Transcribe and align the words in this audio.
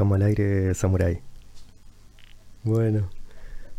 Estamos 0.00 0.16
al 0.16 0.22
aire, 0.22 0.74
Samurai. 0.74 1.20
Bueno. 2.62 3.10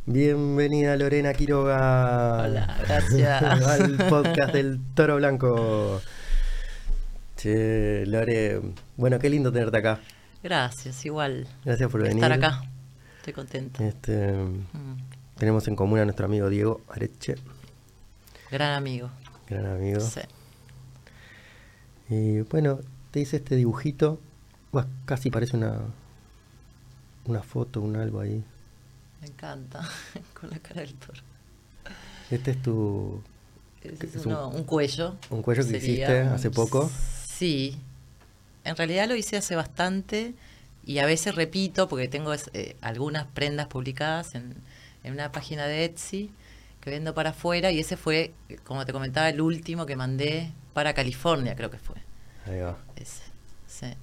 Bienvenida 0.06 0.96
Lorena 0.96 1.34
Quiroga. 1.34 2.44
Hola, 2.44 2.78
gracias. 2.88 3.42
al 3.42 3.98
podcast 4.08 4.54
del 4.54 4.80
Toro 4.94 5.16
Blanco. 5.16 6.00
Che, 7.38 8.06
Lore, 8.06 8.62
bueno, 8.98 9.18
qué 9.18 9.32
lindo 9.32 9.52
tenerte 9.52 9.78
acá. 9.80 10.00
Gracias, 10.44 11.04
igual. 11.08 11.48
Gracias 11.66 11.90
por 11.90 12.04
venir. 12.04 12.24
Estar 12.24 12.34
acá. 12.34 12.70
Estoy 13.18 13.34
contenta. 13.34 13.84
Este, 13.84 14.32
mm. 14.32 14.98
Tenemos 15.40 15.68
en 15.70 15.76
común 15.76 15.98
a 15.98 16.04
nuestro 16.04 16.28
amigo 16.28 16.50
Diego 16.50 16.82
Areche. 16.90 17.34
Gran 18.52 18.76
amigo. 18.76 19.10
Gran 19.50 19.66
amigo. 19.66 20.02
Sí. 20.02 20.22
Y 22.10 22.42
bueno, 22.42 22.78
te 23.10 23.22
hice 23.22 23.38
este 23.38 23.56
dibujito. 23.56 24.20
casi 25.08 25.32
parece 25.32 25.58
una, 25.58 25.80
una 27.26 27.42
foto, 27.42 27.82
un 27.82 27.96
algo 27.96 28.20
ahí. 28.20 28.44
Me 29.22 29.28
encanta, 29.28 29.88
con 30.40 30.50
la 30.50 30.60
cara 30.60 30.82
del 30.82 30.94
toro. 30.96 31.22
Este 32.30 32.52
es 32.52 32.62
tu... 32.62 33.22
es 33.84 34.26
un, 34.26 34.64
cuello. 34.64 35.16
Un 35.30 35.42
cuello 35.42 35.68
que 35.68 35.78
hiciste 35.78 36.20
hace 36.22 36.50
poco. 36.50 36.90
Sí. 37.28 37.78
En 38.64 38.76
realidad 38.78 39.08
lo 39.08 39.16
hice 39.16 39.38
hace 39.38 39.56
bastante 39.56 40.34
y 40.86 41.00
a 41.00 41.06
veces 41.06 41.36
repito 41.36 41.88
porque 41.88 42.08
tengo 42.08 42.34
eh, 42.34 42.76
algunas 42.82 43.26
prendas 43.28 43.68
publicadas 43.68 44.36
en, 44.36 44.56
en 45.04 45.14
una 45.14 45.32
página 45.32 45.66
de 45.66 45.86
Etsy 45.86 46.32
que 46.80 46.90
vendo 46.90 47.14
para 47.14 47.32
afuera 47.32 47.72
y 47.72 47.80
ese 47.80 47.98
fue, 47.98 48.34
como 48.64 48.86
te 48.86 48.94
comentaba, 48.94 49.30
el 49.30 49.42
último 49.42 49.86
que 49.86 49.96
mandé 49.96 50.52
para 50.74 50.94
California, 50.94 51.56
creo 51.56 51.70
que 51.70 51.78
fue. 51.78 51.96
Ahí 52.48 52.60
va. 52.60 52.78
Ese, 52.96 53.24
sí. 53.68 53.94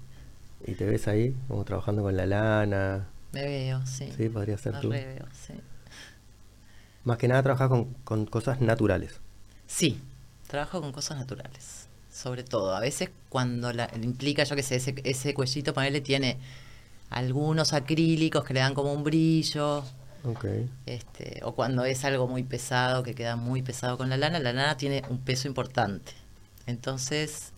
¿Y 0.66 0.74
te 0.74 0.84
ves 0.86 1.08
ahí, 1.08 1.34
como 1.48 1.64
trabajando 1.64 2.02
con 2.02 2.16
la 2.16 2.26
lana? 2.26 3.08
Me 3.32 3.44
veo, 3.44 3.84
sí. 3.86 4.12
Sí, 4.16 4.28
podría 4.28 4.58
ser 4.58 4.80
tú. 4.80 4.88
Me 4.88 5.04
veo, 5.04 5.26
sí. 5.32 5.54
Más 7.04 7.18
que 7.18 7.28
nada 7.28 7.42
trabajas 7.42 7.68
con, 7.68 7.94
con 8.04 8.26
cosas 8.26 8.60
naturales. 8.60 9.20
Sí, 9.66 10.00
trabajo 10.46 10.80
con 10.80 10.92
cosas 10.92 11.18
naturales, 11.18 11.88
sobre 12.10 12.42
todo. 12.42 12.74
A 12.74 12.80
veces 12.80 13.10
cuando 13.28 13.72
la, 13.72 13.90
implica, 14.02 14.44
yo 14.44 14.56
que 14.56 14.62
sé, 14.62 14.76
ese, 14.76 14.94
ese 15.04 15.34
cuellito, 15.34 15.72
ponerle 15.72 16.00
tiene 16.00 16.38
algunos 17.10 17.72
acrílicos 17.72 18.44
que 18.44 18.54
le 18.54 18.60
dan 18.60 18.74
como 18.74 18.92
un 18.92 19.04
brillo, 19.04 19.84
este, 20.84 21.40
o 21.42 21.54
cuando 21.54 21.84
es 21.84 22.04
algo 22.04 22.26
muy 22.26 22.42
pesado, 22.42 23.02
que 23.02 23.14
queda 23.14 23.36
muy 23.36 23.62
pesado 23.62 23.96
con 23.96 24.10
la 24.10 24.16
lana, 24.16 24.38
la 24.38 24.52
lana 24.52 24.76
tiene 24.76 25.02
un 25.08 25.18
peso 25.18 25.48
importante. 25.48 26.12
Entonces 26.66 27.52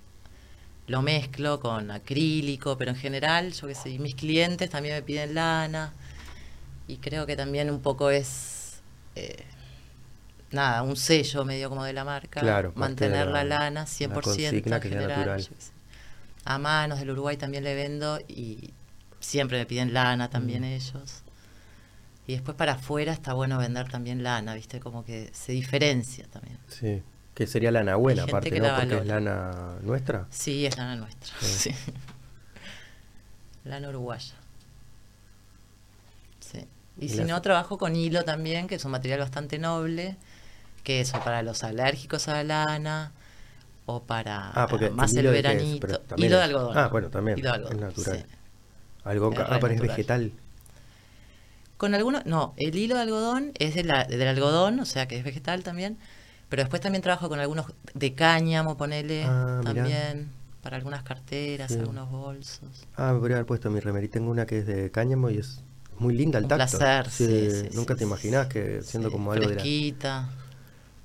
lo 0.91 1.03
mezclo 1.03 1.61
con 1.61 1.93
acrílico, 1.93 2.77
pero 2.77 2.91
en 2.91 2.97
general, 2.97 3.53
yo 3.53 3.69
que 3.69 3.77
sé, 3.77 3.97
mis 4.01 4.17
clientes 4.17 4.69
también 4.71 4.97
me 4.97 5.03
piden 5.03 5.35
lana. 5.35 5.93
Y 6.89 6.97
creo 6.97 7.27
que 7.27 7.37
también 7.37 7.71
un 7.71 7.81
poco 7.81 8.11
es, 8.11 8.81
eh, 9.15 9.45
nada, 10.51 10.83
un 10.83 10.97
sello 10.97 11.45
medio 11.45 11.69
como 11.69 11.85
de 11.85 11.93
la 11.93 12.05
marca. 12.05 12.73
mantener 12.75 13.29
la, 13.29 13.45
lana 13.45 13.85
100% 13.87 14.75
en 14.75 14.83
general. 14.83 15.49
A 16.45 16.59
manos 16.59 16.99
del 16.99 17.11
Uruguay 17.11 17.37
también 17.37 17.63
le 17.63 17.77
vendo 17.77 18.19
y 18.27 18.73
siempre 19.21 19.59
me 19.59 19.67
piden 19.67 19.95
lana 19.95 20.29
también 20.29 20.63
mm. 20.63 20.75
ellos. 20.75 21.23
Y 22.27 22.33
después 22.33 22.57
para 22.57 22.73
afuera 22.73 23.13
está 23.13 23.33
bueno 23.33 23.59
vender 23.59 23.89
también 23.89 24.25
lana, 24.25 24.55
¿viste? 24.55 24.81
Como 24.81 25.05
que 25.05 25.31
se 25.33 25.53
diferencia 25.53 26.27
también. 26.33 26.59
Sí. 26.67 27.01
Que 27.41 27.47
sería 27.47 27.71
lana 27.71 27.97
buena, 27.97 28.25
aparte, 28.25 28.61
¿no? 28.61 28.69
Porque 28.77 28.99
es 28.99 29.07
lana 29.07 29.79
nuestra. 29.81 30.27
Sí, 30.29 30.67
es 30.67 30.77
lana 30.77 30.97
nuestra. 30.97 31.35
Sí. 31.41 31.71
lana 33.65 33.89
uruguaya. 33.89 34.35
Sí. 36.41 36.67
Y, 36.99 37.09
si 37.09 37.25
no, 37.25 37.41
trabajo 37.41 37.79
con 37.79 37.97
hilo 37.97 38.25
también, 38.25 38.67
que 38.69 38.75
es 38.75 38.85
un 38.85 38.91
material 38.91 39.21
bastante 39.21 39.59
noble, 39.59 40.19
que 40.85 41.01
eso 41.01 41.19
para 41.25 41.43
los 41.43 41.65
alérgicos 41.65 42.29
a 42.29 42.35
la 42.35 42.45
lana 42.45 43.13
o 43.87 44.03
para 44.03 44.51
ah, 44.51 44.69
más 44.93 45.15
el, 45.15 45.27
veranito. 45.29 45.89
hilo 46.19 46.37
de 46.37 46.43
algodón. 46.43 46.77
Ah, 46.77 46.89
bueno, 46.89 47.09
también. 47.09 47.39
Hilo 47.39 47.53
de 47.53 47.55
algodón, 47.55 47.77
es 47.77 47.81
natural. 47.81 48.27
Algo, 49.05 49.33
ah, 49.39 49.57
pero 49.63 49.73
es 49.73 49.81
vegetal. 49.81 50.33
Con 51.79 51.95
algunos, 51.95 52.27
no, 52.27 52.53
el 52.59 52.77
hilo 52.77 52.97
de 52.97 53.01
algodón 53.01 53.53
es 53.59 53.75
del 53.75 54.29
algodón, 54.29 54.79
o 54.81 54.85
sea 54.85 55.09
que 55.09 55.17
es 55.17 55.25
vegetal 55.25 55.63
también, 55.63 55.97
pero 56.51 56.63
después 56.63 56.83
también 56.83 57.03
trabajo 57.03 57.31
con 57.31 57.41
algunos 57.41 57.67
de 57.95 58.15
cáñamo, 58.15 58.77
ponele, 58.77 59.25
ah, 59.25 59.63
también, 59.65 60.31
para 60.63 60.77
algunas 60.77 61.03
carteras, 61.05 61.73
algunos 61.73 62.11
bolsos. 62.11 62.87
Ah, 62.97 63.13
me 63.15 63.21
podría 63.21 63.37
haber 63.39 63.47
puesto 63.47 63.71
mi 63.71 63.81
remerita, 63.81 64.15
tengo 64.15 64.31
una 64.31 64.47
que 64.47 64.59
es 64.59 64.67
de 64.67 64.91
cáñamo 64.91 65.31
y 65.31 65.39
es 65.39 65.65
muy 65.99 66.15
linda 66.15 66.39
el 66.39 66.45
Un 66.45 66.49
tacto. 66.49 66.79
placer, 66.79 67.11
sí, 67.11 67.69
Nunca 67.73 67.95
te 67.97 68.05
imaginás 68.05 68.49
que 68.49 68.83
siendo 68.83 69.11
como 69.11 69.33
algo 69.33 69.47
fresquita. 69.49 70.29
de 70.29 70.40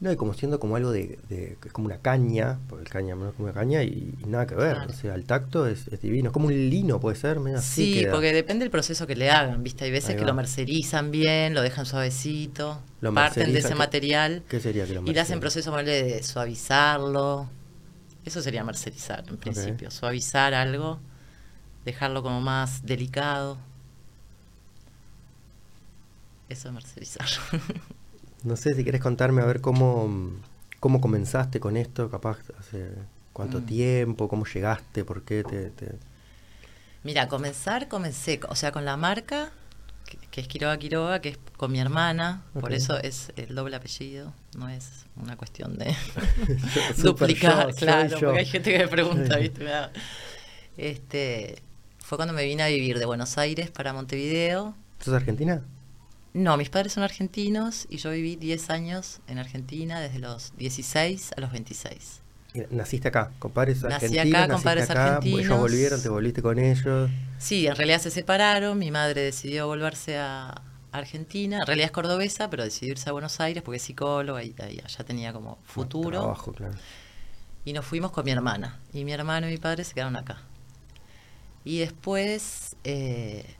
no, 0.01 0.11
y 0.11 0.17
como 0.17 0.33
siendo 0.33 0.59
como 0.59 0.75
algo 0.75 0.91
de, 0.91 1.17
de 1.29 1.57
es 1.65 1.71
como 1.71 1.85
una 1.85 1.99
caña, 1.99 2.59
porque 2.67 2.83
el 2.83 2.89
caña 2.89 3.15
no 3.15 3.29
es 3.29 3.33
como 3.33 3.45
una 3.45 3.53
caña 3.53 3.81
y, 3.81 4.13
nada 4.27 4.45
que 4.45 4.55
ver. 4.55 4.77
O 4.77 4.93
sea, 4.93 5.15
el 5.15 5.23
tacto 5.23 5.67
es, 5.67 5.89
divino. 6.01 6.29
Es 6.29 6.33
como 6.33 6.47
un 6.47 6.69
lino, 6.69 6.99
puede 6.99 7.15
ser, 7.15 7.39
Sí, 7.61 8.05
porque 8.11 8.33
depende 8.33 8.65
del 8.65 8.71
proceso 8.71 9.07
que 9.07 9.15
le 9.15 9.31
hagan, 9.31 9.63
¿viste? 9.63 9.85
Hay 9.85 9.91
veces 9.91 10.15
que 10.15 10.25
lo 10.25 10.33
mercerizan 10.33 11.11
bien, 11.11 11.53
lo 11.53 11.61
dejan 11.61 11.85
suavecito, 11.85 12.81
parten 13.13 13.53
de 13.53 13.59
ese 13.59 13.75
material. 13.75 14.43
¿Qué 14.49 14.59
sería 14.59 14.85
que 14.85 14.95
lo 14.95 15.03
Y 15.03 15.13
le 15.13 15.19
hacen 15.19 15.39
proceso 15.39 15.71
de 15.75 16.23
suavizarlo. 16.23 17.49
Eso 18.25 18.41
sería 18.41 18.63
mercerizar, 18.63 19.23
en 19.29 19.37
principio. 19.37 19.91
Suavizar 19.91 20.53
algo, 20.53 20.99
dejarlo 21.85 22.21
como 22.21 22.41
más 22.41 22.85
delicado. 22.85 23.57
Eso 26.49 26.67
es 26.67 26.73
mercerizar. 26.73 27.27
No 28.45 28.55
sé 28.55 28.75
si 28.75 28.83
quieres 28.83 29.01
contarme 29.01 29.41
a 29.41 29.45
ver 29.45 29.59
cómo, 29.59 30.31
cómo 30.79 31.01
comenzaste 31.01 31.59
con 31.59 31.77
esto, 31.77 32.09
capaz 32.11 32.37
hace 32.59 32.91
cuánto 33.33 33.59
mm. 33.59 33.65
tiempo, 33.65 34.29
cómo 34.29 34.45
llegaste, 34.45 35.03
por 35.03 35.23
qué 35.23 35.43
te, 35.43 35.71
Mira, 37.03 37.27
comenzar 37.27 37.87
comencé, 37.87 38.39
o 38.47 38.55
sea, 38.55 38.71
con 38.71 38.85
la 38.85 38.97
marca, 38.97 39.51
que, 40.31 40.41
es 40.41 40.47
Quiroga 40.47 40.77
Quiroga, 40.77 41.21
que 41.21 41.29
es 41.29 41.39
con 41.57 41.71
mi 41.71 41.79
hermana, 41.79 42.43
por 42.59 42.71
eso 42.71 42.97
es 42.99 43.31
el 43.35 43.55
doble 43.55 43.75
apellido, 43.75 44.31
no 44.57 44.69
es 44.69 45.05
una 45.15 45.35
cuestión 45.37 45.77
de 45.77 45.95
duplicar, 46.97 47.73
claro, 47.73 48.17
porque 48.19 48.39
hay 48.39 48.45
gente 48.45 48.71
que 48.71 48.79
me 48.79 48.87
pregunta, 48.87 49.37
¿viste? 49.37 49.67
Este, 50.77 51.61
fue 51.99 52.17
cuando 52.17 52.33
me 52.33 52.45
vine 52.45 52.61
a 52.61 52.67
vivir 52.67 52.99
de 52.99 53.05
Buenos 53.05 53.39
Aires 53.39 53.71
para 53.71 53.91
Montevideo. 53.91 54.75
¿Sos 54.99 55.13
argentina? 55.13 55.61
No, 56.35 56.57
mis 56.57 56.69
padres 56.69 56.91
son 56.91 57.03
argentinos 57.03 57.87
y 57.89 57.95
yo 57.95 58.11
viví 58.11 58.35
10 58.35 58.69
años 58.69 59.21
en 59.27 59.39
Argentina, 59.39 60.01
desde 60.01 60.19
los 60.19 60.51
16 60.57 61.31
a 61.37 61.39
los 61.39 61.53
26. 61.53 62.21
¿Naciste 62.71 63.07
acá, 63.07 63.31
con 63.39 63.51
padres 63.51 63.81
Nací 63.83 64.19
acá, 64.19 64.49
con 64.49 64.61
padres 64.61 64.89
argentinos. 64.89 65.45
Ellos 65.45 65.57
volvieron, 65.57 66.01
te 66.01 66.09
volviste 66.09 66.41
con 66.41 66.59
ellos. 66.59 67.09
Sí, 67.37 67.67
en 67.67 67.75
realidad 67.77 68.01
se 68.01 68.11
separaron. 68.11 68.77
Mi 68.77 68.91
madre 68.91 69.21
decidió 69.21 69.67
volverse 69.67 70.17
a 70.17 70.61
Argentina. 70.91 71.59
En 71.59 71.67
realidad 71.67 71.85
es 71.85 71.91
cordobesa, 71.91 72.49
pero 72.49 72.65
decidió 72.65 72.91
irse 72.91 73.09
a 73.09 73.13
Buenos 73.13 73.39
Aires 73.39 73.63
porque 73.63 73.77
es 73.77 73.83
psicóloga 73.83 74.43
y, 74.43 74.53
ya 74.53 75.03
tenía 75.05 75.31
como 75.31 75.57
futuro. 75.63 76.19
Trabajo, 76.19 76.51
claro. 76.51 76.75
Y 77.63 77.71
nos 77.71 77.85
fuimos 77.85 78.11
con 78.11 78.25
mi 78.25 78.31
hermana. 78.31 78.81
Y 78.91 79.05
mi 79.05 79.13
hermano 79.13 79.47
y 79.47 79.51
mi 79.51 79.57
padre 79.57 79.85
se 79.85 79.93
quedaron 79.93 80.17
acá. 80.17 80.39
Y 81.63 81.79
después 81.79 82.75
eh, 82.83 83.55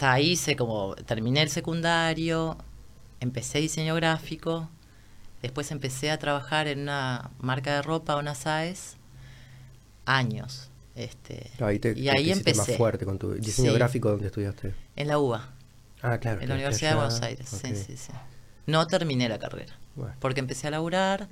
ahí 0.00 0.32
hice 0.32 0.56
como, 0.56 0.94
terminé 0.94 1.42
el 1.42 1.50
secundario, 1.50 2.56
empecé 3.20 3.58
diseño 3.58 3.94
gráfico, 3.94 4.68
después 5.42 5.70
empecé 5.70 6.10
a 6.10 6.18
trabajar 6.18 6.68
en 6.68 6.80
una 6.80 7.30
marca 7.40 7.74
de 7.74 7.82
ropa, 7.82 8.16
una 8.16 8.34
SAES, 8.34 8.96
años. 10.04 10.70
Este, 10.94 11.50
y 11.94 12.08
ahí 12.08 12.32
empecé. 12.32 12.58
más 12.58 12.76
fuerte 12.76 13.04
con 13.04 13.18
tu 13.18 13.34
diseño 13.34 13.72
gráfico 13.72 14.10
donde 14.10 14.26
estudiaste. 14.26 14.74
En 14.96 15.06
la 15.08 15.18
UBA. 15.18 15.48
Ah, 16.02 16.18
claro. 16.18 16.40
En 16.40 16.48
la 16.48 16.56
Universidad 16.56 16.90
de 16.90 16.96
Buenos 16.96 17.20
Aires, 17.22 17.48
sí, 17.48 17.76
sí, 17.76 17.96
sí. 17.96 18.12
No 18.66 18.86
terminé 18.86 19.28
la 19.28 19.38
carrera, 19.38 19.78
porque 20.18 20.40
empecé 20.40 20.66
a 20.66 20.70
laburar. 20.72 21.28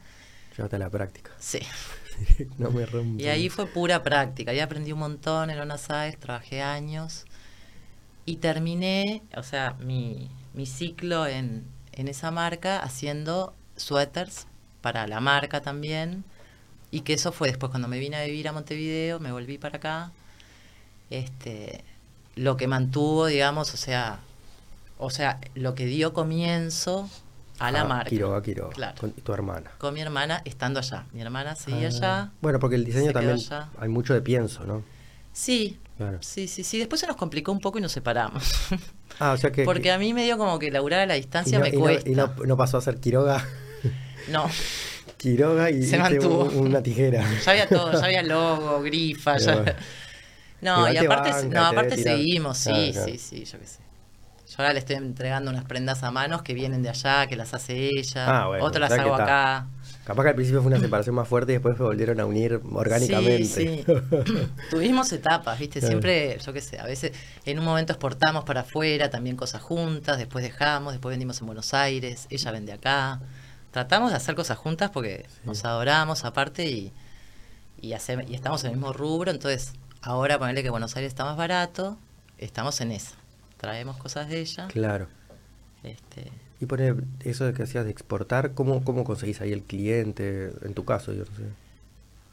Llevaste 0.56 0.76
a 0.76 0.78
la 0.78 0.88
práctica. 0.88 1.32
Sí. 1.38 1.60
no 2.58 2.70
me 2.70 2.86
rompo. 2.86 3.20
Y 3.20 3.26
ahí 3.26 3.48
fue 3.48 3.66
pura 3.66 4.02
práctica, 4.02 4.52
ahí 4.52 4.60
aprendí 4.60 4.92
un 4.92 5.00
montón 5.00 5.50
en 5.50 5.60
una 5.60 5.78
SAES, 5.78 6.18
trabajé 6.18 6.62
años 6.62 7.26
y 8.26 8.36
terminé, 8.36 9.22
o 9.36 9.42
sea, 9.44 9.76
mi, 9.78 10.28
mi 10.52 10.66
ciclo 10.66 11.26
en, 11.26 11.64
en 11.92 12.08
esa 12.08 12.32
marca 12.32 12.80
haciendo 12.80 13.54
suéteres 13.76 14.48
para 14.80 15.06
la 15.06 15.20
marca 15.20 15.60
también. 15.60 16.24
Y 16.90 17.00
que 17.00 17.14
eso 17.14 17.32
fue 17.32 17.48
después 17.48 17.70
cuando 17.70 17.88
me 17.88 17.98
vine 17.98 18.16
a 18.16 18.24
vivir 18.24 18.48
a 18.48 18.52
Montevideo, 18.52 19.20
me 19.20 19.32
volví 19.32 19.58
para 19.58 19.76
acá. 19.76 20.12
Este, 21.10 21.84
lo 22.34 22.56
que 22.56 22.66
mantuvo, 22.66 23.26
digamos, 23.26 23.72
o 23.74 23.76
sea, 23.76 24.20
o 24.98 25.10
sea, 25.10 25.40
lo 25.54 25.74
que 25.74 25.86
dio 25.86 26.12
comienzo 26.12 27.08
a 27.58 27.70
la 27.70 27.82
ah, 27.82 27.84
marca. 27.84 28.10
Quiroga, 28.10 28.42
Quiroga. 28.42 28.70
Claro. 28.74 29.00
Con 29.00 29.12
tu 29.12 29.32
hermana. 29.32 29.70
Con 29.78 29.94
mi 29.94 30.00
hermana 30.00 30.42
estando 30.44 30.80
allá. 30.80 31.06
Mi 31.12 31.20
hermana 31.20 31.54
seguía 31.54 31.88
ah. 31.88 31.96
allá. 31.96 32.32
Bueno, 32.40 32.58
porque 32.58 32.76
el 32.76 32.84
diseño 32.84 33.12
también 33.12 33.38
hay 33.78 33.88
mucho 33.88 34.14
de 34.14 34.22
pienso, 34.22 34.64
¿no? 34.64 34.82
Sí, 35.32 35.78
Claro. 35.96 36.18
sí, 36.20 36.46
sí, 36.46 36.62
sí. 36.62 36.78
Después 36.78 37.00
se 37.00 37.06
nos 37.06 37.16
complicó 37.16 37.52
un 37.52 37.60
poco 37.60 37.78
y 37.78 37.82
nos 37.82 37.92
separamos. 37.92 38.44
Ah, 39.18 39.32
o 39.32 39.36
sea 39.38 39.50
que... 39.50 39.64
Porque 39.64 39.90
a 39.90 39.98
mí 39.98 40.12
medio 40.12 40.36
como 40.36 40.58
que 40.58 40.70
laburar 40.70 41.00
a 41.00 41.06
la 41.06 41.14
distancia 41.14 41.56
no, 41.58 41.64
me 41.64 41.70
y 41.70 41.72
no- 41.72 41.78
cuesta. 41.80 42.10
y 42.10 42.14
no, 42.14 42.34
no 42.44 42.54
pasó 42.58 42.76
a 42.76 42.82
ser 42.82 43.00
Quiroga, 43.00 43.42
No, 44.28 44.50
Quiroga 45.16 45.70
y 45.70 45.82
Se 45.84 45.96
mantuvo. 45.96 46.44
un- 46.44 46.66
una 46.66 46.82
tijera. 46.82 47.24
ya 47.42 47.50
había 47.52 47.66
todo, 47.66 47.92
ya 47.92 48.04
había 48.04 48.22
logo, 48.22 48.82
grifa, 48.82 49.36
Pero 49.36 49.46
ya... 49.46 49.54
bueno. 49.62 49.72
No, 50.60 50.90
y 50.90 50.92
te 50.98 51.06
aparte, 51.06 51.30
banca, 51.30 51.44
no, 51.46 51.50
te 51.50 51.58
aparte 51.78 52.02
seguimos, 52.02 52.58
sí, 52.58 52.90
claro. 52.92 53.06
sí, 53.10 53.18
sí, 53.18 53.44
yo 53.46 53.58
qué 53.58 53.66
sé. 53.66 53.78
Yo 54.48 54.54
ahora 54.58 54.72
le 54.74 54.80
estoy 54.80 54.96
entregando 54.96 55.50
unas 55.50 55.64
prendas 55.64 56.02
a 56.02 56.10
manos 56.10 56.42
que 56.42 56.52
vienen 56.52 56.82
de 56.82 56.90
allá, 56.90 57.26
que 57.26 57.36
las 57.36 57.54
hace 57.54 57.88
ella, 57.88 58.42
Ah, 58.42 58.46
bueno, 58.48 58.64
otras 58.66 58.90
las 58.90 58.98
hago 58.98 59.14
acá. 59.14 59.66
Capaz 60.06 60.22
que 60.22 60.28
al 60.28 60.34
principio 60.36 60.62
fue 60.62 60.68
una 60.70 60.78
separación 60.78 61.16
más 61.16 61.26
fuerte 61.26 61.50
y 61.52 61.54
después 61.56 61.76
se 61.76 61.82
volvieron 61.82 62.20
a 62.20 62.26
unir 62.26 62.60
orgánicamente. 62.72 63.44
Sí, 63.44 63.84
sí. 63.84 64.48
Tuvimos 64.70 65.10
etapas, 65.12 65.58
¿viste? 65.58 65.80
Siempre, 65.80 66.38
yo 66.38 66.52
qué 66.52 66.60
sé, 66.60 66.78
a 66.78 66.84
veces 66.86 67.10
en 67.44 67.58
un 67.58 67.64
momento 67.64 67.92
exportamos 67.92 68.44
para 68.44 68.60
afuera 68.60 69.10
también 69.10 69.34
cosas 69.36 69.62
juntas, 69.62 70.16
después 70.18 70.44
dejamos, 70.44 70.92
después 70.92 71.12
vendimos 71.12 71.40
en 71.40 71.46
Buenos 71.46 71.74
Aires, 71.74 72.28
ella 72.30 72.52
vende 72.52 72.72
acá. 72.72 73.20
Tratamos 73.72 74.10
de 74.12 74.16
hacer 74.16 74.36
cosas 74.36 74.56
juntas 74.58 74.90
porque 74.90 75.26
nos 75.44 75.64
adoramos 75.64 76.24
aparte 76.24 76.66
y, 76.70 76.92
y, 77.80 77.92
hace- 77.94 78.24
y 78.28 78.34
estamos 78.36 78.62
en 78.62 78.70
el 78.70 78.76
mismo 78.76 78.92
rubro, 78.92 79.32
entonces 79.32 79.72
ahora 80.02 80.38
ponerle 80.38 80.62
que 80.62 80.70
Buenos 80.70 80.94
Aires 80.94 81.10
está 81.10 81.24
más 81.24 81.36
barato, 81.36 81.98
estamos 82.38 82.80
en 82.80 82.92
eso. 82.92 83.16
Traemos 83.56 83.96
cosas 83.96 84.28
de 84.28 84.38
ella. 84.40 84.68
Claro. 84.68 85.08
Este, 85.82 86.30
Y 86.60 86.66
poner 86.66 87.04
eso 87.20 87.44
de 87.44 87.52
que 87.52 87.62
hacías 87.64 87.84
de 87.84 87.90
exportar, 87.90 88.52
¿cómo, 88.54 88.82
cómo 88.82 89.04
conseguís 89.04 89.40
ahí 89.40 89.52
el 89.52 89.62
cliente? 89.62 90.52
En 90.62 90.72
tu 90.74 90.84
caso, 90.84 91.12
yo 91.12 91.20
no 91.24 91.36
sé. 91.36 91.42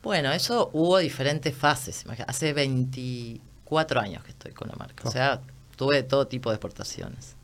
Bueno, 0.02 0.32
eso 0.32 0.70
hubo 0.74 0.98
diferentes 0.98 1.56
fases. 1.56 2.06
Hace 2.28 2.54
24 2.54 4.00
años 4.00 4.24
que 4.24 4.32
estoy 4.32 4.52
con 4.54 4.68
la 4.70 4.76
marca. 4.76 5.04
O 5.06 5.10
Oh. 5.10 5.12
sea, 5.12 5.42
tuve 5.76 6.04
todo 6.04 6.28
tipo 6.28 6.50
de 6.50 6.56
exportaciones. 6.56 7.36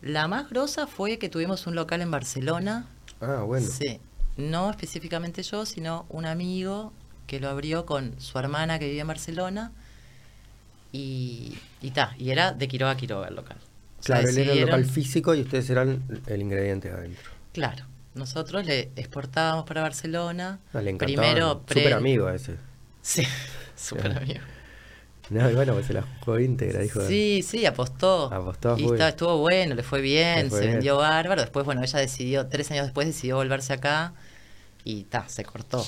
La 0.00 0.26
más 0.26 0.50
grosa 0.50 0.86
fue 0.88 1.18
que 1.18 1.28
tuvimos 1.28 1.66
un 1.68 1.76
local 1.76 2.00
en 2.02 2.10
Barcelona. 2.10 2.86
Ah, 3.20 3.42
bueno. 3.46 3.66
Sí. 3.68 4.00
No 4.36 4.70
específicamente 4.70 5.42
yo, 5.44 5.66
sino 5.66 6.06
un 6.08 6.26
amigo 6.26 6.92
que 7.28 7.38
lo 7.38 7.48
abrió 7.48 7.86
con 7.86 8.20
su 8.20 8.38
hermana 8.38 8.78
que 8.80 8.86
vivía 8.86 9.02
en 9.02 9.08
Barcelona. 9.08 9.70
Y, 10.90 11.56
y 11.80 11.90
ta, 11.92 12.14
y 12.18 12.30
era 12.30 12.52
de 12.52 12.68
Quiroga 12.68 12.92
a 12.92 12.96
Quiroga 12.96 13.28
el 13.28 13.34
local. 13.36 13.56
Claro, 14.04 14.28
él 14.28 14.38
era 14.38 14.52
el 14.52 14.60
local 14.62 14.84
físico 14.84 15.34
y 15.34 15.42
ustedes 15.42 15.68
eran 15.70 16.02
el 16.26 16.42
ingrediente 16.42 16.90
adentro. 16.90 17.30
Claro. 17.52 17.84
Nosotros 18.14 18.66
le 18.66 18.90
exportábamos 18.96 19.64
para 19.64 19.80
Barcelona. 19.82 20.58
Ah, 20.74 20.82
le. 20.82 20.94
Primero, 20.94 21.62
pre- 21.62 21.80
Súper 21.82 21.94
amigo 21.94 22.28
ese. 22.28 22.56
Sí, 23.00 23.22
súper 23.76 24.16
amigo. 24.18 24.40
No, 25.30 25.50
y 25.50 25.54
bueno, 25.54 25.72
pues 25.72 25.86
se 25.86 25.94
la 25.94 26.02
jugó 26.20 26.38
íntegra, 26.38 26.80
dijo. 26.80 27.00
Sí, 27.06 27.42
sí, 27.42 27.64
apostó. 27.64 28.24
Apostó, 28.32 28.76
y 28.76 28.84
estuvo 29.00 29.38
bueno, 29.38 29.74
le 29.74 29.82
fue 29.82 30.02
bien, 30.02 30.44
Le 30.44 30.50
fue 30.50 30.58
se 30.58 30.64
bien. 30.64 30.74
vendió 30.74 30.96
bárbaro. 30.98 31.40
Después, 31.40 31.64
bueno, 31.64 31.82
ella 31.82 31.98
decidió, 32.00 32.46
tres 32.48 32.70
años 32.70 32.84
después 32.84 33.06
decidió 33.06 33.36
volverse 33.36 33.72
acá 33.72 34.12
y 34.84 35.04
ta, 35.04 35.26
se 35.28 35.44
cortó. 35.44 35.82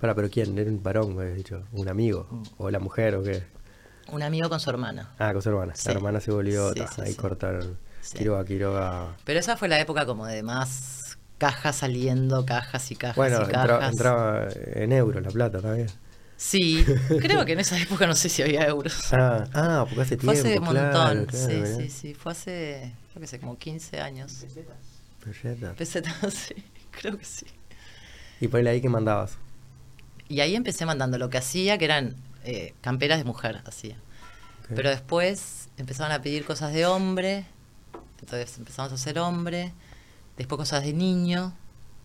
Para, 0.00 0.14
pero 0.14 0.30
¿quién? 0.30 0.56
Era 0.58 0.70
un 0.70 0.82
varón, 0.82 1.14
me 1.14 1.26
dicho. 1.34 1.64
¿Un 1.72 1.88
amigo? 1.88 2.26
¿O 2.56 2.70
la 2.70 2.78
mujer 2.78 3.16
o 3.16 3.22
qué? 3.22 3.42
Un 4.12 4.22
amigo 4.22 4.48
con 4.48 4.60
su 4.60 4.70
hermana. 4.70 5.10
Ah, 5.18 5.32
con 5.32 5.42
su 5.42 5.48
hermana. 5.48 5.74
Sí. 5.74 5.88
La 5.88 5.94
hermana 5.94 6.20
se 6.20 6.30
volvió. 6.30 6.68
Sí, 6.72 6.80
ta, 6.80 6.86
sí, 6.88 7.00
ahí 7.02 7.14
cortaron. 7.14 7.78
Quiroga, 8.16 8.44
Quiroga. 8.44 9.16
Pero 9.24 9.40
esa 9.40 9.56
fue 9.56 9.68
la 9.68 9.80
época 9.80 10.06
como 10.06 10.26
de 10.26 10.42
más 10.44 11.18
cajas 11.38 11.76
saliendo, 11.76 12.46
cajas 12.46 12.90
y 12.92 12.96
cajas 12.96 13.16
Bueno, 13.16 13.38
y 13.40 13.44
entra- 13.44 13.66
cajas. 13.66 13.92
entraba 13.92 14.48
en 14.54 14.92
euros 14.92 15.22
la 15.24 15.30
plata 15.30 15.60
también. 15.60 15.88
Sí, 16.36 16.84
creo 17.20 17.44
que 17.44 17.52
en 17.54 17.60
esa 17.60 17.78
época 17.80 18.06
no 18.06 18.14
sé 18.14 18.28
si 18.28 18.42
había 18.42 18.64
euros. 18.66 19.12
Ah, 19.12 19.44
ah, 19.54 19.84
porque 19.88 20.02
hace 20.02 20.16
fue 20.18 20.34
tiempo. 20.34 20.48
hace 20.48 20.58
un 20.58 20.64
montón, 20.66 21.26
claro, 21.26 21.26
sí, 21.32 21.62
sí, 21.82 21.88
sí, 21.90 22.14
fue 22.14 22.32
hace, 22.32 22.92
yo 23.14 23.20
qué 23.20 23.26
sé, 23.26 23.40
como 23.40 23.58
15 23.58 24.00
años. 24.00 24.44
Pesetas. 25.24 25.74
Pesetas, 25.76 26.14
sí, 26.34 26.54
creo 26.92 27.18
que 27.18 27.24
sí. 27.24 27.46
Y 28.40 28.48
por 28.48 28.66
ahí 28.68 28.80
que 28.80 28.88
mandabas. 28.88 29.38
Y 30.28 30.40
ahí 30.40 30.54
empecé 30.54 30.84
mandando 30.86 31.18
lo 31.18 31.28
que 31.30 31.38
hacía, 31.38 31.78
que 31.78 31.86
eran 31.86 32.14
eh, 32.46 32.74
camperas 32.80 33.18
de 33.18 33.24
mujer, 33.24 33.62
hacía. 33.66 33.96
Pero 34.74 34.90
después 34.90 35.68
empezaron 35.76 36.12
a 36.12 36.22
pedir 36.22 36.44
cosas 36.44 36.72
de 36.72 36.86
hombre, 36.86 37.44
entonces 38.20 38.58
empezamos 38.58 38.90
a 38.90 38.94
hacer 38.96 39.18
hombre, 39.18 39.72
después 40.36 40.58
cosas 40.58 40.82
de 40.84 40.92
niño, 40.92 41.52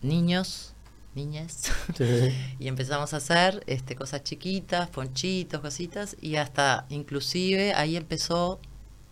niños, 0.00 0.74
niñas, 1.14 1.72
Sí. 1.96 2.32
y 2.58 2.68
empezamos 2.68 3.14
a 3.14 3.16
hacer 3.16 3.64
este, 3.66 3.96
cosas 3.96 4.22
chiquitas, 4.22 4.90
ponchitos, 4.90 5.60
cositas, 5.60 6.16
y 6.20 6.36
hasta 6.36 6.86
inclusive 6.88 7.74
ahí 7.74 7.96
empezó 7.96 8.60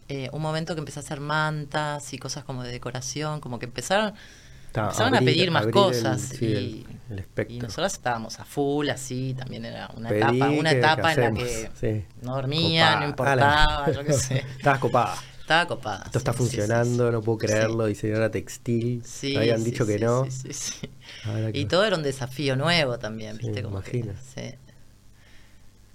eh, 0.08 0.28
un 0.32 0.42
momento 0.42 0.74
que 0.74 0.80
empecé 0.80 1.00
a 1.00 1.02
hacer 1.02 1.20
mantas 1.20 2.12
y 2.12 2.18
cosas 2.18 2.44
como 2.44 2.62
de 2.62 2.70
decoración, 2.72 3.40
como 3.40 3.58
que 3.58 3.66
empezaron, 3.66 4.14
Empezaron 4.74 5.14
a 5.14 5.18
abrir- 5.18 5.24
pedir 5.34 5.50
más 5.50 5.62
abrir 5.62 5.76
el- 5.76 5.82
cosas. 5.82 6.20
sí, 6.20 6.46
y, 6.46 6.86
el, 7.12 7.46
y 7.48 7.58
nosotros 7.58 7.92
estábamos 7.92 8.38
a 8.40 8.44
full, 8.44 8.88
así, 8.88 9.34
también 9.36 9.64
era 9.64 9.90
una 9.96 10.08
Pedí 10.08 10.20
etapa, 10.20 10.50
una 10.50 10.70
etapa 10.70 11.12
en 11.14 11.20
la 11.20 11.32
que 11.32 11.70
sí. 11.80 12.04
no 12.22 12.34
dormía, 12.36 13.00
no 13.00 13.06
Copada. 13.08 13.32
importaba, 13.34 13.84
Ala. 13.86 13.92
yo 13.92 14.04
qué 14.04 14.12
sé. 14.12 14.38
Estabas 14.58 14.78
copada. 14.78 15.14
Estaba 15.40 15.66
copada. 15.66 16.02
Esto 16.06 16.18
está 16.18 16.32
sí, 16.32 16.38
sí, 16.38 16.44
funcionando, 16.44 17.10
no 17.10 17.20
puedo 17.22 17.38
creerlo. 17.38 17.86
Diseñadora 17.86 18.30
textil. 18.30 19.02
Sí, 19.04 19.36
habían 19.36 19.64
dicho 19.64 19.84
que 19.84 19.98
no. 19.98 20.24
sí, 20.26 20.30
sí, 20.30 20.52
sí. 20.52 20.90
Ahora 21.24 21.50
que- 21.50 21.58
Y 21.58 21.64
todo 21.64 21.84
era 21.84 21.96
un 21.96 22.04
desafío 22.04 22.54
nuevo 22.54 22.98
también, 23.00 23.36
¿viste? 23.38 23.60
Como 23.64 23.80
que. 23.82 24.08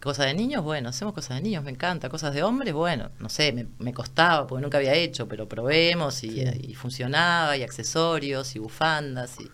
Cosas 0.05 0.27
de 0.27 0.33
niños, 0.35 0.63
bueno, 0.63 0.89
hacemos 0.89 1.13
cosas 1.13 1.37
de 1.37 1.41
niños, 1.43 1.63
me 1.63 1.71
encanta. 1.71 2.07
Cosas 2.09 2.33
de 2.33 2.43
hombres, 2.43 2.73
bueno, 2.73 3.09
no 3.19 3.27
sé, 3.27 3.51
me, 3.51 3.65
me 3.79 3.93
costaba 3.93 4.47
porque 4.47 4.61
nunca 4.61 4.77
había 4.77 4.93
hecho, 4.93 5.27
pero 5.27 5.49
probemos 5.49 6.23
y, 6.23 6.29
Sí. 6.29 6.45
y 6.69 6.75
funcionaba, 6.75 7.57
y 7.57 7.63
accesorios, 7.63 8.55
y 8.55 8.59
bufandas. 8.59 9.35
Y, 9.39 9.49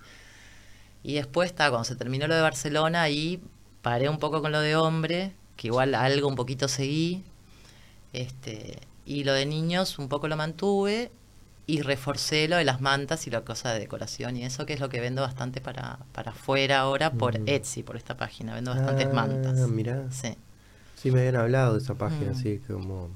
y 1.04 1.14
después 1.16 1.50
está, 1.50 1.70
cuando 1.70 1.86
se 1.86 1.96
terminó 1.96 2.28
lo 2.28 2.36
de 2.36 2.42
Barcelona, 2.42 3.02
ahí 3.02 3.42
paré 3.82 4.10
un 4.10 4.20
poco 4.20 4.42
con 4.42 4.52
lo 4.52 4.60
de 4.62 4.76
hombre, 4.76 5.32
que 5.56 5.68
igual 5.68 5.96
algo 5.96 6.28
un 6.28 6.36
poquito 6.36 6.68
seguí. 6.68 7.24
Este, 8.14 8.78
y 9.06 9.24
lo 9.24 9.34
de 9.34 9.46
niños 9.46 9.98
un 10.00 10.10
poco 10.10 10.28
lo 10.28 10.36
mantuve 10.36 11.12
y 11.68 11.82
reforcé 11.82 12.48
lo 12.48 12.58
de 12.58 12.66
las 12.66 12.82
mantas 12.82 13.28
y 13.28 13.30
la 13.30 13.42
cosa 13.42 13.72
de 13.74 13.80
decoración 13.80 14.36
y 14.36 14.44
eso 14.44 14.66
que 14.66 14.74
es 14.74 14.80
lo 14.80 14.90
que 14.90 15.00
vendo 15.00 15.22
bastante 15.22 15.62
para, 15.62 16.00
para 16.12 16.32
afuera 16.32 16.80
ahora 16.80 17.14
por 17.14 17.40
Mm. 17.40 17.44
Etsy, 17.48 17.84
por 17.84 17.96
esta 17.98 18.18
página. 18.18 18.54
Vendo 18.56 18.72
bastantes 18.72 19.08
Ah, 19.10 19.14
mantas. 19.14 19.56
mirá. 19.70 20.12
Sí. 20.12 20.36
Sí, 20.96 21.12
me 21.12 21.20
habían 21.20 21.38
hablado 21.38 21.74
de 21.74 21.80
esa 21.80 21.96
página, 21.96 22.32
Mm. 22.32 22.36
sí, 22.36 22.60
que 22.66 22.74
como 22.74 23.10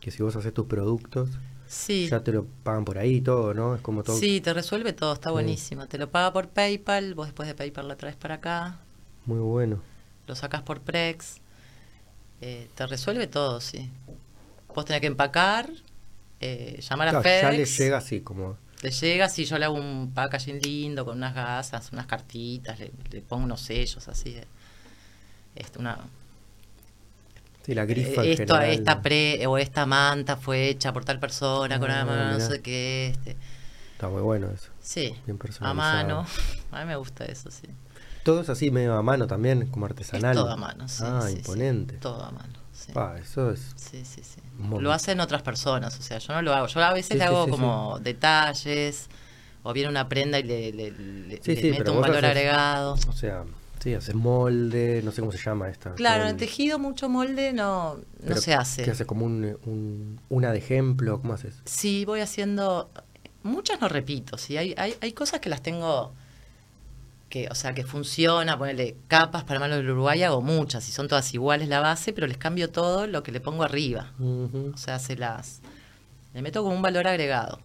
que 0.00 0.10
si 0.10 0.22
vos 0.22 0.36
haces 0.36 0.54
tus 0.54 0.66
productos, 0.66 1.30
Sí. 1.66 2.06
ya 2.08 2.20
te 2.20 2.30
lo 2.32 2.46
pagan 2.62 2.84
por 2.84 2.96
ahí 2.98 3.16
y 3.16 3.20
todo, 3.20 3.52
¿no? 3.54 3.74
Es 3.74 3.80
como 3.80 4.04
todo 4.04 4.16
Sí, 4.16 4.40
te 4.40 4.54
resuelve 4.54 4.92
todo, 4.92 5.12
está 5.14 5.30
Sí. 5.30 5.32
buenísimo. 5.32 5.86
Te 5.88 5.98
lo 5.98 6.08
paga 6.10 6.32
por 6.32 6.48
PayPal, 6.48 7.14
vos 7.14 7.26
después 7.26 7.48
de 7.48 7.54
PayPal 7.56 7.88
lo 7.88 7.96
traes 7.96 8.14
para 8.16 8.36
acá, 8.36 8.78
muy 9.24 9.40
bueno. 9.40 9.80
lo 10.28 10.34
sacas 10.36 10.62
por 10.62 10.80
Prex, 10.80 11.38
eh, 12.40 12.68
te 12.74 12.86
resuelve 12.86 13.26
todo, 13.26 13.60
sí. 13.60 13.90
Vos 14.74 14.84
tenés 14.84 15.00
que 15.00 15.06
empacar, 15.08 15.68
eh, 16.40 16.80
llamar 16.88 17.08
a 17.08 17.10
Claro, 17.12 17.22
FedEx. 17.22 17.42
ya 17.42 17.52
le 17.52 17.64
llega 17.64 17.96
así 17.98 18.20
como 18.20 18.56
Le 18.82 18.90
llega, 18.90 19.28
sí, 19.28 19.44
yo 19.44 19.58
le 19.58 19.64
hago 19.64 19.74
un 19.74 20.12
packaging 20.14 20.60
lindo 20.60 21.04
con 21.04 21.16
unas 21.18 21.34
gasas, 21.34 21.90
unas 21.92 22.06
cartitas, 22.06 22.78
le, 22.78 22.92
le 23.10 23.20
pongo 23.22 23.44
unos 23.44 23.60
sellos 23.62 24.06
así 24.08 24.32
de. 24.34 24.46
Esto, 25.56 25.80
una, 25.80 25.98
sí, 27.64 27.74
la 27.74 27.84
grifa 27.84 28.24
eh, 28.24 28.32
esto, 28.32 28.54
general. 28.54 28.70
esta 28.70 29.02
pre 29.02 29.46
o 29.46 29.58
esta 29.58 29.86
manta 29.86 30.36
fue 30.36 30.68
hecha 30.68 30.92
por 30.92 31.04
tal 31.04 31.18
persona 31.18 31.78
con 31.78 31.90
Ah, 31.90 31.98
la 31.98 32.04
mano, 32.04 32.38
no 32.38 32.40
sé 32.50 32.60
qué, 32.62 33.08
este. 33.08 33.36
Está 33.92 34.08
muy 34.08 34.20
bueno 34.22 34.50
eso. 34.50 34.68
Sí, 34.82 35.14
Bien 35.24 35.36
a 35.36 35.42
personalizado. 35.42 35.74
mano. 35.74 36.26
A 36.70 36.80
mí 36.80 36.86
me 36.86 36.96
gusta 36.96 37.24
eso, 37.24 37.50
sí. 37.50 37.66
Todo 38.24 38.42
es 38.42 38.48
así 38.50 38.70
medio 38.70 38.94
a 38.94 39.02
mano 39.02 39.26
también, 39.26 39.68
como 39.68 39.86
Es 39.86 39.92
artesanal. 39.92 40.34
todo 40.36 40.50
a 40.50 40.56
mano, 40.56 40.86
sí. 40.88 41.02
Ah, 41.06 41.22
sí, 41.24 41.32
sí. 41.32 41.38
imponente. 41.38 41.96
Todo 41.96 42.22
a 42.24 42.30
mano, 42.30 42.55
sí. 42.86 42.92
Ah, 42.94 43.14
eso 43.20 43.50
es 43.50 43.72
Sí, 43.76 44.04
sí, 44.04 44.22
sí. 44.22 44.40
Un 44.58 44.62
montón. 44.64 44.84
Lo 44.84 44.92
hacen 44.92 45.20
otras 45.20 45.42
personas, 45.42 45.98
o 45.98 46.02
sea, 46.02 46.18
yo 46.18 46.32
no 46.34 46.42
lo 46.42 46.54
hago. 46.54 46.66
Yo 46.66 46.82
a 46.82 46.92
veces 46.92 47.12
Sí, 47.12 47.18
le 47.18 47.24
hago 47.24 47.44
sí, 47.44 47.50
como 47.50 47.98
detalles, 48.00 49.08
o 49.62 49.72
viene 49.72 49.88
una 49.88 50.08
prenda 50.08 50.38
y 50.38 50.42
le, 50.44 50.72
le, 50.72 50.90
le- 50.92 51.40
le 51.44 51.70
meto 51.72 51.92
un 51.92 52.00
valor 52.00 52.16
haces- 52.18 52.30
agregado. 52.30 52.92
O 53.08 53.12
sea, 53.12 53.44
sí, 53.82 53.94
haces 53.94 54.14
molde, 54.14 55.00
no 55.04 55.12
sé 55.12 55.20
cómo 55.20 55.32
se 55.32 55.38
llama 55.38 55.68
esta. 55.68 55.94
Claro, 55.94 56.24
en 56.24 56.30
el 56.30 56.36
tejido 56.36 56.78
mucho 56.78 57.08
molde 57.08 57.52
no, 57.52 57.98
no 58.22 58.36
se 58.36 58.54
hace. 58.54 58.82
¿Qué 58.84 58.90
haces? 58.92 59.06
¿Como 59.06 59.24
un, 59.26 59.56
un- 59.64 60.20
una 60.28 60.52
de 60.52 60.58
ejemplo? 60.58 61.20
¿Cómo 61.20 61.34
haces? 61.34 61.54
Sí, 61.64 62.04
voy 62.04 62.20
haciendo. 62.20 62.90
Muchas 63.42 63.80
no 63.80 63.88
repito, 63.88 64.38
sí. 64.38 64.56
Hay, 64.56 64.74
hay, 64.76 64.94
hay 65.00 65.12
cosas 65.12 65.40
que 65.40 65.48
las 65.48 65.62
tengo. 65.62 66.12
Que, 67.28 67.48
o 67.50 67.54
sea, 67.54 67.74
que 67.74 67.84
funciona, 67.84 68.56
ponerle 68.56 68.96
capas 69.08 69.44
para 69.44 69.58
mano 69.60 69.76
del 69.76 69.90
Uruguay, 69.90 70.22
hago 70.22 70.40
muchas, 70.42 70.88
y 70.88 70.92
son 70.92 71.08
todas 71.08 71.32
iguales 71.34 71.68
la 71.68 71.80
base, 71.80 72.12
pero 72.12 72.26
les 72.26 72.36
cambio 72.38 72.70
todo 72.70 73.06
lo 73.06 73.22
que 73.22 73.32
le 73.32 73.40
pongo 73.40 73.64
arriba. 73.64 74.12
O 74.20 74.76
sea, 74.76 74.98
se 74.98 75.16
las. 75.16 75.60
Le 76.34 76.42
meto 76.42 76.62
como 76.62 76.74
un 76.76 76.82
valor 76.82 77.06
agregado. 77.08 77.60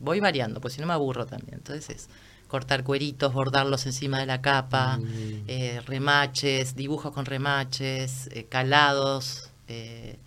Voy 0.00 0.20
variando, 0.20 0.60
pues 0.60 0.74
si 0.74 0.80
no 0.80 0.86
me 0.86 0.92
aburro 0.92 1.26
también. 1.26 1.54
Entonces 1.54 1.88
es 1.90 2.08
cortar 2.48 2.84
cueritos, 2.84 3.32
bordarlos 3.32 3.86
encima 3.86 4.18
de 4.18 4.26
la 4.26 4.42
capa, 4.42 4.98
Mm. 4.98 5.44
eh, 5.48 5.80
remaches, 5.86 6.74
dibujos 6.76 7.12
con 7.12 7.24
remaches, 7.24 8.28
eh, 8.32 8.44
calados, 8.48 9.48
este 9.68 10.18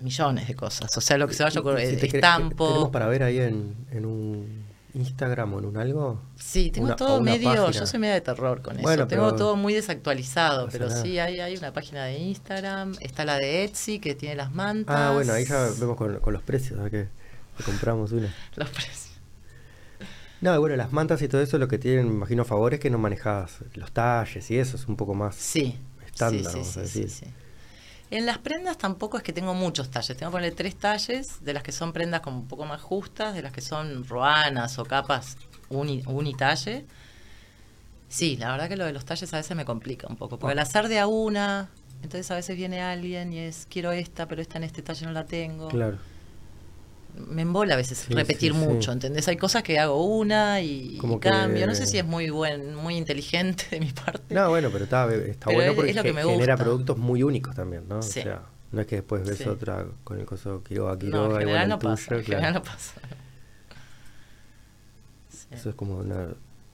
millones 0.00 0.46
de 0.48 0.54
cosas. 0.54 0.96
O 0.96 1.00
sea, 1.00 1.16
lo 1.18 1.26
que 1.26 1.34
se 1.34 1.42
vaya 1.42 1.60
ocurrir, 1.60 1.98
Si 1.98 2.06
estampo. 2.06 2.68
¿Tenemos 2.68 2.90
para 2.90 3.06
ver 3.06 3.22
ahí 3.22 3.38
en, 3.38 3.74
en 3.90 4.04
un 4.04 4.63
Instagram 4.94 5.52
o 5.54 5.58
en 5.58 5.64
un 5.64 5.76
algo? 5.76 6.20
Sí, 6.36 6.70
tengo 6.70 6.86
Una- 6.86 6.96
todo 6.96 7.20
medio, 7.20 7.50
página. 7.50 7.70
yo 7.70 7.86
soy 7.86 7.98
media 8.00 8.14
de 8.14 8.20
terror 8.20 8.62
con 8.62 8.76
Bueno, 8.78 9.02
eso. 9.02 9.08
Tengo 9.08 9.34
todo 9.34 9.56
muy 9.56 9.74
desactualizado, 9.74 10.66
No 10.66 10.72
pero 10.72 10.88
nada. 10.88 11.02
sí 11.02 11.18
hay, 11.18 11.40
hay 11.40 11.56
una 11.56 11.72
página 11.72 12.04
de 12.04 12.18
Instagram, 12.18 12.94
está 13.00 13.24
la 13.24 13.36
de 13.38 13.64
Etsy 13.64 13.98
que 13.98 14.14
tiene 14.14 14.36
las 14.36 14.52
mantas. 14.52 14.96
Ah, 14.96 15.12
bueno, 15.12 15.32
ahí 15.32 15.44
ya 15.44 15.68
vemos 15.78 15.96
con, 15.96 16.18
con 16.20 16.32
los 16.32 16.42
precios, 16.42 16.78
a 16.80 16.88
que 16.90 17.08
compramos 17.64 18.12
una. 18.12 18.32
los 18.56 18.70
precios. 18.70 19.10
No, 20.40 20.60
bueno, 20.60 20.76
las 20.76 20.92
mantas 20.92 21.22
y 21.22 21.28
todo 21.28 21.40
eso 21.40 21.56
lo 21.58 21.68
que 21.68 21.78
tienen, 21.78 22.06
me 22.08 22.14
imagino, 22.14 22.44
favor 22.44 22.74
es 22.74 22.80
que 22.80 22.90
no 22.90 22.98
manejas 22.98 23.60
los 23.74 23.92
talles 23.92 24.50
y 24.50 24.58
eso, 24.58 24.76
es 24.76 24.86
un 24.86 24.96
poco 24.96 25.14
más 25.14 25.34
Sí. 25.36 25.78
estándar, 26.06 26.40
sí, 26.44 26.48
sí, 26.50 26.58
vamos 26.58 26.76
a 26.76 26.80
decir. 26.82 27.08
sí, 27.10 27.24
sí. 27.24 27.30
En 28.10 28.26
las 28.26 28.38
prendas 28.38 28.78
tampoco 28.78 29.16
es 29.16 29.22
que 29.22 29.32
tengo 29.32 29.54
muchos 29.54 29.90
talles, 29.90 30.16
tengo 30.16 30.30
que 30.30 30.36
ponerle 30.36 30.54
tres 30.54 30.76
talles, 30.76 31.44
de 31.44 31.52
las 31.52 31.62
que 31.62 31.72
son 31.72 31.92
prendas 31.92 32.20
como 32.20 32.38
un 32.38 32.46
poco 32.46 32.64
más 32.64 32.80
justas, 32.80 33.34
de 33.34 33.42
las 33.42 33.52
que 33.52 33.60
son 33.60 34.06
roanas 34.06 34.78
o 34.78 34.84
capas 34.84 35.36
uni, 35.68 36.02
unitalle. 36.06 36.84
Sí, 38.08 38.36
la 38.36 38.52
verdad 38.52 38.68
que 38.68 38.76
lo 38.76 38.84
de 38.84 38.92
los 38.92 39.04
talles 39.04 39.32
a 39.34 39.38
veces 39.38 39.56
me 39.56 39.64
complica 39.64 40.06
un 40.06 40.16
poco, 40.16 40.38
porque 40.38 40.52
al 40.52 40.58
hacer 40.58 40.88
de 40.88 41.00
a 41.00 41.06
una, 41.06 41.70
entonces 42.02 42.30
a 42.30 42.36
veces 42.36 42.56
viene 42.56 42.80
alguien 42.80 43.32
y 43.32 43.38
es, 43.38 43.66
quiero 43.68 43.90
esta, 43.90 44.28
pero 44.28 44.42
esta 44.42 44.58
en 44.58 44.64
este 44.64 44.82
talle 44.82 45.06
no 45.06 45.12
la 45.12 45.24
tengo. 45.24 45.68
Claro. 45.68 45.98
Me 47.28 47.42
embola 47.42 47.74
a 47.74 47.76
veces 47.76 47.98
Sí, 47.98 48.14
repetir 48.14 48.52
sí, 48.52 48.58
sí. 48.60 48.66
mucho, 48.66 48.92
¿entendés? 48.92 49.28
Hay 49.28 49.36
cosas 49.36 49.62
que 49.62 49.78
hago 49.78 50.04
una 50.04 50.60
y, 50.60 50.96
Como 50.98 51.16
y 51.16 51.20
cambio. 51.20 51.60
que- 51.60 51.66
No 51.66 51.74
sé 51.74 51.86
si 51.86 51.98
es 51.98 52.04
muy 52.04 52.30
buen, 52.30 52.74
muy 52.74 52.96
inteligente 52.96 53.66
de 53.70 53.80
mi 53.80 53.92
parte. 53.92 54.34
No, 54.34 54.48
bueno, 54.48 54.70
pero 54.72 54.84
está, 54.84 55.04
está 55.14 55.46
Pero 55.46 55.54
bueno 55.56 55.70
es- 55.70 55.76
porque 55.76 55.90
es 55.90 55.96
lo 55.96 56.02
que 56.02 56.08
ge- 56.08 56.14
me 56.14 56.22
genera 56.24 56.54
gusta. 56.54 56.64
productos 56.64 56.98
muy 56.98 57.22
únicos 57.22 57.54
también, 57.54 57.84
¿no? 57.88 57.98
O 57.98 58.02
sea, 58.02 58.42
no 58.72 58.80
es 58.80 58.86
que 58.88 58.96
después 58.96 59.24
ves 59.24 59.46
otra 59.46 59.86
con 60.02 60.18
el 60.18 60.26
coso 60.26 60.62
Quiroga, 60.64 60.94
no, 60.94 60.98
Quiroga, 60.98 61.24
en 61.24 61.30
igual 61.30 61.40
general 61.40 61.68
no 61.68 61.78
tuyo, 61.78 61.92
pasa. 61.94 62.16
Claro. 62.22 62.52
no 62.54 62.62
pasa. 62.64 62.92
Eso 65.52 65.68
es 65.70 65.74
como 65.76 65.98
una 65.98 66.28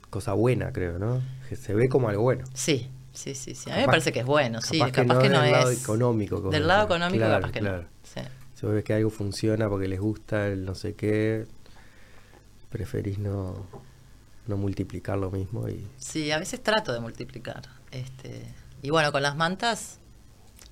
cosa 0.09 0.33
buena, 0.33 0.71
creo, 0.73 0.97
¿no? 0.97 1.21
Que 1.49 1.55
se 1.55 1.73
ve 1.73 1.87
como 1.87 2.09
algo 2.09 2.23
bueno. 2.23 2.45
Sí, 2.53 2.89
sí, 3.13 3.35
sí, 3.35 3.53
sí. 3.53 3.69
A 3.69 3.75
mí 3.75 3.81
me 3.81 3.85
parece 3.87 4.11
que 4.11 4.19
es 4.21 4.25
bueno, 4.25 4.59
sí. 4.61 4.79
capaz 4.79 4.91
que 4.91 5.05
no 5.05 5.19
que 5.19 5.29
no, 5.29 5.41
del 5.41 5.51
lado 5.51 5.69
es. 5.69 5.83
económico, 5.83 6.37
como 6.39 6.51
Del 6.51 6.67
lado 6.67 6.85
económico, 6.85 7.17
Claro, 7.19 7.35
capaz 7.41 7.51
que 7.51 7.59
claro. 7.59 7.81
no. 7.83 7.87
Vos 8.61 8.73
ves 8.73 8.83
que 8.83 8.93
algo 8.93 9.09
funciona 9.09 9.67
porque 9.69 9.87
les 9.87 9.99
gusta 9.99 10.47
el 10.47 10.65
no 10.65 10.75
sé 10.75 10.93
qué, 10.95 11.47
preferís 12.69 13.17
no, 13.19 13.65
no 14.47 14.57
multiplicar 14.57 15.17
lo 15.17 15.31
mismo 15.31 15.67
y... 15.67 15.85
Sí, 15.97 16.31
a 16.31 16.39
veces 16.39 16.61
trato 16.61 16.93
de 16.93 16.99
multiplicar. 16.99 17.63
Este, 17.91 18.43
y 18.81 18.89
bueno, 18.89 19.11
con 19.11 19.21
las 19.21 19.35
mantas, 19.35 19.99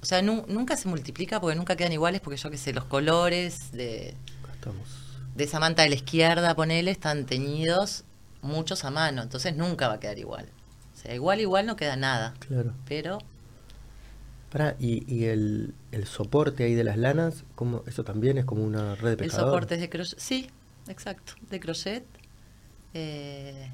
o 0.02 0.06
sea, 0.06 0.22
nu- 0.22 0.46
nunca 0.48 0.78
se 0.78 0.88
multiplica 0.88 1.42
porque 1.42 1.56
nunca 1.58 1.76
quedan 1.76 1.92
iguales, 1.94 2.22
porque 2.22 2.38
yo 2.38 2.50
qué 2.50 2.58
sé, 2.58 2.74
los 2.74 2.86
colores 2.86 3.72
de, 3.72 4.14
de 5.36 5.44
esa 5.44 5.60
manta 5.60 5.84
de 5.84 5.90
la 5.90 5.96
izquierda, 5.96 6.56
ponele, 6.56 6.92
están 6.92 7.26
teñidos 7.26 8.06
muchos 8.42 8.86
a 8.86 8.92
mano, 8.92 9.22
entonces 9.22 9.56
nunca 9.56 9.88
va 9.88 9.96
a 9.96 10.00
quedar 10.00 10.18
igual. 10.20 10.48
O 10.94 10.98
sea, 11.02 11.14
igual, 11.16 11.40
igual 11.42 11.66
no 11.66 11.76
queda 11.76 11.96
nada, 11.96 12.34
Claro. 12.40 12.74
pero 12.86 13.20
Pará, 14.52 14.76
y, 14.80 15.04
y 15.14 15.26
el, 15.26 15.74
el 15.92 16.06
soporte 16.08 16.64
ahí 16.64 16.74
de 16.74 16.84
las 16.84 16.98
lanas, 16.98 17.44
¿cómo, 17.56 17.84
¿eso 17.86 18.04
también 18.04 18.38
es 18.40 18.46
como 18.46 18.64
una 18.64 18.96
red 18.96 19.10
de 19.10 19.12
el 19.12 19.18
pescador? 19.18 19.50
soporte 19.50 19.76
es 19.76 19.82
de 19.82 19.90
crochet. 19.90 20.20
Sí, 20.20 20.50
exacto, 20.88 21.34
de 21.50 21.60
crochet. 21.60 22.04
eh, 22.94 23.70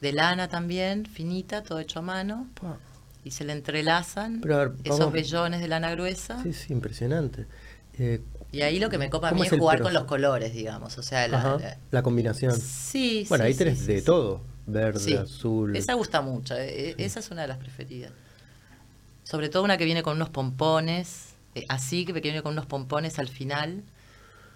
de 0.00 0.12
lana 0.12 0.48
también, 0.48 1.06
finita, 1.06 1.62
todo 1.62 1.78
hecho 1.78 2.00
a 2.00 2.02
mano. 2.02 2.48
Pa, 2.60 2.76
Y 3.24 3.30
se 3.30 3.44
le 3.44 3.52
entrelazan 3.52 4.40
Pero 4.40 4.54
a 4.56 4.58
ver, 4.66 4.72
esos 4.84 4.98
vamos- 4.98 5.12
vellones 5.14 5.60
de 5.60 5.68
lana 5.68 5.90
gruesa. 5.92 6.42
Sí, 6.42 6.52
sí, 6.52 6.72
impresionante. 6.72 7.46
Eh, 7.98 8.20
Y 8.52 8.60
ahí 8.62 8.78
lo 8.78 8.90
que 8.90 8.98
me 8.98 9.08
copa 9.08 9.28
a 9.28 9.30
¿Cómo 9.30 9.40
mí 9.42 9.46
es 9.46 9.52
el 9.52 9.58
jugar 9.60 9.80
con 9.80 9.94
los 9.94 10.04
colores, 10.04 10.52
digamos. 10.52 10.98
O 10.98 11.02
sea, 11.02 11.26
la, 11.28 11.38
ajá, 11.38 11.58
la- 11.58 11.78
la 11.90 12.02
combinación. 12.02 12.52
sí, 12.60 13.24
Bueno, 13.28 13.44
sí, 13.44 13.48
ahí 13.48 13.54
tenés 13.54 13.78
sí, 13.78 13.86
de 13.86 13.98
sí. 14.00 14.04
todo. 14.04 14.42
Verde, 14.66 15.18
azul. 15.18 15.74
Esa 15.76 15.94
gusta 15.94 16.20
mucho. 16.20 16.54
eh, 16.56 16.94
Esa 16.98 17.20
es 17.20 17.30
una 17.30 17.42
de 17.42 17.48
las 17.48 17.58
preferidas. 17.58 18.10
Sobre 19.26 19.48
todo 19.48 19.64
una 19.64 19.76
que 19.76 19.84
viene 19.84 20.02
con 20.04 20.14
unos 20.16 20.30
pompones. 20.30 21.34
eh, 21.56 21.64
así 21.68 22.04
que 22.04 22.12
viene 22.12 22.42
con 22.42 22.52
unos 22.52 22.66
pompones 22.66 23.18
al 23.18 23.28
final. 23.28 23.82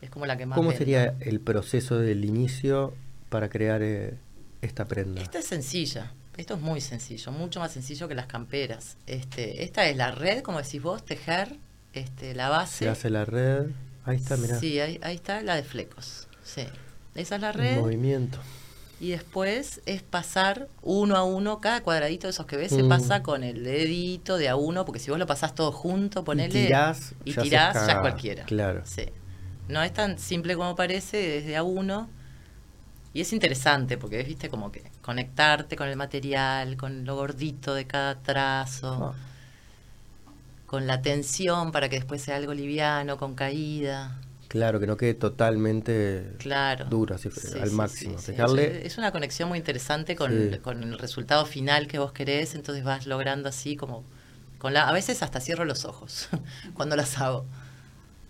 Es 0.01 0.11
como 0.11 0.27
la 0.27 0.37
que 0.37 0.47
más. 0.47 0.57
¿Cómo 0.57 0.71
sería 0.71 1.15
el 1.21 1.41
proceso 1.41 1.99
del 1.99 2.25
inicio 2.25 2.95
para 3.31 3.49
crear 3.49 3.83
eh, 3.83 4.15
esta 4.63 4.87
prenda? 4.87 5.21
Esta 5.23 5.41
es 5.41 5.47
sencilla. 5.47 6.13
Esto 6.37 6.55
es 6.55 6.61
muy 6.61 6.81
sencillo, 6.81 7.33
mucho 7.33 7.59
más 7.59 7.73
sencillo 7.73 8.07
que 8.09 8.15
las 8.15 8.27
camperas. 8.27 8.97
Este, 9.07 9.65
esta 9.65 9.87
es 9.89 9.97
la 9.97 10.13
red, 10.13 10.43
como 10.43 10.63
decís 10.63 10.81
vos, 10.81 11.05
tejer, 11.05 11.57
este, 11.93 12.35
la 12.35 12.49
base. 12.49 12.85
Se 12.85 12.89
hace 12.89 13.11
la 13.11 13.25
red. 13.25 13.67
Ahí 14.05 14.17
está, 14.17 14.37
mirá. 14.37 14.59
Sí, 14.59 14.79
ahí, 14.79 14.99
ahí 15.03 15.17
está 15.17 15.43
la 15.43 15.57
de 15.57 15.65
flecos. 15.65 16.29
Sí. 16.45 16.63
Esa 17.15 17.35
es 17.35 17.41
la 17.43 17.49
el 17.51 17.55
red. 17.55 17.77
movimiento. 17.81 18.39
Y 19.01 19.11
después 19.13 19.81
es 19.87 20.03
pasar 20.03 20.69
uno 20.83 21.17
a 21.17 21.25
uno, 21.25 21.59
cada 21.61 21.83
cuadradito 21.83 22.27
de 22.27 22.33
esos 22.33 22.45
que 22.45 22.57
ves 22.59 22.71
se 22.71 22.83
Mm. 22.83 22.89
pasa 22.91 23.23
con 23.23 23.43
el 23.45 23.65
dedito 23.65 24.37
de 24.37 24.51
a 24.51 24.57
uno, 24.57 24.85
porque 24.85 25.01
si 25.01 25.11
vos 25.11 25.19
lo 25.19 25.27
pasás 25.27 25.55
todo 25.55 25.73
junto, 25.73 26.23
ponele. 26.23 26.61
y 26.61 26.67
tirás, 26.67 27.15
y 27.25 27.33
ya, 27.33 27.43
tirás, 27.43 27.87
ya 27.87 28.01
cualquiera. 28.01 28.45
Claro. 28.45 28.83
Sí. 28.85 29.07
No 29.69 29.83
es 29.83 29.95
tan 29.95 30.19
simple 30.19 30.55
como 30.55 30.77
parece, 30.77 31.17
desde 31.17 31.57
a 31.57 31.63
uno. 31.63 32.09
Y 33.15 33.23
es 33.23 33.33
interesante 33.33 33.97
porque 33.97 34.21
es, 34.21 34.27
viste, 34.29 34.51
como 34.51 34.71
que 34.71 34.83
conectarte 35.03 35.77
con 35.77 35.89
el 35.89 35.97
material, 35.97 36.77
con 36.77 37.05
lo 37.07 37.17
gordito 37.17 37.75
de 37.75 37.87
cada 37.87 38.17
trazo, 38.17 39.13
Ah, 39.13 39.15
con 40.67 40.87
la 40.87 41.03
tensión 41.03 41.73
para 41.73 41.89
que 41.89 41.97
después 41.97 42.23
sea 42.23 42.37
algo 42.37 42.53
liviano, 42.55 43.17
con 43.17 43.35
caída. 43.35 44.17
Claro, 44.51 44.81
que 44.81 44.87
no 44.87 44.97
quede 44.97 45.15
totalmente 45.15 46.33
Claro. 46.39 46.87
así, 47.15 47.31
Sí, 47.31 47.59
al 47.59 47.71
sí, 47.71 47.77
máximo. 47.77 48.19
sí, 48.19 48.25
sí. 48.27 48.33
Dejarle- 48.33 48.85
Es 48.85 48.99
una 48.99 49.13
conexión 49.13 49.49
muy 49.49 49.59
interesante 49.59 50.17
con, 50.17 50.33
el 50.33 50.99
resultado 50.99 51.47
final 51.47 51.87
que 51.87 51.99
vos 51.99 52.13
querés, 52.13 52.55
entonces 52.55 52.85
vas 52.85 53.07
logrando 53.07 53.49
así 53.49 53.77
como... 53.77 54.05
Con 54.59 54.75
la, 54.75 54.89
a 54.89 54.93
veces 54.93 55.23
hasta 55.23 55.41
cierro 55.41 55.65
los 55.65 55.87
ojos 55.87 56.29
cuando 56.75 56.95
las 56.97 57.19
hago. 57.19 57.47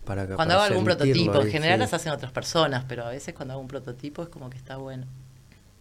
para, 0.05 0.23
Cuando 0.27 0.37
para 0.37 0.55
hago 0.55 0.62
algún 0.62 0.85
prototipo, 0.85 1.41
en 1.43 1.50
general 1.50 1.81
las 1.81 1.93
hacen 1.95 2.12
otras 2.12 2.31
personas, 2.33 2.85
pero 2.87 3.05
a 3.05 3.11
veces 3.11 3.35
cuando 3.35 3.55
hago 3.55 3.61
un 3.62 3.69
prototipo 3.69 4.23
es 4.23 4.29
como 4.29 4.49
que 4.50 4.57
está 4.59 4.77
bueno. 4.77 5.07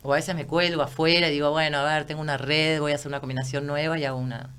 O 0.01 0.13
a 0.13 0.15
veces 0.15 0.35
me 0.35 0.47
cuelgo 0.47 0.81
afuera 0.81 1.27
y 1.29 1.31
digo, 1.31 1.51
bueno, 1.51 1.77
a 1.79 1.83
ver, 1.83 2.05
tengo 2.05 2.21
una 2.21 2.37
red, 2.37 2.79
voy 2.79 2.93
a 2.93 2.95
hacer 2.95 3.09
una 3.09 3.19
combinación 3.19 3.67
nueva 3.67 3.99
y 3.99 4.05
hago 4.05 4.17
una... 4.17 4.49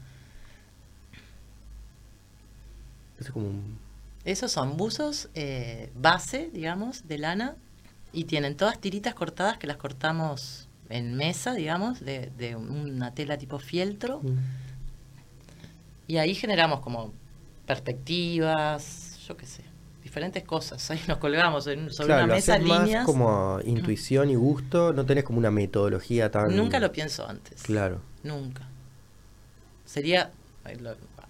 Es 3.19 3.31
como 3.31 3.49
un- 3.49 3.79
Esos 4.25 4.53
son 4.53 4.77
buzos 4.77 5.29
eh, 5.35 5.91
base, 5.95 6.51
digamos, 6.53 7.09
de 7.09 7.19
lana 7.19 7.57
y 8.13 8.25
tienen 8.25 8.57
todas 8.57 8.79
tiritas 8.81 9.15
cortadas 9.15 9.57
que 9.59 9.67
las 9.67 9.77
cortamos 9.77 10.69
en 10.89 11.15
mesa, 11.17 11.55
digamos, 11.55 12.01
de, 12.01 12.31
de 12.37 12.57
una 12.57 13.15
tela 13.15 13.39
tipo 13.39 13.59
fieltro 13.59 14.21
Mm. 14.23 14.39
y 16.09 16.17
ahí 16.19 16.35
generamos 16.35 16.81
como 16.81 17.13
perspectivas, 17.67 19.19
yo 19.27 19.37
qué 19.37 19.47
sé, 19.47 19.63
diferentes 20.03 20.43
cosas. 20.45 20.91
Ahí 20.91 21.01
nos 21.09 21.19
colgamos 21.19 21.67
en- 21.69 21.91
sobre 21.91 22.07
Claro, 22.09 22.25
una 22.25 22.27
lo 22.29 22.35
mesa 22.35 22.55
haces 22.55 22.67
más 22.67 22.83
líneas. 22.83 23.07
como 23.07 23.59
intuición 23.65 24.29
y 24.31 24.35
gusto, 24.35 24.93
no 24.93 25.07
tenés 25.07 25.25
como 25.25 25.39
una 25.39 25.51
metodología 25.51 26.31
tan... 26.31 26.55
Nunca 26.57 26.81
lo 26.81 26.91
pienso 26.93 27.27
antes. 27.29 27.63
Claro. 27.63 28.01
Nunca. 28.25 28.67
Sería 29.85 30.31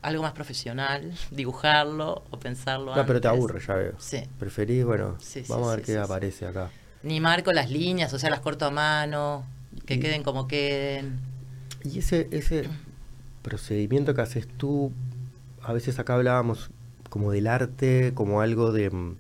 algo 0.03 0.23
más 0.23 0.33
profesional, 0.33 1.13
dibujarlo 1.31 2.23
o 2.31 2.39
pensarlo 2.39 2.95
No, 2.97 3.05
pero 3.07 3.21
te 3.21 3.29
aburre, 3.29 3.61
ya 3.67 3.75
veo. 3.75 3.93
Sí. 3.99 4.23
Preferís, 4.39 4.85
bueno, 4.85 5.17
Sí, 5.21 5.43
sí, 5.45 5.53
vamos 5.53 5.69
a 5.73 5.77
ver 5.77 5.85
qué 5.85 5.99
aparece 5.99 6.47
acá. 6.47 6.71
Ni 7.03 7.21
marco 7.21 7.53
las 7.53 7.71
líneas, 7.71 8.13
o 8.13 8.19
sea, 8.19 8.31
las 8.31 8.41
corto 8.41 8.67
a 8.67 8.71
mano, 8.71 9.45
que 9.87 9.95
Y- 9.95 10.01
queden 10.01 10.23
como 10.23 10.49
queden. 10.49 11.19
Y 11.85 11.99
ese, 11.99 12.29
ese 12.31 12.69
procedimiento 13.43 14.15
que 14.15 14.21
haces 14.21 14.47
tú, 14.49 14.93
a 15.63 15.73
veces 15.73 15.99
acá 15.99 16.15
hablábamos 16.15 16.71
como 17.09 17.33
del 17.33 17.47
arte, 17.47 18.13
como 18.15 18.41
algo 18.41 18.73
de... 18.73 18.91
mm, 18.91 19.17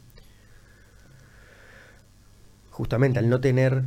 Justamente 2.70 3.18
al 3.18 3.28
no 3.28 3.40
tener, 3.40 3.84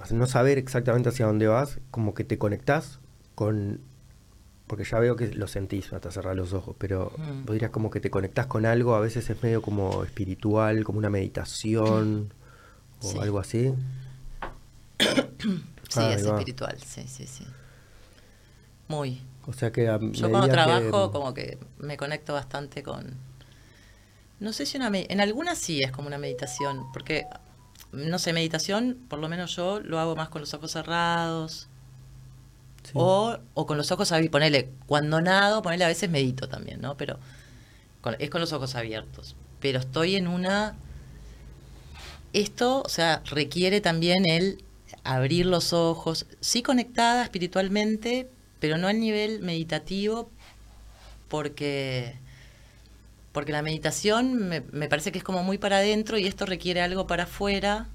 al 0.00 0.18
no 0.18 0.26
saber 0.26 0.58
exactamente 0.58 1.08
hacia 1.10 1.26
dónde 1.26 1.46
vas, 1.46 1.78
como 1.90 2.14
que 2.14 2.24
te 2.24 2.38
conectás 2.38 2.98
con... 3.34 3.80
Porque 4.66 4.84
ya 4.84 4.98
veo 4.98 5.14
que 5.14 5.28
lo 5.34 5.46
sentís 5.46 5.92
hasta 5.92 6.10
cerrar 6.10 6.34
los 6.36 6.52
ojos, 6.52 6.74
pero 6.78 7.12
Mm. 7.16 7.44
vos 7.44 7.52
dirías 7.52 7.70
como 7.70 7.88
que 7.90 8.00
te 8.00 8.10
conectás 8.10 8.46
con 8.46 8.66
algo, 8.66 8.94
a 8.96 9.00
veces 9.00 9.28
es 9.30 9.40
medio 9.42 9.62
como 9.62 10.02
espiritual, 10.04 10.82
como 10.84 10.98
una 10.98 11.10
meditación 11.10 12.32
o 13.00 13.06
Sí. 13.12 13.18
algo 13.20 13.38
así. 13.38 13.72
Sí, 15.88 16.00
Ahí 16.00 16.12
es 16.14 16.22
espiritual, 16.24 16.76
sí, 16.84 17.04
sí, 17.06 17.26
sí. 17.26 17.46
Muy. 18.88 19.22
O 19.46 19.52
sea 19.52 19.70
que 19.70 19.88
a 19.88 20.00
Yo 20.00 20.28
cuando 20.30 20.48
que- 20.48 20.52
trabajo 20.52 21.12
como 21.12 21.32
que 21.32 21.58
me 21.78 21.96
conecto 21.96 22.32
bastante 22.32 22.82
con... 22.82 23.14
No 24.40 24.52
sé 24.52 24.66
si 24.66 24.76
una... 24.76 24.90
me- 24.90 25.06
En 25.08 25.20
algunas 25.20 25.58
sí 25.58 25.82
es 25.82 25.92
como 25.92 26.08
una 26.08 26.18
meditación, 26.18 26.90
porque, 26.92 27.24
no 27.92 28.18
sé, 28.18 28.32
meditación, 28.32 28.98
por 29.08 29.20
lo 29.20 29.28
menos 29.28 29.54
yo 29.54 29.78
lo 29.80 30.00
hago 30.00 30.16
más 30.16 30.28
con 30.28 30.40
los 30.40 30.52
ojos 30.54 30.72
cerrados. 30.72 31.68
Sí. 32.92 32.98
O, 32.98 33.38
o 33.54 33.66
con 33.66 33.76
los 33.76 33.90
ojos 33.92 34.12
abiertos, 34.12 34.32
ponele, 34.32 34.70
cuando 34.86 35.20
nado, 35.20 35.62
ponele 35.62 35.84
a 35.84 35.88
veces 35.88 36.10
medito 36.10 36.48
también, 36.48 36.80
¿no? 36.80 36.96
Pero 36.96 37.18
con- 38.02 38.16
es 38.18 38.30
con 38.30 38.40
los 38.40 38.52
ojos 38.52 38.74
abiertos. 38.76 39.36
Pero 39.60 39.80
estoy 39.80 40.16
en 40.16 40.28
una... 40.28 40.76
Esto, 42.32 42.82
o 42.82 42.88
sea, 42.88 43.22
requiere 43.26 43.80
también 43.80 44.26
el 44.28 44.62
abrir 45.04 45.46
los 45.46 45.72
ojos, 45.72 46.26
sí 46.40 46.62
conectada 46.62 47.22
espiritualmente, 47.22 48.28
pero 48.60 48.76
no 48.78 48.88
al 48.88 49.00
nivel 49.00 49.40
meditativo, 49.40 50.30
porque 51.28 52.20
porque 53.32 53.52
la 53.52 53.62
meditación 53.62 54.48
me, 54.48 54.62
me 54.72 54.88
parece 54.88 55.12
que 55.12 55.18
es 55.18 55.24
como 55.24 55.42
muy 55.42 55.58
para 55.58 55.78
adentro 55.78 56.18
y 56.18 56.26
esto 56.26 56.46
requiere 56.46 56.80
algo 56.80 57.06
para 57.06 57.24
afuera 57.24 57.88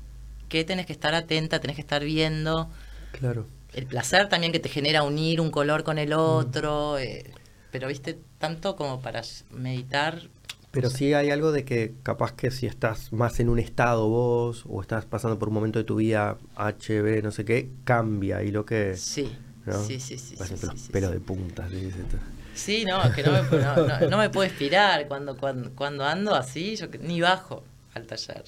que 0.50 0.64
tenés 0.64 0.86
que 0.86 0.94
estar 0.94 1.16
atenta, 1.16 1.60
tenés 1.60 1.76
que 1.76 1.82
estar 1.82 2.04
viendo. 2.04 2.70
Claro. 3.12 3.48
El 3.74 3.86
placer 3.86 4.28
también 4.30 4.51
que 4.51 4.60
te 4.60 4.70
genera 4.70 5.04
unir 5.04 5.40
un 5.40 5.50
color 5.51 5.84
con 5.84 5.98
el 5.98 6.13
otro, 6.13 6.98
eh, 7.00 7.32
pero 7.72 7.88
viste, 7.88 8.20
tanto 8.38 8.75
como 8.75 9.01
para 9.01 9.22
meditar. 9.51 10.24
Pero 10.72 10.90
sí 10.90 11.13
hay 11.13 11.30
algo 11.32 11.51
de 11.51 11.66
que 11.66 11.94
capaz 12.04 12.34
que 12.34 12.50
si 12.50 12.66
estás 12.66 13.12
más 13.12 13.40
en 13.40 13.50
un 13.50 13.60
estado 13.60 14.08
vos 14.08 14.63
o 14.70 14.82
estás 14.82 15.06
pasando 15.06 15.38
por 15.38 15.50
un 15.50 15.54
momento 15.54 15.80
de 15.80 15.86
tu 15.86 15.96
vida 15.96 16.38
HB, 16.56 17.22
no 17.24 17.32
sé 17.32 17.44
qué, 17.44 17.70
cambia 17.84 18.42
y 18.44 18.51
lo 18.51 18.66
que... 18.66 18.96
Sí, 18.96 19.30
¿no? 19.66 19.74
sí, 19.84 20.00
sí, 20.00 20.18
sí. 20.18 20.36
Sí, 20.38 20.56
sí. 20.78 20.92
de 20.94 21.20
punta. 21.20 21.68
¿sí? 22.56 22.86
No, 22.86 23.04
es 23.04 23.12
que 23.13 23.24
no 23.24 23.32
me, 23.32 23.42
no, 23.63 23.75
no- 23.75 24.10
no 24.10 24.18
me 24.18 24.30
puedo 24.30 24.48
inspirar 24.48 25.08
cuando, 25.08 25.38
cuando, 25.38 25.72
cuando 25.72 26.06
ando 26.06 26.36
así, 26.36 26.75
yo 26.75 26.88
ni 27.01 27.20
bajo 27.22 27.63
al 27.94 28.06
taller. 28.08 28.44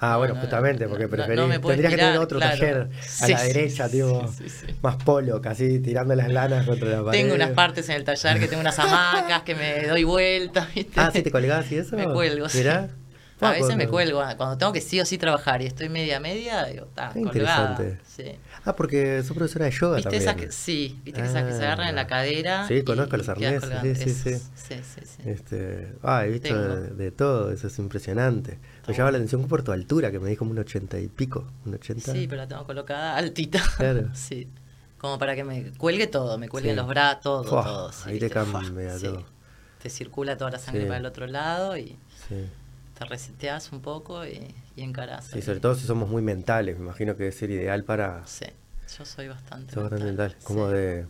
Ah, 0.00 0.12
No, 0.12 0.18
bueno, 0.18 0.34
no, 0.34 0.40
justamente, 0.40 0.84
no, 0.84 0.90
porque 0.90 1.08
preferís... 1.08 1.36
no 1.48 1.60
tendrías 1.60 1.90
que 1.92 1.98
tener 1.98 2.18
otro 2.18 2.38
claro. 2.38 2.56
taller 2.56 2.88
a 2.92 3.26
Sí, 3.26 3.32
la 3.32 3.42
derecha, 3.42 3.88
sí, 3.88 3.92
tipo, 3.96 4.32
sí, 4.32 4.48
sí. 4.48 4.66
más 4.80 4.96
polo, 4.96 5.40
casi 5.40 5.80
tirando 5.80 6.14
las 6.14 6.28
lanas 6.30 6.64
contra 6.66 6.88
la 6.88 7.04
pared. 7.04 7.18
Tengo 7.20 7.34
unas 7.34 7.50
partes 7.50 7.88
en 7.88 7.96
el 7.96 8.04
taller 8.04 8.38
que 8.38 8.46
tengo 8.46 8.60
unas 8.60 8.78
hamacas 8.78 9.42
que 9.42 9.54
me 9.54 9.86
doy 9.88 10.04
vuelta, 10.04 10.68
¿viste? 10.74 11.00
Ah, 11.00 11.10
¿sí 11.12 11.22
te 11.22 11.30
colgás 11.30 11.70
y 11.72 11.76
eso? 11.78 11.96
Me 11.96 12.04
cuelgo, 12.06 12.48
sí. 12.48 12.58
Mirá. 12.58 12.88
A 13.40 13.48
Ah, 13.48 13.52
veces 13.52 13.76
me 13.76 13.86
cuelgo, 13.86 14.20
ah, 14.20 14.36
cuando 14.36 14.58
tengo 14.58 14.72
que 14.72 14.80
sí 14.80 14.98
o 15.00 15.04
sí 15.06 15.16
trabajar 15.16 15.62
y 15.62 15.66
estoy 15.66 15.88
media 15.88 16.18
media, 16.18 16.64
digo, 16.64 16.86
está 16.86 17.10
colgada. 17.12 17.76
Sí. 18.04 18.32
Ah, 18.64 18.74
porque 18.76 19.22
sos 19.22 19.36
profesora 19.36 19.64
de 19.66 19.70
yoga 19.70 19.96
¿Viste 19.96 20.10
también. 20.10 20.22
esas 20.22 20.36
que, 20.36 20.52
sí, 20.52 21.00
viste 21.04 21.20
que 21.22 21.26
esas 21.28 21.44
que 21.44 21.52
se 21.52 21.64
agarran 21.64 21.88
en 21.88 21.94
la 21.94 22.02
Ah. 22.02 22.06
cadera. 22.06 22.68
Sí, 22.68 22.82
conozco 22.82 23.16
los 23.16 23.28
arneses, 23.28 23.70
sí, 23.82 23.94
sí, 23.94 24.10
sí. 24.14 24.28
Esas, 24.30 24.50
sí, 24.56 24.74
sí, 24.82 25.00
sí. 25.04 25.28
Este, 25.28 25.92
ah, 26.02 26.26
he 26.26 26.30
visto 26.30 26.54
de, 26.76 26.90
de 26.90 27.10
todo, 27.10 27.50
eso 27.52 27.66
es 27.68 27.78
impresionante. 27.78 28.58
Me 28.86 28.94
llama 28.94 29.10
la 29.12 29.18
atención 29.18 29.46
por 29.48 29.62
tu 29.62 29.72
altura, 29.72 30.10
que 30.10 30.18
me 30.18 30.28
dijo 30.30 30.40
como 30.40 30.50
un 30.52 30.58
ochenta 30.58 30.98
y 30.98 31.08
pico, 31.08 31.44
un 31.66 31.74
ochenta. 31.74 32.12
Sí, 32.12 32.26
pero 32.28 32.42
la 32.42 32.48
tengo 32.48 32.64
colocada 32.66 33.16
altita. 33.16 33.62
Claro. 33.76 34.08
Sí. 34.14 34.48
Como 34.98 35.16
para 35.18 35.36
que 35.36 35.44
me 35.44 35.70
cuelgue 35.78 36.08
todo, 36.08 36.38
me 36.38 36.48
cuelguen 36.48 36.74
los 36.74 36.88
brazos, 36.88 37.22
todo, 37.22 37.44
Fua, 37.44 37.62
todo. 37.64 37.92
sí, 37.92 38.10
ahí 38.10 38.18
te 38.18 38.28
cambia 38.28 38.60
Fua, 38.62 38.98
todo. 39.00 39.24
Te 39.80 39.90
circula 39.90 40.36
toda 40.36 40.50
la 40.50 40.58
sangre 40.58 40.86
para 40.86 40.98
el 40.98 41.06
otro 41.06 41.28
lado 41.28 41.76
y 41.76 41.96
te 42.98 43.04
reseteas 43.04 43.70
un 43.70 43.80
poco 43.80 44.26
y, 44.26 44.52
y 44.78 44.82
encarás. 44.82 45.26
Sí, 45.26 45.42
sobre 45.42 45.60
todo 45.60 45.74
si 45.74 45.86
somos 45.86 46.08
muy 46.08 46.22
mentales, 46.22 46.78
me 46.78 46.84
imagino 46.84 47.16
que 47.16 47.24
debe 47.24 47.34
ser 47.34 47.50
ideal 47.50 47.84
para... 47.84 48.24
Sí, 48.26 48.46
yo 48.96 49.04
soy 49.04 49.28
bastante. 49.28 49.74
Bastante 49.74 50.04
mental, 50.04 50.28
mental, 50.30 50.44
como 50.44 50.68
sí. 50.68 50.74
de... 50.74 51.06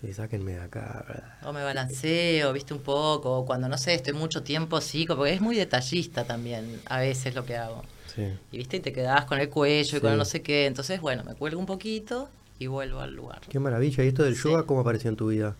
Sí, 0.00 0.12
sáquenme 0.14 0.52
de 0.52 0.60
acá. 0.60 1.04
¿verdad? 1.08 1.36
O 1.44 1.52
me 1.52 1.62
balanceo, 1.64 2.52
viste 2.52 2.72
un 2.72 2.80
poco, 2.80 3.44
cuando 3.44 3.68
no 3.68 3.76
sé, 3.76 3.94
estoy 3.94 4.12
mucho 4.12 4.42
tiempo 4.44 4.76
así, 4.76 5.06
porque 5.06 5.32
es 5.34 5.40
muy 5.40 5.56
detallista 5.56 6.24
también 6.24 6.80
a 6.86 7.00
veces 7.00 7.34
lo 7.34 7.44
que 7.44 7.56
hago. 7.56 7.82
Sí. 8.14 8.32
Y 8.52 8.58
viste, 8.58 8.76
y 8.76 8.80
te 8.80 8.92
quedás 8.92 9.24
con 9.24 9.40
el 9.40 9.48
cuello 9.48 9.98
y 9.98 10.00
con 10.00 10.10
Sí. 10.10 10.12
el 10.12 10.18
no 10.18 10.24
sé 10.24 10.40
qué. 10.42 10.66
Entonces, 10.66 11.00
bueno, 11.00 11.24
me 11.24 11.34
cuelgo 11.34 11.58
un 11.58 11.66
poquito 11.66 12.28
y 12.60 12.68
vuelvo 12.68 13.00
al 13.00 13.14
lugar. 13.14 13.40
Qué 13.48 13.58
maravilla. 13.58 14.04
¿Y 14.04 14.08
esto 14.08 14.22
del 14.22 14.36
Sí. 14.36 14.44
yoga 14.48 14.62
cómo 14.64 14.80
apareció 14.80 15.10
en 15.10 15.16
tu 15.16 15.28
vida? 15.28 15.56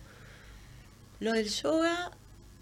Lo 1.19 1.33
del 1.33 1.49
yoga, 1.49 2.11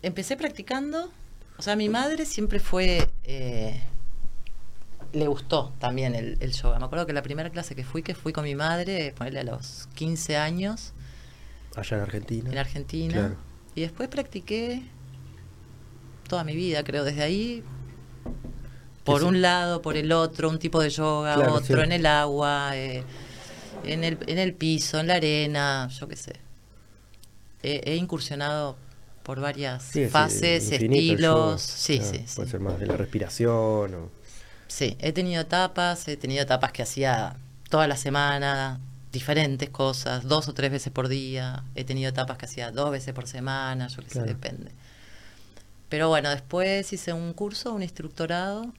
empecé 0.02 0.36
practicando. 0.36 1.12
O 1.60 1.62
sea, 1.62 1.76
mi 1.76 1.90
madre 1.90 2.26
siempre 2.26 2.60
fue. 2.60 3.08
eh, 3.24 3.82
le 5.14 5.28
gustó 5.28 5.74
también 5.80 6.16
el, 6.16 6.38
el 6.40 6.52
yoga. 6.52 6.80
Me 6.80 6.86
acuerdo 6.86 7.06
que 7.06 7.14
la 7.14 7.22
primera 7.24 7.50
clase 7.50 7.76
que 7.76 7.84
fui, 7.84 8.04
que 8.04 8.16
fui 8.16 8.34
con 8.34 8.44
mi 8.44 8.56
madre, 8.56 9.14
ponerle 9.18 9.40
a 9.42 9.44
los 9.44 9.88
15 9.96 10.38
años, 10.38 10.94
Allá 11.76 11.98
en 11.98 12.04
Argentina. 12.04 12.52
en 12.52 12.58
Argentina. 12.58 13.14
Claro. 13.14 13.36
Y 13.76 13.82
después 13.82 14.10
practiqué 14.10 14.82
toda 16.28 16.44
mi 16.44 16.56
vida, 16.56 16.84
creo, 16.84 17.04
desde 17.04 17.22
ahí. 17.24 17.64
Por 19.04 19.24
un 19.24 19.42
lado, 19.42 19.82
por 19.82 19.96
el 19.96 20.12
otro, 20.12 20.50
un 20.50 20.60
tipo 20.60 20.82
de 20.82 20.90
yoga, 20.90 21.36
Claro, 21.36 21.54
otro 21.54 21.78
sí. 21.78 21.84
en 21.84 21.92
el 21.94 22.06
agua, 22.06 22.72
eh, 22.76 23.04
en, 23.86 24.04
el, 24.04 24.18
en 24.28 24.38
el 24.38 24.54
piso, 24.54 25.00
en 25.00 25.08
la 25.08 25.16
arena, 25.16 25.88
yo 25.90 26.08
qué 26.10 26.16
sé. 26.18 26.34
He, 27.64 27.82
he 27.86 27.96
incursionado 27.96 28.76
por 29.24 29.40
varias 29.40 29.84
Sí, 29.84 30.08
fases, 30.08 30.66
yoga. 30.72 30.76
estilos. 30.84 31.62
Sí, 31.62 32.00
Claro, 32.00 32.12
sí, 32.14 32.24
sí. 32.28 32.36
Puede 32.36 32.50
ser 32.50 32.60
más 32.60 32.80
de 32.80 32.86
la 32.88 32.98
respiración 32.98 33.94
o... 33.96 34.17
Sí, 34.68 34.98
he 35.00 35.12
tenido 35.14 35.42
etapas, 35.42 36.08
he 36.08 36.18
tenido 36.18 36.44
etapas 36.44 36.72
que 36.72 36.84
hacía 36.84 37.36
toda 37.70 37.88
la 37.88 37.96
semana, 37.98 38.80
diferentes 39.12 39.70
cosas, 39.70 40.24
dos 40.24 40.48
o 40.48 40.54
tres 40.54 40.72
veces 40.72 40.92
por 40.92 41.08
día. 41.08 41.64
He 41.76 41.84
tenido 41.84 42.10
etapas 42.10 42.38
que 42.38 42.46
hacía 42.46 42.72
dos 42.72 42.92
veces 42.92 43.14
por 43.14 43.28
semana, 43.28 43.88
yo 43.88 44.02
qué 44.04 44.08
Claro. 44.10 44.28
sé, 44.28 44.34
depende. 44.34 44.72
Pero 45.90 46.10
bueno, 46.10 46.30
después 46.30 46.92
hice 46.92 47.14
un 47.14 47.34
curso, 47.34 47.74
un 47.74 47.82
instructorado, 47.82 48.74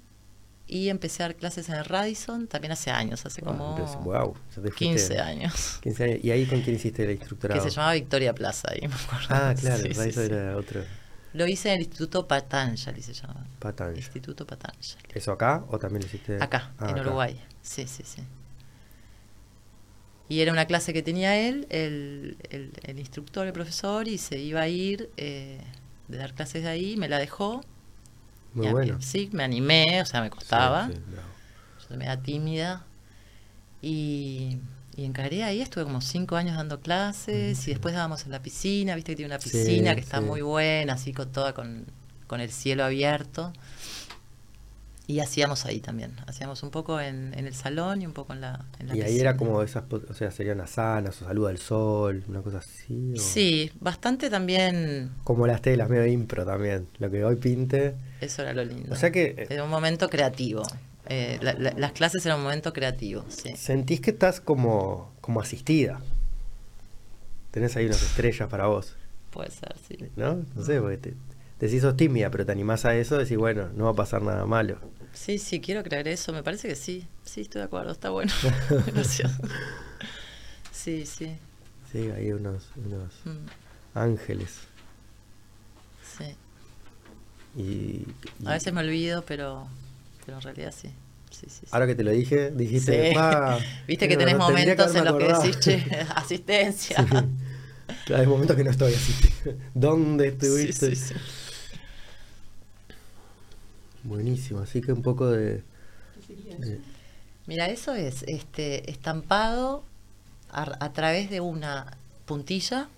y 0.66 0.90
empecé 0.90 1.22
a 1.22 1.28
dar 1.28 1.36
clases 1.36 1.70
en 1.70 1.76
el 1.76 1.84
Radisson, 1.86 2.46
también 2.46 2.72
hace 2.72 2.90
años, 2.90 3.24
hace 3.24 3.40
como 3.40 3.74
te 3.74 3.82
fuiste- 3.84 4.74
15 4.76 5.18
años. 5.18 5.78
15 5.82 6.04
años. 6.04 6.18
¿Y 6.22 6.30
ahí 6.30 6.44
con 6.44 6.60
quién 6.60 6.76
hiciste 6.76 7.04
el 7.04 7.12
instructorado? 7.12 7.58
Que 7.62 7.70
se 7.70 7.74
llamaba 7.74 7.94
Victoria 7.94 8.34
Plaza, 8.34 8.68
ahí 8.70 8.86
me 8.86 8.94
acuerdo. 8.94 9.26
Ah, 9.30 9.54
claro, 9.58 9.82
Sí, 9.82 9.88
sí, 9.94 9.98
Radisson 9.98 10.26
sí. 10.26 10.32
era 10.34 10.56
otro. 10.58 10.84
Lo 11.32 11.46
hice 11.46 11.68
en 11.70 11.76
el 11.76 11.80
Instituto 11.82 12.26
Patanjali, 12.28 13.02
se 13.02 13.12
llama. 13.14 13.46
Patanjali. 13.58 13.98
Instituto 13.98 14.46
Patanjali. 14.46 15.04
¿Eso 15.14 15.32
acá 15.32 15.64
o 15.68 15.78
también 15.78 16.02
lo 16.02 16.06
hiciste? 16.06 16.34
Acá, 16.38 16.72
Ah, 16.78 16.90
en 16.90 16.96
acá. 16.96 17.00
Uruguay. 17.00 17.40
Sí, 17.62 17.86
sí, 17.86 18.02
sí. 18.04 18.22
Y 20.28 20.40
era 20.40 20.52
una 20.52 20.66
clase 20.66 20.92
que 20.92 21.02
tenía 21.02 21.36
él, 21.38 21.66
el, 21.70 22.36
el- 22.50 22.72
el 22.82 22.98
instructor, 22.98 23.46
el 23.46 23.52
profesor, 23.52 24.08
y 24.08 24.18
se 24.18 24.38
iba 24.38 24.60
a 24.60 24.68
ir 24.68 25.10
eh, 25.16 25.60
de 26.08 26.18
dar 26.18 26.34
clases 26.34 26.62
de 26.64 26.68
ahí, 26.68 26.96
me 26.96 27.08
la 27.08 27.18
dejó. 27.18 27.62
Muy 28.54 28.66
Y 28.66 28.68
bueno. 28.72 28.98
Sí, 29.00 29.30
me 29.32 29.44
animé, 29.44 30.02
o 30.02 30.06
sea, 30.06 30.20
me 30.22 30.30
costaba. 30.30 30.86
Sí, 30.86 30.94
sí. 30.94 31.02
Yo 31.78 31.84
soy 31.88 31.96
media 31.98 32.18
tímida. 32.22 32.86
Y, 33.82 34.58
y 34.98 35.04
encaré 35.04 35.44
ahí, 35.44 35.60
estuve 35.62 35.84
como 35.84 36.00
cinco 36.02 36.36
años 36.36 36.56
dando 36.56 36.80
clases, 36.80 37.66
y 37.68 37.70
después 37.70 37.94
dábamos 37.94 38.24
en 38.26 38.32
la 38.32 38.42
piscina, 38.42 38.94
viste 38.96 39.12
que 39.12 39.16
tiene 39.16 39.32
una 39.34 39.40
Sí, 39.40 39.50
piscina 39.50 39.94
que 39.94 40.00
está 40.00 40.20
sí. 40.20 40.26
muy 40.26 40.42
buena, 40.42 40.94
así 40.94 41.12
con 41.12 41.30
toda 41.32 41.54
con, 41.54 41.86
con 42.26 42.40
el 42.40 42.50
cielo 42.50 42.84
abierto. 42.84 43.52
Y 45.06 45.20
hacíamos 45.20 45.64
ahí 45.64 45.80
también, 45.80 46.12
hacíamos 46.26 46.62
un 46.62 46.70
poco 46.70 47.00
en, 47.00 47.32
en 47.32 47.46
el 47.46 47.54
salón 47.54 48.02
y 48.02 48.06
un 48.06 48.12
poco 48.12 48.34
en 48.34 48.42
la, 48.42 48.66
en 48.78 48.88
la 48.88 48.94
Y 48.96 49.00
ahí 49.00 49.18
era 49.18 49.38
como 49.38 49.62
esas, 49.62 49.84
o 49.90 50.12
sea, 50.12 50.30
serían 50.30 50.60
asanas 50.60 51.22
o 51.22 51.24
salud 51.24 51.48
al 51.48 51.56
sol, 51.56 52.24
una 52.28 52.42
cosa 52.42 52.58
así. 52.58 53.14
o- 53.14 53.18
Sí, 53.18 53.70
bastante 53.80 54.28
también, 54.28 55.10
Como 55.24 55.46
las 55.46 55.62
telas, 55.62 55.88
medio 55.88 56.04
impro 56.06 56.44
también. 56.44 56.88
Lo 56.98 57.10
que 57.10 57.24
hoy 57.24 57.36
pinte. 57.36 57.94
eso 58.20 58.42
era 58.42 58.52
lo 58.52 58.64
lindo. 58.64 58.92
O 58.92 58.96
sea 58.96 59.10
que 59.10 59.34
eh, 59.38 59.46
Era 59.48 59.64
un 59.64 59.70
momento 59.70 60.10
creativo. 60.10 60.62
Eh, 61.08 61.38
la- 61.40 61.54
la- 61.54 61.72
las 61.72 61.92
clases 61.92 62.24
eran 62.26 62.38
un 62.38 62.44
momento 62.44 62.72
creativo, 62.72 63.24
sí. 63.28 63.56
sentís 63.56 64.00
que 64.00 64.10
estás 64.10 64.40
como, 64.40 65.12
como 65.20 65.40
asistida. 65.40 66.00
Tenés 67.50 67.74
ahí 67.76 67.86
unas 67.86 68.02
estrellas 68.02 68.48
para 68.48 68.66
vos, 68.66 68.94
Puede 69.30 69.50
ser, 69.50 69.74
sí. 69.86 69.96
¿no? 70.16 70.44
No 70.54 70.64
sé, 70.64 70.80
porque 70.80 70.96
te, 70.98 71.14
decís 71.60 71.82
sos 71.82 71.96
tímida, 71.96 72.30
pero 72.30 72.44
te 72.46 72.52
animás 72.52 72.84
a 72.84 72.94
eso, 72.96 73.16
decís, 73.18 73.36
bueno, 73.36 73.68
no 73.74 73.84
va 73.84 73.90
a 73.90 73.94
pasar 73.94 74.22
nada 74.22 74.44
malo. 74.46 74.78
Sí, 75.14 75.38
sí, 75.38 75.60
quiero 75.60 75.82
creer 75.82 76.08
eso. 76.08 76.32
Me 76.32 76.42
parece 76.42 76.68
que 76.68 76.76
sí. 76.76 77.06
Sí, 77.24 77.40
estoy 77.42 77.60
de 77.60 77.64
acuerdo. 77.64 77.90
Está 77.92 78.10
bueno. 78.10 78.32
Gracias. 78.86 79.32
Sí, 80.72 81.06
sí. 81.06 81.36
Sí, 81.90 82.10
hay 82.10 82.32
unos, 82.32 82.64
unos 82.76 83.12
Mm, 83.24 83.46
ángeles. 83.98 84.58
sí. 86.16 86.34
Y, 87.56 88.06
y 88.40 88.46
A 88.46 88.50
veces 88.52 88.72
me 88.72 88.80
olvido, 88.82 89.22
pero, 89.26 89.66
pero 90.28 90.36
en 90.36 90.42
realidad 90.42 90.74
sí. 90.76 90.88
Sí, 91.30 91.46
sí, 91.48 91.60
sí. 91.60 91.66
ahora 91.70 91.86
que 91.86 91.94
te 91.94 92.02
lo 92.04 92.10
dije, 92.10 92.50
dijiste, 92.50 93.08
Sí. 93.08 93.14
"Pa, 93.14 93.58
Viste 93.88 94.08
que 94.08 94.14
no, 94.14 94.18
tenés 94.20 94.36
no, 94.36 94.40
momentos 94.50 94.94
en 94.94 95.04
los 95.06 95.16
que 95.16 95.24
acordado". 95.24 95.42
decís, 95.42 95.58
che, 95.58 95.86
asistencia. 96.16 96.96
Claro, 98.04 98.22
hay 98.22 98.26
momentos 98.26 98.54
que 98.58 98.64
no 98.64 98.70
estoy 98.70 98.92
así. 98.92 99.14
¿Dónde 99.72 100.28
estuviste? 100.28 100.92
Buenísimo, 104.04 104.60
así 104.60 104.80
que 104.82 104.92
un 104.92 105.02
poco 105.02 105.30
de... 105.30 105.62
de- 106.58 106.80
Mira, 107.46 107.68
eso 107.68 107.94
es 107.94 108.24
este 108.24 108.90
estampado 108.90 109.82
a, 110.50 110.84
a 110.84 110.92
través 110.92 111.30
de 111.30 111.40
una 111.40 111.96
puntilla 112.26 112.88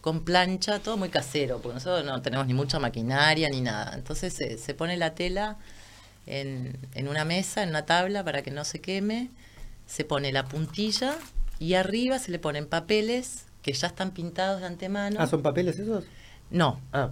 con 0.00 0.24
plancha, 0.24 0.80
todo 0.80 0.96
muy 0.96 1.10
casero, 1.10 1.60
porque 1.60 1.74
nosotros 1.74 2.04
no 2.04 2.20
tenemos 2.22 2.46
ni 2.48 2.54
mucha 2.54 2.80
maquinaria 2.80 3.48
ni 3.48 3.60
nada. 3.60 3.94
Entonces 3.94 4.32
se, 4.34 4.58
se 4.58 4.74
pone 4.74 4.96
la 4.96 5.14
tela 5.14 5.58
en, 6.26 6.76
en 6.94 7.08
una 7.08 7.24
mesa, 7.24 7.62
en 7.62 7.70
una 7.70 7.84
tabla 7.86 8.24
para 8.24 8.42
que 8.42 8.50
no 8.50 8.64
se 8.64 8.80
queme, 8.80 9.30
se 9.86 10.04
pone 10.04 10.32
la 10.32 10.44
puntilla 10.44 11.16
y 11.58 11.74
arriba 11.74 12.18
se 12.18 12.30
le 12.30 12.38
ponen 12.38 12.66
papeles 12.66 13.46
que 13.62 13.72
ya 13.72 13.86
están 13.88 14.10
pintados 14.12 14.60
de 14.60 14.66
antemano. 14.66 15.16
Ah, 15.20 15.26
¿son 15.26 15.42
papeles 15.42 15.78
esos? 15.78 16.04
No, 16.50 16.80
Ah, 16.92 17.10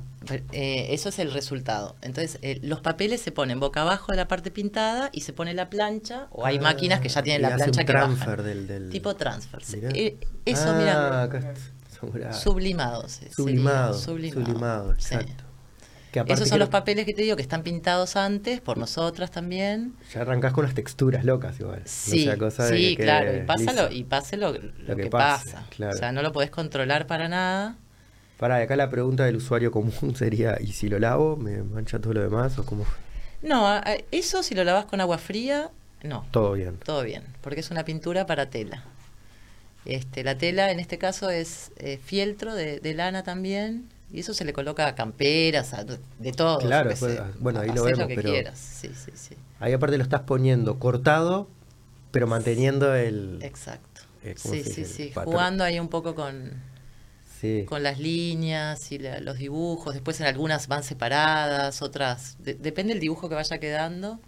eh, 0.53 0.89
eso 0.91 1.09
es 1.09 1.19
el 1.19 1.33
resultado. 1.33 1.97
Entonces, 2.03 2.39
eh, 2.43 2.59
los 2.63 2.81
papeles 2.81 3.23
se 3.23 3.33
ponen 3.33 3.59
boca 3.59 3.81
abajo 3.83 4.13
de 4.13 4.17
la 4.19 4.29
parte 4.29 4.51
pintada 4.51 5.09
y 5.13 5.23
se 5.23 5.33
pone 5.33 5.55
la 5.55 5.71
plancha, 5.71 6.27
o 6.31 6.45
hay 6.45 6.59
Ah, 6.59 6.63
máquinas 6.63 7.01
que 7.01 7.09
ya 7.09 7.23
tienen 7.23 7.43
la 7.43 7.55
plancha 7.55 7.81
un 7.81 7.87
que 7.87 7.93
transfer 7.93 8.29
bajan. 8.37 8.45
del- 8.45 8.67
del- 8.67 8.91
Tipo 8.91 9.17
transfer. 9.17 9.63
Eh, 9.95 10.19
eso, 10.45 10.71
Ah, 10.71 10.75
mira, 10.75 11.23
acá 11.23 11.39
está, 11.39 11.53
eh, 11.53 12.35
Sublimado, 12.35 13.09
sería, 13.09 13.35
sublimado, 13.35 14.95
sí. 14.99 15.15
Que 16.13 16.25
Esos 16.27 16.49
son 16.49 16.59
los 16.59 16.69
papeles 16.69 17.05
que 17.07 17.15
te 17.15 17.23
digo 17.23 17.37
que 17.37 17.43
están 17.43 17.63
pintados 17.63 18.17
antes 18.17 18.61
por 18.61 18.79
nosotras 18.79 19.31
también. 19.31 19.95
Ya 20.13 20.23
arrancás 20.23 20.53
con 20.53 20.65
unas 20.65 20.75
texturas 20.75 21.25
locas 21.25 21.59
igual. 21.61 21.83
Sí, 21.85 22.27
No 22.27 22.37
de 22.51 22.51
sí, 22.51 22.97
que 22.97 23.03
claro, 23.05 23.37
y 23.37 23.41
pasa 23.43 23.73
lo, 23.73 23.89
liso. 23.89 23.93
y 23.93 24.05
pase 24.05 24.37
lo, 24.37 24.53
lo 24.53 24.97
que 24.97 25.05
que, 25.05 25.11
pase, 25.11 25.51
pasa. 25.53 25.67
claro. 25.71 25.95
O 25.95 25.99
sea, 25.99 26.13
no 26.13 26.23
lo 26.23 26.33
podés 26.33 26.51
controlar 26.51 27.07
para 27.07 27.29
nada. 27.29 27.77
Pará, 28.39 28.57
acá 28.57 28.75
la 28.77 28.91
pregunta 28.91 29.25
del 29.25 29.37
usuario 29.37 29.71
común 29.71 30.15
sería, 30.17 30.57
¿y 30.61 30.73
si 30.73 30.89
lo 30.89 30.99
lavo, 30.99 31.37
me 31.37 31.63
mancha 31.63 32.01
todo 32.01 32.15
lo 32.15 32.23
demás 32.23 32.59
o 32.59 32.65
cómo? 32.65 32.87
No, 33.43 33.81
eso 34.11 34.43
si 34.43 34.55
lo 34.55 34.65
lavas 34.65 34.85
con 34.87 35.01
agua 35.01 35.19
fría, 35.19 35.71
no, 36.03 36.27
Todo 36.31 36.53
bien. 36.53 36.79
todo 36.85 37.03
bien, 37.03 37.25
porque 37.43 37.61
es 37.61 37.71
una 37.71 37.85
pintura 37.85 38.27
para 38.27 38.51
tela. 38.51 38.85
Este, 39.85 40.23
la 40.25 40.37
tela 40.37 40.71
en 40.71 40.79
este 40.81 40.99
caso 40.99 41.31
es 41.31 41.73
eh, 41.77 41.99
fieltro 42.03 42.55
de, 42.55 42.81
de 42.81 42.95
lana 42.95 43.23
también, 43.23 43.89
y 44.13 44.21
eso 44.21 44.35
se 44.35 44.45
le 44.45 44.53
coloca 44.53 44.87
a 44.87 44.95
camperas, 44.95 45.73
a, 45.75 45.85
de 45.85 46.33
todo. 46.33 46.59
Claro, 46.59 46.91
pues, 46.99 46.99
sé. 46.99 47.21
bueno, 47.39 47.61
ahí 47.61 47.71
lo 47.73 47.85
vemos, 47.85 48.07
que 48.09 48.15
pero- 48.17 48.31
quieras, 48.31 48.59
sí, 48.59 48.91
sí, 48.95 49.13
sí. 49.15 49.37
Ahí 49.61 49.73
aparte 49.73 49.97
lo 49.99 50.03
estás 50.03 50.23
poniendo 50.23 50.79
cortado, 50.79 51.49
pero 52.11 52.27
manteniendo 52.27 52.95
el... 52.95 53.39
Exacto. 53.43 54.01
eh, 54.25 54.35
¿cómo 54.43 54.55
Sí, 54.55 54.65
sí, 54.65 54.85
sí, 54.85 55.13
jugando 55.15 55.63
ahí 55.65 55.79
un 55.79 55.89
poco 55.89 56.15
con, 56.15 56.51
Sí. 57.41 57.65
con 57.69 57.83
las 57.83 57.99
líneas 57.99 58.91
y 58.93 58.99
la- 58.99 59.21
los 59.21 59.39
dibujos. 59.39 59.95
Después 59.95 60.21
en 60.21 60.27
algunas 60.27 60.67
van 60.69 60.83
separadas, 60.83 61.81
otras. 61.83 62.37
de- 62.41 62.55
depende 62.55 62.93
del 62.95 63.01
dibujo 63.01 63.29
que 63.29 63.35
vaya 63.35 63.59
quedando. 63.59 64.19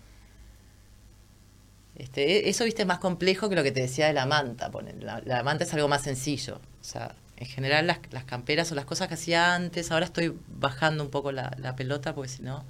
Este, 1.96 2.46
e- 2.46 2.48
eso, 2.48 2.64
viste, 2.64 2.82
es 2.82 2.88
más 2.88 2.98
complejo 3.00 3.48
que 3.48 3.54
lo 3.54 3.62
que 3.62 3.72
te 3.72 3.80
decía 3.80 4.06
de 4.06 4.12
la 4.14 4.26
manta. 4.26 4.70
ponen. 4.70 5.04
La, 5.04 5.20
la 5.24 5.42
manta 5.42 5.64
es 5.64 5.74
algo 5.74 5.88
más 5.88 6.02
sencillo. 6.02 6.56
O 6.56 6.84
sea, 6.84 7.14
en 7.42 7.48
general 7.48 7.86
las, 7.88 7.98
las 8.12 8.24
camperas 8.24 8.70
o 8.70 8.74
las 8.76 8.84
cosas 8.84 9.08
que 9.08 9.14
hacía 9.14 9.54
antes, 9.56 9.90
ahora 9.90 10.04
estoy 10.06 10.32
bajando 10.58 11.02
un 11.02 11.10
poco 11.10 11.32
la, 11.32 11.54
la 11.58 11.74
pelota 11.74 12.14
porque 12.14 12.28
si 12.28 12.42
no, 12.42 12.64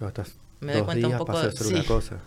estás 0.00 0.32
Me 0.60 0.72
doy 0.72 0.82
cuenta 0.82 1.08
un 1.08 1.18
poco 1.18 1.38
de- 1.38 1.48
hacer 1.48 1.66
sí. 1.66 1.74
una 1.74 1.84
cosa. 1.84 2.18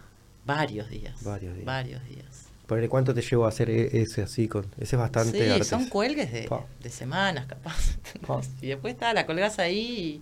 varios 0.45 0.89
días. 0.89 1.23
Varios 1.23 1.53
días. 1.55 1.65
Varios 1.65 2.03
días. 2.07 2.43
Ponele, 2.67 2.89
¿cuánto 2.89 3.13
te 3.13 3.21
llevo 3.21 3.45
a 3.45 3.49
hacer 3.49 3.69
e- 3.71 4.01
ese 4.01 4.21
así? 4.21 4.47
con 4.47 4.65
Ese 4.77 4.95
es 4.97 4.99
bastante 4.99 5.43
Sí, 5.45 5.49
artes. 5.49 5.67
son 5.67 5.87
cuelgues 5.89 6.31
de, 6.31 6.49
de 6.81 6.89
semanas, 6.89 7.47
capaz. 7.47 7.97
Pa. 8.27 8.41
Y 8.61 8.67
después 8.67 8.93
está, 8.93 9.13
la 9.13 9.25
colgás 9.25 9.57
ahí 9.57 10.21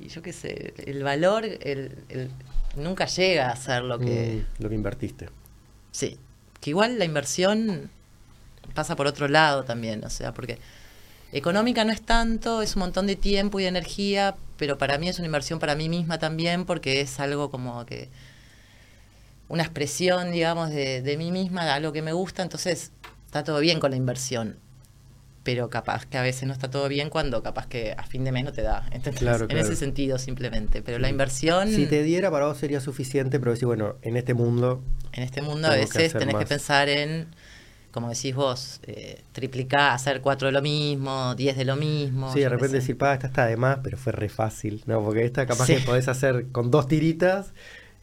y, 0.00 0.04
y 0.04 0.08
yo 0.08 0.22
qué 0.22 0.32
sé, 0.32 0.74
el 0.86 1.02
valor 1.02 1.44
el, 1.44 1.98
el- 2.08 2.30
nunca 2.76 3.06
llega 3.06 3.50
a 3.50 3.56
ser 3.56 3.82
lo 3.82 3.98
que... 3.98 4.44
Mm, 4.58 4.62
lo 4.62 4.68
que 4.68 4.74
invertiste. 4.76 5.28
Sí, 5.90 6.18
que 6.60 6.70
igual 6.70 6.98
la 7.00 7.04
inversión 7.04 7.90
pasa 8.74 8.96
por 8.96 9.06
otro 9.06 9.28
lado 9.28 9.64
también, 9.64 10.04
o 10.04 10.10
sea, 10.10 10.32
porque 10.32 10.58
económica 11.32 11.84
no 11.84 11.92
es 11.92 12.02
tanto, 12.02 12.62
es 12.62 12.76
un 12.76 12.80
montón 12.80 13.06
de 13.06 13.16
tiempo 13.16 13.60
y 13.60 13.64
de 13.64 13.68
energía, 13.68 14.36
pero 14.56 14.78
para 14.78 14.98
mí 14.98 15.08
es 15.08 15.18
una 15.18 15.26
inversión 15.26 15.58
para 15.58 15.74
mí 15.74 15.88
misma 15.88 16.18
también, 16.18 16.64
porque 16.64 17.00
es 17.00 17.20
algo 17.20 17.50
como 17.50 17.84
que 17.86 18.08
una 19.48 19.62
expresión, 19.62 20.30
digamos, 20.32 20.70
de, 20.70 21.02
de 21.02 21.16
mí 21.16 21.30
misma, 21.30 21.64
de 21.64 21.70
algo 21.70 21.92
que 21.92 22.02
me 22.02 22.12
gusta, 22.12 22.42
entonces 22.42 22.92
está 23.26 23.44
todo 23.44 23.60
bien 23.60 23.80
con 23.80 23.90
la 23.90 23.96
inversión. 23.96 24.56
Pero 25.44 25.70
capaz 25.70 26.04
que 26.04 26.18
a 26.18 26.22
veces 26.22 26.46
no 26.46 26.52
está 26.52 26.68
todo 26.68 26.88
bien 26.88 27.08
cuando 27.08 27.42
capaz 27.42 27.66
que 27.66 27.94
a 27.96 28.02
fin 28.02 28.22
de 28.24 28.32
mes 28.32 28.44
no 28.44 28.52
te 28.52 28.60
da. 28.60 28.86
Claro, 29.14 29.44
en 29.44 29.48
claro. 29.48 29.64
ese 29.64 29.76
sentido 29.76 30.18
simplemente. 30.18 30.82
Pero 30.82 30.98
la 30.98 31.08
inversión 31.08 31.68
Si 31.68 31.86
te 31.86 32.02
diera 32.02 32.30
para 32.30 32.46
vos 32.46 32.58
sería 32.58 32.80
suficiente, 32.80 33.38
pero 33.38 33.52
decir, 33.52 33.64
bueno, 33.64 33.96
en 34.02 34.18
este 34.18 34.34
mundo 34.34 34.82
en 35.12 35.22
este 35.22 35.40
mundo 35.40 35.68
a 35.68 35.72
que 35.72 35.80
veces 35.80 36.14
hacer 36.14 36.18
tenés 36.18 36.36
que 36.36 36.46
pensar 36.46 36.88
en, 36.88 37.28
como 37.92 38.08
decís 38.10 38.34
vos, 38.34 38.80
eh, 38.84 39.22
triplicar, 39.32 39.92
hacer 39.92 40.20
cuatro 40.20 40.46
de 40.46 40.52
lo 40.52 40.62
mismo, 40.62 41.34
diez 41.34 41.56
de 41.56 41.64
lo 41.64 41.76
mismo. 41.76 42.32
Sí, 42.32 42.40
de 42.40 42.48
repente 42.48 42.76
decir, 42.76 42.96
pa, 42.98 43.14
esta 43.14 43.26
está 43.28 43.46
de 43.46 43.56
más, 43.56 43.78
pero 43.82 43.96
fue 43.96 44.12
re 44.12 44.28
fácil, 44.28 44.82
¿no? 44.86 45.02
Porque 45.02 45.24
esta 45.24 45.46
capaz 45.46 45.66
Sí. 45.66 45.76
que 45.76 45.80
podés 45.82 46.08
hacer 46.08 46.46
con 46.52 46.70
dos 46.70 46.86
tiritas 46.88 47.52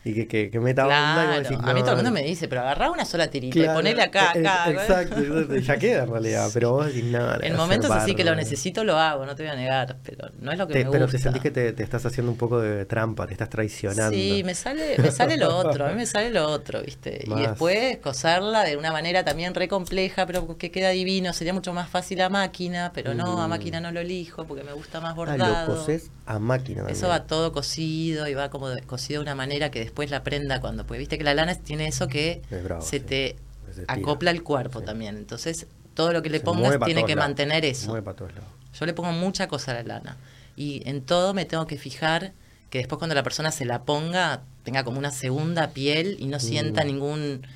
y 0.06 0.14
que, 0.14 0.28
que, 0.28 0.50
que 0.52 0.60
meta 0.60 0.84
onda 0.88 1.24
y 1.24 1.28
Claro, 1.28 1.30
vos 1.42 1.50
decís, 1.50 1.58
a 1.68 1.74
mí 1.74 1.80
no, 1.80 1.86
todo 1.86 1.92
el 1.92 1.98
mundo 1.98 2.12
no". 2.12 2.14
me 2.14 2.24
dice, 2.24 2.48
pero 2.48 2.62
agarrá 2.62 2.92
una 2.92 3.06
sola 3.06 3.28
tirita 3.30 3.54
Claro, 3.56 3.72
y 3.72 3.76
ponele 3.76 4.02
acá, 4.04 4.32
eh, 4.36 4.40
acá. 4.48 4.72
Exacto, 4.72 5.56
ya 5.58 5.78
queda 5.80 6.04
en 6.04 6.12
realidad, 6.12 6.50
pero 6.54 6.72
vos 6.74 6.86
decís, 6.88 7.04
no, 7.06 7.18
a 7.28 7.38
En 7.42 7.56
momentos 7.56 7.90
así 7.92 8.14
que 8.16 8.24
lo 8.24 8.30
bárbaro". 8.32 8.36
necesito 8.50 8.84
lo 8.84 8.98
hago, 8.98 9.26
no 9.26 9.36
te 9.36 9.44
voy 9.44 9.52
a 9.52 9.56
negar, 9.56 9.98
pero 10.04 10.30
no 10.40 10.52
es 10.52 10.58
lo 10.60 10.68
que 10.68 10.74
Te- 10.76 10.86
me 10.86 10.92
pero 10.92 11.06
gusta. 11.06 11.18
te 11.18 11.24
sentís 11.24 11.42
que 11.42 11.52
te, 11.52 11.74
te 11.74 11.84
estás 11.84 12.06
haciendo 12.06 12.32
un 12.32 12.38
poco 12.38 12.60
de 12.60 12.86
trampa, 12.86 13.26
te 13.26 13.34
estás 13.34 13.50
traicionando. 13.50 14.12
Sí, 14.16 14.44
me 14.46 14.54
sale, 14.54 14.98
me 15.00 15.10
sale 15.12 15.38
lo 15.38 15.56
otro, 15.58 15.86
a 15.86 15.90
mí 15.90 15.96
me 15.96 16.06
sale 16.06 16.30
lo 16.30 16.46
otro, 16.50 16.82
¿viste? 16.84 17.24
Más. 17.28 17.40
Y 17.40 17.42
después 17.48 17.98
coserla 17.98 18.64
de 18.64 18.78
una 18.78 18.92
manera 18.92 19.24
también 19.26 19.56
re 19.56 19.68
compleja, 19.68 20.26
pero 20.28 20.58
que 20.58 20.70
queda 20.70 20.90
divino. 20.90 21.34
Sería 21.34 21.54
mucho 21.54 21.74
más 21.74 21.90
fácil 21.90 22.22
a 22.22 22.30
máquina, 22.30 22.92
pero 22.94 23.14
no, 23.16 23.42
a 23.42 23.48
Mm. 23.48 23.50
máquina 23.50 23.80
no 23.80 23.92
lo 23.92 24.02
elijo 24.02 24.46
porque 24.46 24.64
me 24.64 24.74
gusta 24.74 25.00
más 25.02 25.12
Ah, 25.12 25.16
bordado. 25.16 25.68
lo 25.70 25.74
cosés 25.80 26.12
a 26.28 26.38
máquina 26.40 26.80
también. 26.82 26.98
Eso 26.98 27.08
va 27.08 27.26
todo 27.26 27.52
cosido 27.54 28.28
y 28.28 28.34
va 28.34 28.50
como 28.50 28.68
cosido 28.86 29.22
de 29.22 29.24
una 29.24 29.36
manera 29.36 29.72
que 29.72 29.80
después 29.80 29.95
la 30.10 30.24
prenda 30.24 30.60
cuando, 30.62 30.86
porque 30.86 31.00
viste 31.00 31.18
que 31.18 31.24
la 31.24 31.34
lana 31.34 31.56
tiene 31.56 31.88
eso 31.88 32.08
que 32.08 32.42
Es 32.52 32.64
bravo, 32.64 32.82
se 32.82 33.00
sí. 33.00 33.06
te 33.06 33.36
Se 33.74 33.84
acopla 33.88 34.32
el 34.32 34.44
cuerpo 34.44 34.80
Sí. 34.80 34.86
también. 34.86 35.18
Entonces, 35.18 35.68
todo 35.94 36.14
lo 36.14 36.22
que 36.22 36.30
le 36.30 36.40
Se 36.40 36.44
pongas 36.46 36.78
tiene 36.86 37.06
que 37.06 37.16
lados, 37.16 37.30
mantener 37.30 37.66
eso. 37.66 37.88
mueve 37.88 38.04
pa' 38.04 38.14
todos 38.14 38.34
lados. 38.34 38.50
Yo 38.80 38.86
le 38.86 38.94
pongo 38.94 39.12
mucha 39.14 39.48
cosa 39.48 39.72
a 39.72 39.76
la 39.76 39.84
lana. 39.84 40.18
Y 40.58 40.82
en 40.88 41.02
todo 41.02 41.34
me 41.34 41.46
tengo 41.46 41.66
que 41.68 41.78
fijar 41.78 42.34
que 42.70 42.78
después 42.80 42.98
cuando 43.00 43.16
la 43.16 43.24
persona 43.24 43.52
se 43.52 43.66
la 43.66 43.84
ponga, 43.84 44.42
tenga 44.64 44.84
como 44.84 44.98
una 45.00 45.12
segunda 45.12 45.70
piel 45.72 46.16
y 46.20 46.28
no 46.28 46.40
sienta 46.40 46.84
Mm. 46.84 46.88
ningún 46.88 47.48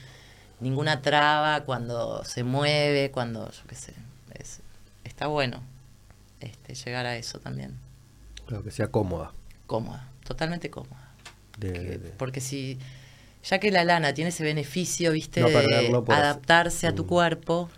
ninguna 0.62 1.02
traba 1.02 1.62
cuando 1.64 2.24
se 2.26 2.44
mueve, 2.44 3.12
cuando, 3.12 3.50
yo 3.50 3.62
qué 3.68 3.76
sé. 3.76 3.94
es- 4.34 4.60
está 5.06 5.28
bueno 5.28 5.62
este, 6.42 6.74
llegar 6.76 7.06
a 7.06 7.16
eso 7.18 7.40
también. 7.40 7.78
Claro, 8.46 8.64
que 8.64 8.72
sea 8.72 8.88
cómoda. 8.90 9.32
Cómoda, 9.68 10.08
totalmente 10.26 10.70
cómoda. 10.70 11.09
De- 11.60 11.74
Que- 11.74 11.80
de- 11.80 11.98
de- 11.98 12.10
Porque 12.12 12.42
si, 12.42 12.78
ya 13.44 13.60
que 13.60 13.72
la 13.72 13.84
lana 13.84 14.14
tiene 14.14 14.30
ese 14.30 14.44
beneficio, 14.44 15.12
viste, 15.12 15.42
No 15.42 15.48
de 15.48 15.54
perderlo 15.54 16.06
adaptarse 16.10 16.88
a 16.88 16.94
tu 16.96 17.04
Mm. 17.04 17.08
cuerpo, 17.08 17.70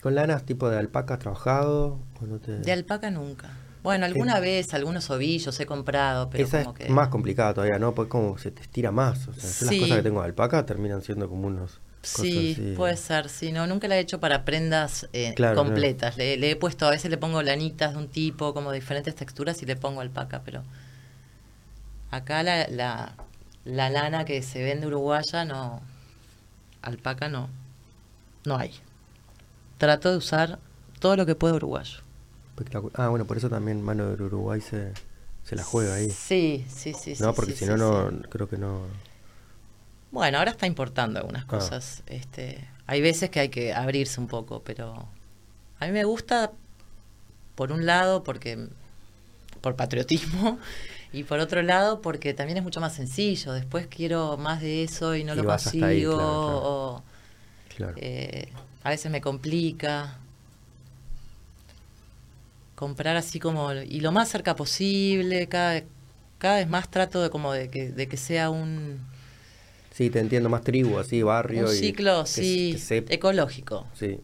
¿Con 0.00 0.14
lanas 0.14 0.44
tipo 0.44 0.68
de 0.68 0.78
alpaca 0.78 1.14
has 1.14 1.20
trabajado? 1.20 1.98
¿O 2.20 2.26
no 2.26 2.38
te... 2.38 2.52
de 2.58 2.72
alpaca 2.72 3.10
nunca. 3.10 3.48
Bueno, 3.82 4.04
alguna 4.06 4.38
vez 4.40 4.72
algunos 4.74 5.08
ovillos 5.10 5.58
he 5.60 5.66
comprado, 5.66 6.28
pero 6.30 6.44
Esa 6.44 6.62
como 6.64 6.76
es 6.76 6.84
que... 6.86 6.90
más 6.92 7.08
complicada 7.08 7.54
todavía, 7.54 7.78
¿no? 7.78 7.94
Porque 7.94 8.10
como 8.10 8.36
se 8.38 8.50
te 8.50 8.62
estira 8.62 8.90
más. 8.90 9.28
O 9.28 9.32
sea, 9.34 9.42
Sí. 9.48 9.64
las 9.66 9.74
cosas 9.80 9.96
que 9.98 10.02
tengo 10.02 10.20
de 10.20 10.26
alpaca 10.26 10.64
terminan 10.66 11.02
siendo 11.02 11.28
como 11.28 11.46
unos... 11.46 11.80
Sí, 12.02 12.52
así. 12.52 12.74
puede 12.76 12.98
ser, 12.98 13.30
sí, 13.30 13.50
no, 13.50 13.66
nunca 13.66 13.88
la 13.88 13.96
he 13.96 14.00
hecho 14.00 14.20
para 14.20 14.44
prendas 14.44 15.08
eh, 15.14 15.32
Claro, 15.34 15.56
completas. 15.56 16.18
Le, 16.18 16.36
le 16.36 16.50
he 16.50 16.56
puesto, 16.56 16.86
a 16.86 16.90
veces 16.90 17.10
le 17.10 17.16
pongo 17.16 17.42
lanitas 17.42 17.92
de 17.92 17.98
un 17.98 18.08
tipo, 18.08 18.52
como 18.52 18.72
diferentes 18.72 19.14
texturas 19.14 19.62
y 19.62 19.66
le 19.66 19.74
pongo 19.76 20.02
alpaca, 20.02 20.42
pero 20.44 20.62
acá 22.16 22.42
la, 22.42 22.66
la, 22.68 23.14
la 23.64 23.90
lana 23.90 24.24
que 24.24 24.42
se 24.42 24.62
vende 24.62 24.86
uruguaya 24.86 25.44
no, 25.44 25.82
alpaca 26.82 27.28
no, 27.28 27.48
no 28.44 28.56
hay. 28.56 28.72
Trato 29.78 30.10
de 30.10 30.16
usar 30.18 30.58
todo 31.00 31.16
lo 31.16 31.26
que 31.26 31.34
puedo 31.34 31.56
uruguayo. 31.56 31.98
Ah, 32.94 33.08
bueno, 33.08 33.24
por 33.24 33.36
eso 33.36 33.50
también 33.50 33.82
Mano 33.82 34.06
del 34.10 34.22
Uruguay 34.22 34.60
se, 34.60 34.92
se 35.42 35.56
la 35.56 35.64
juega 35.64 35.94
ahí. 35.94 36.10
Sí, 36.10 36.64
sí, 36.68 36.94
sí. 36.94 37.14
no, 37.18 37.34
porque 37.34 37.52
sí, 37.52 37.58
si 37.58 37.64
sí, 37.64 37.70
no, 37.70 37.76
no, 37.76 38.10
sí. 38.10 38.16
creo 38.30 38.48
que 38.48 38.56
no... 38.58 38.82
Bueno, 40.12 40.38
ahora 40.38 40.52
está 40.52 40.66
importando 40.66 41.18
algunas 41.18 41.44
Ah. 41.44 41.48
cosas. 41.48 42.02
Este, 42.06 42.68
hay 42.86 43.00
veces 43.02 43.30
que 43.30 43.40
hay 43.40 43.48
que 43.48 43.74
abrirse 43.74 44.20
un 44.20 44.28
poco, 44.28 44.62
pero 44.62 45.08
a 45.80 45.86
mí 45.86 45.92
me 45.92 46.04
gusta, 46.04 46.52
por 47.56 47.72
un 47.72 47.84
lado, 47.86 48.22
porque 48.22 48.68
por 49.60 49.74
patriotismo, 49.74 50.58
y 51.14 51.24
por 51.24 51.38
otro 51.40 51.62
lado, 51.62 52.00
porque 52.02 52.34
también 52.34 52.58
es 52.58 52.64
mucho 52.64 52.80
más 52.80 52.94
sencillo. 52.94 53.52
Después 53.52 53.86
quiero 53.86 54.36
más 54.36 54.60
de 54.60 54.82
eso 54.84 55.14
y 55.16 55.24
no 55.24 55.34
Y 55.34 55.36
lo 55.36 55.44
consigo. 55.46 55.84
ahí, 55.86 56.04
claro, 56.04 56.40
claro. 56.44 56.60
o, 56.64 57.02
Claro. 57.76 57.94
eh, 57.96 58.48
a 58.82 58.90
veces 58.90 59.10
me 59.10 59.20
complica. 59.20 60.18
Comprar 62.74 63.16
así 63.16 63.38
como, 63.38 63.72
y 63.72 64.00
lo 64.00 64.10
más 64.10 64.28
cerca 64.28 64.56
posible, 64.56 65.48
cada, 65.48 65.82
cada 66.38 66.56
vez 66.56 66.68
más 66.68 66.90
trato 66.90 67.22
de 67.22 67.30
como 67.30 67.52
de 67.52 67.70
que, 67.70 67.90
de 67.90 68.08
que 68.08 68.16
sea 68.16 68.50
un, 68.50 68.98
Sí, 69.92 70.10
te 70.10 70.18
entiendo, 70.18 70.48
más 70.48 70.62
tribu, 70.62 70.98
así, 70.98 71.22
barrio. 71.22 71.60
un 71.62 71.68
y 71.70 71.70
ciclo, 71.70 72.26
sí, 72.26 72.72
que 72.72 72.78
se- 72.78 73.04
ecológico. 73.08 73.86
sí. 73.94 74.20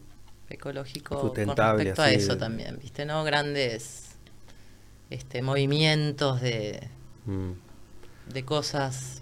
ecológico 0.49 1.17
con 1.17 1.27
Sustentable, 1.27 1.83
respecto 1.83 2.01
a 2.01 2.07
así 2.07 2.15
eso 2.15 2.37
también, 2.37 2.77
¿viste? 2.81 3.05
No 3.05 3.23
grandes 3.23 4.10
este 5.11 5.41
movimientos 5.43 6.41
de, 6.41 6.87
Mm. 7.25 7.51
de 8.33 8.43
cosas. 8.45 9.21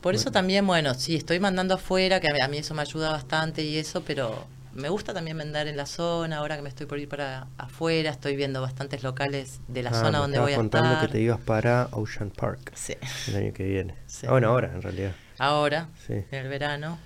Por 0.00 0.14
eso 0.14 0.30
también, 0.30 0.66
bueno, 0.66 0.94
sí, 0.94 1.16
estoy 1.16 1.40
mandando 1.40 1.74
afuera, 1.74 2.20
que 2.20 2.28
a 2.42 2.48
mí, 2.48 2.58
eso 2.58 2.72
me 2.72 2.82
ayuda 2.82 3.10
bastante 3.10 3.62
y 3.64 3.76
eso, 3.76 4.02
pero 4.04 4.46
me 4.72 4.88
gusta 4.88 5.12
también 5.12 5.36
vender 5.36 5.66
en 5.66 5.76
la 5.76 5.86
zona, 5.86 6.36
ahora 6.38 6.54
que 6.56 6.62
me 6.62 6.68
estoy 6.68 6.86
por 6.86 6.98
ir 7.00 7.08
para 7.08 7.48
afuera, 7.58 8.10
estoy 8.10 8.36
viendo 8.36 8.62
bastantes 8.62 9.02
locales 9.02 9.60
de 9.66 9.82
la 9.82 9.90
Ah, 9.90 9.94
zona 9.94 10.12
me 10.12 10.18
donde 10.18 10.38
voy 10.38 10.52
a 10.52 10.56
contando 10.56 10.92
estar. 10.92 11.06
que 11.08 11.12
te 11.12 11.20
ibas 11.20 11.40
para 11.40 11.88
Ocean 11.90 12.30
Park 12.30 12.72
Sí. 12.74 12.94
el 13.26 13.36
año 13.36 13.52
que 13.52 13.64
viene. 13.64 13.96
Sí. 14.06 14.26
Ah, 14.26 14.30
bueno, 14.30 14.48
ahora 14.48 14.72
en 14.72 14.80
realidad. 14.82 15.12
Ahora, 15.38 15.88
Sí. 16.06 16.12
en 16.14 16.26
el 16.38 16.48
verano. 16.48 16.98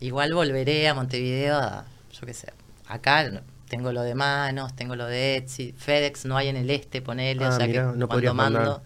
Igual 0.00 0.34
volveré 0.34 0.88
a 0.88 0.94
Montevideo, 0.94 1.56
a, 1.56 1.84
yo 2.12 2.26
qué 2.26 2.34
sé. 2.34 2.52
Acá 2.88 3.30
tengo 3.70 3.92
lo 3.92 4.02
de 4.02 4.14
manos, 4.14 4.76
tengo 4.76 4.96
lo 4.96 5.06
de 5.06 5.36
Etsy, 5.38 5.72
FedEx 5.72 6.26
no 6.26 6.36
hay 6.36 6.48
en 6.48 6.56
el 6.56 6.70
este, 6.70 7.02
ponele, 7.02 7.44
Ah, 7.44 7.48
o 7.48 7.52
sea 7.52 7.66
mirá, 7.68 7.92
que 7.92 7.98
no 7.98 8.08
cuando 8.08 8.34
mando, 8.34 8.82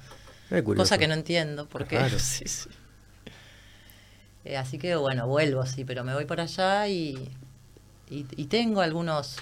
cosa 0.76 0.98
que 0.98 1.08
no 1.08 1.14
entiendo, 1.14 1.68
porque 1.68 1.96
Claro. 1.96 2.18
sí, 2.20 2.44
sí. 2.46 2.70
Eh, 4.44 4.56
así 4.56 4.78
que 4.78 4.94
bueno, 4.96 5.26
vuelvo, 5.26 5.64
sí, 5.66 5.84
pero 5.84 6.04
me 6.04 6.14
voy 6.14 6.26
por 6.26 6.40
allá 6.40 6.86
y, 6.88 7.14
y, 8.10 8.26
y 8.36 8.46
tengo 8.46 8.80
algunos, 8.82 9.38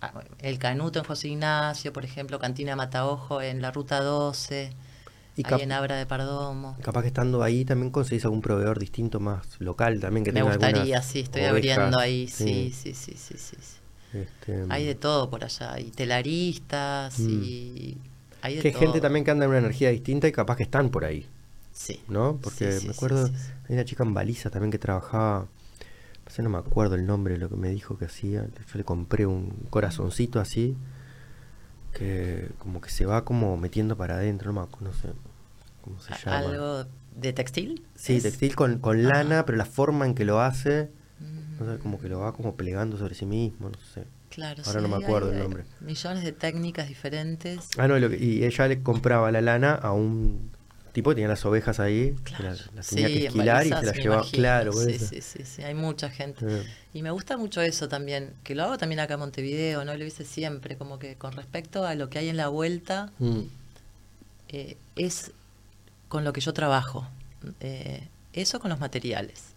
ah, 0.00 0.12
el 0.40 0.58
Canuto 0.58 0.98
en 1.00 1.04
José 1.04 1.28
Ignacio, 1.28 1.92
por 1.92 2.04
ejemplo, 2.04 2.38
Cantina 2.40 2.76
Mataojo 2.76 3.40
en 3.42 3.62
la 3.62 3.70
Ruta 3.70 4.00
12, 4.00 4.72
Y 5.36 5.46
ahí 5.46 5.60
en 5.62 5.72
Abra 5.72 5.96
de 5.96 6.06
Perdomo. 6.06 6.76
Capaz 6.82 7.02
que 7.02 7.08
estando 7.08 7.42
ahí 7.42 7.64
también 7.64 7.90
conseguís 7.90 8.24
algún 8.24 8.42
proveedor 8.42 8.78
distinto 8.78 9.20
más 9.20 9.60
local 9.60 10.00
también 10.00 10.24
que 10.24 10.32
Me 10.32 10.40
tenga 10.40 10.50
gustaría, 10.56 11.02
sí, 11.02 11.20
estoy 11.20 11.42
ovejas. 11.42 11.78
abriendo 11.78 11.98
ahí, 11.98 12.28
sí, 12.28 12.72
sí, 12.72 12.94
sí, 12.94 13.14
sí, 13.16 13.36
sí. 13.38 13.56
sí. 13.60 13.81
Este, 14.12 14.64
Hay 14.68 14.84
de 14.86 14.94
todo 14.94 15.30
por 15.30 15.42
allá, 15.44 15.78
y 15.80 15.90
telaristas, 15.90 17.18
Mm. 17.18 17.28
y 17.42 17.98
hay 18.42 18.56
de 18.56 18.62
que 18.62 18.68
hay 18.68 18.72
todo. 18.74 18.82
gente 18.82 19.00
también 19.00 19.24
que 19.24 19.30
anda 19.30 19.44
en 19.44 19.50
una 19.50 19.58
energía 19.60 19.90
distinta 19.90 20.28
y 20.28 20.32
capaz 20.32 20.56
que 20.56 20.62
están 20.64 20.90
por 20.90 21.04
ahí, 21.04 21.26
Sí. 21.72 22.00
¿no? 22.08 22.38
Porque 22.42 22.72
Sí, 22.72 22.80
sí, 22.80 22.86
me 22.88 22.92
acuerdo, 22.92 23.26
sí, 23.28 23.32
hay 23.68 23.74
una 23.74 23.84
chica 23.84 24.04
en 24.04 24.12
Baliza 24.14 24.50
también 24.50 24.70
que 24.70 24.78
trabajaba, 24.78 25.46
no 26.24 26.30
sé, 26.30 26.42
no 26.42 26.50
me 26.50 26.58
acuerdo 26.58 26.94
el 26.94 27.06
nombre 27.06 27.34
de 27.34 27.40
lo 27.40 27.48
que 27.48 27.56
me 27.56 27.70
dijo 27.70 27.96
que 27.98 28.04
hacía. 28.04 28.44
Yo 28.46 28.78
le 28.78 28.84
compré 28.84 29.24
un 29.26 29.50
corazoncito 29.70 30.40
así, 30.40 30.76
que 31.94 32.48
como 32.58 32.80
que 32.80 32.90
se 32.90 33.04
va 33.06 33.24
como 33.24 33.56
metiendo 33.56 33.96
para 33.96 34.14
adentro, 34.14 34.52
no 34.52 34.60
me 34.60 34.66
acuerdo, 34.66 34.88
no 34.88 34.94
sé 34.94 35.08
cómo 35.82 36.00
se 36.00 36.12
llama. 36.24 36.38
¿Algo 36.38 36.84
de 37.16 37.32
textil? 37.32 37.84
Sí, 37.94 38.16
¿Es? 38.16 38.22
textil 38.22 38.54
con, 38.56 38.78
con 38.78 39.02
lana, 39.02 39.44
pero 39.44 39.58
la 39.58 39.66
forma 39.66 40.06
en 40.06 40.14
que 40.14 40.24
lo 40.24 40.40
hace, 40.40 40.90
Como 41.82 42.00
que 42.00 42.08
lo 42.08 42.20
va 42.20 42.32
como 42.32 42.54
plegando 42.56 42.96
sobre 42.98 43.14
sí 43.14 43.26
mismo, 43.26 43.68
no 43.70 43.78
sé. 43.94 44.04
Claro, 44.30 44.62
ahora 44.66 44.80
no 44.80 44.88
me 44.88 44.96
acuerdo 44.96 45.28
hay- 45.30 45.36
el 45.36 45.42
nombre. 45.42 45.64
Millones 45.80 46.24
de 46.24 46.32
técnicas 46.32 46.88
diferentes. 46.88 47.68
Ah, 47.76 47.86
no, 47.88 47.96
y 47.98 48.00
lo 48.00 48.08
que- 48.08 48.16
y 48.18 48.44
ella 48.44 48.66
le 48.68 48.82
compraba 48.82 49.30
la 49.30 49.40
lana 49.42 49.74
a 49.74 49.92
un 49.92 50.50
tipo 50.92 51.10
que 51.10 51.16
tenía 51.16 51.28
las 51.28 51.44
ovejas 51.46 51.80
ahí, 51.80 52.14
Claro. 52.24 52.44
las, 52.44 52.72
las 52.74 52.86
tenía 52.88 53.08
Sí, 53.08 53.12
que 53.14 53.26
esquilar 53.26 53.66
y 53.66 53.68
se 53.70 53.74
las 53.74 53.96
llevaba. 53.96 54.16
imagino. 54.22 54.40
Claro, 54.42 54.72
sí, 54.72 54.98
sí, 55.20 55.44
sí, 55.44 55.62
hay 55.62 55.74
mucha 55.74 56.08
gente. 56.10 56.44
Eh, 56.46 56.62
Y 56.94 57.02
me 57.02 57.10
gusta 57.10 57.36
mucho 57.38 57.62
eso 57.62 57.88
también, 57.88 58.34
que 58.44 58.54
lo 58.54 58.64
hago 58.64 58.76
también 58.78 59.00
acá 59.00 59.14
en 59.14 59.20
Montevideo, 59.20 59.84
¿no? 59.86 59.94
Lo 59.96 60.04
hice 60.04 60.24
siempre, 60.26 60.76
como 60.76 60.98
que 60.98 61.14
con 61.16 61.32
respecto 61.32 61.86
a 61.86 61.94
lo 61.94 62.10
que 62.10 62.18
hay 62.18 62.28
en 62.28 62.36
la 62.36 62.48
vuelta, 62.48 63.10
mm, 63.18 63.40
eh, 64.50 64.76
es 64.96 65.30
con 66.08 66.24
lo 66.24 66.32
que 66.32 66.40
yo 66.42 66.52
trabajo. 66.52 67.06
Eh, 67.60 68.06
eso 68.34 68.60
con 68.60 68.70
los 68.70 68.78
materiales. 68.80 69.51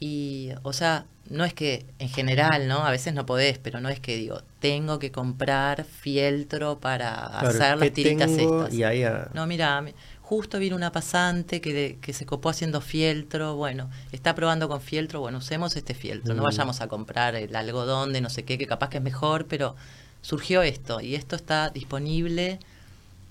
Y, 0.00 0.50
o 0.62 0.72
sea, 0.72 1.04
no 1.28 1.44
es 1.44 1.52
que 1.52 1.84
en 1.98 2.08
general, 2.08 2.66
¿no? 2.66 2.84
A 2.86 2.90
veces 2.90 3.12
no 3.14 3.26
podés, 3.26 3.58
pero 3.58 3.80
no 3.80 3.90
es 3.90 4.00
que 4.00 4.16
digo, 4.16 4.40
tengo 4.58 4.98
que 4.98 5.12
comprar 5.12 5.84
fieltro 5.84 6.80
para 6.80 7.14
claro, 7.38 7.48
hacer 7.48 7.78
las 7.78 7.88
¿qué 7.88 7.90
tiritas 7.90 8.30
estas. 8.30 8.72
Y 8.74 8.82
ahí 8.82 9.02
a- 9.04 9.28
No, 9.34 9.46
mira, 9.46 9.80
mi- 9.82 9.94
justo 10.22 10.58
vino 10.58 10.74
una 10.74 10.90
pasante 10.90 11.60
que, 11.60 11.72
de- 11.74 11.98
que 12.00 12.12
se 12.14 12.24
copó 12.24 12.48
haciendo 12.48 12.80
fieltro, 12.80 13.56
bueno, 13.56 13.90
está 14.10 14.34
probando 14.34 14.68
con 14.68 14.80
fieltro, 14.80 15.20
bueno, 15.20 15.38
usemos 15.38 15.76
este 15.76 15.92
fieltro, 15.94 16.34
no 16.34 16.40
Mm. 16.42 16.46
vayamos 16.46 16.80
a 16.80 16.88
comprar 16.88 17.34
el 17.34 17.54
algodón 17.54 18.12
de 18.14 18.22
no 18.22 18.30
sé 18.30 18.44
qué, 18.44 18.56
que 18.56 18.66
capaz 18.66 18.88
que 18.88 18.96
es 18.98 19.02
mejor, 19.04 19.46
pero 19.46 19.76
surgió 20.22 20.62
esto 20.62 21.00
y 21.02 21.14
esto 21.14 21.36
está 21.36 21.68
disponible 21.70 22.58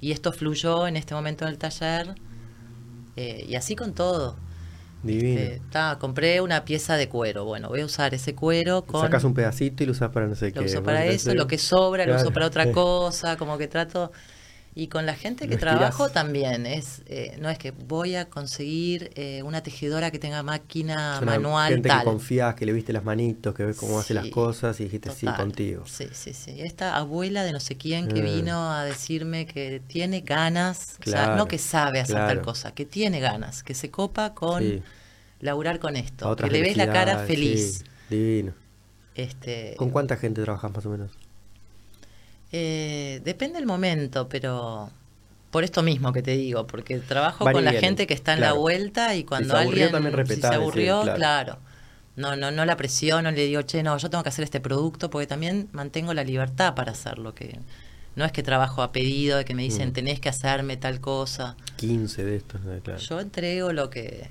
y 0.02 0.12
esto 0.12 0.32
fluyó 0.32 0.86
en 0.88 0.98
este 0.98 1.16
momento 1.16 1.46
en 1.46 1.52
el 1.52 1.58
taller 1.58 2.14
eh, 3.16 3.46
y 3.50 3.56
así 3.56 3.76
con 3.76 3.94
todo. 3.94 4.38
Divino. 5.02 5.40
Este, 5.40 5.62
ta, 5.70 5.98
compré 6.00 6.42
una 6.42 6.66
pieza 6.66 6.98
de 6.98 7.10
cuero, 7.10 7.46
bueno, 7.46 7.70
voy 7.70 7.82
a 7.82 7.86
usar 7.86 8.14
ese 8.14 8.36
cuero 8.36 8.86
con... 8.86 9.02
Sacas 9.02 9.24
un 9.24 9.34
pedacito 9.34 9.84
y 9.84 9.86
lo 9.86 9.92
usas 9.94 10.10
para 10.12 10.28
no 10.28 10.36
sé 10.36 10.54
qué. 10.54 10.60
Lo 10.60 10.66
uso 10.66 10.84
para 10.84 11.06
lo 11.06 11.12
eso, 11.12 11.34
lo 11.36 11.48
que 11.48 11.58
sobra 11.58 12.06
lo 12.06 12.16
uso 12.16 12.32
Claro. 12.32 12.34
para 12.34 12.48
otra 12.48 12.64
Eh, 12.66 12.72
cosa, 12.72 13.38
como 13.38 13.58
que 13.58 13.68
trato... 13.68 14.12
Y 14.76 14.88
con 14.88 15.06
la 15.06 15.16
gente 15.16 15.48
que 15.48 15.58
trabajo 15.58 16.10
también, 16.10 16.66
es 16.66 17.02
eh, 17.08 17.36
no 17.40 17.50
es 17.50 17.58
que 17.58 17.72
voy 17.72 18.16
a 18.16 18.30
conseguir 18.30 19.12
eh, 19.16 19.42
una 19.44 19.62
tejedora 19.64 20.12
que 20.12 20.20
tenga 20.20 20.44
máquina 20.44 21.22
una 21.22 21.26
manual 21.26 21.74
gente 21.74 21.88
tal. 21.88 22.00
que 22.00 22.04
confías, 22.04 22.56
que 22.56 22.66
le 22.66 22.74
viste 22.74 22.94
las 22.94 23.04
manitos, 23.04 23.54
que 23.56 23.66
ves 23.66 23.76
cómo 23.76 24.00
hace 24.00 24.14
las 24.14 24.26
Sí, 24.26 24.30
cosas 24.30 24.80
y 24.80 24.84
dijiste 24.86 25.10
sí 25.12 25.34
contigo. 25.34 25.84
Sí, 25.86 26.08
sí, 26.14 26.34
sí. 26.34 26.62
Esta 26.62 26.96
abuela 26.98 27.44
de 27.44 27.52
no 27.52 27.60
sé 27.60 27.78
quién 27.78 28.08
que 28.08 28.22
Eh. 28.22 28.24
vino 28.24 28.72
a 28.72 28.84
decirme 28.86 29.46
que 29.46 29.82
tiene 29.88 30.22
ganas, 30.22 30.98
o 31.02 31.06
sea, 31.06 31.28
no 31.30 31.48
que 31.48 31.58
sabe 31.58 32.00
hacer 32.00 32.24
tal 32.24 32.40
claro. 32.40 32.42
cosa, 32.42 32.74
que 32.74 32.86
tiene 32.86 33.20
ganas, 33.20 33.64
que 33.64 33.74
se 33.74 33.90
copa 33.92 34.34
con 34.36 34.64
Sí. 34.64 34.84
laburar 35.40 35.80
con 35.80 35.96
esto, 35.96 36.36
que 36.38 36.50
le 36.52 36.62
ves 36.62 36.78
la 36.78 36.90
cara 36.90 37.18
feliz. 37.18 37.84
sí, 37.84 37.86
divino. 38.10 38.54
Este, 39.16 39.76
¿Con 39.76 39.90
cuánta 39.90 40.16
gente 40.18 40.42
trabajas 40.44 40.72
más 40.74 40.86
o 40.86 40.90
menos? 40.90 41.19
Eh, 42.52 43.22
depende 43.24 43.58
del 43.58 43.66
momento, 43.66 44.28
pero 44.30 44.90
por 45.52 45.64
esto 45.64 45.82
mismo 45.84 46.14
que 46.14 46.22
te 46.22 46.32
digo, 46.32 46.68
porque 46.68 47.00
trabajo 47.00 47.46
Van 47.46 47.54
con 47.54 47.66
la 47.66 47.74
gente 47.74 48.08
que 48.08 48.14
está 48.14 48.34
en 48.34 48.40
claro. 48.40 48.56
la 48.56 48.60
vuelta 48.60 49.16
y 49.16 49.24
cuando 49.24 49.56
se 49.56 49.62
aburrió, 49.62 49.86
alguien 49.86 49.92
también 49.92 50.14
si 50.14 50.18
respetás, 50.18 50.42
se 50.52 50.58
decir, 50.60 50.62
aburrió, 50.62 51.02
claro. 51.02 51.16
claro. 51.18 51.58
No, 52.16 52.36
no, 52.36 52.52
no 52.52 52.66
la 52.66 52.76
presiono, 52.76 53.32
le 53.32 53.46
digo, 53.46 53.62
che, 53.62 53.82
no, 53.82 53.98
yo 53.98 54.10
tengo 54.10 54.24
que 54.24 54.30
hacer 54.30 54.44
este 54.44 54.60
producto 54.60 55.10
porque 55.10 55.26
también 55.28 55.70
mantengo 55.72 56.14
la 56.14 56.24
libertad 56.24 56.76
para 56.76 56.92
hacerlo, 56.92 57.34
que 57.34 57.60
no 58.16 58.26
es 58.26 58.32
que 58.32 58.44
trabajo 58.44 58.82
a 58.84 58.92
pedido, 58.92 59.38
de 59.38 59.46
que 59.46 59.54
me 59.56 59.62
dicen 59.64 59.90
Mm. 59.90 59.94
tenés 59.94 60.20
que 60.20 60.28
hacerme 60.30 60.76
tal 60.76 61.00
cosa. 61.00 61.56
15 61.78 62.26
de 62.26 62.36
estos, 62.36 62.60
claro. 62.84 63.00
Yo 63.00 63.20
entrego 63.20 63.72
lo 63.72 63.90
que... 63.90 64.28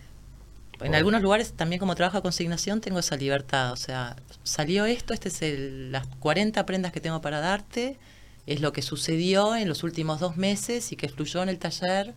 En 0.81 0.95
algunos 0.95 1.23
lugares 1.23 1.53
también 1.53 1.81
como 1.81 1.95
trabajo 1.95 2.19
a 2.19 2.23
consignación 2.23 2.81
tengo 2.81 3.01
esa 3.01 3.17
libertad, 3.17 3.73
o 3.73 3.77
sea, 3.77 4.17
salió 4.45 4.85
esto, 4.87 5.12
este 5.12 5.29
es 5.29 5.43
el, 5.43 5.93
las 5.93 6.07
40 6.21 6.64
prendas 6.67 6.93
que 6.93 7.01
tengo 7.01 7.21
para 7.21 7.41
darte, 7.41 7.99
es 8.47 8.61
lo 8.61 8.73
que 8.73 8.83
sucedió 8.83 9.57
en 9.57 9.69
los 9.69 9.83
últimos 9.83 10.21
dos 10.21 10.37
meses 10.37 10.93
y 10.93 10.97
que 10.97 11.09
fluyó 11.09 11.43
en 11.43 11.49
el 11.49 11.59
taller, 11.59 12.14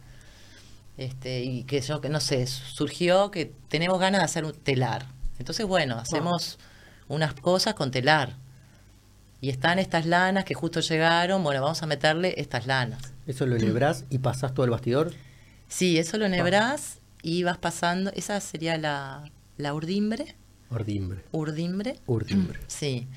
este, 0.97 1.41
y 1.41 1.63
que 1.63 1.81
yo, 1.81 2.01
que 2.01 2.09
no 2.09 2.19
sé, 2.19 2.45
surgió 2.47 3.31
que 3.31 3.51
tenemos 3.67 3.99
ganas 3.99 4.21
de 4.21 4.25
hacer 4.25 4.45
un 4.45 4.53
telar. 4.53 5.07
Entonces, 5.39 5.65
bueno, 5.65 5.97
hacemos 5.97 6.59
unas 7.07 7.33
cosas 7.33 7.73
con 7.73 7.91
telar. 7.91 8.35
Y 9.41 9.49
están 9.49 9.79
estas 9.79 10.05
lanas 10.05 10.45
que 10.45 10.53
justo 10.53 10.81
llegaron, 10.81 11.43
bueno, 11.43 11.61
vamos 11.61 11.81
a 11.81 11.87
meterle 11.87 12.35
estas 12.37 12.67
lanas. 12.67 13.13
Eso 13.25 13.47
lo 13.47 13.55
enhebrás 13.57 14.05
y 14.09 14.19
pasás 14.19 14.53
todo 14.53 14.65
el 14.65 14.69
bastidor. 14.69 15.13
Sí, 15.67 15.97
eso 15.97 16.17
lo 16.17 16.25
enhebrás 16.25 17.00
y 17.21 17.43
vas 17.43 17.57
pasando. 17.57 18.11
Esa 18.15 18.39
sería 18.39 18.77
la, 18.77 19.31
la 19.57 19.73
urdimbre. 19.73 20.35
Ordimbre. 20.69 21.19
Urdimbre. 21.31 21.99
Urdimbre. 22.07 22.59
Sí. 22.67 23.07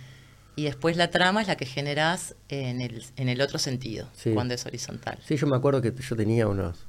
Y 0.56 0.64
después 0.64 0.96
la 0.96 1.10
trama 1.10 1.42
es 1.42 1.48
la 1.48 1.56
que 1.56 1.66
generás 1.66 2.36
en 2.48 2.80
el, 2.80 3.04
en 3.16 3.28
el 3.28 3.40
otro 3.40 3.58
sentido, 3.58 4.08
Sí. 4.14 4.30
cuando 4.34 4.54
es 4.54 4.64
horizontal. 4.66 5.18
Sí, 5.26 5.36
yo 5.36 5.48
me 5.48 5.56
acuerdo 5.56 5.82
que 5.82 5.92
yo 5.92 6.14
tenía 6.16 6.46
unos. 6.46 6.86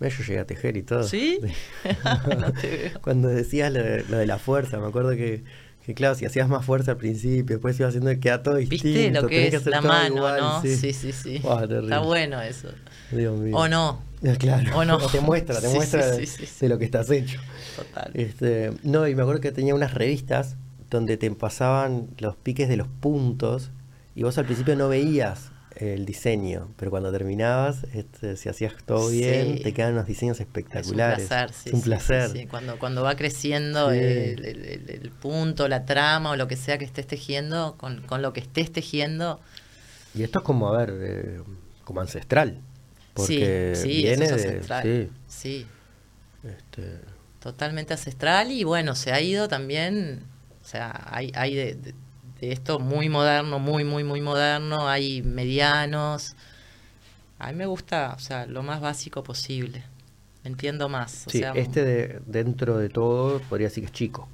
Yo 0.00 0.08
llegué 0.08 0.38
a 0.40 0.46
tejer 0.46 0.76
y 0.78 0.82
todo. 0.82 1.02
¿Sí? 1.04 1.38
No 2.38 2.52
te 2.52 2.68
veo. 2.90 3.00
Cuando 3.02 3.28
decías 3.28 3.70
lo 3.72 3.82
de, 3.82 4.04
lo 4.04 4.16
de 4.16 4.26
la 4.26 4.38
fuerza, 4.38 4.78
me 4.78 4.86
acuerdo 4.88 5.10
que, 5.10 5.44
que, 5.84 5.94
claro, 5.94 6.14
si 6.14 6.24
hacías 6.24 6.48
más 6.48 6.64
fuerza 6.64 6.92
al 6.92 6.96
principio, 6.96 7.56
después 7.56 7.78
ibas 7.78 7.88
haciendo 7.90 8.10
que 8.10 8.20
queda 8.20 8.42
todo 8.42 8.56
distinto. 8.56 8.84
¿Viste 8.84 9.10
lo 9.10 9.26
que 9.28 9.48
es 9.48 9.66
la 9.66 9.80
mano, 9.80 10.16
igual, 10.16 10.40
no? 10.40 10.62
Sí, 10.62 10.76
Sí, 10.76 10.92
sí. 11.12 11.36
Está 11.36 11.98
bueno 12.00 12.40
eso. 12.40 12.68
Dios 13.10 13.38
mío. 13.38 13.56
O 13.56 13.68
no, 13.68 14.00
Claro. 14.38 14.78
O 14.78 14.84
no. 14.84 14.98
Te 15.12 15.20
muestra, 15.20 15.60
te 15.60 15.68
Sí, 15.68 15.74
muestra 15.74 16.14
sí. 16.14 16.46
de 16.60 16.68
lo 16.68 16.78
que 16.78 16.84
estás 16.84 17.10
hecho. 17.10 17.40
total. 17.76 18.10
Este, 18.14 18.72
no, 18.82 19.06
y 19.08 19.14
me 19.14 19.22
acuerdo 19.22 19.40
que 19.40 19.50
tenía 19.52 19.74
unas 19.74 19.94
revistas 19.94 20.56
donde 20.90 21.16
te 21.16 21.30
pasaban 21.30 22.08
los 22.18 22.36
piques 22.36 22.68
de 22.68 22.76
los 22.76 22.86
puntos 22.88 23.70
y 24.14 24.22
vos 24.24 24.36
al 24.38 24.44
principio 24.44 24.76
no 24.76 24.88
veías 24.88 25.51
el 25.76 26.04
diseño, 26.06 26.68
pero 26.76 26.90
cuando 26.90 27.10
terminabas, 27.12 27.84
este, 27.94 28.36
si 28.36 28.48
hacías 28.48 28.74
todo 28.84 29.10
Sí. 29.10 29.18
bien, 29.18 29.62
te 29.62 29.72
quedan 29.72 29.94
unos 29.94 30.06
diseños 30.06 30.40
espectaculares. 30.40 31.24
Es 31.24 31.30
un 31.30 31.48
placer, 31.48 31.52
sí. 31.52 31.68
Es 31.70 31.72
un 31.74 31.82
sí, 31.82 31.84
placer. 31.84 32.30
sí. 32.30 32.46
Cuando, 32.46 32.78
cuando 32.78 33.02
va 33.02 33.16
creciendo 33.16 33.90
el, 33.90 34.44
el- 34.44 34.64
el- 34.66 34.90
el 34.90 35.10
punto, 35.10 35.68
la 35.68 35.84
trama 35.86 36.30
o 36.32 36.36
lo 36.36 36.48
que 36.48 36.56
sea 36.56 36.78
que 36.78 36.84
estés 36.84 37.06
tejiendo, 37.06 37.76
con, 37.78 38.02
con 38.02 38.22
lo 38.22 38.32
que 38.32 38.40
estés 38.40 38.72
tejiendo, 38.72 39.40
Y 40.14 40.22
esto 40.22 40.40
es 40.40 40.44
como, 40.44 40.68
a 40.68 40.76
ver, 40.78 40.94
eh, 41.00 41.40
como 41.84 42.00
ancestral. 42.00 42.60
Porque 43.14 43.72
sí, 43.76 43.82
sí, 43.82 44.02
viene 44.02 44.24
eso 44.26 44.36
es 44.36 44.44
ancestral. 44.46 44.82
Sí, 44.82 45.08
sí. 45.28 45.66
este, 46.44 47.00
totalmente 47.40 47.92
ancestral 47.94 48.50
y 48.52 48.64
bueno, 48.64 48.94
se 48.94 49.12
ha 49.12 49.20
ido 49.20 49.48
también, 49.48 50.22
o 50.62 50.66
sea, 50.66 51.08
hay, 51.10 51.32
hay 51.34 51.54
de, 51.54 51.74
de- 51.74 51.94
de 52.42 52.52
esto 52.52 52.80
muy 52.80 53.08
moderno, 53.08 53.60
muy, 53.60 53.84
muy, 53.84 54.02
muy 54.02 54.20
moderno, 54.20 54.88
hay 54.88 55.22
medianos. 55.22 56.34
A 57.38 57.48
mí 57.52 57.54
me 57.54 57.66
gusta, 57.66 58.14
o 58.16 58.18
sea, 58.18 58.46
lo 58.46 58.62
más 58.64 58.80
básico 58.80 59.22
posible. 59.22 59.84
Entiendo 60.44 60.88
más. 60.88 61.28
O 61.28 61.30
sí, 61.30 61.38
sea, 61.38 61.52
este 61.52 61.84
de, 61.84 62.20
dentro 62.26 62.78
de 62.78 62.88
todo 62.88 63.40
podría 63.42 63.68
decir 63.68 63.84
que 63.84 63.86
es 63.86 63.92
chico. 63.92 64.28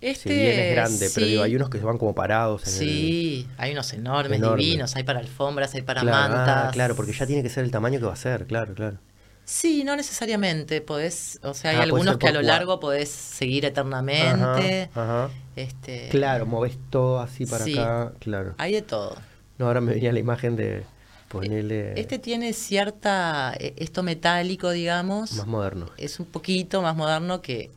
Este, 0.00 0.28
si 0.28 0.34
bien 0.34 0.58
es 0.58 0.70
grande, 0.74 1.10
pero 1.14 1.26
digo, 1.26 1.42
hay 1.44 1.54
unos 1.56 1.70
que 1.70 1.78
se 1.78 1.84
van 1.84 1.98
como 1.98 2.14
parados. 2.14 2.66
En 2.66 2.72
Sí, 2.72 3.46
hay 3.56 3.72
unos 3.72 3.92
enormes, 3.92 4.38
Enorme. 4.38 4.62
divinos, 4.62 4.96
hay 4.96 5.04
para 5.04 5.20
alfombras, 5.20 5.72
hay 5.74 5.82
para 5.82 6.00
claro, 6.00 6.34
ah, 6.34 6.44
mantas. 6.46 6.72
claro, 6.72 6.96
porque 6.96 7.12
ya 7.12 7.26
tiene 7.26 7.42
que 7.44 7.48
ser 7.48 7.64
el 7.64 7.70
tamaño 7.70 8.00
que 8.00 8.06
va 8.06 8.12
a 8.12 8.16
ser, 8.16 8.46
claro, 8.46 8.74
claro. 8.74 8.98
Sí, 9.44 9.84
no 9.84 9.94
necesariamente, 9.96 10.80
podés, 10.80 11.38
o 11.42 11.52
sea, 11.54 11.72
hay 11.72 11.76
Ah, 11.78 11.82
algunos 11.82 12.16
que 12.16 12.28
a 12.28 12.32
lo 12.32 12.40
largo 12.42 12.80
podés 12.80 13.10
seguir 13.10 13.64
eternamente. 13.66 14.88
Ajá, 14.94 15.26
ajá. 15.26 15.30
Este, 15.54 16.08
Claro, 16.08 16.46
moves 16.46 16.78
todo 16.90 17.20
así 17.20 17.44
para 17.46 17.64
Sí. 17.64 17.72
acá, 17.78 18.12
claro. 18.20 18.54
Hay 18.58 18.72
de 18.72 18.82
todo. 18.82 19.16
No, 19.58 19.66
ahora 19.66 19.80
me 19.80 19.92
venía 19.94 20.12
la 20.12 20.18
imagen 20.18 20.56
de 20.56 20.84
ponerle 21.28 21.98
Este 22.00 22.18
tiene 22.18 22.52
cierta, 22.54 23.54
eh, 23.58 23.74
esto 23.76 24.02
metálico, 24.02 24.70
digamos, 24.70 25.34
más 25.34 25.46
moderno. 25.46 25.86
es 25.96 26.18
un 26.20 26.26
poquito 26.26 26.80
más 26.82 26.96
moderno 26.96 27.42
que, 27.42 27.70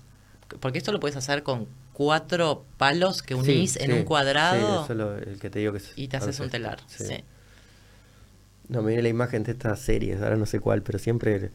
porque 0.60 0.78
esto 0.78 0.92
lo 0.92 1.00
puedes 1.00 1.18
hacer 1.18 1.44
con 1.44 1.68
cuatro 1.94 2.64
palos 2.78 3.22
que 3.24 3.36
unís 3.36 3.74
Sí, 3.74 3.80
en 3.84 3.92
sí, 3.92 3.98
un 3.98 4.04
cuadrado 4.06 4.56
Sí, 4.58 4.84
eso 4.86 4.94
es 4.94 4.98
lo- 4.98 5.18
el 5.32 5.40
que 5.40 5.50
te 5.50 5.60
digo 5.60 5.72
que 5.74 5.80
es- 5.80 5.94
y 5.98 6.08
te 6.08 6.18
haces 6.18 6.40
un 6.40 6.50
telar. 6.50 6.80
sí. 6.88 7.24
No, 8.70 8.82
me 8.82 8.88
viene 8.90 9.04
la 9.04 9.10
imagen 9.10 9.44
de 9.44 9.52
estas 9.54 9.80
series, 9.80 10.22
ahora 10.22 10.36
no 10.36 10.46
sé 10.46 10.60
cuál, 10.60 10.82
pero 10.84 11.00
siempre 11.00 11.52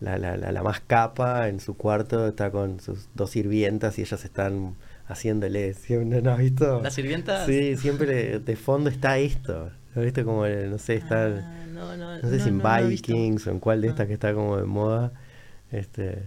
la, 0.00 0.18
la, 0.18 0.36
la, 0.36 0.50
la 0.52 0.62
más 0.62 0.80
capa 0.80 1.48
en 1.48 1.60
su 1.60 1.76
cuarto 1.76 2.26
está 2.28 2.50
con 2.50 2.80
sus 2.80 3.08
dos 3.14 3.30
sirvientas 3.30 3.98
y 3.98 4.02
ellas 4.02 4.24
están 4.24 4.74
haciéndole. 5.06 5.74
siempre- 5.74 6.20
¿No 6.22 6.32
has 6.32 6.38
visto? 6.38 6.80
¿Las 6.82 6.94
sirvientas? 6.94 7.46
Sí, 7.46 7.76
siempre 7.76 8.38
de 8.40 8.56
fondo 8.56 8.90
está 8.90 9.18
esto. 9.18 9.70
¿Lo 9.94 10.02
viste? 10.02 10.24
Como, 10.24 10.46
no 10.46 10.78
sé, 10.78 10.96
está. 10.96 11.26
Ah, 11.26 11.66
no, 11.72 11.96
no, 11.96 12.18
no 12.20 12.28
sé 12.28 12.40
si 12.40 12.48
en 12.48 12.58
no, 12.58 12.64
no 12.80 12.88
visto. 12.88 13.12
Vikings 13.14 13.46
o 13.46 13.50
en 13.52 13.60
cuál 13.60 13.80
de 13.80 13.88
Ah. 13.88 13.90
estas 13.92 14.06
que 14.08 14.12
está 14.14 14.34
como 14.34 14.56
de 14.56 14.64
moda. 14.64 15.12
Este. 15.70 16.22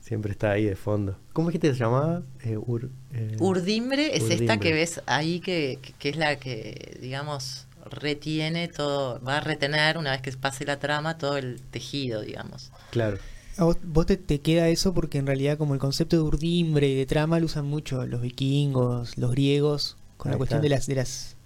Siempre 0.00 0.32
está 0.32 0.50
ahí 0.50 0.66
de 0.66 0.76
fondo. 0.76 1.16
¿Cómo 1.32 1.48
dijiste 1.48 1.68
que 1.68 1.72
se 1.74 1.80
llamaba? 1.80 2.20
Eh, 2.42 2.58
ur- 2.58 2.90
eh, 3.14 3.36
Urdimbre 3.40 4.14
es 4.14 4.28
esta 4.28 4.58
que 4.58 4.74
ves 4.74 5.00
ahí 5.06 5.40
que, 5.40 5.78
que- 5.80 5.94
que 5.94 6.08
es 6.10 6.16
la 6.16 6.36
que, 6.36 6.98
digamos, 7.00 7.66
retiene 7.94 8.68
todo, 8.68 9.20
va 9.22 9.38
a 9.38 9.40
retener 9.40 9.98
una 9.98 10.10
vez 10.12 10.20
que 10.22 10.32
pase 10.32 10.64
la 10.64 10.78
trama 10.78 11.18
todo 11.18 11.36
el 11.36 11.60
tejido, 11.70 12.20
digamos. 12.22 12.70
Claro. 12.90 13.18
A 13.56 13.64
vos, 13.64 13.76
vos 13.84 14.06
te, 14.06 14.16
te 14.16 14.40
queda 14.40 14.68
eso 14.68 14.92
porque 14.94 15.18
en 15.18 15.26
realidad 15.26 15.56
como 15.58 15.74
el 15.74 15.80
concepto 15.80 16.16
de 16.16 16.22
urdimbre 16.22 16.88
y 16.88 16.94
de 16.96 17.06
trama 17.06 17.38
lo 17.38 17.46
usan 17.46 17.66
mucho 17.66 18.04
los 18.06 18.20
vikingos, 18.20 19.16
los 19.16 19.30
griegos, 19.30 19.96
con 20.16 20.30
Ahí 20.30 20.34
la 20.34 20.38
cuestión 20.38 20.58
está. 20.58 20.62
de 20.64 20.68
las, 20.70 20.86
de 20.86 20.94
las... 20.96 21.36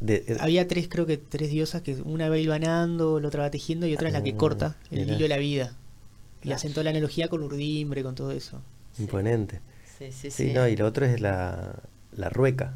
De- 0.00 0.36
Había 0.40 0.68
tres, 0.68 0.88
creo 0.88 1.06
que 1.06 1.16
tres 1.16 1.50
diosas 1.50 1.82
que 1.82 1.94
una 2.04 2.28
va 2.28 2.38
hilvanando, 2.38 3.20
la 3.20 3.28
otra 3.28 3.42
va 3.42 3.50
tejiendo 3.50 3.86
y 3.86 3.94
otra 3.94 4.08
es 4.08 4.14
la 4.14 4.22
que 4.22 4.30
Ah, 4.32 4.36
corta 4.36 4.76
el 4.90 5.00
mira. 5.00 5.12
hilo 5.14 5.22
de 5.22 5.28
la 5.28 5.38
vida. 5.38 5.76
Y 6.40 6.48
Claro. 6.48 6.56
hacen 6.56 6.72
toda 6.72 6.84
la 6.84 6.90
analogía 6.90 7.28
con 7.28 7.42
urdimbre, 7.42 8.02
con 8.02 8.14
todo 8.14 8.30
eso. 8.32 8.60
imponente. 8.98 9.60
Sí, 9.98 10.12
sí, 10.12 10.30
Sí, 10.30 10.48
sí. 10.48 10.52
no, 10.52 10.68
y 10.68 10.76
lo 10.76 10.86
otro 10.86 11.06
es 11.06 11.20
la, 11.20 11.74
la 12.12 12.28
rueca. 12.28 12.74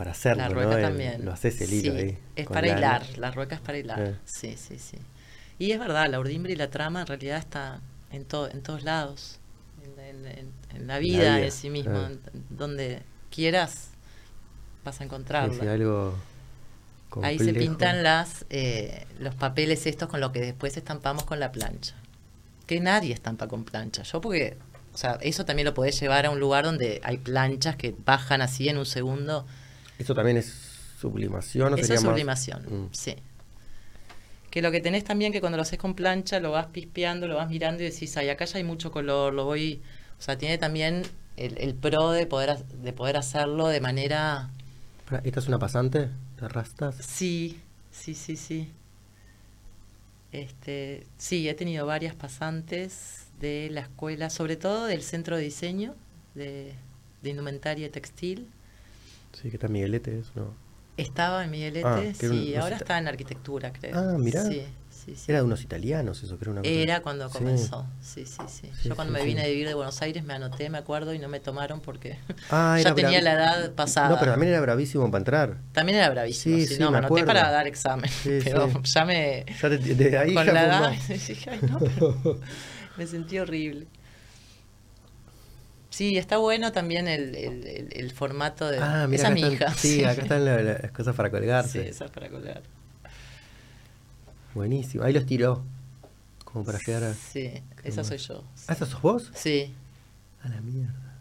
Para 0.00 0.12
hacerlo, 0.12 0.62
la 0.62 0.80
también. 0.80 1.24
Lo 1.24 1.32
haces 1.32 1.60
el 1.60 1.72
hilo 1.74 1.92
Sí, 1.92 1.98
ahí. 1.98 2.18
Es 2.34 2.46
para 2.46 2.68
hilar, 2.68 3.18
la 3.18 3.30
rueca 3.32 3.54
es 3.56 3.60
para 3.60 3.76
hilar. 3.76 4.00
Eh. 4.00 4.16
Sí, 4.24 4.56
sí, 4.56 4.78
sí. 4.78 4.96
Y 5.58 5.72
es 5.72 5.78
verdad, 5.78 6.08
la 6.08 6.18
urdimbre 6.18 6.54
y 6.54 6.56
la 6.56 6.70
trama 6.70 7.02
en 7.02 7.06
realidad 7.06 7.36
está 7.36 7.80
en, 8.10 8.24
to- 8.24 8.50
en 8.50 8.62
todos 8.62 8.82
lados. 8.82 9.38
En, 9.84 10.00
en- 10.04 10.26
en- 10.26 10.52
en 10.74 10.86
la 10.86 10.98
vida 10.98 11.36
vida, 11.36 11.44
en 11.44 11.52
sí 11.52 11.68
mismo. 11.68 11.94
en- 12.06 12.18
donde 12.48 13.02
quieras 13.30 13.88
vas 14.84 15.00
a 15.02 15.04
encontrarla. 15.04 15.52
sí, 15.54 15.66
algo 15.68 16.14
Ahí 17.22 17.38
se 17.38 17.52
pintan 17.52 18.02
las 18.02 18.46
eh, 18.50 19.06
los 19.18 19.34
papeles 19.34 19.84
estos 19.86 20.08
con 20.08 20.20
lo 20.20 20.32
que 20.32 20.40
después 20.40 20.76
estampamos 20.78 21.24
con 21.24 21.40
la 21.40 21.52
plancha. 21.52 21.94
Que 22.66 22.80
nadie 22.80 23.12
estampa 23.12 23.48
con 23.48 23.64
plancha. 23.64 24.02
Yo 24.04 24.20
porque, 24.22 24.56
o 24.94 24.96
sea, 24.96 25.18
eso 25.20 25.44
también 25.44 25.66
lo 25.66 25.74
podés 25.74 26.00
llevar 26.00 26.24
a 26.24 26.30
un 26.30 26.38
lugar 26.40 26.64
donde 26.64 27.00
hay 27.04 27.18
planchas 27.18 27.76
que 27.76 27.94
bajan 28.06 28.40
así 28.42 28.68
en 28.70 28.78
un 28.78 28.86
segundo. 28.86 29.44
Eso 30.00 30.14
también 30.14 30.38
es 30.38 30.46
sublimación, 31.00 31.70
¿no? 31.70 31.76
Eso 31.76 31.94
es 31.94 32.00
sublimación, 32.00 32.62
Mm. 32.62 32.88
sí. 32.92 33.14
Que 34.50 34.62
lo 34.62 34.72
que 34.72 34.80
tenés 34.80 35.04
también 35.04 35.30
que 35.32 35.40
cuando 35.40 35.56
lo 35.56 35.62
haces 35.62 35.78
con 35.78 35.94
plancha 35.94 36.40
lo 36.40 36.50
vas 36.50 36.66
pispeando, 36.66 37.28
lo 37.28 37.36
vas 37.36 37.48
mirando 37.48 37.82
y 37.82 37.86
decís, 37.90 38.16
ay, 38.16 38.30
acá 38.30 38.46
ya 38.46 38.58
hay 38.58 38.64
mucho 38.64 38.90
color, 38.90 39.32
lo 39.32 39.44
voy... 39.44 39.80
O 40.18 40.22
sea, 40.22 40.36
tiene 40.36 40.58
también 40.58 41.02
el, 41.36 41.56
el 41.58 41.74
pro 41.74 42.10
de 42.10 42.26
poder, 42.26 42.58
de 42.64 42.92
poder 42.92 43.16
hacerlo 43.16 43.68
de 43.68 43.80
manera... 43.80 44.50
¿Esta 45.24 45.40
es 45.40 45.48
una 45.48 45.58
pasante 45.58 46.08
de 46.40 46.48
rastas? 46.48 46.96
Sí, 46.96 47.60
sí, 47.92 48.14
sí, 48.14 48.36
sí. 48.36 48.68
Este, 50.32 51.06
sí, 51.18 51.48
he 51.48 51.54
tenido 51.54 51.86
varias 51.86 52.14
pasantes 52.14 53.26
de 53.40 53.68
la 53.70 53.80
escuela, 53.80 54.30
sobre 54.30 54.56
todo 54.56 54.86
del 54.86 55.02
centro 55.02 55.36
de 55.36 55.42
diseño 55.42 55.94
de, 56.34 56.74
de 57.22 57.30
indumentaria 57.30 57.86
y 57.86 57.90
textil. 57.90 58.48
Sí, 59.32 59.48
que 59.50 59.56
está 59.56 59.68
Miguelete, 59.68 60.18
eso 60.18 60.32
no. 60.36 60.54
Estaba 60.96 61.44
en 61.44 61.50
Miguelete, 61.50 61.86
Ah, 61.88 62.00
un- 62.00 62.14
sí, 62.14 62.54
ahora 62.56 62.76
está 62.76 62.98
en 62.98 63.08
arquitectura, 63.08 63.72
creo. 63.72 63.96
Ah, 63.98 64.18
mirá. 64.18 64.44
Sí, 64.44 64.62
sí, 64.90 65.14
sí. 65.16 65.24
Era 65.32 65.38
de 65.38 65.44
unos 65.46 65.62
italianos 65.62 66.22
eso, 66.22 66.36
que 66.36 66.44
era 66.44 66.50
una 66.52 66.60
cosa- 66.60 66.70
Era 66.72 67.00
cuando 67.00 67.30
comenzó, 67.30 67.86
sí, 68.02 68.26
sí, 68.26 68.42
sí. 68.48 68.70
Yo 68.86 68.96
cuando 68.96 69.14
me 69.14 69.24
vine 69.24 69.42
a 69.42 69.46
vivir 69.46 69.66
de 69.66 69.72
Buenos 69.74 70.02
Aires 70.02 70.24
me 70.24 70.34
anoté, 70.34 70.68
me 70.68 70.76
acuerdo, 70.76 71.14
y 71.14 71.18
no 71.18 71.28
me 71.28 71.40
tomaron 71.40 71.80
porque 71.80 72.18
Ah, 72.50 72.78
ya 72.82 72.94
tenía 72.94 73.22
la 73.22 73.32
edad 73.32 73.72
pasada. 73.72 74.10
No, 74.10 74.18
pero 74.18 74.32
también 74.32 74.52
era 74.52 74.60
bravísimo 74.60 75.06
para 75.10 75.18
entrar. 75.18 75.56
También 75.72 75.98
era 75.98 76.10
bravísimo, 76.10 76.56
Sí, 76.58 76.66
sí, 76.66 76.74
sí, 76.74 76.80
no, 76.82 76.90
me 76.90 76.98
anoté 76.98 77.20
acuerdo. 77.20 77.26
para 77.28 77.50
dar 77.50 77.66
examen, 77.66 78.10
pero 78.44 78.68
ya 78.82 79.04
me... 79.06 79.46
Ya 79.62 79.68
te- 79.70 79.78
de 79.78 80.18
ahí 80.18 80.34
con 80.34 80.44
ya 80.44 80.52
la 80.52 80.64
edad 80.64 80.92
dije, 81.08 81.50
"Ay, 81.50 81.60
no", 81.62 81.78
pero 81.78 82.40
me 82.98 83.06
sentí 83.06 83.38
horrible. 83.38 83.86
Sí, 85.90 86.16
está 86.16 86.36
bueno 86.38 86.72
también 86.72 87.08
el, 87.08 87.34
el, 87.34 87.66
el- 87.66 87.88
el 87.92 88.10
formato 88.12 88.68
de... 88.68 88.78
Ah, 88.78 89.06
mira, 89.08 89.22
esa 89.24 89.30
mi 89.34 89.42
están, 89.42 89.52
hija. 89.54 89.74
sí, 89.74 90.04
acá 90.04 90.22
están 90.22 90.44
la- 90.44 90.62
las 90.62 90.90
cosas 90.92 91.14
para 91.16 91.28
Sí, 91.28 91.32
colgarse. 91.32 91.88
esa 91.88 92.04
es 92.06 92.10
para 92.10 92.28
colgar. 92.28 92.62
Buenísimo. 94.54 95.04
Ahí 95.04 95.12
los 95.12 95.26
tiró. 95.26 95.62
Como 96.44 96.64
para 96.64 96.78
a. 96.78 97.14
Sí, 97.14 97.52
esa 97.84 98.02
soy 98.04 98.18
yo. 98.18 98.42
¿Ah, 98.66 98.72
esa 98.72 98.86
sos 98.86 99.00
vos? 99.02 99.30
Sí, 99.34 99.72
A 100.42 100.48
la 100.48 100.60
mierda. 100.60 101.14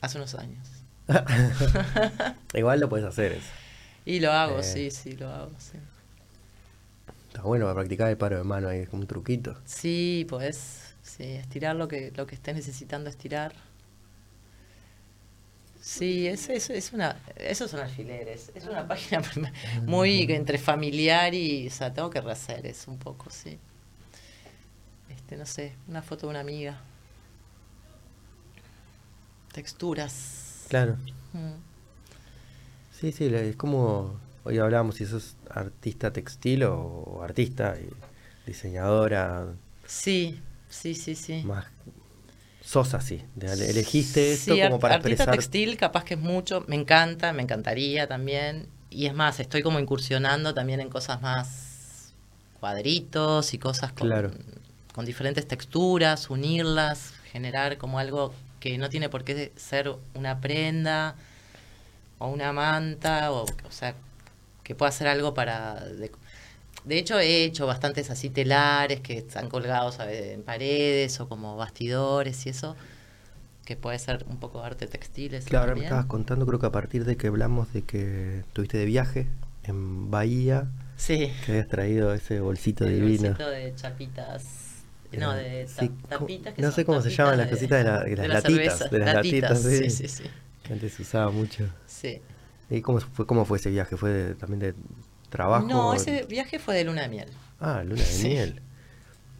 hace 0.00 0.16
unos 0.18 0.34
años. 0.34 0.66
Igual 2.54 2.80
lo 2.80 2.88
puedes 2.88 3.06
hacer 3.06 3.32
eso. 3.32 3.48
Y 4.06 4.20
lo 4.20 4.32
hago, 4.32 4.60
Eh. 4.60 4.62
sí, 4.62 4.90
sí, 4.90 5.12
lo 5.12 5.28
hago, 5.30 5.52
sí. 5.58 5.78
Está 7.28 7.42
bueno 7.42 7.64
para 7.66 7.74
practicar 7.74 8.08
el 8.08 8.16
paro 8.16 8.38
de 8.38 8.44
mano 8.44 8.68
ahí, 8.68 8.80
es 8.80 8.88
como 8.88 9.02
un 9.02 9.08
truquito. 9.08 9.58
Sí, 9.66 10.24
pues, 10.28 10.94
sí, 11.02 11.24
estirar 11.24 11.76
lo 11.76 11.86
que, 11.88 12.12
lo 12.16 12.26
que 12.26 12.34
estés 12.34 12.54
necesitando 12.54 13.10
estirar. 13.10 13.52
Sí, 15.86 16.26
es, 16.26 16.48
es, 16.48 16.68
es 16.68 16.92
una, 16.92 17.16
esos 17.36 17.70
son 17.70 17.78
alfileres. 17.78 18.50
Es 18.56 18.64
una 18.64 18.88
página 18.88 19.22
muy 19.86 20.22
entre 20.30 20.58
familiar 20.58 21.32
y, 21.32 21.68
o 21.68 21.70
sea, 21.70 21.94
tengo 21.94 22.10
que 22.10 22.20
rehacer 22.20 22.66
eso 22.66 22.90
un 22.90 22.98
poco, 22.98 23.30
sí. 23.30 23.56
Este, 25.08 25.36
no 25.36 25.46
sé, 25.46 25.76
una 25.86 26.02
foto 26.02 26.26
de 26.26 26.30
una 26.30 26.40
amiga. 26.40 26.80
Texturas. 29.52 30.64
Claro. 30.68 30.96
Mm. 31.32 31.52
Sí, 32.98 33.12
sí, 33.12 33.26
es 33.26 33.54
como. 33.54 34.18
Hoy 34.42 34.58
hablábamos 34.58 34.96
si 34.96 35.06
sos 35.06 35.36
artista 35.48 36.12
textil 36.12 36.64
o, 36.64 36.74
o 36.80 37.22
artista, 37.22 37.76
y 37.78 37.88
diseñadora, 38.44 39.46
Sí, 39.86 40.40
sí, 40.68 40.96
sí, 40.96 41.14
sí. 41.14 41.44
más. 41.44 41.66
Sos 42.66 42.94
así. 42.94 43.22
elegiste 43.40 44.32
esto 44.32 44.54
Sí, 44.54 44.60
como 44.60 44.80
para 44.80 44.96
artista 44.96 45.24
expresar. 45.24 45.36
textil 45.36 45.76
capaz 45.76 46.02
que 46.04 46.14
es 46.14 46.20
mucho, 46.20 46.64
me 46.66 46.74
encanta, 46.76 47.32
me 47.32 47.42
encantaría 47.42 48.08
también. 48.08 48.68
Y 48.90 49.06
es 49.06 49.14
más, 49.14 49.38
estoy 49.40 49.62
como 49.62 49.78
incursionando 49.78 50.52
también 50.52 50.80
en 50.80 50.88
cosas 50.90 51.22
más 51.22 52.12
cuadritos 52.60 53.54
y 53.54 53.58
cosas 53.58 53.92
con, 53.92 54.08
Claro. 54.08 54.32
con 54.94 55.04
diferentes 55.04 55.46
texturas, 55.46 56.28
unirlas, 56.30 57.12
generar 57.30 57.78
como 57.78 57.98
algo 58.00 58.34
que 58.60 58.78
no 58.78 58.88
tiene 58.88 59.08
por 59.08 59.22
qué 59.24 59.52
ser 59.56 59.94
una 60.14 60.40
prenda 60.40 61.14
o 62.18 62.28
una 62.28 62.52
manta, 62.52 63.30
o, 63.32 63.44
o 63.44 63.70
sea, 63.70 63.94
que 64.64 64.74
pueda 64.74 64.90
ser 64.92 65.06
algo 65.08 65.34
para... 65.34 65.74
De, 65.84 66.10
de 66.86 66.98
hecho, 66.98 67.18
he 67.18 67.44
hecho 67.44 67.66
bastantes 67.66 68.10
así 68.10 68.30
telares 68.30 69.00
que 69.00 69.18
están 69.18 69.48
colgados 69.48 69.98
en 70.00 70.42
paredes 70.42 71.20
o 71.20 71.28
como 71.28 71.56
bastidores 71.56 72.46
y 72.46 72.50
eso, 72.50 72.76
que 73.64 73.76
puede 73.76 73.98
ser 73.98 74.24
un 74.28 74.38
poco 74.38 74.62
arte 74.62 74.86
textil. 74.86 75.36
Claro, 75.44 75.64
ahora 75.64 75.74
me 75.74 75.82
estabas 75.84 76.06
contando, 76.06 76.46
creo 76.46 76.58
que 76.60 76.66
a 76.66 76.72
partir 76.72 77.04
de 77.04 77.16
que 77.16 77.26
hablamos 77.26 77.72
de 77.72 77.82
que 77.82 78.38
estuviste 78.40 78.78
de 78.78 78.84
viaje 78.86 79.26
en 79.64 80.10
Bahía, 80.10 80.68
Sí. 80.96 81.30
que 81.44 81.52
habías 81.52 81.68
traído 81.68 82.14
ese 82.14 82.40
bolsito 82.40 82.84
el 82.84 82.94
divino. 83.00 83.30
bolsito 83.30 83.50
de 83.50 83.74
chapitas. 83.74 84.44
No, 85.12 85.32
de 85.32 85.64
ta- 85.74 85.80
Sí, 85.82 85.88
¿cómo- 85.88 86.08
tapitas. 86.08 86.54
que 86.54 86.62
no 86.62 86.70
sé 86.72 86.84
cómo 86.84 87.00
se 87.02 87.10
llaman 87.10 87.38
las 87.38 87.48
cositas 87.48 87.78
de, 87.78 87.84
la- 87.90 88.00
de 88.04 88.16
las 88.16 88.28
la 88.28 88.34
latitas. 88.34 88.90
de 88.90 88.98
las 88.98 89.14
latitas, 89.14 89.62
sí. 89.62 89.76
sí, 89.78 89.90
sí, 89.90 90.08
sí. 90.08 90.24
Que 90.62 90.72
antes 90.74 90.92
se 90.94 91.02
usaba 91.02 91.30
mucho. 91.30 91.68
Sí. 91.86 92.20
¿Y 92.70 92.80
cómo 92.82 93.00
fue, 93.00 93.26
cómo 93.26 93.44
fue 93.44 93.58
ese 93.58 93.70
viaje? 93.70 93.96
¿Fue 93.96 94.10
de- 94.10 94.34
también 94.34 94.60
de 94.60 94.74
trabajo? 95.36 95.66
No, 95.66 95.94
ese 95.94 96.24
viaje 96.24 96.58
fue 96.58 96.74
de 96.74 96.84
luna 96.84 97.02
de 97.02 97.08
miel. 97.08 97.28
Ah, 97.60 97.82
luna 97.84 98.02
de 98.02 98.06
Sí. 98.06 98.28
miel. 98.28 98.60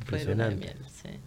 Fue 0.07 0.19
de 0.19 0.25
luna 0.27 0.47
de 0.49 0.53
Impresionante. 0.55 0.57
miel, 0.57 0.79
sí. 0.91 1.21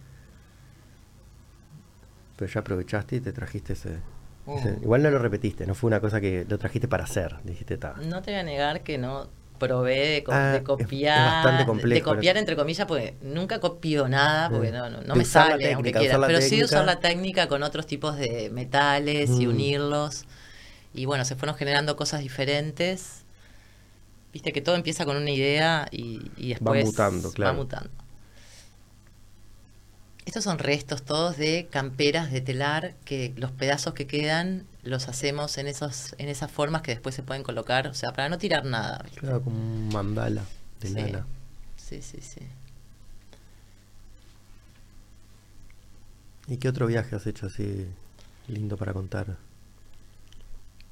Pero 2.37 2.51
ya 2.51 2.59
aprovechaste 2.61 3.17
y 3.17 3.19
te 3.19 3.33
trajiste 3.33 3.73
ese... 3.73 3.97
Uh. 4.45 4.59
Sí, 4.59 4.69
Igual 4.81 5.03
no 5.03 5.11
lo 5.11 5.19
repetiste, 5.19 5.67
no 5.67 5.75
fue 5.75 5.89
una 5.89 5.99
cosa 5.99 6.21
que 6.21 6.45
lo 6.47 6.57
trajiste 6.57 6.87
para 6.87 7.03
hacer. 7.03 7.35
Dijiste, 7.43 7.77
ta. 7.77 7.95
No 8.03 8.21
te 8.21 8.31
voy 8.31 8.39
a 8.39 8.43
negar 8.43 8.81
que 8.83 8.97
no 8.97 9.27
probé 9.59 10.07
de, 10.07 10.23
co- 10.23 10.31
Ah, 10.33 10.53
de 10.53 10.63
copiar. 10.63 11.57
de 11.89 12.01
copiar 12.01 12.35
¿no? 12.35 12.39
entre 12.39 12.55
comillas, 12.55 12.87
porque 12.87 13.15
nunca 13.21 13.59
copio 13.59 14.07
nada, 14.07 14.49
porque 14.49 14.69
Mm. 14.71 14.73
no, 14.75 14.89
no, 14.89 15.01
no 15.01 15.13
De 15.13 15.19
me 15.19 15.25
sale, 15.25 15.51
aunque 15.73 15.91
técnica, 15.91 15.99
quiera. 15.99 16.13
usar 16.13 16.19
la 16.21 16.27
Pero 16.27 16.39
sí 16.39 16.49
técnica. 16.51 16.65
usar 16.65 16.85
la 16.85 16.99
técnica 17.01 17.47
con 17.49 17.63
otros 17.63 17.85
tipos 17.85 18.15
de 18.17 18.49
metales 18.51 19.29
y 19.31 19.45
Mm. 19.45 19.49
unirlos. 19.49 20.23
Y 20.93 21.05
bueno, 21.05 21.25
se 21.25 21.35
fueron 21.35 21.55
generando 21.57 21.95
cosas 21.97 22.21
diferentes. 22.21 23.18
Viste 24.33 24.51
que 24.53 24.61
todo 24.61 24.75
empieza 24.75 25.05
con 25.05 25.17
una 25.17 25.31
idea 25.31 25.87
y, 25.91 26.31
y 26.37 26.49
Va 26.49 26.73
después 26.73 26.85
mutando, 26.85 27.31
claro. 27.31 27.53
va 27.53 27.57
mutando. 27.63 27.89
Estos 30.25 30.43
son 30.43 30.59
restos 30.59 31.01
todos 31.03 31.37
de 31.37 31.67
camperas 31.71 32.31
de 32.31 32.41
telar 32.41 32.93
que 33.03 33.33
los 33.37 33.51
pedazos 33.51 33.95
que 33.95 34.05
quedan 34.05 34.67
los 34.83 35.07
hacemos 35.07 35.57
en 35.57 35.65
esos 35.67 36.13
en 36.19 36.29
esas 36.29 36.51
formas 36.51 36.83
que 36.83 36.91
después 36.91 37.15
se 37.15 37.23
pueden 37.23 37.41
colocar, 37.41 37.87
o 37.87 37.95
sea, 37.95 38.11
para 38.11 38.29
no 38.29 38.37
tirar 38.37 38.63
nada. 38.65 39.01
¿viste? 39.03 39.21
Claro, 39.21 39.41
como 39.41 39.57
un 39.57 39.89
mandala 39.91 40.43
de 40.81 40.87
Sí. 40.89 40.93
lana. 40.93 41.25
Sí, 41.77 42.01
sí, 42.03 42.19
sí. 42.21 42.41
¿Y 46.47 46.57
qué 46.57 46.69
otro 46.69 46.85
viaje 46.87 47.15
has 47.15 47.25
hecho 47.25 47.47
así 47.47 47.87
lindo 48.47 48.77
para 48.77 48.93
contar? 48.93 49.37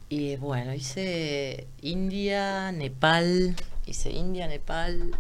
Y 0.10 0.38
bueno, 0.38 0.74
hice 0.74 1.68
India, 1.82 2.72
Nepal, 2.72 3.56
hice 3.86 4.10
India, 4.12 4.48
Nepal, 4.48 5.12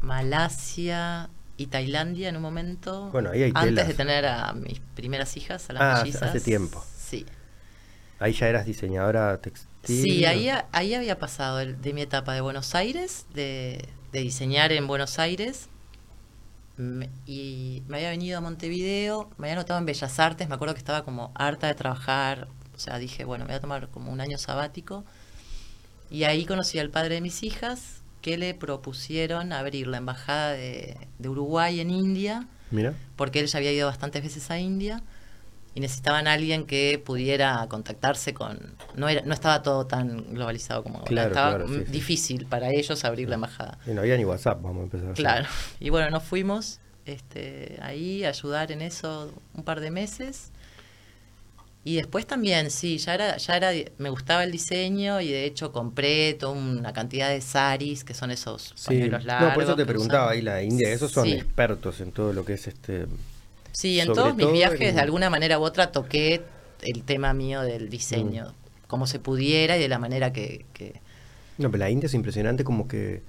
Malasia 0.00 1.30
y 1.56 1.66
Tailandia 1.66 2.28
en 2.28 2.36
un 2.36 2.42
momento. 2.42 3.10
Bueno, 3.10 3.30
ahí 3.30 3.42
hay 3.44 3.52
Antes 3.54 3.70
telas. 3.74 3.88
de 3.88 3.94
tener 3.94 4.26
a 4.26 4.52
mis 4.52 4.80
primeras 4.94 5.36
hijas, 5.36 5.68
a 5.70 5.72
las 5.72 5.82
Ah, 5.82 5.92
hace- 5.94 6.02
mellizas. 6.04 6.22
hace 6.30 6.40
tiempo. 6.40 6.84
Sí. 6.96 7.26
Ahí 8.20 8.32
ya 8.32 8.48
eras 8.48 8.66
diseñadora 8.66 9.38
textil. 9.40 9.68
Sí, 10.02 10.24
ahí, 10.24 10.48
ahí 10.72 10.94
había 10.94 11.18
pasado 11.18 11.60
el- 11.60 11.80
de 11.80 11.92
mi 11.92 12.02
etapa 12.02 12.32
de 12.34 12.40
Buenos 12.40 12.74
Aires, 12.74 13.26
de, 13.34 13.86
de 14.12 14.20
diseñar 14.20 14.72
en 14.72 14.86
Buenos 14.86 15.18
Aires. 15.18 15.68
me- 16.76 17.08
y 17.24 17.84
me 17.86 17.98
había 17.98 18.10
venido 18.10 18.36
a 18.36 18.40
Montevideo, 18.40 19.30
me 19.38 19.46
había 19.46 19.54
notado 19.60 19.78
en 19.78 19.86
Bellas 19.86 20.18
Artes, 20.18 20.48
me 20.48 20.56
acuerdo 20.56 20.74
que 20.74 20.78
estaba 20.80 21.04
como 21.04 21.30
harta 21.36 21.68
de 21.68 21.74
trabajar, 21.76 22.48
o 22.74 22.78
sea, 22.78 22.98
dije, 22.98 23.24
bueno, 23.24 23.44
me 23.44 23.48
voy 23.52 23.56
a 23.56 23.60
tomar 23.60 23.88
como 23.88 24.12
un 24.12 24.20
año 24.20 24.38
sabático. 24.38 25.04
Y 26.10 26.24
ahí 26.24 26.44
conocí 26.44 26.78
al 26.78 26.90
padre 26.90 27.16
de 27.16 27.20
mis 27.20 27.42
hijas, 27.42 28.02
que 28.20 28.38
le 28.38 28.54
propusieron 28.54 29.52
abrir 29.52 29.86
la 29.86 29.98
embajada 29.98 30.52
de, 30.52 30.96
de 31.18 31.28
Uruguay 31.28 31.80
en 31.80 31.90
India, 31.90 32.46
Mira. 32.70 32.94
porque 33.16 33.40
él 33.40 33.46
ya 33.46 33.58
había 33.58 33.72
ido 33.72 33.86
bastantes 33.88 34.22
veces 34.22 34.50
a 34.50 34.58
India 34.58 35.02
y 35.74 35.80
necesitaban 35.80 36.28
a 36.28 36.32
alguien 36.34 36.66
que 36.66 37.02
pudiera 37.04 37.66
contactarse 37.68 38.32
con 38.32 38.76
no 38.94 39.08
era 39.08 39.22
no 39.22 39.34
estaba 39.34 39.62
todo 39.62 39.86
tan 39.88 40.32
globalizado 40.32 40.84
como 40.84 40.98
ahora 40.98 41.08
Claro, 41.08 41.28
estaba 41.30 41.48
claro, 41.56 41.68
sí, 41.68 41.82
sí. 41.84 41.92
difícil 41.92 42.46
para 42.46 42.70
ellos 42.70 43.04
abrir 43.04 43.28
la 43.28 43.34
embajada 43.34 43.78
Y 43.86 43.90
no 43.90 44.02
había 44.02 44.16
ni 44.16 44.24
WhatsApp, 44.24 44.62
vamos 44.62 44.82
a 44.82 44.84
empezar. 44.84 45.10
a 45.10 45.14
claro 45.14 45.48
y 45.80 45.90
bueno 45.90 46.10
nos 46.10 46.22
fuimos 46.22 46.78
este 47.06 47.78
ahí 47.82 48.24
a 48.24 48.28
ayudar 48.28 48.70
en 48.72 48.82
eso 48.82 49.34
un 49.54 49.64
par 49.64 49.80
de 49.80 49.90
meses 49.90 50.52
y 51.86 51.96
después 51.96 52.26
también 52.26 52.70
sí 52.70 52.96
ya 52.98 53.14
era 53.14 53.36
ya 53.36 53.56
era 53.56 53.70
me 53.98 54.08
gustaba 54.08 54.42
el 54.44 54.50
diseño 54.50 55.20
y 55.20 55.28
de 55.28 55.44
hecho 55.44 55.70
compré 55.70 56.32
toda 56.34 56.52
una 56.52 56.92
cantidad 56.94 57.28
de 57.28 57.40
saris 57.42 58.04
que 58.04 58.14
son 58.14 58.30
esos 58.30 58.72
Sí. 58.74 59.08
largos 59.10 59.24
No, 59.48 59.54
por 59.54 59.62
eso 59.62 59.76
te 59.76 59.84
preguntaba 59.84 60.30
ahí 60.30 60.40
la 60.40 60.62
India. 60.62 60.88
Esos 60.90 61.12
son 61.12 61.26
Sí. 61.26 61.32
expertos 61.34 62.00
en 62.00 62.10
todo 62.12 62.32
lo 62.32 62.44
que 62.44 62.54
es 62.54 62.66
este. 62.68 63.06
Sí, 63.72 63.98
en 64.00 64.06
Sobre 64.06 64.16
todos 64.20 64.36
mis 64.36 64.44
todo 64.46 64.52
viajes, 64.54 64.80
en- 64.88 64.94
de 64.94 65.00
alguna 65.00 65.28
manera 65.30 65.58
u 65.58 65.62
otra, 65.62 65.92
toqué 65.92 66.42
el 66.82 67.02
tema 67.02 67.34
mío 67.34 67.60
del 67.62 67.90
diseño, 67.90 68.46
Mm. 68.50 68.86
como 68.86 69.06
se 69.06 69.18
pudiera 69.18 69.76
y 69.76 69.80
de 69.80 69.88
la 69.88 69.98
manera 69.98 70.32
que... 70.32 70.64
que- 70.72 71.00
No, 71.58 71.70
pero 71.70 71.80
la 71.80 71.90
India 71.90 72.06
es 72.06 72.14
impresionante 72.14 72.64
como 72.64 72.88
que 72.88 73.22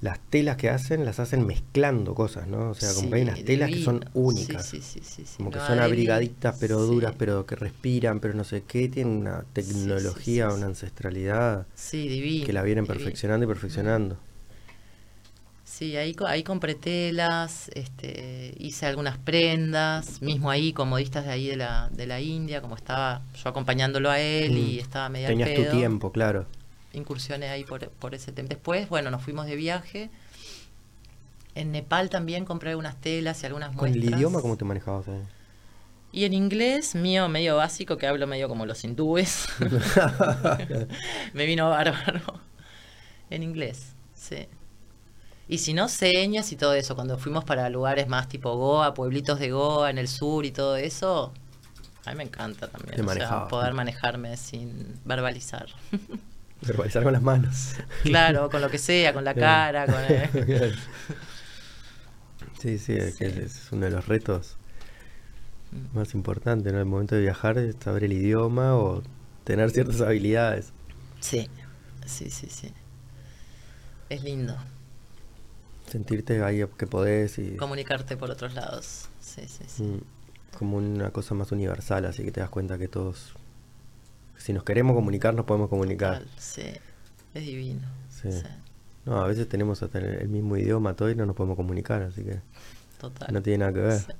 las 0.00 0.20
telas 0.30 0.56
que 0.56 0.68
hacen 0.70 1.04
las 1.04 1.20
hacen 1.20 1.46
mezclando 1.46 2.14
cosas, 2.14 2.46
¿no? 2.48 2.70
O 2.70 2.74
sea, 2.74 2.94
como 2.94 3.08
que 3.10 3.16
hay 3.16 3.22
Sí, 3.22 3.28
unas 3.30 3.44
telas 3.44 3.70
que 3.70 3.78
son 3.78 4.04
únicas. 4.14 4.66
Sí, 4.66 4.80
sí, 4.82 5.00
sí, 5.00 5.00
sí, 5.02 5.26
sí. 5.26 5.36
Como 5.38 5.50
que 5.50 5.60
son 5.60 5.80
abrigaditas, 5.80 6.56
pero 6.60 6.78
sí. 6.80 6.86
duras, 6.86 7.14
pero 7.18 7.46
que 7.46 7.56
respiran, 7.56 8.20
pero 8.20 8.34
no 8.34 8.44
sé 8.44 8.64
qué. 8.64 8.88
Tienen 8.88 9.16
una 9.18 9.44
tecnología, 9.52 10.46
sí, 10.48 10.50
sí. 10.52 10.56
una 10.56 10.66
ancestralidad 10.66 11.66
Sí, 11.74 12.08
divino. 12.08 12.46
que 12.46 12.52
la 12.52 12.62
vienen 12.62 12.84
divino. 12.84 12.94
perfeccionando 12.94 13.44
y 13.44 13.48
perfeccionando. 13.48 14.18
Sí, 15.64 15.96
ahí, 15.96 16.14
ahí 16.26 16.44
compré 16.44 16.76
telas, 16.76 17.70
este, 17.74 18.54
hice 18.58 18.86
algunas 18.86 19.18
prendas, 19.18 20.22
mismo 20.22 20.48
ahí 20.50 20.72
con 20.72 20.88
modistas 20.88 21.24
de 21.24 21.32
ahí 21.32 21.48
de 21.48 21.56
la, 21.56 21.88
de 21.90 22.06
la 22.06 22.20
India, 22.20 22.60
como 22.62 22.76
estaba 22.76 23.22
yo 23.42 23.48
acompañándolo 23.50 24.08
a 24.10 24.20
él 24.20 24.56
y 24.58 24.76
Mm. 24.76 24.80
estaba 24.80 25.08
medio 25.08 25.26
al 25.28 25.32
Tenías 25.32 25.54
tu 25.54 25.64
tiempo, 25.76 26.12
claro. 26.12 26.46
Incursiones 26.96 27.50
ahí 27.50 27.64
por, 27.64 27.88
por 27.90 28.14
ese 28.14 28.32
tema. 28.32 28.48
Después, 28.48 28.88
bueno, 28.88 29.10
nos 29.10 29.22
fuimos 29.22 29.46
de 29.46 29.56
viaje. 29.56 30.10
En 31.54 31.72
Nepal 31.72 32.10
también 32.10 32.44
compré 32.44 32.70
algunas 32.70 33.00
telas 33.00 33.42
y 33.42 33.46
algunas 33.46 33.68
Con 33.70 33.88
muestras. 33.88 34.04
el 34.04 34.14
idioma, 34.14 34.42
¿cómo 34.42 34.56
te 34.56 34.64
manejabas 34.64 35.08
ahí? 35.08 35.22
Y 36.12 36.24
en 36.24 36.32
inglés, 36.32 36.94
mío 36.94 37.28
medio 37.28 37.56
básico, 37.56 37.96
que 37.98 38.06
hablo 38.06 38.26
medio 38.26 38.48
como 38.48 38.64
los 38.66 38.84
hindúes. 38.84 39.46
Me 41.34 41.46
vino 41.46 41.68
bárbaro. 41.68 42.40
En 43.28 43.42
inglés, 43.42 43.94
sí. 44.14 44.48
Y 45.48 45.58
si 45.58 45.74
no, 45.74 45.88
señas 45.88 46.52
y 46.52 46.56
todo 46.56 46.74
eso. 46.74 46.94
Cuando 46.94 47.18
fuimos 47.18 47.44
para 47.44 47.68
lugares 47.70 48.08
más 48.08 48.28
tipo 48.28 48.56
Goa, 48.56 48.94
pueblitos 48.94 49.38
de 49.38 49.50
Goa 49.50 49.90
en 49.90 49.98
el 49.98 50.08
sur 50.08 50.44
y 50.44 50.50
todo 50.52 50.76
eso, 50.76 51.32
a 52.04 52.10
mí 52.10 52.16
me 52.16 52.24
encanta 52.24 52.68
también. 52.68 53.06
O 53.06 53.12
sea, 53.12 53.48
poder 53.48 53.74
manejarme 53.74 54.36
sin 54.36 54.98
verbalizar. 55.04 55.66
Verbalizar 56.62 57.02
con 57.02 57.12
las 57.12 57.22
manos. 57.22 57.74
Claro, 58.02 58.50
con 58.50 58.60
lo 58.60 58.70
que 58.70 58.78
sea, 58.78 59.12
con 59.12 59.24
la 59.24 59.34
cara, 59.34 59.86
con 59.86 59.94
el- 60.04 60.76
Sí, 62.58 62.78
sí, 62.78 62.92
es 62.94 63.16
que 63.16 63.30
Sí. 63.30 63.40
es 63.40 63.68
uno 63.72 63.84
de 63.86 63.90
los 63.92 64.06
retos 64.08 64.56
Mm. 65.72 65.96
más 65.98 66.14
importantes, 66.14 66.72
¿no? 66.72 66.78
El 66.78 66.86
momento 66.86 67.14
de 67.16 67.22
viajar 67.22 67.58
es 67.58 67.76
saber 67.82 68.04
el 68.04 68.12
idioma 68.12 68.76
o 68.76 69.02
tener 69.44 69.70
ciertas 69.70 70.00
habilidades. 70.00 70.72
Sí, 71.20 71.48
sí, 72.06 72.30
sí, 72.30 72.48
sí. 72.50 72.72
Es 74.08 74.22
lindo 74.22 74.56
Sentirte 75.90 76.42
ahí 76.42 76.64
que 76.78 76.86
podés 76.86 77.38
y 77.38 77.56
comunicarte 77.56 78.16
por 78.16 78.30
otros 78.30 78.54
lados. 78.54 79.08
Sí, 79.20 79.42
sí, 79.48 79.64
sí. 79.68 79.82
mm, 79.82 80.00
como 80.58 80.78
una 80.78 81.10
cosa 81.10 81.34
más 81.34 81.52
universal, 81.52 82.04
así 82.06 82.24
que 82.24 82.32
te 82.32 82.40
das 82.40 82.50
cuenta 82.50 82.78
que 82.78 82.88
todos, 82.88 83.34
si 84.38 84.52
nos 84.52 84.62
queremos 84.64 84.94
comunicar, 84.94 85.34
nos 85.34 85.44
podemos 85.46 85.68
comunicar. 85.68 86.18
Total, 86.20 86.30
sí, 86.38 86.62
es 87.34 87.42
divino. 87.44 87.86
Sí. 88.10 88.32
Sí, 88.32 88.42
No, 89.04 89.20
a 89.22 89.26
veces 89.26 89.48
tenemos 89.48 89.82
hasta 89.82 89.98
el 89.98 90.28
mismo 90.28 90.56
idioma 90.56 90.94
todo 90.94 91.10
y 91.10 91.14
no 91.14 91.26
nos 91.26 91.36
podemos 91.36 91.56
comunicar, 91.56 92.02
así 92.02 92.22
que 92.24 92.40
total. 92.98 93.28
no 93.32 93.42
tiene 93.42 93.58
nada 93.58 93.72
que 93.72 93.80
ver. 93.80 93.98
Sí. 94.00 94.12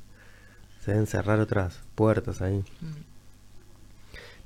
Se 0.84 0.90
deben 0.92 1.06
cerrar 1.06 1.40
otras 1.40 1.80
puertas 1.94 2.40
ahí. 2.42 2.64
Mm. 2.80 2.86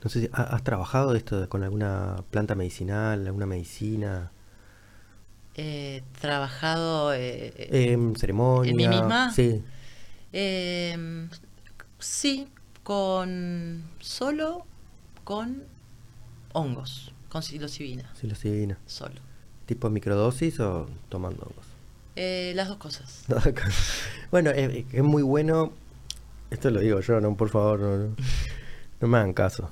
No 0.03 0.09
sé 0.09 0.21
si 0.23 0.31
ha- 0.33 0.43
has 0.55 0.63
trabajado 0.65 1.15
esto 1.15 1.47
con 1.51 1.63
alguna 1.63 2.25
planta 2.31 2.55
medicinal, 2.55 3.27
alguna 3.27 3.47
medicina, 3.47 4.31
He 5.57 6.03
trabajado 6.21 7.13
eh, 7.13 7.53
em, 7.93 8.15
ceremonia. 8.15 8.71
¿En 8.71 8.77
mí 8.77 8.89
misma? 8.89 9.33
Sí. 9.33 9.63
eh, 10.33 11.29
sí, 11.99 12.49
con 12.85 13.83
solo 13.99 14.65
con 15.31 15.63
hongos, 16.55 17.13
con 17.29 17.41
psilocibina, 17.45 18.11
Psilocibina. 18.17 18.77
solo. 18.85 19.15
¿Tipo 19.65 19.89
microdosis 19.89 20.59
o 20.59 20.89
tomando 21.09 21.43
hongos? 21.45 21.67
Eh, 22.17 22.51
las 22.57 22.67
dos 22.67 22.79
cosas. 22.79 23.27
bueno, 24.33 24.51
es, 24.51 24.87
es 24.93 25.03
muy 25.05 25.23
bueno. 25.23 25.73
Esto 26.51 26.71
lo 26.71 26.81
digo 26.81 26.99
yo, 26.99 27.21
no, 27.21 27.37
por 27.37 27.49
favor, 27.49 27.79
no, 27.79 27.97
no, 27.97 28.17
no 29.01 29.07
me 29.07 29.19
hagan 29.19 29.33
caso. 29.33 29.71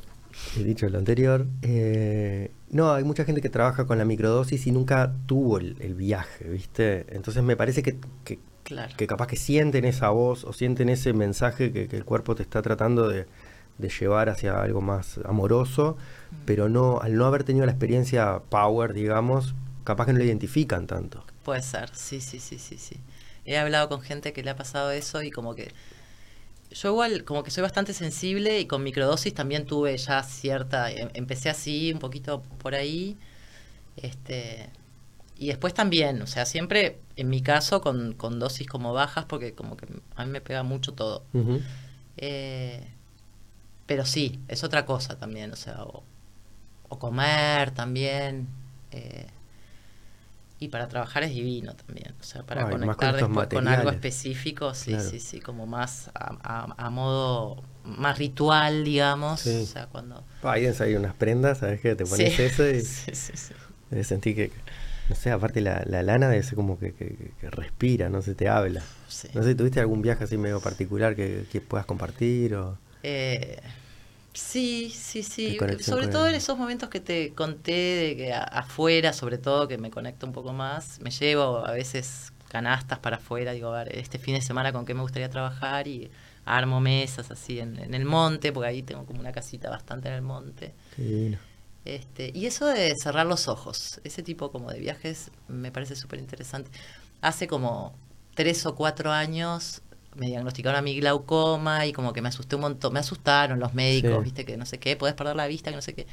He 0.57 0.63
dicho 0.63 0.89
lo 0.89 0.97
anterior. 0.99 1.45
Eh, 1.63 2.53
no, 2.71 2.93
hay 2.93 3.03
mucha 3.03 3.25
gente 3.25 3.41
que 3.41 3.49
trabaja 3.51 3.85
con 3.85 3.99
la 3.99 4.05
microdosis 4.05 4.65
y 4.69 4.71
nunca 4.71 5.13
tuvo 5.27 5.59
el, 5.59 5.75
el 5.81 5.95
viaje, 5.97 6.49
¿viste? 6.49 7.05
Entonces 7.09 7.43
me 7.43 7.57
parece 7.57 7.83
que, 7.83 7.99
que, 8.23 8.39
Claro. 8.63 8.95
que 8.97 9.09
capaz 9.09 9.27
que 9.27 9.35
sienten 9.37 9.85
esa 9.87 10.11
voz 10.11 10.45
o 10.45 10.53
sienten 10.53 10.89
ese 10.89 11.15
mensaje 11.15 11.73
que, 11.73 11.89
que 11.89 11.97
el 11.97 12.05
cuerpo 12.05 12.37
te 12.37 12.45
está 12.45 12.63
tratando 12.63 13.09
de, 13.09 13.27
de 13.79 13.89
llevar 13.89 14.29
hacia 14.29 14.61
algo 14.61 14.81
más 14.81 15.19
amoroso, 15.25 15.97
Mm. 16.31 16.35
pero 16.45 16.69
no, 16.69 16.99
al 17.01 17.15
no 17.17 17.25
haber 17.27 17.45
tenido 17.45 17.65
la 17.67 17.73
experiencia 17.73 18.41
power, 18.51 18.93
digamos, 18.93 19.55
capaz 19.85 20.07
que 20.07 20.13
no 20.13 20.19
lo 20.19 20.25
identifican 20.25 20.87
tanto. 20.87 21.25
Puede 21.45 21.63
ser, 21.63 21.89
sí, 21.95 22.21
sí, 22.21 22.39
sí, 22.41 22.59
sí, 22.59 22.77
sí. 22.79 22.97
He 23.47 23.57
hablado 23.57 23.89
con 23.89 24.01
gente 24.03 24.33
que 24.35 24.43
le 24.43 24.51
ha 24.51 24.57
pasado 24.57 24.91
eso 24.91 25.23
y 25.23 25.31
como 25.31 25.55
que 25.55 25.73
yo 26.71 26.91
igual 26.91 27.25
como 27.25 27.43
que 27.43 27.51
soy 27.51 27.63
bastante 27.63 27.95
sensible 27.95 28.61
y 28.61 28.67
con 28.67 28.83
microdosis 28.83 29.33
también 29.33 29.65
tuve 29.65 29.97
ya 29.97 30.23
cierta, 30.23 30.91
em- 30.93 31.09
empecé 31.15 31.49
así 31.49 31.91
un 31.93 31.99
poquito 31.99 32.43
por 32.59 32.75
ahí, 32.75 33.17
este 33.97 34.69
y 35.39 35.47
después 35.47 35.73
también, 35.73 36.21
o 36.21 36.27
sea, 36.27 36.45
siempre 36.45 36.99
en 37.17 37.29
mi 37.31 37.41
caso 37.43 37.81
con, 37.81 38.13
con 38.15 38.39
dosis 38.41 38.67
como 38.67 38.93
bajas 38.93 39.25
porque 39.25 39.55
como 39.55 39.77
que 39.77 39.87
a 40.17 40.25
mí 40.27 40.31
me 40.33 40.41
pega 40.41 40.63
mucho 40.65 40.93
todo. 40.95 41.23
Eh, 42.17 42.87
pero 43.89 44.05
sí, 44.07 44.41
es 44.49 44.63
otra 44.63 44.87
cosa 44.87 45.19
también, 45.19 45.53
o 45.53 45.57
sea, 45.57 45.83
o, 45.83 46.05
o 46.91 46.99
comer 47.01 47.73
también. 47.73 48.47
eh, 48.93 49.27
y 50.61 50.69
para 50.69 50.89
trabajar 50.89 51.23
es 51.23 51.31
divino 51.33 51.75
también, 51.75 52.15
o 52.21 52.25
sea, 52.25 52.43
para 52.43 52.63
Ay, 52.63 52.67
más 52.67 52.73
con 52.73 52.81
conectar 52.81 53.15
después 53.15 53.49
con 53.49 53.69
algo 53.69 53.91
específico, 53.91 54.75
sí, 54.75 54.91
Claro. 54.91 55.09
sí, 55.09 55.21
sí, 55.21 55.41
como 55.41 55.67
más 55.67 56.11
a, 56.15 56.37
a- 56.43 56.75
a 56.87 56.91
modo 56.91 57.63
más 57.85 58.19
ritual, 58.19 58.83
digamos, 58.85 59.41
Sí. 59.41 59.61
o 59.63 59.67
sea, 59.67 59.87
cuando... 59.87 60.25
Ahí 60.43 60.73
salir 60.75 60.99
unas 60.99 61.15
prendas, 61.15 61.59
¿sabes 61.59 61.81
qué? 61.81 61.95
Te 61.95 62.05
pones 62.05 62.35
Sí. 62.35 62.43
eso 62.43 62.69
y 62.69 62.81
Sí, 62.85 63.15
sí, 63.15 63.33
sí. 63.37 64.03
sentir 64.03 64.35
que, 64.35 64.51
no 65.09 65.15
sé, 65.15 65.31
aparte 65.31 65.61
la, 65.61 65.85
la 65.87 66.03
lana 66.03 66.29
debe 66.29 66.43
ser 66.43 66.57
como 66.57 66.77
que, 66.79 66.93
que- 66.93 67.31
que 67.41 67.51
respira, 67.51 68.09
no 68.09 68.21
se 68.21 68.35
te 68.35 68.49
habla. 68.49 68.83
Sí. 69.07 69.29
No 69.35 69.45
sé, 69.45 69.55
¿tuviste 69.55 69.79
algún 69.79 70.03
viaje 70.03 70.25
así 70.25 70.37
medio 70.39 70.61
particular 70.61 71.15
que, 71.15 71.45
que 71.53 71.61
puedas 71.61 71.87
compartir? 71.87 72.57
O... 72.57 72.77
Eh, 73.03 73.61
sí, 74.35 74.91
sí, 74.91 75.23
sí. 75.23 75.61
Sobre 75.81 76.09
todo 76.09 76.27
el- 76.27 76.35
en 76.35 76.37
esos 76.37 76.59
momentos 76.59 76.89
que 76.91 77.01
te 77.01 77.35
conté 77.35 77.73
de 77.73 78.17
que 78.17 78.35
afuera, 78.35 79.13
sobre 79.13 79.39
todo, 79.39 79.69
que 79.69 79.79
me 79.79 79.91
conecto 79.91 80.27
un 80.27 80.33
poco 80.33 80.53
más, 80.53 81.01
me 81.01 81.11
llevo 81.11 81.67
a 81.67 81.73
veces 81.73 82.33
canastas 82.49 82.99
para 83.01 83.17
afuera, 83.19 83.53
digo, 83.53 83.73
a 83.75 83.85
ver, 83.85 83.97
este 83.99 84.19
fin 84.19 84.35
de 84.35 84.41
semana 84.43 84.73
con 84.73 84.87
qué 84.87 84.95
me 84.95 85.03
gustaría 85.03 85.31
trabajar 85.31 85.89
y 85.89 86.11
armo 86.47 86.81
mesas 86.81 87.31
así 87.31 87.61
en, 87.61 87.79
en 87.79 87.95
el 87.95 88.05
monte, 88.07 88.53
porque 88.53 88.69
ahí 88.69 88.83
tengo 88.83 89.07
como 89.07 89.21
una 89.21 89.33
casita 89.33 89.71
bastante 89.71 90.09
en 90.09 90.15
el 90.15 90.23
monte. 90.23 90.75
Qué 90.91 91.03
divino. 91.03 91.39
Este, 91.85 92.31
y 92.35 92.47
eso 92.47 92.67
de 92.67 92.95
cerrar 92.97 93.27
los 93.27 93.49
ojos, 93.49 94.01
ese 94.05 94.23
tipo 94.23 94.51
como 94.53 94.71
de 94.71 94.81
viajes 94.81 95.31
me 95.49 95.71
parece 95.73 95.97
súper 95.97 96.19
interesante. 96.19 96.71
Hace 97.23 97.47
como 97.47 97.95
tres 98.35 98.67
o 98.67 98.75
cuatro 98.75 99.11
años 99.11 99.83
me 100.19 100.27
diagnosticaron 100.27 100.79
a 100.79 100.83
mi 100.83 100.97
glaucoma 101.01 101.87
y 101.87 101.93
como 101.93 102.13
que 102.13 102.23
me 102.23 102.29
asusté 102.29 102.57
un 102.57 102.63
montón, 102.63 102.93
me 102.93 103.01
asustaron 103.01 103.61
los 103.61 103.75
médicos, 103.75 104.23
Sí. 104.23 104.25
viste 104.25 104.45
que 104.45 104.57
no 104.57 104.67
sé 104.67 104.79
qué, 104.79 104.97
podés 104.97 105.15
perder 105.15 105.37
la 105.37 105.47
vista, 105.47 105.71
que 105.71 105.77
no 105.77 105.83
sé 105.83 105.95
qué. 105.95 106.07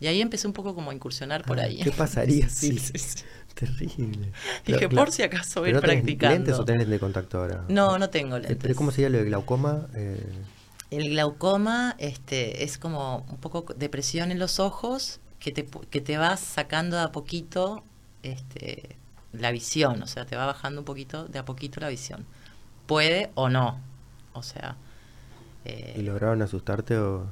Y 0.00 0.06
ahí 0.08 0.20
empecé 0.20 0.46
un 0.46 0.52
poco 0.54 0.74
como 0.74 0.90
a 0.90 0.94
incursionar 0.94 1.44
por 1.44 1.60
Ah, 1.60 1.64
ahí. 1.64 1.80
¿Qué 1.82 1.90
pasaría 1.92 2.48
Sí, 2.52 2.78
si? 2.78 2.78
sí, 2.78 2.98
sí. 2.98 3.24
Terrible. 3.54 4.32
Dije, 4.66 4.88
por 4.88 5.10
si 5.12 5.22
acaso 5.22 5.60
voy 5.60 5.70
¿pero 5.70 5.80
no 5.80 5.80
practicando. 5.80 6.34
lentes 6.34 6.58
o 6.58 6.64
tenés 6.64 6.88
de 6.88 6.98
contacto 6.98 7.38
ahora? 7.38 7.64
No, 7.68 7.98
no 7.98 8.10
tengo 8.10 8.36
Eh, 8.36 8.40
lentes. 8.40 8.58
¿Pero 8.60 8.74
cómo 8.76 8.90
sería 8.90 9.10
lo 9.10 9.18
de 9.18 9.24
glaucoma? 9.24 9.88
Eh, 9.94 10.46
El 10.90 11.10
glaucoma 11.10 11.96
este, 11.98 12.64
es 12.64 12.78
como 12.78 13.26
un 13.28 13.38
poco 13.38 13.66
depresión 13.76 14.30
en 14.30 14.38
los 14.38 14.60
ojos 14.60 15.20
que 15.40 15.52
te, 15.52 15.66
que 15.90 16.00
te 16.00 16.16
vas 16.16 16.40
sacando 16.40 16.96
de 16.96 17.02
a 17.02 17.12
poquito 17.12 17.84
este, 18.22 18.96
la 19.32 19.50
visión, 19.50 20.02
o 20.02 20.06
sea, 20.06 20.26
te 20.26 20.36
va 20.36 20.46
bajando 20.46 20.80
un 20.80 20.84
poquito, 20.84 21.26
de 21.26 21.38
a 21.40 21.44
poquito 21.44 21.80
la 21.80 21.88
visión. 21.88 22.26
Puede 22.86 23.30
o 23.34 23.48
no, 23.48 23.80
o 24.32 24.42
sea... 24.42 24.76
eh, 25.64 25.94
¿Y 25.96 26.02
lograron 26.02 26.42
asustarte 26.42 26.96
o...? 26.98 27.26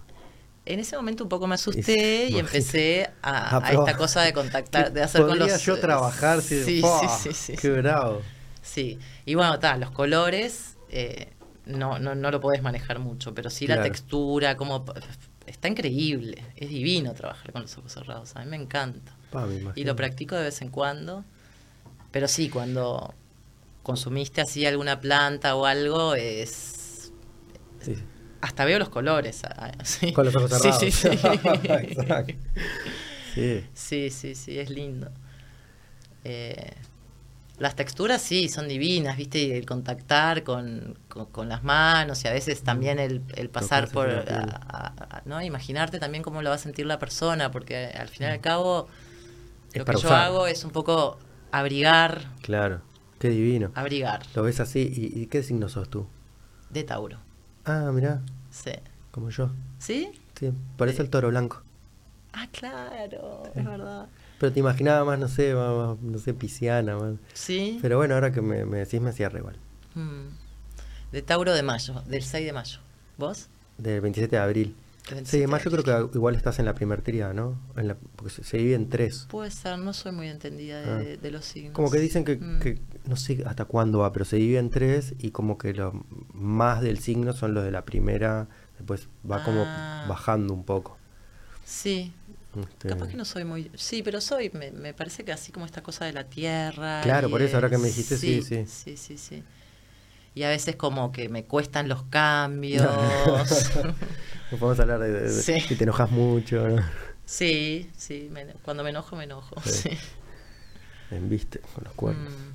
en 0.67 0.81
ese 0.81 0.97
momento 0.97 1.25
un 1.25 1.29
poco 1.29 1.47
me 1.47 1.55
asusté 1.57 2.29
y 2.29 2.39
empecé 2.39 3.11
a, 3.23 3.51
A 3.57 3.57
a 3.59 3.61
probar. 3.65 3.89
esta 3.89 3.97
cosa 3.99 4.23
de 4.23 4.33
contactar, 4.33 4.93
de 4.93 5.03
hacer 5.03 5.27
con 5.27 5.39
¿Podría 5.39 5.55
los... 5.55 5.63
yo 5.63 5.79
trabajar 5.79 6.41
si... 6.43 6.63
Sí, 6.65 6.83
sí, 6.83 7.09
sí, 7.09 7.33
sí, 7.35 7.57
¡Qué 7.57 7.71
bravo! 7.71 8.23
Sí, 8.63 8.99
y 9.27 9.35
bueno, 9.35 9.59
ta, 9.59 9.77
los 9.77 9.91
colores 9.91 10.79
eh, 10.89 11.33
no, 11.67 11.99
no, 11.99 12.15
no 12.15 12.31
lo 12.31 12.41
podés 12.41 12.63
manejar 12.63 12.99
mucho, 12.99 13.35
pero 13.35 13.51
sí 13.51 13.67
la 13.67 13.83
textura, 13.83 14.57
como 14.57 14.85
está 15.47 15.69
increíble, 15.69 16.43
es 16.57 16.71
divino 16.71 17.13
trabajar 17.13 17.53
con 17.53 17.63
los 17.63 17.77
ojos 17.77 17.93
cerrados, 17.93 18.35
a 18.37 18.41
mí 18.41 18.47
me 18.47 18.57
encanta. 18.57 19.13
Pa, 19.31 19.47
me 19.47 19.61
Y 19.75 19.85
lo 19.85 19.97
practico 19.97 20.35
de 20.35 20.45
vez 20.45 20.63
en 20.63 20.71
cuando, 20.71 21.25
pero 22.11 22.27
sí, 22.29 22.49
cuando 22.49 23.15
consumiste 23.85 24.41
así 24.41 24.67
alguna 24.67 24.99
planta 25.01 25.55
o 25.55 25.67
algo, 25.67 26.17
es... 26.17 27.13
Sí. 27.81 27.95
Hasta 28.41 28.65
veo 28.65 28.79
los 28.81 28.89
colores. 28.89 29.43
sí. 29.85 30.13
Con 30.13 30.27
los 30.27 30.35
ojos 30.35 30.51
Sí, 30.51 30.59
cerrados. 30.59 30.81
sí, 30.81 30.91
sí. 30.91 31.09
Exacto. 31.69 32.35
Sí. 33.35 33.65
Sí, 33.75 34.11
sí, 34.11 34.35
sí, 34.35 34.59
es 34.59 34.71
lindo. 34.71 35.11
Eh, 36.25 36.73
las 37.59 37.77
texturas 37.77 38.21
sí, 38.21 38.49
son 38.49 38.67
divinas, 38.67 39.17
¿viste? 39.17 39.39
Y 39.39 39.53
el 39.53 39.65
contactar 39.67 40.43
con, 40.43 40.99
con, 41.09 41.27
con 41.27 41.49
las 41.49 41.63
manos 41.63 42.25
y 42.25 42.29
a 42.29 42.33
veces 42.33 42.63
también 42.63 42.99
el, 42.99 43.23
el 43.37 43.49
pasar 43.49 43.89
por... 43.91 44.11
a- 44.11 44.23
a- 44.69 45.17
a- 45.19 45.23
¿no? 45.25 45.41
Imaginarte 45.43 45.99
también 46.01 46.23
cómo 46.25 46.43
lo 46.43 46.49
va 46.51 46.57
a 46.57 46.59
sentir 46.59 46.87
la 46.87 46.99
persona, 46.99 47.51
porque 47.53 47.87
al 47.97 48.09
fin 48.09 48.23
y 48.25 48.31
al 48.31 48.41
cabo 48.41 48.89
Es 49.73 49.79
lo 49.79 49.85
que 49.85 49.97
yo 49.97 50.11
hago 50.13 50.47
es 50.49 50.65
un 50.65 50.71
poco 50.73 51.19
abrigar, 51.53 52.23
Claro. 52.43 52.81
Qué 53.25 53.31
divino. 53.31 53.71
abrigar 53.75 54.21
Lo 54.35 54.43
ves 54.43 54.61
así. 54.61 54.81
¿Y, 54.81 55.19
y 55.23 55.27
qué 55.29 55.43
signo 55.43 55.71
sos 55.71 55.89
tú? 55.89 56.07
de 56.69 56.85
Tauro. 56.85 57.17
Ah, 57.65 57.91
mirá. 57.91 58.21
Sí. 58.51 58.73
Como 59.13 59.31
yo. 59.31 59.51
¿Sí? 59.79 60.11
Sí. 60.39 60.53
Parece 60.77 61.01
el 61.01 61.09
toro 61.09 61.29
blanco. 61.29 61.63
Ah, 62.35 62.49
claro, 62.53 63.45
es 63.55 63.65
verdad. 63.65 64.09
Pero 64.39 64.53
te 64.53 64.61
imaginaba 64.61 65.07
más, 65.07 65.19
no 65.19 65.29
sé, 65.29 65.55
más, 65.55 65.75
más, 65.75 65.99
no 66.03 66.19
sé, 66.19 66.35
pisciana. 66.35 66.99
Más. 66.99 67.15
Sí. 67.33 67.79
Pero 67.81 67.97
bueno, 67.97 68.13
ahora 68.13 68.31
que 68.31 68.43
me, 68.43 68.67
me 68.67 68.77
decís 68.77 69.01
me 69.01 69.13
cierra 69.13 69.39
igual. 69.39 69.57
Mm. 69.95 70.29
De 71.13 71.23
Tauro 71.23 71.55
de 71.55 71.63
mayo, 71.63 72.03
del 72.07 72.23
6 72.23 72.45
de 72.45 72.53
mayo. 72.53 72.81
¿Vos? 73.17 73.49
Del 73.79 74.03
27 74.03 74.37
de 74.37 74.43
abril. 74.43 74.77
Del 75.07 75.15
27 75.17 75.31
Sí, 75.31 75.37
además 75.43 75.63
yo 75.65 75.71
creo 75.71 76.11
que 76.11 76.17
igual 76.19 76.35
estás 76.35 76.59
en 76.59 76.65
la 76.65 76.75
primera 76.75 77.03
tríada, 77.03 77.35
¿no? 77.35 77.61
En 77.77 77.89
la- 77.89 77.97
porque 78.17 78.33
se, 78.33 78.43
se 78.45 78.57
divide 78.57 78.75
en 78.75 78.89
tres. 78.89 79.27
Puede 79.31 79.51
ser, 79.51 79.79
no 79.79 79.93
soy 79.93 80.13
muy 80.13 80.29
entendida 80.29 80.81
de, 80.81 80.91
Ah. 80.91 80.97
de- 80.97 81.17
de 81.19 81.31
los 81.31 81.45
signos. 81.45 81.73
Como 81.75 81.91
que 81.91 81.99
dicen 81.99 82.25
que, 82.25 82.37
Mm. 82.37 82.59
que 82.61 82.81
no 83.05 83.17
sé 83.17 83.43
hasta 83.47 83.67
cuándo 83.67 83.99
va, 83.99 84.13
pero 84.13 84.25
se 84.25 84.37
divide 84.37 84.59
en 84.59 84.71
tres 84.71 85.15
y 85.19 85.31
como 85.31 85.59
que 85.59 85.75
los 85.75 85.93
más 86.33 86.81
del 86.81 86.99
signo 87.01 87.33
son 87.35 87.53
los 87.53 87.65
de 87.65 87.71
la 87.71 87.85
primera, 87.85 88.49
después 88.79 89.09
va 89.31 89.45
como 89.45 89.63
Ah. 89.67 90.07
bajando 90.09 90.55
un 90.55 90.65
poco. 90.65 90.97
Sí, 91.65 92.13
Este, 92.59 92.89
capaz 92.89 93.09
que 93.09 93.17
no 93.17 93.25
soy 93.25 93.45
muy... 93.45 93.71
Sí, 93.75 94.03
pero 94.03 94.21
soy, 94.21 94.51
me, 94.55 94.71
me 94.71 94.95
parece 94.95 95.25
que 95.25 95.33
así 95.33 95.51
como 95.53 95.67
esta 95.67 95.83
cosa 95.83 96.05
de 96.05 96.13
la 96.13 96.25
tierra. 96.25 97.01
Claro, 97.03 97.29
por 97.29 97.43
eso, 97.43 97.57
ahora 97.57 97.69
que 97.69 97.79
me 97.79 97.89
dijiste, 97.89 98.17
sí, 98.17 98.43
sí. 98.43 98.65
Sí, 98.67 98.97
sí, 98.97 99.19
sí. 99.19 99.43
Y 100.35 100.43
a 100.43 100.49
veces 100.49 100.75
como 100.77 101.13
que 101.13 101.29
me 101.29 101.45
cuestan 101.45 101.89
los 101.89 102.03
cambios. 102.05 102.87
No 104.51 104.59
podemos 104.59 104.79
hablar 104.79 105.01
de, 105.01 105.11
de- 105.11 105.31
Sí. 105.31 105.61
si 105.61 105.75
te 105.75 105.85
enojas 105.85 106.11
mucho, 106.11 106.69
¿no? 106.69 106.83
sí, 107.25 107.91
sí, 107.97 108.29
me- 108.31 108.47
cuando 108.63 108.85
me 108.85 108.91
enojo, 108.91 109.17
me 109.17 109.25
enojo. 109.25 109.57
Sí. 109.65 109.89
Sí. 109.91 109.99
En 111.11 111.29
viste, 111.29 111.61
con 111.75 111.85
los 111.85 111.93
cuernos. 111.95 112.31
Mm. 112.33 112.53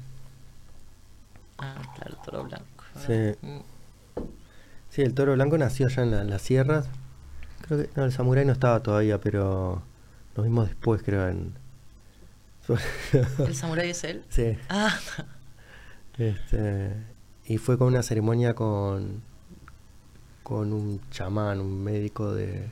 Ah, 1.57 1.81
claro, 1.95 2.17
toro 2.23 2.43
blanco. 2.43 2.83
Sí. 3.05 3.35
Mm. 3.41 3.59
Sí, 4.89 5.01
el 5.01 5.13
toro 5.13 5.33
blanco 5.33 5.57
nació 5.57 5.87
allá 5.87 6.03
en, 6.03 6.11
la- 6.11 6.21
en 6.21 6.29
las 6.29 6.41
sierras. 6.41 6.87
Creo 7.67 7.79
que, 7.81 7.89
no, 7.95 8.05
el 8.05 8.11
samurái 8.13 8.45
no 8.45 8.53
estaba 8.53 8.79
todavía, 8.81 9.19
pero 9.19 9.81
nos 10.37 10.45
vimos 10.45 10.67
después, 10.67 11.01
creo, 11.03 11.27
en... 11.27 11.53
¿El 13.45 13.55
samurái 13.55 13.89
es 13.89 14.03
él? 14.03 14.23
sí. 14.29 14.57
Ah, 14.69 14.97
Este, 16.17 16.93
y 17.49 17.57
fue 17.57 17.77
con 17.77 17.87
una 17.89 18.01
ceremonia 18.03 18.53
con, 18.55 19.21
con 20.43 20.71
un 20.71 21.01
chamán, 21.11 21.59
un 21.59 21.83
médico 21.83 22.33
de, 22.33 22.69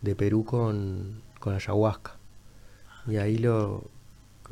de 0.00 0.14
Perú 0.16 0.44
con, 0.44 1.22
con 1.38 1.54
ayahuasca. 1.54 2.16
Y 3.06 3.16
ahí 3.16 3.38
lo, 3.38 3.84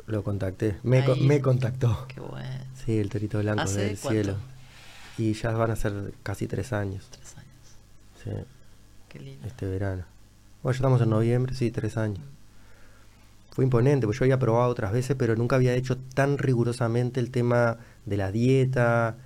lo 0.07 0.23
contacté. 0.23 0.77
Me, 0.83 1.03
co- 1.03 1.15
me 1.17 1.41
contactó. 1.41 2.05
qué 2.07 2.19
bueno. 2.21 2.47
Sí, 2.85 2.97
el 2.97 3.09
torito 3.09 3.39
blanco 3.39 3.63
¿Hace 3.63 3.81
del 3.81 3.97
cuánto? 3.99 4.21
cielo. 4.23 4.37
Y 5.17 5.33
ya 5.33 5.51
van 5.51 5.71
a 5.71 5.75
ser 5.75 6.13
casi 6.23 6.47
tres 6.47 6.71
años. 6.73 7.07
Tres 7.11 7.35
años. 7.37 7.47
Sí, 8.23 8.29
Qué 9.09 9.19
lindo. 9.19 9.45
este 9.47 9.65
verano. 9.67 10.03
Bueno, 10.63 10.73
ya 10.73 10.77
estamos 10.77 11.01
en 11.01 11.09
noviembre, 11.09 11.53
sí, 11.53 11.71
tres 11.71 11.97
años. 11.97 12.21
Fue 13.51 13.65
imponente, 13.65 14.05
porque 14.07 14.19
yo 14.19 14.23
había 14.25 14.39
probado 14.39 14.69
otras 14.71 14.93
veces, 14.93 15.15
pero 15.19 15.35
nunca 15.35 15.57
había 15.57 15.73
hecho 15.73 15.97
tan 15.97 16.37
rigurosamente 16.37 17.19
el 17.19 17.31
tema 17.31 17.77
de 18.05 18.17
la 18.17 18.31
dieta, 18.31 19.17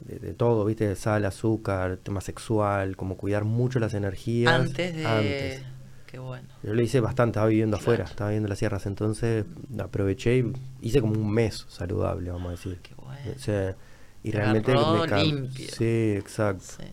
de, 0.00 0.18
de 0.18 0.34
todo, 0.34 0.64
¿viste? 0.64 0.94
Sal, 0.96 1.24
azúcar, 1.24 1.98
tema 2.02 2.20
sexual, 2.20 2.96
como 2.96 3.16
cuidar 3.16 3.44
mucho 3.44 3.78
las 3.78 3.94
energías. 3.94 4.52
Antes 4.52 4.96
de... 4.96 5.06
antes. 5.06 5.62
Qué 6.06 6.18
bueno. 6.18 6.48
Yo 6.64 6.74
lo 6.74 6.82
hice 6.82 6.98
bastante, 7.00 7.30
estaba 7.32 7.46
viviendo 7.46 7.76
Claro. 7.76 7.92
afuera, 7.92 8.04
estaba 8.10 8.30
viviendo 8.30 8.48
las 8.48 8.58
sierras, 8.58 8.84
entonces 8.86 9.44
aproveché 9.78 10.38
y 10.38 10.52
hice 10.82 11.00
como 11.00 11.12
un 11.14 11.30
mes 11.30 11.66
saludable, 11.68 12.30
vamos 12.32 12.48
a 12.48 12.50
decir. 12.52 12.80
Qué 12.82 12.94
bueno. 12.96 13.20
O 13.36 13.38
sea, 13.38 13.76
y 14.24 14.32
Te 14.32 14.36
realmente 14.38 14.72
agarró 14.72 15.06
me 15.06 15.22
limpio. 15.22 15.68
Sí, 15.70 16.14
exacto. 16.18 16.64
Sí. 16.78 16.84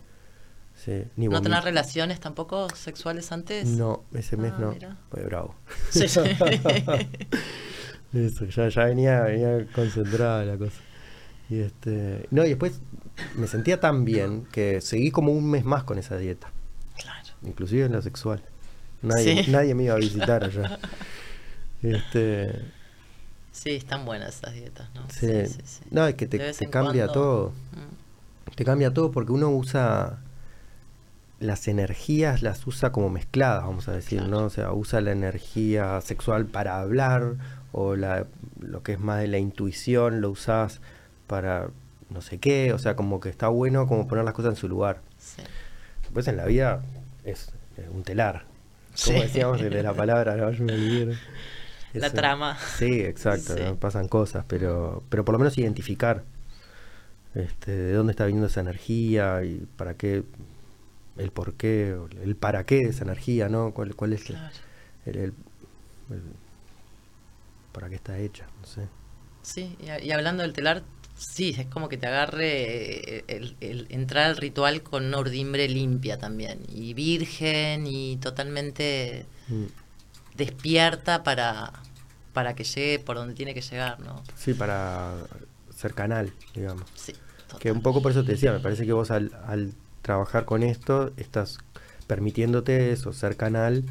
Sí. 0.76 1.04
Ni 1.16 1.28
¿No 1.28 1.42
tener 1.42 1.64
relaciones 1.64 2.20
tampoco 2.20 2.70
sexuales 2.70 3.32
antes? 3.32 3.68
No, 3.68 4.04
ese 4.14 4.38
mes 4.38 4.54
Ah, 4.56 4.60
no. 4.62 4.72
mira. 4.74 4.96
Fue 5.10 5.24
bravo. 5.24 5.56
Sí. 5.90 6.06
Eso, 8.14 8.46
ya, 8.46 8.70
ya 8.70 8.86
venía, 8.86 9.22
venía 9.24 9.66
concentrada 9.74 10.46
la 10.46 10.58
cosa. 10.58 10.80
Y 11.50 11.60
este. 11.60 12.28
No, 12.32 12.46
y 12.46 12.50
después 12.50 12.80
me 13.36 13.48
sentía 13.48 13.80
tan 13.80 14.04
bien 14.06 14.46
que 14.52 14.82
seguí 14.82 15.12
como 15.12 15.32
un 15.32 15.50
mes 15.50 15.64
más 15.66 15.84
con 15.84 15.98
esa 15.98 16.18
dieta. 16.18 16.52
claro. 17.00 17.28
Inclusive 17.44 17.86
en 17.86 17.92
la 17.94 18.02
sexual. 18.02 18.44
Nadie, 19.02 19.44
Sí. 19.44 19.52
nadie 19.52 19.76
me 19.76 19.84
iba 19.84 19.94
a 19.94 19.98
visitar 19.98 20.44
allá. 20.44 20.80
Este. 21.84 22.52
Sí, 23.52 23.72
están 23.72 24.06
buenas 24.06 24.38
esas 24.38 24.54
dietas, 24.54 24.90
¿no? 24.94 25.02
Sí. 25.10 25.28
sí, 25.48 25.60
sí. 25.64 25.84
No, 25.92 26.06
es 26.08 26.16
que 26.16 26.28
te, 26.28 26.38
te 26.54 26.70
cambia 26.70 27.06
cuando- 27.06 27.14
todo. 27.14 27.50
Mm. 27.50 28.54
Te 28.56 28.66
cambia 28.66 28.94
todo 28.94 29.12
porque 29.12 29.32
uno 29.32 29.50
usa 29.50 30.20
las 31.40 31.68
energías 31.68 32.42
las 32.42 32.66
usa 32.66 32.92
como 32.92 33.10
mezcladas, 33.12 33.64
vamos 33.64 33.88
a 33.88 33.92
decir, 33.92 34.24
¿no? 34.24 34.46
O 34.46 34.50
sea, 34.50 34.72
usa 34.74 35.02
la 35.02 35.12
energía 35.12 36.02
sexual 36.02 36.48
para 36.48 36.80
hablar 36.80 37.36
o 37.72 37.96
la, 37.96 38.26
lo 38.60 38.82
que 38.82 38.94
es 38.94 39.00
más 39.00 39.20
de 39.20 39.28
la 39.28 39.38
intuición 39.38 40.20
lo 40.22 40.32
usas 40.32 40.82
para 41.28 41.70
no 42.10 42.22
sé 42.22 42.38
qué, 42.40 42.72
o 42.74 42.80
sea, 42.80 42.96
como 42.96 43.20
que 43.20 43.30
está 43.30 43.50
bueno 43.50 43.86
como 43.88 44.08
poner 44.08 44.24
las 44.26 44.34
cosas 44.34 44.52
en 44.52 44.56
su 44.56 44.68
lugar. 44.70 45.02
Sí. 45.18 45.42
Después 46.04 46.28
en 46.30 46.38
la 46.38 46.46
vida 46.46 46.82
es, 47.26 47.52
es 47.78 47.86
un 47.92 48.04
telar, 48.04 48.46
como 49.04 49.18
Sí. 49.18 49.24
decíamos 49.24 49.60
de 49.62 49.84
la 49.84 49.94
palabra, 49.94 50.32
ahora 50.34 50.52
yo 50.52 50.64
me 50.64 50.74
olvidé. 50.74 51.18
La 51.94 52.10
trama. 52.12 52.58
Sí, 52.78 53.02
exacto, 53.02 53.56
Sí. 53.58 53.64
¿no? 53.64 53.76
pasan 53.76 54.08
cosas, 54.08 54.46
pero, 54.48 55.04
pero 55.10 55.26
por 55.26 55.34
lo 55.34 55.40
menos 55.40 55.58
identificar 55.58 56.24
este, 57.36 57.72
de 57.72 57.94
dónde 57.94 58.12
está 58.12 58.26
viniendo 58.26 58.48
esa 58.48 58.62
energía 58.62 59.44
y 59.44 59.68
para 59.78 59.96
qué, 59.96 60.24
el 61.18 61.32
por 61.32 61.54
qué, 61.56 61.96
el 62.24 62.36
para 62.36 62.66
qué 62.66 62.78
de 62.84 62.90
esa 62.90 63.04
energía, 63.04 63.50
¿no? 63.50 63.74
¿Cuál, 63.74 63.96
cuál 63.96 64.14
es 64.14 64.24
Claro. 64.24 64.48
el, 65.06 65.16
el- 65.18 65.34
el- 66.12 66.22
para 67.74 67.90
qué 67.90 67.96
está 67.96 68.18
hecha? 68.18 68.46
No 68.62 68.68
sé. 68.68 68.88
Sí, 69.42 69.78
y, 69.80 70.06
y 70.08 70.12
hablando 70.12 70.44
del 70.44 70.54
telar, 70.54 70.84
sí, 71.18 71.56
es 71.58 71.66
como 71.68 71.90
que 71.90 71.98
te 71.98 72.08
agarre 72.08 73.18
eh, 73.20 73.24
el, 73.28 73.56
el 73.62 73.88
entrar 73.90 74.26
al 74.28 74.38
ritual 74.38 74.82
con 74.84 75.06
una 75.06 75.20
urdimbre 75.20 75.68
limpia 75.68 76.18
también, 76.18 76.60
y 76.74 76.94
virgen 76.94 77.88
y 77.88 78.18
totalmente 78.18 79.26
Mm. 79.50 79.64
despierta 80.36 81.24
para, 81.24 81.72
para 82.34 82.54
que 82.54 82.64
llegue 82.64 83.00
por 83.00 83.16
donde 83.16 83.34
tiene 83.34 83.54
que 83.54 83.62
llegar, 83.62 84.00
¿no? 84.02 84.24
Sí, 84.36 84.54
para 84.54 85.14
ser 85.76 85.94
canal, 85.94 86.32
digamos. 86.54 86.86
Sí, 86.96 87.14
Que 87.60 87.72
un 87.72 87.82
poco 87.82 88.02
por 88.02 88.12
eso 88.12 88.24
te 88.24 88.34
decía, 88.34 88.52
me 88.52 88.60
parece 88.60 88.86
que 88.86 88.94
vos 88.94 89.10
al, 89.10 89.32
al 89.48 89.74
trabajar 90.02 90.46
con 90.46 90.64
esto 90.64 91.12
estás 91.18 91.60
permitiéndote 92.08 92.92
eso, 92.92 93.14
ser 93.14 93.36
canal 93.38 93.84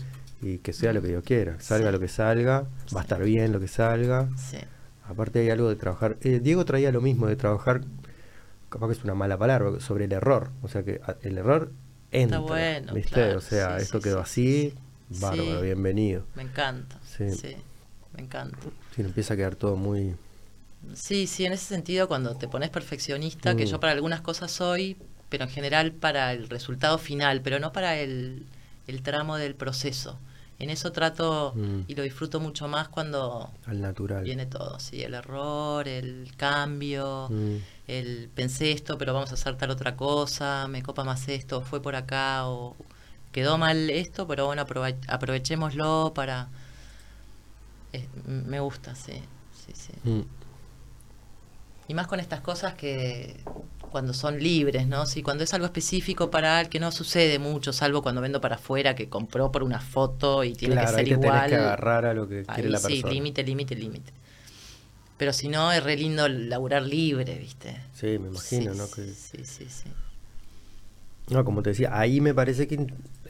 y 0.43 0.59
que 0.59 0.73
sea 0.73 0.93
lo 0.93 1.01
que 1.03 1.09
Dios 1.09 1.25
quiera, 1.25 1.59
salga 1.61 1.89
Sí. 1.89 1.93
lo 1.93 2.01
que 2.01 2.09
salga, 2.09 2.67
va 2.95 3.01
a 3.01 3.03
estar 3.03 3.23
bien 3.25 3.53
lo 3.53 3.61
que 3.61 3.69
salga. 3.69 4.29
Sí, 4.37 4.59
Aparte 5.09 5.41
hay 5.41 5.51
algo 5.51 5.69
de 5.69 5.77
trabajar, 5.77 6.17
eh, 6.23 6.41
Diego 6.43 6.65
traía 6.65 6.91
lo 6.93 7.01
mismo, 7.01 7.27
de 7.27 7.37
trabajar, 7.37 7.83
capaz 8.69 8.89
que 8.89 8.93
es 8.95 9.05
una 9.05 9.15
mala 9.15 9.39
palabra, 9.39 9.81
sobre 9.81 10.05
el 10.07 10.13
error, 10.13 10.51
o 10.63 10.69
sea 10.69 10.83
que 10.83 11.01
a- 11.07 11.17
el 11.23 11.39
error 11.39 11.73
entra, 12.11 12.39
bueno, 12.41 12.95
¿viste? 12.95 13.11
claro, 13.13 13.39
o 13.39 13.41
sea, 13.41 13.77
sí, 13.79 13.83
esto 13.85 13.99
sí, 13.99 14.05
quedó 14.05 14.25
sí, 14.25 14.69
así, 14.71 14.75
sí. 15.11 15.21
bárbaro, 15.21 15.61
bienvenido. 15.63 16.25
me 16.35 16.43
encanta. 16.43 16.99
Sí. 17.05 17.57
Me 18.17 18.23
encanta. 18.23 18.59
Sí, 18.95 19.03
empieza 19.03 19.35
a 19.35 19.37
quedar 19.37 19.57
todo 19.57 19.77
muy... 19.77 20.15
Sí, 20.95 21.27
sí, 21.27 21.45
en 21.45 21.53
ese 21.53 21.65
sentido, 21.65 22.07
cuando 22.09 22.37
te 22.37 22.49
pones 22.49 22.71
perfeccionista, 22.71 23.57
que 23.57 23.65
Mm. 23.65 23.69
yo 23.69 23.81
para 23.81 23.93
algunas 23.93 24.21
cosas 24.21 24.51
soy, 24.53 24.97
pero 25.29 25.45
en 25.45 25.51
general 25.51 25.93
para 25.93 26.33
el 26.33 26.49
resultado 26.49 26.99
final, 26.99 27.41
pero 27.43 27.59
no 27.59 27.73
para 27.73 27.99
el, 27.99 28.47
el 28.87 29.03
tramo 29.03 29.37
del 29.37 29.55
proceso. 29.55 30.19
En 30.59 30.71
eso 30.71 30.91
trato 30.93 31.53
Mm. 31.55 31.81
y 31.87 31.95
lo 31.95 32.03
disfruto 32.03 32.41
mucho 32.41 32.67
más 32.67 32.89
cuando 32.89 33.51
al 33.67 33.81
natural. 33.81 34.25
viene 34.25 34.47
todo, 34.47 34.79
sí, 34.81 35.03
el 35.03 35.13
error, 35.15 35.87
el 35.87 36.33
cambio, 36.37 37.29
Mm. 37.31 37.57
el 37.89 38.31
pensé 38.35 38.73
esto, 38.73 38.97
pero 38.97 39.13
vamos 39.13 39.31
a 39.33 39.35
hacer 39.35 39.57
tal 39.57 39.71
otra 39.71 39.97
cosa, 39.97 40.67
me 40.69 40.83
copa 40.83 41.05
más 41.05 41.29
esto, 41.29 41.61
fue 41.61 41.81
por 41.83 41.95
acá, 41.95 42.49
o 42.49 42.75
quedó 43.33 43.59
mal 43.59 43.91
esto, 43.91 44.27
pero 44.27 44.47
bueno, 44.47 44.63
aprove- 44.67 44.97
aprovechémoslo 45.09 46.13
para... 46.15 46.49
eh, 47.93 48.09
me 48.25 48.61
gusta, 48.61 48.95
sí, 48.95 49.13
sí, 49.67 49.73
sí. 49.75 49.93
Mm. 50.09 50.23
Y 51.89 51.95
más 51.95 52.07
con 52.07 52.19
estas 52.19 52.41
cosas 52.41 52.75
que 52.75 53.37
cuando 53.91 54.13
son 54.15 54.39
libres, 54.39 54.87
¿no? 54.87 55.07
Sí, 55.07 55.23
cuando 55.23 55.45
es 55.45 55.55
algo 55.55 55.67
específico 55.67 56.31
para 56.31 56.61
el 56.61 56.69
que 56.69 56.81
no 56.81 56.93
sucede 56.93 57.39
mucho, 57.39 57.73
salvo 57.73 58.03
cuando 58.03 58.21
vendo 58.21 58.41
para 58.41 58.57
afuera 58.57 58.95
que 58.95 59.09
compró 59.09 59.53
por 59.53 59.63
una 59.63 59.81
foto 59.81 60.45
y 60.45 60.55
tiene 60.55 60.75
Claro, 60.75 60.87
que 60.97 61.01
ahí 61.01 61.05
ser 61.05 61.09
te 61.09 61.19
tenés 61.19 61.19
igual. 61.21 61.49
que 61.49 61.57
agarrar 61.57 62.05
a 62.07 62.13
lo 62.15 62.29
que 62.29 62.47
quiere 62.47 62.69
Ahí 62.69 62.71
la 62.71 62.79
sí, 62.79 62.83
persona. 62.83 63.13
límite, 63.15 63.43
límite, 63.45 63.75
límite. 63.75 64.13
Pero 65.19 65.33
si 65.33 65.49
no, 65.49 65.73
es 65.73 65.83
re 65.83 65.97
lindo 65.97 66.29
laburar 66.29 66.83
libre, 66.83 67.39
¿viste? 67.39 67.81
Sí, 67.93 68.19
me 68.19 68.29
imagino, 68.29 68.75
Sí, 68.75 68.75
¿no? 68.75 68.91
Que, 68.91 69.03
Sí, 69.15 69.45
sí, 69.45 69.67
sí. 69.69 69.91
no, 71.29 71.45
como 71.45 71.63
te 71.63 71.71
decía, 71.71 71.99
ahí 71.99 72.21
me 72.21 72.35
parece 72.35 72.69
que 72.69 72.87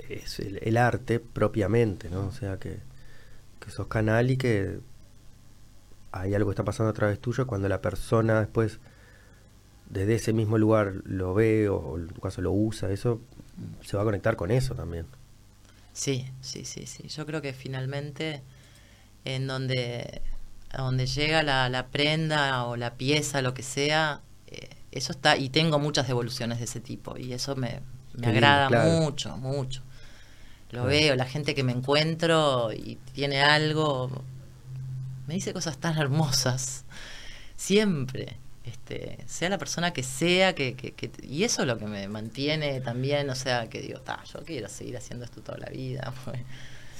es 0.08 0.38
el, 0.40 0.58
el 0.62 0.76
arte 0.76 1.18
propiamente, 1.20 2.10
¿no? 2.10 2.26
O 2.26 2.32
sea, 2.32 2.58
que, 2.58 2.80
que 3.60 3.70
sos 3.70 3.88
canal 3.88 4.30
y 4.30 4.36
que 4.38 4.80
hay 6.12 6.34
algo 6.34 6.50
que 6.50 6.52
está 6.54 6.64
pasando 6.64 6.90
a 6.90 6.94
través 6.94 7.20
tuyo 7.20 7.46
cuando 7.46 7.68
la 7.68 7.80
persona 7.82 8.40
después 8.40 8.78
desde 9.90 10.14
ese 10.16 10.32
mismo 10.32 10.58
lugar 10.58 10.94
lo 11.04 11.34
ve 11.34 11.68
o 11.68 11.96
en 11.98 12.08
tu 12.08 12.20
caso 12.20 12.42
lo 12.42 12.52
usa, 12.52 12.90
eso 12.92 13.20
se 13.82 13.96
va 13.96 14.02
a 14.02 14.06
conectar 14.06 14.36
con 14.36 14.50
eso 14.50 14.74
también. 14.74 15.06
Sí, 15.92 16.26
sí, 16.40 16.64
sí, 16.64 16.86
sí. 16.86 17.08
Yo 17.08 17.24
creo 17.26 17.40
que 17.42 17.52
finalmente 17.52 18.42
en 19.24 19.46
donde, 19.46 20.22
a 20.72 20.82
donde 20.82 21.06
llega 21.06 21.42
la, 21.42 21.68
la 21.70 21.88
prenda 21.88 22.64
o 22.66 22.76
la 22.76 22.94
pieza, 22.96 23.42
lo 23.42 23.54
que 23.54 23.62
sea, 23.62 24.22
eh, 24.48 24.70
eso 24.92 25.12
está, 25.12 25.36
y 25.38 25.50
tengo 25.50 25.78
muchas 25.78 26.08
devoluciones 26.08 26.58
de 26.58 26.64
ese 26.66 26.80
tipo, 26.80 27.18
y 27.18 27.32
eso 27.34 27.56
me, 27.56 27.80
me 28.14 28.28
agrada 28.28 28.68
claro. 28.68 28.90
mucho, 28.90 29.36
mucho. 29.38 29.82
Lo 30.72 30.82
Claro. 30.82 30.90
veo, 30.90 31.16
la 31.16 31.26
gente 31.26 31.54
que 31.54 31.64
me 31.64 31.72
encuentro 31.72 32.72
y 32.72 32.96
tiene 33.14 33.42
algo, 33.42 34.10
me 35.26 35.34
dice 35.34 35.52
cosas 35.52 35.78
tan 35.78 35.96
hermosas, 35.98 36.84
siempre. 37.56 38.38
Este, 38.66 39.18
sea 39.26 39.48
la 39.48 39.58
persona 39.58 39.92
que 39.92 40.02
sea, 40.02 40.54
que, 40.54 40.74
que, 40.74 40.92
que- 40.92 41.10
y 41.22 41.44
eso 41.44 41.62
es 41.62 41.68
lo 41.68 41.78
que 41.78 41.86
me 41.86 42.08
mantiene 42.08 42.80
también, 42.80 43.30
o 43.30 43.34
sea, 43.36 43.68
que 43.68 43.80
digo, 43.80 44.00
"Ta, 44.00 44.22
yo 44.24 44.42
quiero 44.44 44.68
seguir 44.68 44.96
haciendo 44.96 45.24
esto 45.24 45.40
toda 45.40 45.58
la 45.58 45.68
vida, 45.68 46.12
porque, 46.24 46.40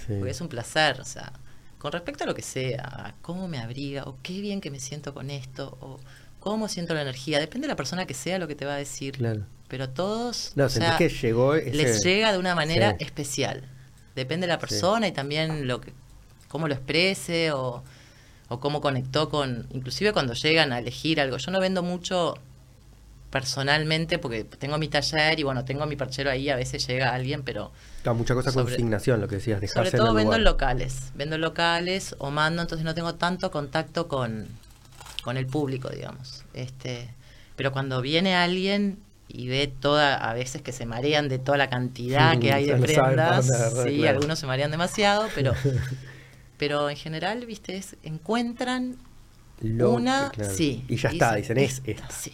Sí. 0.06 0.14
porque 0.16 0.30
es 0.30 0.40
un 0.40 0.48
placer, 0.48 1.00
o 1.00 1.04
sea, 1.04 1.32
con 1.78 1.90
respecto 1.92 2.22
a 2.24 2.26
lo 2.28 2.34
que 2.34 2.42
sea, 2.42 2.82
a 2.84 3.14
cómo 3.20 3.48
me 3.48 3.58
abriga, 3.58 4.04
o 4.04 4.16
qué 4.22 4.40
bien 4.40 4.60
que 4.60 4.70
me 4.70 4.78
siento 4.78 5.12
con 5.12 5.30
esto, 5.30 5.76
o 5.80 5.98
cómo 6.38 6.68
siento 6.68 6.94
la 6.94 7.02
energía, 7.02 7.40
depende 7.40 7.66
de 7.66 7.72
la 7.72 7.76
persona 7.76 8.06
que 8.06 8.14
sea 8.14 8.38
lo 8.38 8.46
que 8.46 8.54
te 8.54 8.64
va 8.64 8.74
a 8.74 8.78
decir, 8.78 9.16
Claro. 9.16 9.44
pero 9.66 9.88
todos, 9.90 10.52
No, 10.54 10.66
o 10.66 10.68
sea, 10.68 10.96
que 10.96 11.08
llegó 11.08 11.56
ese... 11.56 11.72
les 11.74 12.04
llega 12.04 12.30
de 12.30 12.38
una 12.38 12.54
manera 12.54 12.92
Sí. 12.96 13.04
especial, 13.04 13.64
depende 14.14 14.46
de 14.46 14.52
la 14.52 14.60
persona 14.60 15.08
y 15.08 15.12
también 15.12 15.66
lo 15.66 15.80
que, 15.80 15.92
cómo 16.48 16.68
lo 16.68 16.74
exprese, 16.74 17.50
o 17.50 17.82
o 18.48 18.60
cómo 18.60 18.80
conectó 18.80 19.28
con, 19.28 19.66
inclusive 19.72 20.12
cuando 20.12 20.34
llegan 20.34 20.72
a 20.72 20.78
elegir 20.78 21.20
algo. 21.20 21.36
Yo 21.36 21.50
no 21.50 21.60
vendo 21.60 21.82
mucho 21.82 22.34
personalmente 23.30 24.18
porque 24.18 24.44
tengo 24.44 24.78
mi 24.78 24.88
taller 24.88 25.38
y 25.38 25.42
bueno, 25.42 25.64
tengo 25.64 25.84
mi 25.86 25.96
perchero 25.96 26.30
ahí, 26.30 26.48
a 26.48 26.56
veces 26.56 26.86
llega 26.86 27.12
alguien, 27.12 27.42
pero 27.42 27.72
Claro, 28.02 28.16
mucha 28.18 28.34
cosa 28.34 28.52
sobre- 28.52 28.66
consignación, 28.66 29.20
lo 29.20 29.28
que 29.28 29.36
decías, 29.36 29.56
sobre 29.58 29.66
dejarse 29.90 29.96
todo 29.96 30.06
en 30.06 30.10
el 30.10 30.16
vendo 30.16 30.24
lugar. 30.30 30.38
en 30.40 30.44
locales, 30.44 31.12
vendo 31.14 31.34
en 31.34 31.40
locales 31.42 32.14
o 32.18 32.30
mando, 32.30 32.62
entonces 32.62 32.84
no 32.84 32.94
tengo 32.94 33.14
tanto 33.16 33.50
contacto 33.50 34.06
con, 34.06 34.46
con 35.22 35.36
el 35.36 35.46
público, 35.46 35.88
digamos. 35.90 36.44
Este, 36.54 37.10
pero 37.56 37.72
cuando 37.72 38.00
viene 38.00 38.36
alguien 38.36 39.00
y 39.28 39.48
ve 39.48 39.66
toda, 39.80 40.14
a 40.16 40.32
veces 40.34 40.62
que 40.62 40.70
se 40.72 40.86
marean 40.86 41.28
de 41.28 41.38
toda 41.40 41.58
la 41.58 41.68
cantidad 41.68 42.38
que 42.40 42.52
hay 42.52 42.64
de 42.66 42.76
prendas, 42.76 43.46
sí, 43.84 43.96
claro. 43.98 44.10
algunos 44.18 44.38
se 44.38 44.46
marean 44.46 44.70
demasiado, 44.70 45.28
pero 45.34 45.52
pero 46.58 46.88
en 46.90 46.96
general, 46.96 47.44
viste, 47.46 47.76
es, 47.76 47.96
encuentran 48.02 48.96
Lo- 49.60 49.92
una, 49.92 50.30
claro. 50.32 50.54
sí. 50.54 50.84
Y 50.88 50.96
ya 50.96 51.08
está, 51.10 51.34
dicen, 51.34 51.58
es 51.58 51.82
"Esta", 51.84 51.90
esta. 51.90 52.10
Sí. 52.10 52.32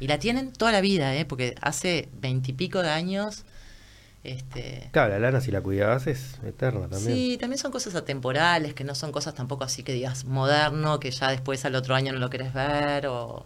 Y 0.00 0.06
la 0.06 0.18
tienen 0.18 0.52
toda 0.52 0.70
la 0.72 0.80
vida, 0.80 1.14
¿eh? 1.16 1.24
Porque 1.24 1.54
hace 1.60 2.08
veintipico 2.20 2.82
de 2.82 2.90
años, 2.90 3.44
este... 4.22 4.88
Claro, 4.92 5.12
la 5.14 5.18
lana 5.18 5.40
si 5.40 5.50
la 5.50 5.60
cuidabas 5.60 6.06
es 6.06 6.38
eterna 6.44 6.88
también. 6.88 7.14
Sí, 7.16 7.36
también 7.40 7.58
son 7.58 7.72
cosas 7.72 7.94
atemporales, 7.94 8.74
que 8.74 8.84
no 8.84 8.94
son 8.94 9.10
cosas 9.12 9.34
tampoco 9.34 9.64
así 9.64 9.82
que 9.82 9.92
digas 9.92 10.24
moderno, 10.24 11.00
que 11.00 11.10
ya 11.10 11.30
después 11.30 11.64
al 11.64 11.74
otro 11.74 11.94
año 11.94 12.12
no 12.12 12.18
lo 12.20 12.30
querés 12.30 12.52
ver, 12.52 13.06
o... 13.06 13.44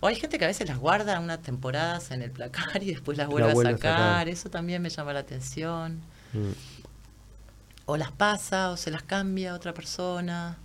O 0.00 0.08
hay 0.08 0.16
gente 0.16 0.36
que 0.36 0.44
a 0.44 0.48
veces 0.48 0.66
las 0.66 0.78
guarda 0.78 1.20
unas 1.20 1.42
temporadas 1.42 2.10
en 2.10 2.22
el 2.22 2.32
placar 2.32 2.82
y 2.82 2.86
después 2.86 3.16
las 3.16 3.28
La 3.28 3.52
vuelve, 3.52 3.68
a 3.70 3.72
sacar. 3.74 4.28
Eso 4.28 4.50
también 4.50 4.82
me 4.82 4.88
llama 4.90 5.12
la 5.12 5.20
atención. 5.20 6.00
Mm. 6.32 6.50
O 7.86 7.96
las 7.96 8.12
pasa 8.12 8.70
o 8.70 8.76
se 8.76 8.90
las 8.90 9.02
cambia 9.02 9.52
a 9.52 9.54
otra 9.54 9.74
persona. 9.74 10.58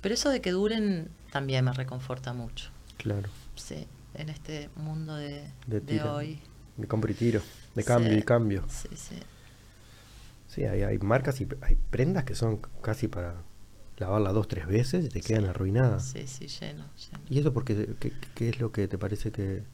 Pero 0.00 0.14
eso 0.14 0.30
de 0.30 0.40
que 0.40 0.52
duren 0.52 1.10
también 1.32 1.64
me 1.64 1.72
reconforta 1.72 2.32
mucho. 2.32 2.70
Claro, 2.96 3.30
Sí, 3.54 3.86
en 4.14 4.28
este 4.28 4.70
mundo 4.76 5.14
de, 5.16 5.50
De 5.66 5.80
de 5.80 6.02
hoy. 6.02 6.40
de 6.76 6.86
compra 6.88 7.10
y 7.10 7.14
tiro, 7.14 7.42
de 7.74 7.84
cambio 7.84 8.12
Sí, 8.12 8.18
y 8.18 8.22
cambio. 8.22 8.64
Sí, 8.68 8.88
sí. 8.96 9.16
Sí, 10.48 10.64
hay, 10.64 10.82
hay 10.82 10.98
marcas 10.98 11.40
y 11.40 11.48
hay 11.62 11.76
prendas 11.90 12.24
que 12.24 12.34
son 12.34 12.58
casi 12.82 13.08
para 13.08 13.42
lavarla 13.98 14.32
dos, 14.32 14.48
tres 14.48 14.66
veces 14.66 15.04
y 15.06 15.08
te 15.08 15.20
quedan 15.20 15.46
arruinadas. 15.46 16.04
Sí, 16.04 16.26
sí, 16.26 16.46
lleno, 16.48 16.84
lleno. 16.96 17.24
¿Y 17.28 17.38
eso 17.40 17.52
porque 17.52 17.94
qué, 17.98 18.12
qué 18.34 18.48
es 18.50 18.60
lo 18.60 18.72
que 18.72 18.88
te 18.88 18.98
parece 18.98 19.32
que... 19.32 19.64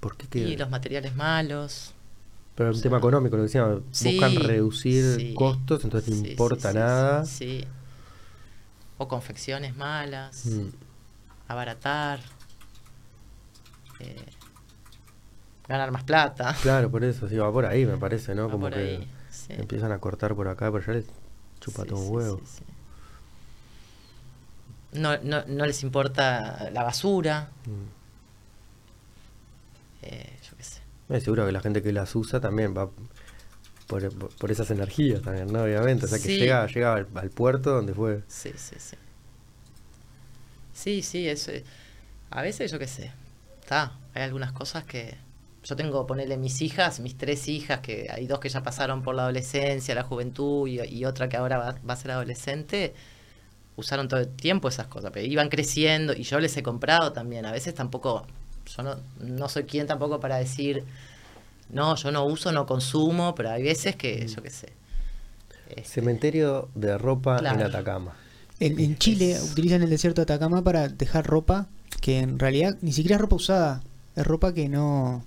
¿Por 0.00 0.16
qué 0.16 0.38
Y 0.38 0.56
los 0.56 0.70
materiales 0.70 1.14
malos. 1.14 1.94
Pero 2.54 2.70
es 2.70 2.76
un 2.76 2.82
tema 2.82 2.98
económico, 2.98 3.36
lo 3.36 3.42
que 3.42 3.46
decía, 3.46 3.78
Sí, 3.90 4.12
buscan 4.18 4.36
reducir 4.36 5.14
sí, 5.16 5.34
costos, 5.34 5.84
entonces 5.84 6.14
no 6.14 6.28
importa 6.28 6.72
nada. 6.72 7.24
Sí. 7.24 7.64
O 8.98 9.08
confecciones 9.08 9.76
malas. 9.76 10.44
Mm. 10.46 10.68
Abaratar. 11.48 12.20
eh, 14.00 14.24
ganar 15.68 15.90
más 15.92 16.04
plata. 16.04 16.54
Claro, 16.62 16.90
por 16.90 17.04
eso, 17.04 17.28
sí, 17.28 17.36
va 17.36 17.50
por 17.52 17.64
ahí, 17.66 17.86
me 17.86 17.96
parece, 17.96 18.34
¿no? 18.34 18.46
Va 18.46 18.52
Como 18.52 18.66
por 18.66 18.74
que 18.74 18.80
ahí, 18.80 19.10
empiezan 19.50 19.92
a 19.92 19.98
cortar 19.98 20.34
por 20.34 20.48
acá, 20.48 20.70
pero 20.72 20.84
ya 20.84 20.92
les 20.94 21.04
chupa 21.60 21.84
todo 21.84 21.98
un 22.00 22.14
huevo. 22.14 22.40
sí, 22.44 22.58
sí. 22.58 22.64
No, 24.98 25.16
no, 25.22 25.44
no 25.46 25.66
les 25.66 25.82
importa 25.84 26.68
la 26.72 26.82
basura, 26.82 27.48
Mm. 27.66 27.88
eh, 30.02 30.38
yo 30.50 30.56
qué 30.56 30.62
sé. 30.64 30.80
Eh, 31.10 31.20
seguro 31.20 31.46
que 31.46 31.52
la 31.52 31.60
gente 31.60 31.82
que 31.82 31.92
las 31.92 32.14
usa 32.14 32.40
también 32.40 32.74
va 32.76 32.90
por, 33.86 34.08
por- 34.36 34.50
esas 34.50 34.70
energías 34.70 35.22
también, 35.22 35.52
¿no? 35.52 35.62
Obviamente. 35.62 36.06
O 36.06 36.08
sea, 36.08 36.18
que 36.18 36.28
Sí. 36.28 36.38
llega, 36.38 36.66
llega 36.66 36.94
al, 36.94 37.08
al 37.14 37.30
puerto 37.30 37.70
donde 37.72 37.94
fue. 37.94 38.22
Sí, 38.28 38.52
sí, 38.56 38.76
sí. 38.78 38.96
Sí, 40.72 41.02
sí, 41.02 41.28
eso. 41.28 41.50
es- 41.52 41.64
A 42.30 42.42
veces 42.42 42.70
yo 42.70 42.78
qué 42.78 42.86
sé. 42.86 43.12
Está, 43.60 43.98
hay 44.14 44.22
algunas 44.22 44.52
cosas 44.52 44.84
que. 44.84 45.16
Yo 45.64 45.76
tengo, 45.76 46.06
ponerle 46.06 46.38
mis 46.38 46.62
hijas, 46.62 47.00
mis 47.00 47.18
tres 47.18 47.46
hijas, 47.48 47.80
que 47.80 48.08
hay 48.10 48.26
dos 48.26 48.40
que 48.40 48.48
ya 48.48 48.62
pasaron 48.62 49.02
por 49.02 49.14
la 49.14 49.22
adolescencia, 49.24 49.94
la 49.94 50.04
juventud 50.04 50.66
y, 50.68 50.80
y 50.80 51.04
otra 51.04 51.28
que 51.28 51.36
ahora 51.36 51.58
va, 51.58 51.76
va 51.88 51.94
a 51.94 51.96
ser 51.96 52.12
adolescente. 52.12 52.94
Usaron 53.76 54.08
todo 54.08 54.20
el 54.20 54.28
tiempo 54.28 54.68
esas 54.68 54.86
cosas, 54.88 55.10
pero 55.12 55.26
iban 55.26 55.48
creciendo 55.50 56.12
y 56.14 56.22
yo 56.24 56.40
les 56.40 56.56
he 56.56 56.62
comprado 56.62 57.12
también. 57.12 57.46
A 57.46 57.52
veces 57.52 57.74
tampoco. 57.74 58.26
Yo 58.66 58.82
no, 58.82 58.96
no 59.20 59.48
soy 59.48 59.64
quien 59.64 59.86
tampoco 59.86 60.20
para 60.20 60.36
decir. 60.38 60.84
No, 61.70 61.94
yo 61.96 62.10
no 62.10 62.24
uso, 62.24 62.52
no 62.52 62.66
consumo, 62.66 63.34
pero 63.34 63.50
hay 63.50 63.62
veces 63.62 63.96
que, 63.96 64.26
yo 64.26 64.42
qué 64.42 64.50
sé. 64.50 64.72
este, 65.68 65.84
Cementerio 65.84 66.68
de 66.74 66.98
ropa 66.98 67.38
en. 67.38 67.62
Atacama. 67.62 68.16
En, 68.58 68.78
en 68.78 68.98
Chile 68.98 69.32
Es- 69.32 69.52
utilizan 69.52 69.82
el 69.82 69.90
desierto 69.90 70.20
de 70.20 70.24
Atacama 70.24 70.62
para 70.62 70.88
dejar 70.88 71.26
ropa 71.26 71.68
que 72.00 72.18
en 72.18 72.38
realidad 72.38 72.76
ni 72.82 72.92
siquiera 72.92 73.16
es 73.16 73.20
ropa 73.22 73.36
usada, 73.36 73.82
es 74.16 74.26
ropa 74.26 74.52
que 74.52 74.68
no 74.68 75.24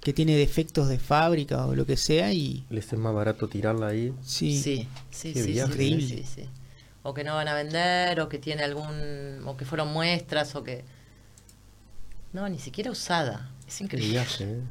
que 0.00 0.12
tiene 0.14 0.34
defectos 0.36 0.88
de 0.88 0.98
fábrica 0.98 1.66
o 1.66 1.74
lo 1.74 1.84
que 1.86 1.96
sea 1.96 2.32
y 2.32 2.64
Les 2.70 2.92
es 2.92 2.98
más 2.98 3.14
barato 3.14 3.48
tirarla 3.48 3.88
ahí. 3.88 4.14
sí, 4.22 4.60
Sí, 4.62 4.88
sí, 5.10 5.34
Qué 5.34 5.42
sí, 5.42 5.52
viaje, 5.52 5.74
sí, 5.76 5.94
¿eh? 5.94 6.00
sí, 6.00 6.24
sí. 6.42 6.48
O 7.02 7.14
que 7.14 7.24
no 7.24 7.34
van 7.34 7.48
a 7.48 7.54
vender, 7.54 8.20
o 8.20 8.28
que 8.28 8.38
tiene 8.38 8.62
algún, 8.62 9.42
o 9.46 9.56
que 9.56 9.64
fueron 9.64 9.92
muestras, 9.92 10.54
o 10.56 10.62
que... 10.64 10.84
No, 12.32 12.48
ni 12.48 12.58
siquiera 12.58 12.90
usada. 12.90 13.50
Es 13.66 13.80
increíble. 13.80 14.12
viaje, 14.12 14.44
¿eh? 14.44 14.62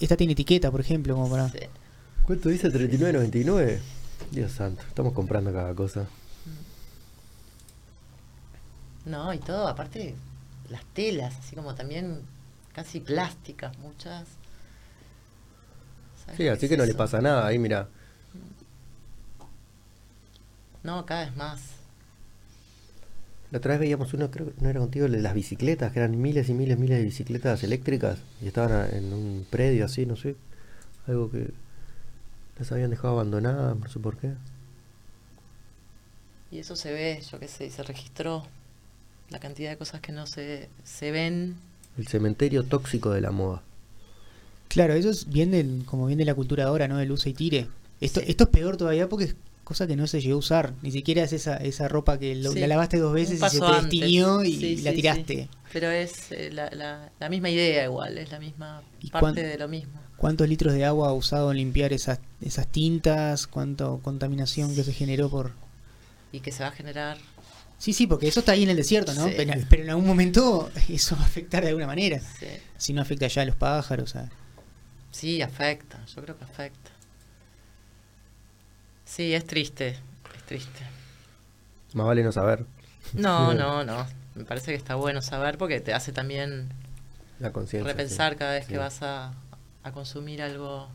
esta 0.00 0.16
tiene 0.16 0.32
etiqueta, 0.32 0.70
por 0.70 0.80
ejemplo, 0.80 1.14
como 1.14 1.30
para 1.30 1.48
Sí. 1.48 1.58
¿Cuánto 2.24 2.48
dice? 2.48 2.70
¿39.99? 2.70 3.80
Dios 4.30 4.52
santo, 4.52 4.82
estamos 4.86 5.12
comprando 5.12 5.52
cada 5.52 5.74
cosa. 5.74 6.06
No, 9.04 9.32
y 9.32 9.38
todo, 9.38 9.68
aparte, 9.68 10.14
las 10.68 10.84
telas, 10.92 11.34
así 11.38 11.56
como 11.56 11.74
también 11.74 12.20
casi 12.74 13.00
plásticas, 13.00 13.76
muchas. 13.78 14.26
¿Sabes 16.24 16.36
Sí, 16.36 16.48
así 16.48 16.66
es 16.66 16.70
que 16.70 16.76
no 16.76 16.84
le 16.84 16.94
pasa 16.94 17.20
nada. 17.20 17.46
Ahí, 17.46 17.58
mira. 17.58 17.88
No, 20.82 21.06
cada 21.06 21.24
vez 21.24 21.36
más. 21.36 21.60
La 23.50 23.58
otra 23.58 23.72
vez 23.72 23.80
veíamos 23.80 24.12
uno, 24.14 24.30
creo 24.30 24.46
que 24.46 24.60
no 24.62 24.68
era 24.68 24.78
contigo, 24.80 25.06
el 25.06 25.12
de 25.12 25.22
las 25.22 25.34
bicicletas, 25.34 25.92
que 25.92 26.00
eran 26.00 26.20
miles 26.20 26.48
y 26.50 26.54
miles, 26.54 26.78
miles 26.78 26.98
de 26.98 27.04
bicicletas 27.04 27.62
eléctricas 27.64 28.18
y 28.42 28.46
estaban 28.48 28.94
en 28.94 29.12
un 29.12 29.46
predio 29.48 29.86
así, 29.86 30.04
no 30.06 30.16
sé. 30.16 30.36
Algo 31.06 31.30
que 31.30 31.50
las 32.58 32.70
habían 32.72 32.90
dejado 32.90 33.14
abandonadas, 33.14 33.76
no 33.78 33.88
sé 33.88 33.98
por 34.00 34.16
qué. 34.18 34.32
Y 36.50 36.58
eso 36.58 36.76
se 36.76 36.92
ve, 36.92 37.22
yo 37.30 37.38
qué 37.38 37.48
sé, 37.48 37.66
y 37.66 37.70
se 37.70 37.82
registró 37.82 38.46
la 39.30 39.38
cantidad 39.38 39.70
de 39.70 39.76
cosas 39.76 40.00
que 40.00 40.12
no 40.12 40.26
se, 40.26 40.68
se 40.84 41.10
ven. 41.10 41.56
El 41.98 42.06
cementerio 42.06 42.64
tóxico 42.64 43.10
de 43.10 43.20
la 43.20 43.30
moda. 43.30 43.62
Claro, 44.68 44.94
eso 44.94 45.10
es 45.10 45.28
bien 45.28 45.50
del, 45.50 45.82
como 45.86 46.06
bien 46.06 46.18
de 46.18 46.24
la 46.24 46.34
cultura 46.34 46.64
ahora, 46.64 46.88
¿no? 46.88 46.96
Del 46.98 47.10
usa 47.12 47.30
y 47.30 47.34
tire. 47.34 47.68
Esto, 48.00 48.20
Sí. 48.20 48.26
esto 48.26 48.44
es 48.44 48.50
peor 48.50 48.76
todavía 48.76 49.08
porque 49.08 49.24
es 49.26 49.36
cosa 49.68 49.86
que 49.86 49.96
no 49.96 50.06
se 50.06 50.22
llegó 50.22 50.36
a 50.36 50.38
usar. 50.38 50.72
Ni 50.80 50.90
siquiera 50.90 51.22
es 51.22 51.34
esa, 51.34 51.58
esa 51.58 51.88
ropa 51.88 52.18
que 52.18 52.34
lo- 52.34 52.52
Sí. 52.52 52.58
la 52.60 52.66
lavaste 52.68 52.96
dos 52.96 53.12
veces 53.12 53.34
y 53.42 53.48
se 53.50 53.60
te 53.60 53.66
destiñó 53.66 54.42
y 54.42 54.56
Sí, 54.56 54.76
la 54.78 54.92
tiraste. 54.94 55.50
Pero 55.74 55.90
es 55.90 56.32
eh, 56.32 56.48
la, 56.50 56.70
la, 56.70 57.12
la 57.20 57.28
misma 57.28 57.50
idea 57.50 57.84
igual, 57.84 58.16
es 58.16 58.30
la 58.32 58.38
misma 58.40 58.82
¿Y 59.00 59.10
parte 59.10 59.20
cuán- 59.20 59.34
de 59.34 59.58
lo 59.58 59.68
mismo. 59.68 60.00
¿Cuántos 60.16 60.48
litros 60.48 60.72
de 60.72 60.86
agua 60.86 61.10
ha 61.10 61.12
usado 61.12 61.50
en 61.50 61.58
limpiar 61.58 61.92
esas, 61.92 62.18
esas 62.40 62.66
tintas? 62.66 63.46
¿Cuánta 63.46 63.84
contaminación 64.02 64.74
que 64.74 64.82
se 64.84 64.92
generó 64.94 65.28
por...? 65.28 65.52
Y 66.32 66.40
que 66.40 66.50
se 66.50 66.62
va 66.62 66.70
a 66.70 66.72
generar. 66.72 67.18
Sí, 67.76 67.92
sí, 67.92 68.06
porque 68.06 68.26
eso 68.28 68.40
está 68.40 68.52
ahí 68.52 68.62
en 68.62 68.70
el 68.70 68.76
desierto, 68.78 69.12
¿no? 69.12 69.28
Sí. 69.28 69.34
Pero, 69.36 69.52
pero 69.68 69.82
en 69.84 69.90
algún 69.90 70.06
momento 70.06 70.70
eso 70.88 71.14
va 71.14 71.22
a 71.22 71.26
afectar 71.26 71.62
de 71.62 71.68
alguna 71.68 71.86
manera. 71.86 72.20
Sí, 72.40 72.46
Si 72.78 72.92
no 72.94 73.02
afecta 73.02 73.26
ya 73.28 73.42
a 73.42 73.44
los 73.44 73.54
pájaros. 73.56 74.16
a- 74.16 74.30
sí, 75.10 75.42
afecta, 75.42 76.02
yo 76.16 76.22
creo 76.22 76.38
que 76.38 76.44
afecta. 76.44 76.90
Sí, 79.08 79.32
es 79.34 79.46
triste, 79.46 79.88
es 80.36 80.42
triste. 80.46 80.80
Más 81.94 82.06
vale 82.06 82.22
no 82.22 82.30
saber 82.30 82.66
No, 83.14 83.54
no, 83.62 83.82
no. 83.84 84.06
Me 84.34 84.44
parece 84.44 84.70
que 84.70 84.76
está 84.76 84.94
bueno 84.96 85.22
saber 85.22 85.56
porque 85.56 85.80
te 85.80 85.94
hace 85.94 86.12
también 86.12 86.68
la 87.40 87.48
repensar 87.50 88.32
sí. 88.32 88.38
cada 88.38 88.52
vez 88.52 88.66
Sí. 88.66 88.72
que 88.72 88.78
vas 88.78 89.02
a, 89.02 89.32
a 89.82 89.92
consumir 89.92 90.42
algo 90.42 90.88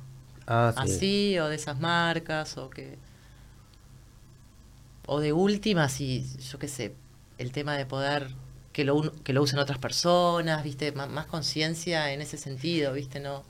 Ah, 0.45 0.73
sí. 0.75 0.81
así 0.93 1.39
o 1.39 1.47
de 1.47 1.55
esas 1.55 1.79
marcas 1.79 2.57
o 2.57 2.69
que 2.69 2.97
o 5.05 5.19
de 5.19 5.33
última 5.33 5.89
si 5.89 6.25
yo 6.51 6.59
qué 6.59 6.67
sé 6.67 6.93
el 7.37 7.51
tema 7.51 7.75
de 7.77 7.85
poder 7.85 8.27
que 8.73 8.83
lo 8.83 9.11
que 9.23 9.33
lo 9.33 9.41
usen 9.41 9.59
otras 9.59 9.77
personas 9.79 10.63
viste 10.63 10.91
más, 10.91 11.09
más 11.09 11.25
conciencia 11.27 12.11
en 12.11 12.21
ese 12.21 12.37
sentido 12.37 12.93
viste 12.93 13.19
no 13.19 13.43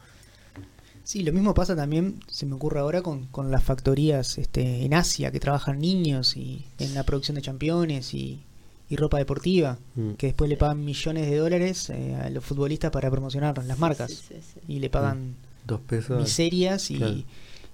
Sí, 1.03 1.21
lo 1.23 1.33
mismo 1.33 1.53
pasa 1.53 1.75
también, 1.75 2.19
se 2.29 2.45
me 2.45 2.55
ocurre 2.55 2.79
ahora, 2.79 3.01
con, 3.01 3.25
con 3.27 3.51
las 3.51 3.63
factorías 3.63 4.37
este, 4.37 4.85
en 4.85 4.93
Asia 4.93 5.31
que 5.31 5.39
trabajan 5.39 5.79
niños 5.79 6.37
y 6.37 6.63
en 6.79 6.93
la 6.93 7.03
producción 7.03 7.35
de 7.35 7.41
championes 7.41 8.13
y, 8.13 8.41
y 8.89 8.95
ropa 8.95 9.17
deportiva, 9.17 9.77
Mm. 9.95 10.13
que 10.13 10.27
después 10.27 10.49
le 10.49 10.55
pagan 10.57 10.83
millones 10.85 11.29
de 11.29 11.37
dólares 11.37 11.89
eh, 11.89 12.15
a 12.15 12.29
los 12.29 12.43
futbolistas 12.43 12.89
para 12.91 13.11
promocionar 13.11 13.57
las 13.65 13.77
marcas. 13.79 14.11
Sí, 14.11 14.17
sí, 14.29 14.35
sí. 14.53 14.59
Y 14.67 14.79
le 14.79 14.89
pagan 14.89 15.35
Dos 15.65 15.81
pesos. 15.81 16.19
miserias 16.21 16.89
y 16.89 16.97
Claro. 16.97 17.13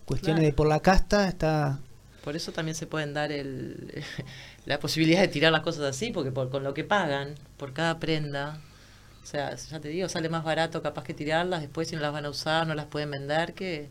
cuestiones 0.06 0.40
Claro. 0.42 0.52
de 0.52 0.54
por 0.54 0.68
la 0.68 0.80
casta 0.80 1.28
está... 1.28 1.80
por 2.24 2.36
eso 2.36 2.52
también 2.52 2.76
se 2.76 2.88
pueden 2.88 3.14
dar 3.14 3.32
el, 3.32 4.04
la 4.66 4.80
posibilidad 4.80 5.22
de 5.22 5.28
tirar 5.28 5.52
las 5.52 5.62
cosas 5.62 5.84
así 5.84 6.10
porque 6.12 6.32
por, 6.32 6.50
con 6.50 6.64
lo 6.64 6.74
que 6.74 6.84
pagan 6.84 7.36
por 7.58 7.74
cada 7.74 8.00
prenda 8.00 8.60
sea 9.30 9.56
ya 9.56 9.80
te 9.80 9.90
digo 9.90 10.10
sale 10.10 10.30
más 10.30 10.44
barato 10.44 10.82
capaz 10.82 11.04
que 11.04 11.14
tirarlas 11.14 11.62
después 11.62 11.88
si 11.88 11.96
no 11.96 12.02
las 12.02 12.12
van 12.12 12.26
a 12.26 12.30
usar 12.30 12.66
no 12.68 12.74
las 12.76 12.86
pueden 12.88 13.12
vender 13.12 13.54
que 13.54 13.90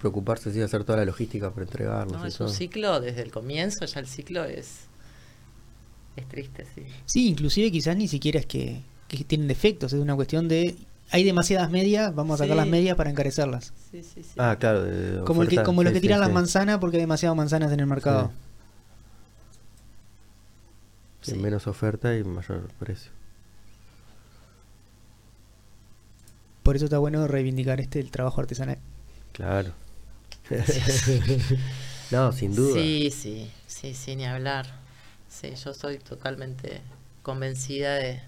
Preocuparse, 0.00 0.52
sí, 0.52 0.58
de 0.58 0.64
hacer 0.64 0.84
toda 0.84 0.98
la 0.98 1.06
logística 1.06 1.50
para 1.50 1.62
entregarlos. 1.62 2.20
No, 2.20 2.26
es 2.26 2.38
un 2.38 2.50
ciclo 2.50 3.00
desde 3.00 3.22
el 3.22 3.30
comienzo, 3.30 3.86
ya 3.86 4.00
el 4.00 4.06
ciclo 4.06 4.44
es 4.44 4.80
es 6.16 6.28
triste, 6.28 6.66
sí. 6.74 6.82
Sí, 7.06 7.28
inclusive 7.28 7.70
quizás 7.72 7.96
ni 7.96 8.06
siquiera 8.06 8.38
es 8.38 8.44
que, 8.44 8.82
que 9.08 9.24
tienen 9.24 9.48
defectos, 9.48 9.94
es 9.94 10.00
una 10.00 10.14
cuestión 10.14 10.46
de... 10.46 10.76
Hay 11.10 11.24
demasiadas 11.24 11.70
medias, 11.70 12.14
vamos 12.14 12.34
a 12.34 12.44
sacar 12.44 12.54
Sí. 12.56 12.60
las 12.60 12.68
medias 12.68 12.96
para 12.98 13.08
encarecerlas. 13.08 13.72
Sí, 13.90 14.02
sí, 14.02 14.22
sí. 14.22 14.30
Ah, 14.36 14.56
claro. 14.60 14.82
de 14.82 15.24
Como, 15.24 15.40
el 15.42 15.48
que, 15.48 15.54
oferta, 15.56 15.64
como 15.64 15.82
los 15.82 15.90
sí, 15.90 15.94
que 15.94 16.00
sí, 16.00 16.02
tiran 16.02 16.20
las 16.20 16.28
sí. 16.28 16.34
manzanas 16.34 16.78
porque 16.78 16.98
hay 16.98 17.02
demasiadas 17.02 17.36
manzanas 17.36 17.72
en 17.72 17.80
el 17.80 17.86
mercado. 17.86 18.30
Sí, 21.22 21.32
Sí. 21.32 21.38
Menos 21.38 21.66
oferta 21.66 22.14
y 22.14 22.24
mayor 22.24 22.68
precio. 22.78 23.10
Por 26.64 26.74
eso 26.76 26.86
está 26.86 26.98
bueno 26.98 27.28
reivindicar 27.28 27.80
este 27.80 28.00
el 28.00 28.10
trabajo 28.10 28.40
artesanal. 28.40 28.78
Claro. 29.32 29.72
no, 32.10 32.32
sin 32.32 32.54
duda. 32.56 32.74
Sí, 32.74 33.10
sí, 33.12 33.50
sí, 33.66 33.94
sí, 33.94 34.16
ni 34.16 34.24
hablar. 34.26 34.66
Sí, 35.28 35.54
yo 35.54 35.74
soy 35.74 35.98
totalmente 35.98 36.80
convencida 37.22 37.94
de 37.94 38.20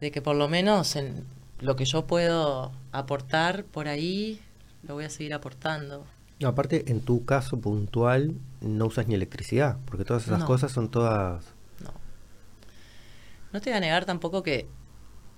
de 0.00 0.10
que 0.10 0.20
por 0.20 0.36
lo 0.36 0.48
menos 0.48 0.96
en 0.96 1.24
lo 1.60 1.76
que 1.76 1.84
yo 1.84 2.06
puedo 2.06 2.72
aportar 2.92 3.64
por 3.64 3.88
ahí 3.88 4.40
lo 4.82 4.94
voy 4.94 5.04
a 5.04 5.10
seguir 5.10 5.34
aportando. 5.34 6.04
No, 6.40 6.48
aparte, 6.48 6.90
en 6.90 7.00
tu 7.00 7.24
caso 7.24 7.58
puntual, 7.58 8.34
no 8.60 8.86
usas 8.86 9.06
ni 9.08 9.14
electricidad, 9.14 9.76
porque 9.86 10.04
todas 10.04 10.24
esas 10.26 10.40
No. 10.40 10.46
cosas 10.46 10.72
son 10.72 10.90
todas. 10.90 11.44
No. 11.82 11.92
No 13.52 13.60
te 13.60 13.70
voy 13.70 13.76
a 13.76 13.80
negar 13.80 14.04
tampoco 14.04 14.42
que 14.42 14.66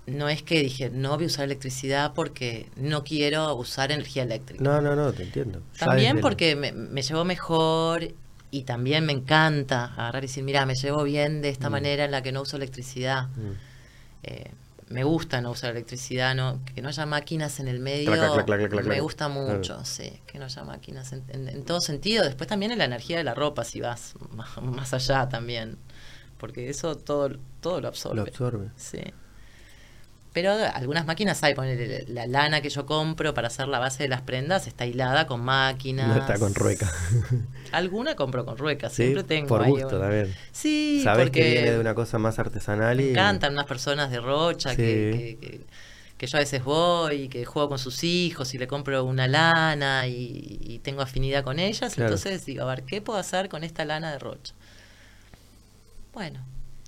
no 0.07 0.29
es 0.29 0.41
que 0.41 0.61
dije 0.61 0.89
no 0.89 1.15
voy 1.15 1.25
a 1.25 1.27
usar 1.27 1.45
electricidad 1.45 2.13
porque 2.13 2.69
no 2.75 3.03
quiero 3.03 3.53
usar 3.55 3.91
energía 3.91 4.23
eléctrica. 4.23 4.63
No, 4.63 4.81
no, 4.81 4.95
no, 4.95 5.13
te 5.13 5.23
entiendo. 5.23 5.61
También 5.77 6.19
porque 6.21 6.55
me, 6.55 6.71
me 6.71 7.01
llevo 7.01 7.23
mejor 7.25 8.13
y 8.49 8.63
también 8.63 9.05
me 9.05 9.11
encanta 9.13 9.85
agarrar 9.93 10.23
y 10.23 10.27
decir, 10.27 10.43
mira, 10.43 10.65
me 10.65 10.75
llevo 10.75 11.03
bien 11.03 11.41
de 11.41 11.49
esta 11.49 11.69
Mm. 11.69 11.71
manera 11.73 12.05
en 12.05 12.11
la 12.11 12.21
que 12.23 12.31
no 12.31 12.41
uso 12.41 12.55
electricidad. 12.57 13.27
Mm. 13.35 13.51
Eh, 14.23 14.51
me 14.89 15.03
gusta 15.03 15.41
no 15.41 15.51
usar 15.51 15.71
electricidad, 15.71 16.33
no, 16.33 16.61
que 16.73 16.81
no 16.81 16.87
haya 16.87 17.05
máquinas 17.05 17.59
en 17.59 17.67
el 17.67 17.79
medio. 17.81 18.05
Clac, 18.05 18.19
clac, 18.19 18.45
clac, 18.45 18.59
clac, 18.59 18.69
clac, 18.71 18.85
me 18.85 19.01
gusta 19.01 19.27
mucho, 19.27 19.83
sí, 19.83 20.21
que 20.25 20.39
no 20.39 20.45
haya 20.45 20.63
máquinas 20.63 21.11
en, 21.11 21.23
en- 21.27 21.49
en 21.49 21.65
todo 21.65 21.81
sentido. 21.81 22.23
Después 22.23 22.47
también 22.47 22.71
en 22.71 22.77
la 22.77 22.85
energía 22.85 23.17
de 23.17 23.25
la 23.25 23.33
ropa, 23.33 23.65
si 23.65 23.81
vas 23.81 24.13
más, 24.31 24.61
más 24.63 24.93
allá 24.93 25.27
también, 25.27 25.77
porque 26.37 26.69
eso 26.69 26.95
todo, 26.95 27.37
todo 27.59 27.81
lo 27.81 27.89
absorbe. 27.89 28.15
Lo 28.15 28.21
absorbe. 28.23 28.69
Sí. 28.77 28.99
Pero 30.33 30.51
algunas 30.53 31.05
máquinas 31.07 31.41
hay, 31.43 31.55
poner 31.55 32.05
la 32.09 32.27
lana 32.27 32.61
que 32.61 32.69
yo 32.69 32.85
compro 32.85 33.33
para 33.33 33.47
hacer 33.47 33.67
la 33.67 33.79
base 33.79 34.03
de 34.03 34.09
las 34.09 34.21
prendas 34.21 34.67
está 34.67 34.85
hilada 34.85 35.25
con 35.25 35.41
máquinas. 35.41 36.07
No 36.09 36.15
está 36.17 36.37
con 36.37 36.53
rueca. 36.53 36.91
Alguna 37.71 38.15
compro 38.15 38.45
con 38.45 38.55
rueca, 38.57 38.89
siempre 38.89 39.23
tengo. 39.23 39.47
Por 39.47 39.63
ahí 39.63 39.71
gusto 39.71 39.87
una- 39.97 39.99
también. 40.01 40.35
Sí, 40.51 41.01
Sabes 41.03 41.25
porque 41.27 41.41
que 41.41 41.51
viene 41.53 41.71
de 41.71 41.79
una 41.79 41.95
cosa 41.95 42.19
más 42.19 42.37
artesanal 42.37 42.99
y. 43.01 43.05
me 43.05 43.09
encantan 43.11 43.53
unas 43.53 43.65
personas 43.65 44.11
de 44.11 44.19
Rocha 44.19 44.69
Sí. 44.71 44.75
que, 44.77 45.37
que, 45.41 45.47
que- 45.47 45.65
que 46.17 46.25
yo 46.25 46.37
a 46.37 46.41
veces 46.41 46.63
voy 46.63 47.15
y 47.23 47.29
que 47.29 47.45
juego 47.45 47.69
con 47.69 47.77
sus 47.79 48.03
hijos 48.03 48.51
y 48.55 48.57
le 48.57 48.65
compro 48.67 49.03
una 49.05 49.27
lana 49.27 50.07
y, 50.07 50.57
y 50.61 50.79
tengo 50.79 51.01
afinidad 51.03 51.43
con 51.43 51.59
ellas. 51.59 51.93
Claro. 51.93 52.09
Entonces 52.15 52.43
digo, 52.45 52.63
a 52.63 52.65
ver, 52.65 52.83
¿qué 52.83 53.01
puedo 53.01 53.19
hacer 53.19 53.49
con 53.49 53.63
esta 53.63 53.85
lana 53.85 54.11
de 54.11 54.17
Rocha? 54.19 54.53
Bueno, 56.13 56.39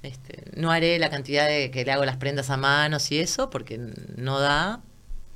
este, 0.03 0.43
no 0.55 0.71
haré 0.71 0.97
la 0.99 1.09
cantidad 1.09 1.47
de 1.47 1.71
que 1.71 1.83
le 1.85 1.91
hago 1.91 2.05
las 2.05 2.17
prendas 2.17 2.49
a 2.49 2.57
manos 2.57 3.11
y 3.11 3.19
eso 3.19 3.49
porque 3.49 3.77
no 4.17 4.39
da. 4.39 4.81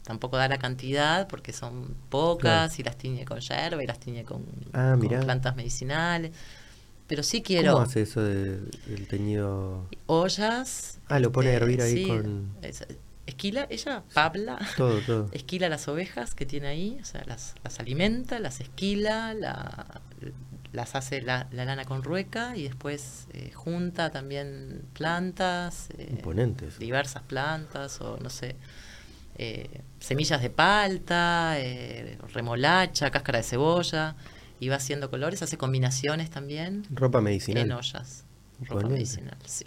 Tampoco 0.03 0.35
da 0.35 0.49
la 0.49 0.57
cantidad 0.59 1.27
porque 1.29 1.53
son 1.53 1.95
pocas 2.09 2.77
y 2.77 2.83
las 2.83 2.97
tiñe 2.97 3.23
con 3.23 3.39
yerba 3.39 3.81
y 3.81 3.87
las 3.87 3.99
tiñe 3.99 4.25
con, 4.25 4.43
Ah, 4.73 4.97
con 4.99 5.07
plantas 5.21 5.55
medicinales. 5.55 6.31
Pero 7.07 7.23
sí 7.23 7.41
quiero 7.41 7.73
¿Cómo 7.73 7.83
hace 7.85 8.01
eso 8.01 8.21
de- 8.21 8.57
del 8.87 9.07
teñido? 9.07 9.87
ollas. 10.07 10.99
Ah, 11.07 11.19
lo 11.19 11.31
pone 11.31 11.49
a 11.49 11.53
este, 11.53 11.63
hervir 11.63 11.81
ahí 11.81 11.93
sí, 12.03 12.07
con- 12.07 12.53
es- 12.61 12.85
esquila, 13.25 13.67
ella, 13.69 14.03
Pabla, 14.13 14.59
Todo, 14.77 14.99
todo. 15.01 15.29
esquila 15.31 15.69
las 15.69 15.87
ovejas 15.87 16.35
que 16.35 16.45
tiene 16.45 16.67
ahí, 16.67 16.97
o 17.01 17.05
sea, 17.05 17.23
las, 17.25 17.55
las 17.63 17.79
alimenta, 17.79 18.39
las 18.39 18.59
esquila, 18.59 19.33
la- 19.33 20.01
las 20.73 20.95
hace 20.95 21.21
la, 21.21 21.47
la 21.51 21.65
lana 21.65 21.85
con 21.85 22.03
rueca 22.03 22.57
y 22.57 22.63
después 22.63 23.27
eh, 23.33 23.51
junta 23.53 24.11
también 24.11 24.83
plantas, 24.93 25.89
eh, 25.97 26.07
Imponente 26.11 26.67
eso. 26.67 26.79
diversas 26.79 27.23
plantas 27.23 28.01
o 28.01 28.17
no 28.17 28.29
sé, 28.29 28.55
eh, 29.37 29.81
semillas 29.99 30.41
de 30.41 30.49
palta, 30.49 31.55
eh, 31.59 32.17
remolacha, 32.33 33.09
cáscara 33.11 33.39
de 33.39 33.43
cebolla 33.43 34.15
y 34.59 34.69
va 34.69 34.77
haciendo 34.77 35.09
colores, 35.09 35.41
hace 35.41 35.57
combinaciones 35.57 36.29
también 36.29 36.83
Ropa 36.91 37.21
medicinal. 37.21 37.63
en 37.65 37.71
ollas. 37.71 38.25
Ropa 38.59 38.75
Imponente. 38.75 38.93
medicinal, 38.93 39.37
sí. 39.45 39.65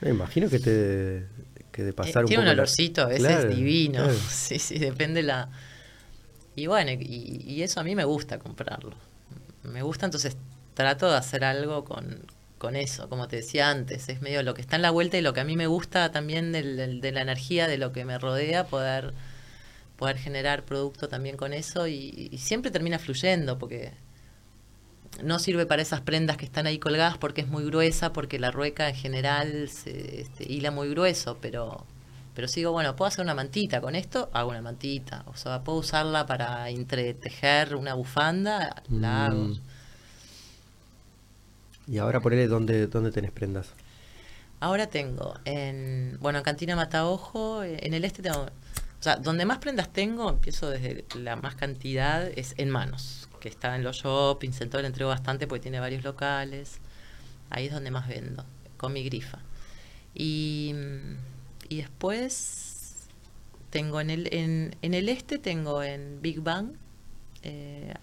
Me 0.00 0.10
imagino 0.10 0.48
que 0.50 0.58
te 0.58 1.26
que 1.70 1.82
de 1.84 1.90
Eh, 1.90 1.94
pasar 1.94 2.24
un 2.24 2.28
tiene 2.28 2.42
poco 2.42 2.50
un 2.50 2.56
la- 2.56 2.62
olorcito, 2.62 3.02
a 3.02 3.06
veces 3.06 3.26
Claro, 3.26 3.48
divino. 3.48 3.98
claro. 4.04 4.18
Sí, 4.30 4.58
sí, 4.58 4.78
depende 4.78 5.22
la. 5.22 5.48
Y 6.54 6.66
bueno, 6.66 6.90
y, 6.92 7.42
y 7.46 7.62
eso 7.62 7.80
a 7.80 7.84
mí 7.84 7.94
me 7.94 8.04
gusta 8.04 8.38
comprarlo. 8.38 8.94
Me 9.64 9.82
gusta, 9.82 10.06
entonces 10.06 10.36
trato 10.74 11.10
de 11.10 11.16
hacer 11.16 11.44
algo 11.44 11.84
con, 11.84 12.26
con 12.58 12.76
eso, 12.76 13.08
como 13.08 13.28
te 13.28 13.36
decía 13.36 13.70
antes. 13.70 14.08
Es 14.08 14.20
medio 14.22 14.42
lo 14.42 14.54
que 14.54 14.60
está 14.62 14.76
en 14.76 14.82
la 14.82 14.90
vuelta 14.90 15.16
y 15.18 15.22
lo 15.22 15.32
que 15.34 15.40
a 15.40 15.44
mí 15.44 15.56
me 15.56 15.66
gusta 15.66 16.10
también 16.12 16.52
del- 16.52 17.00
de, 17.00 17.12
la 17.12 17.22
energía 17.22 17.68
de 17.68 17.78
lo 17.78 17.92
que 17.92 18.04
me 18.04 18.18
rodea, 18.18 18.66
poder, 18.66 19.14
poder 19.98 20.18
generar 20.18 20.64
producto 20.64 21.08
también 21.08 21.36
con 21.36 21.52
eso 21.54 21.86
y, 21.88 22.28
y 22.32 22.38
siempre 22.38 22.70
termina 22.70 22.98
fluyendo 22.98 23.58
porque 23.58 23.92
no 25.22 25.38
sirve 25.38 25.66
para 25.66 25.82
esas 25.82 26.00
prendas 26.00 26.36
que 26.36 26.44
están 26.44 26.66
ahí 26.66 26.78
colgadas 26.78 27.18
porque 27.18 27.42
es 27.42 27.48
muy 27.48 27.64
gruesa, 27.64 28.12
porque 28.12 28.38
la 28.38 28.50
rueca 28.50 28.88
en 28.88 28.94
general 28.94 29.68
se 29.68 30.22
este, 30.22 30.50
hila 30.50 30.70
muy 30.70 30.88
grueso, 30.88 31.38
pero 31.40 31.86
pero 32.34 32.48
sigo, 32.48 32.72
bueno, 32.72 32.96
puedo 32.96 33.08
hacer 33.08 33.24
una 33.24 33.34
mantita 33.34 33.80
con 33.80 33.94
esto, 33.94 34.30
hago 34.32 34.50
una 34.50 34.62
mantita, 34.62 35.24
o 35.26 35.36
sea, 35.36 35.62
puedo 35.62 35.78
usarla 35.78 36.26
para 36.26 36.68
entretejer 36.70 37.76
una 37.76 37.94
bufanda, 37.94 38.82
la 38.90 39.26
hago. 39.26 39.44
Mm. 39.44 39.60
Y 41.88 41.98
ahora 41.98 42.20
ponele 42.20 42.46
dónde, 42.46 42.86
dónde 42.86 43.10
tenés 43.10 43.32
prendas. 43.32 43.74
Ahora 44.60 44.86
tengo 44.86 45.34
en, 45.44 46.16
bueno, 46.20 46.38
en 46.38 46.44
Cantina 46.44 46.76
Mataojo, 46.76 47.64
eh, 47.64 47.78
en 47.82 47.94
el 47.94 48.04
este 48.04 48.22
tengo, 48.22 48.42
o 48.42 49.02
sea, 49.02 49.16
donde 49.16 49.44
más 49.44 49.58
prendas 49.58 49.92
tengo, 49.92 50.30
empiezo 50.30 50.70
desde 50.70 51.04
la 51.16 51.34
más 51.34 51.56
cantidad, 51.56 52.26
es 52.36 52.54
en 52.56 52.70
manos, 52.70 53.28
que 53.40 53.48
está 53.48 53.74
en 53.74 53.82
los 53.82 53.96
shoppings, 53.96 54.60
en 54.60 54.70
todo 54.70 54.80
le 54.80 54.86
entrego 54.86 55.10
bastante 55.10 55.48
porque 55.48 55.62
tiene 55.62 55.80
varios 55.80 56.04
locales. 56.04 56.78
Ahí 57.50 57.66
es 57.66 57.72
donde 57.72 57.90
más 57.90 58.06
vendo, 58.06 58.44
con 58.76 58.92
mi 58.92 59.02
grifa. 59.02 59.40
Y, 60.14 60.72
mm, 60.74 61.31
y 61.72 61.76
después 61.76 63.08
tengo 63.70 63.98
en 64.02 64.10
el, 64.10 64.28
en, 64.34 64.76
el 64.82 65.08
este, 65.08 65.38
tengo 65.38 65.82
en 65.82 66.20
Big 66.20 66.42
Bang, 66.42 66.72
eh, 67.42 67.94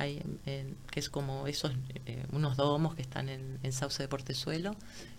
que 0.90 1.00
es 1.00 1.12
como 1.12 1.46
esos, 1.46 1.74
eh, 2.08 2.26
unos 2.32 2.58
domos 2.58 2.96
que 2.96 3.04
están 3.04 3.30
en, 3.30 3.60
en 3.62 3.72
Sauce 3.72 4.02
de 4.02 4.10
Portezuelo, 4.10 4.76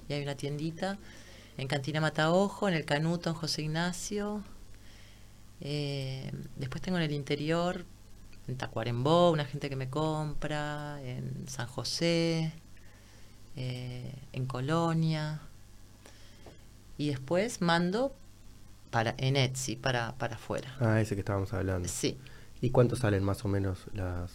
y 0.09 0.14
hay 0.14 0.22
una 0.24 0.34
tiendita. 0.34 0.98
En 1.59 1.68
Cantina 1.68 2.01
Mataojo, 2.01 2.66
en 2.66 2.74
el 2.74 2.84
Canuto, 2.84 3.30
en 3.30 3.36
José 3.36 3.62
Ignacio. 3.62 4.42
Eh, 5.61 6.32
después 6.57 6.82
tengo 6.82 6.98
en 6.98 7.05
el 7.05 7.12
interior, 7.12 7.86
en 8.48 8.57
Tacuarembó, 8.57 9.30
una 9.30 9.44
gente 9.44 9.70
que 9.70 9.76
me 9.76 9.90
compra, 9.90 11.01
en 11.05 11.46
San 11.46 11.68
José, 11.68 12.53
en 13.55 14.46
Colonia. 14.46 15.40
Y 16.98 17.11
después 17.11 17.61
mando 17.61 18.12
para 18.91 19.14
en 19.18 19.36
Etsy, 19.36 19.76
para, 19.76 20.16
para 20.18 20.34
afuera. 20.36 20.74
Ah, 20.80 21.01
ese 21.01 21.14
que 21.14 21.20
estábamos 21.20 21.53
hablando. 21.53 21.88
Sí. 21.88 22.18
¿Y 22.61 22.70
cuánto 22.70 22.97
salen 22.97 23.22
más 23.24 23.45
o 23.45 23.49
menos 23.49 23.86
las...? 23.93 24.30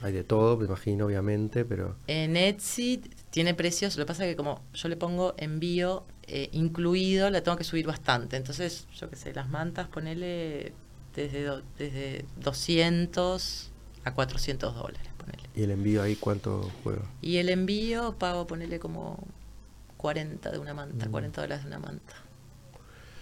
Hay 0.00 0.12
de 0.12 0.22
todo, 0.22 0.56
me 0.56 0.66
imagino, 0.66 1.06
obviamente, 1.06 1.64
pero... 1.64 1.96
En 2.06 2.36
Etsy 2.36 2.98
tiene 3.30 3.54
precios, 3.54 3.96
lo 3.96 4.04
que 4.04 4.06
pasa 4.06 4.24
es 4.24 4.30
que 4.32 4.36
como 4.36 4.62
yo 4.72 4.88
le 4.88 4.96
pongo 4.96 5.34
envío 5.38 6.04
eh, 6.28 6.50
incluido, 6.52 7.30
la 7.30 7.42
tengo 7.42 7.56
que 7.58 7.64
subir 7.64 7.84
bastante. 7.86 8.36
Entonces, 8.36 8.86
yo 8.94 9.10
qué 9.10 9.16
sé, 9.16 9.32
las 9.34 9.48
mantas, 9.48 9.88
ponele 9.88 10.72
desde, 11.16 11.42
do- 11.42 11.62
desde 11.78 12.24
200 12.36 13.72
a 14.04 14.14
400 14.14 14.74
dólares, 14.74 15.08
ponele. 15.16 15.42
¿Y 15.56 15.62
el 15.62 15.70
envío 15.72 16.02
ahí 16.02 16.14
cuánto 16.14 16.70
juega? 16.84 17.02
Y 17.20 17.38
el 17.38 17.48
envío 17.48 18.16
pago, 18.18 18.46
ponele 18.46 18.78
como 18.78 19.18
40 19.96 20.50
de 20.52 20.58
una 20.58 20.74
manta, 20.74 21.06
Mm. 21.06 21.10
40 21.10 21.40
dólares 21.40 21.64
de 21.64 21.68
una 21.70 21.78
manta. 21.80 22.14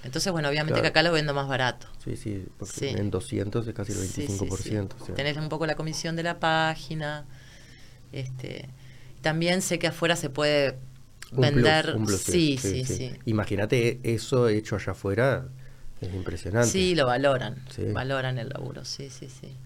Entonces, 0.04 0.30
bueno, 0.32 0.48
obviamente 0.48 0.74
Claro. 0.74 0.82
que 0.82 0.88
acá 0.88 1.02
lo 1.02 1.12
vendo 1.12 1.34
más 1.34 1.48
barato. 1.48 1.88
Sí, 2.04 2.16
sí, 2.16 2.46
porque 2.58 2.72
Sí. 2.74 2.88
en 2.88 3.10
200 3.10 3.66
es 3.66 3.74
casi 3.74 3.92
el 3.92 3.98
Sí, 3.98 4.06
sí, 4.08 4.22
25%. 4.28 4.96
sí. 4.96 5.02
o 5.02 5.06
sea. 5.06 5.14
Tenés 5.16 5.36
un 5.36 5.48
poco 5.48 5.66
la 5.66 5.74
comisión 5.74 6.14
de 6.16 6.22
la 6.22 6.38
página. 6.38 7.24
Este, 8.12 8.68
también 9.20 9.62
sé 9.62 9.78
que 9.78 9.88
afuera 9.88 10.14
se 10.16 10.30
puede 10.30 10.78
Un 11.32 11.40
vender. 11.40 11.84
plus, 11.86 11.96
un 11.96 12.06
plus, 12.06 12.20
sí, 12.20 12.56
sí, 12.60 12.84
sí. 12.84 13.12
Imagínate 13.24 13.98
eso 14.04 14.48
hecho 14.48 14.76
allá 14.76 14.92
afuera, 14.92 15.48
es 16.00 16.14
impresionante. 16.14 16.68
Sí, 16.70 16.94
lo 16.94 17.06
valoran. 17.06 17.56
Sí. 17.74 17.86
Valoran 17.92 18.38
el 18.38 18.48
laburo, 18.50 18.84
sí, 18.84 19.10
sí, 19.10 19.28
sí. 19.28 19.56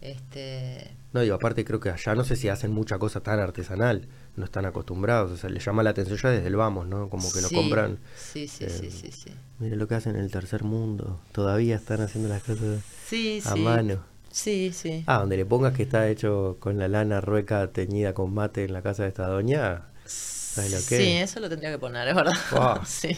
Este, 0.00 0.90
No, 1.12 1.20
digo, 1.20 1.34
aparte 1.34 1.64
creo 1.64 1.80
que 1.80 1.90
allá 1.90 2.14
no 2.14 2.24
sé 2.24 2.36
si 2.36 2.48
hacen 2.48 2.70
mucha 2.70 2.98
cosa 2.98 3.20
tan 3.20 3.40
artesanal, 3.40 4.06
no 4.36 4.44
están 4.44 4.64
acostumbrados, 4.66 5.32
o 5.32 5.36
sea, 5.36 5.50
les 5.50 5.64
llama 5.64 5.82
la 5.82 5.90
atención 5.90 6.18
ya 6.18 6.30
desde 6.30 6.46
el 6.46 6.56
vamos, 6.56 6.86
¿no? 6.86 7.08
Como 7.10 7.32
que 7.32 7.40
lo 7.40 7.50
compran. 7.50 7.98
Sí, 8.16 8.46
sí, 8.46 8.64
eh, 8.64 8.70
sí, 8.70 8.90
sí, 8.90 9.10
sí. 9.10 9.30
Miren 9.58 9.78
lo 9.78 9.88
que 9.88 9.96
hacen 9.96 10.14
en 10.16 10.22
el 10.22 10.30
tercer 10.30 10.62
mundo, 10.62 11.20
todavía 11.32 11.76
están 11.76 12.00
haciendo 12.00 12.28
las 12.28 12.42
cosas 12.44 12.82
Sí, 13.08 13.42
a 13.44 13.54
sí. 13.54 13.58
mano. 13.60 14.04
Sí, 14.30 14.70
sí. 14.72 15.02
Ah, 15.06 15.18
donde 15.20 15.36
le 15.36 15.46
pongas 15.46 15.74
que 15.74 15.82
está 15.82 16.08
hecho 16.08 16.58
con 16.60 16.78
la 16.78 16.86
lana 16.86 17.20
rueca 17.20 17.72
teñida 17.72 18.12
con 18.14 18.32
mate 18.34 18.64
en 18.64 18.72
la 18.72 18.82
casa 18.82 19.02
de 19.02 19.08
esta 19.08 19.26
doña, 19.26 19.88
¿sabes 20.04 20.70
lo 20.70 20.76
que 20.86 20.96
Sí, 20.98 21.08
es? 21.16 21.30
eso 21.30 21.40
lo 21.40 21.48
tendría 21.48 21.70
que 21.72 21.78
poner, 21.78 22.06
es 22.06 22.14
verdad. 22.14 22.34
Wow. 22.52 22.80
sí. 22.86 23.16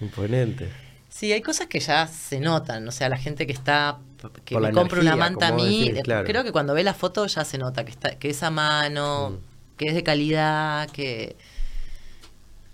Imponente. 0.00 0.68
Sí, 1.08 1.32
hay 1.32 1.40
cosas 1.42 1.68
que 1.68 1.80
ya 1.80 2.06
se 2.06 2.38
notan, 2.40 2.86
o 2.86 2.92
sea, 2.92 3.08
la 3.08 3.16
gente 3.16 3.46
que 3.46 3.52
está 3.52 3.98
que 4.44 4.54
Por 4.54 4.62
me 4.62 4.68
la 4.68 4.72
compra 4.72 5.00
una 5.00 5.16
manta 5.16 5.48
a 5.48 5.52
mí, 5.52 5.90
decís, 5.90 5.98
eh, 5.98 6.02
claro. 6.02 6.26
creo 6.26 6.44
que 6.44 6.52
cuando 6.52 6.74
ve 6.74 6.82
la 6.84 6.94
foto 6.94 7.26
ya 7.26 7.44
se 7.44 7.58
nota 7.58 7.84
que 7.84 7.90
está 7.92 8.18
que 8.18 8.30
es 8.30 8.42
a 8.42 8.50
mano, 8.50 9.30
Mm. 9.30 9.76
que 9.76 9.86
es 9.88 9.94
de 9.94 10.02
calidad, 10.02 10.90
que 10.90 11.36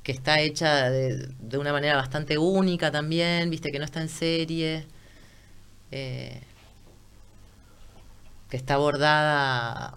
que 0.03 0.12
está 0.12 0.40
hecha 0.40 0.90
de, 0.90 1.28
de 1.38 1.59
una 1.59 1.72
manera 1.72 1.97
bastante 1.97 2.36
única 2.38 2.90
también, 2.90 3.49
viste 3.51 3.72
que 3.72 3.78
no 3.78 3.84
está 3.86 4.01
en 4.03 4.09
serie, 4.11 4.86
eh, 5.90 6.42
que 8.51 8.57
está 8.57 8.76
bordada, 8.76 9.95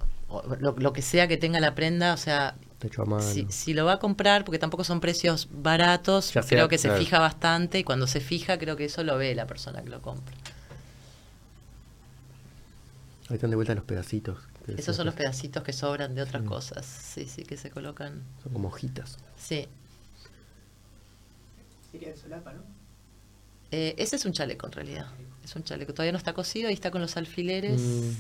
lo, 0.59 0.75
lo 0.77 0.93
que 0.93 1.01
sea 1.01 1.27
que 1.27 1.37
tenga 1.37 1.59
la 1.59 1.75
prenda, 1.75 2.13
o 2.13 2.17
sea, 2.17 2.55
Está 2.73 2.87
hecho 2.87 3.01
a 3.03 3.05
mano. 3.05 3.21
si, 3.23 3.47
si 3.49 3.73
lo 3.73 3.85
va 3.85 3.93
a 3.93 3.99
comprar, 3.99 4.45
porque 4.45 4.59
tampoco 4.59 4.83
son 4.83 4.99
precios 4.99 5.47
baratos, 5.51 6.33
Ya 6.33 6.43
sea, 6.43 6.49
creo 6.57 6.67
que 6.69 6.77
se 6.77 6.89
claro. 6.89 7.03
fija 7.03 7.19
bastante 7.19 7.79
y 7.79 7.83
cuando 7.83 8.07
se 8.07 8.19
fija 8.21 8.57
creo 8.57 8.75
que 8.75 8.85
eso 8.85 9.03
lo 9.03 9.17
ve 9.17 9.35
la 9.35 9.47
persona 9.47 9.81
que 9.83 9.89
lo 9.89 10.01
compra. 10.01 10.35
Ahí 13.29 13.35
están 13.35 13.49
de 13.49 13.55
vuelta 13.57 13.75
los 13.75 13.83
pedacitos. 13.83 14.39
Esos 14.67 14.95
son 14.95 15.05
los 15.05 15.15
pedacitos 15.15 15.63
que 15.63 15.73
sobran 15.73 16.15
de 16.15 16.21
otras 16.21 16.41
Sí. 16.43 16.47
cosas, 16.47 16.85
sí, 16.85 17.25
sí, 17.25 17.43
que 17.43 17.57
se 17.57 17.69
colocan. 17.69 18.23
Son 18.43 18.53
como 18.53 18.67
hojitas. 18.69 19.17
Sí, 19.37 19.67
Sería 21.91 22.09
de 22.09 22.17
solapa, 22.17 22.53
¿no? 22.53 22.61
Eh, 23.71 23.95
ese 23.97 24.15
es 24.17 24.25
un 24.25 24.31
chaleco 24.33 24.65
en 24.67 24.71
realidad, 24.73 25.07
es 25.43 25.55
un 25.55 25.63
chaleco, 25.63 25.93
todavía 25.93 26.11
no 26.11 26.17
está 26.17 26.33
cosido 26.33 26.69
y 26.69 26.73
está 26.73 26.91
con 26.91 27.01
los 27.01 27.17
alfileres. 27.17 27.81
Mm. 27.81 28.11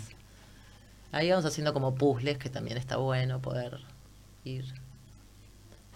Ahí 1.13 1.29
vamos 1.29 1.45
haciendo 1.45 1.73
como 1.73 1.95
puzzles, 1.95 2.37
que 2.37 2.49
también 2.49 2.77
está 2.77 2.97
bueno 2.97 3.41
poder 3.41 3.79
ir 4.43 4.65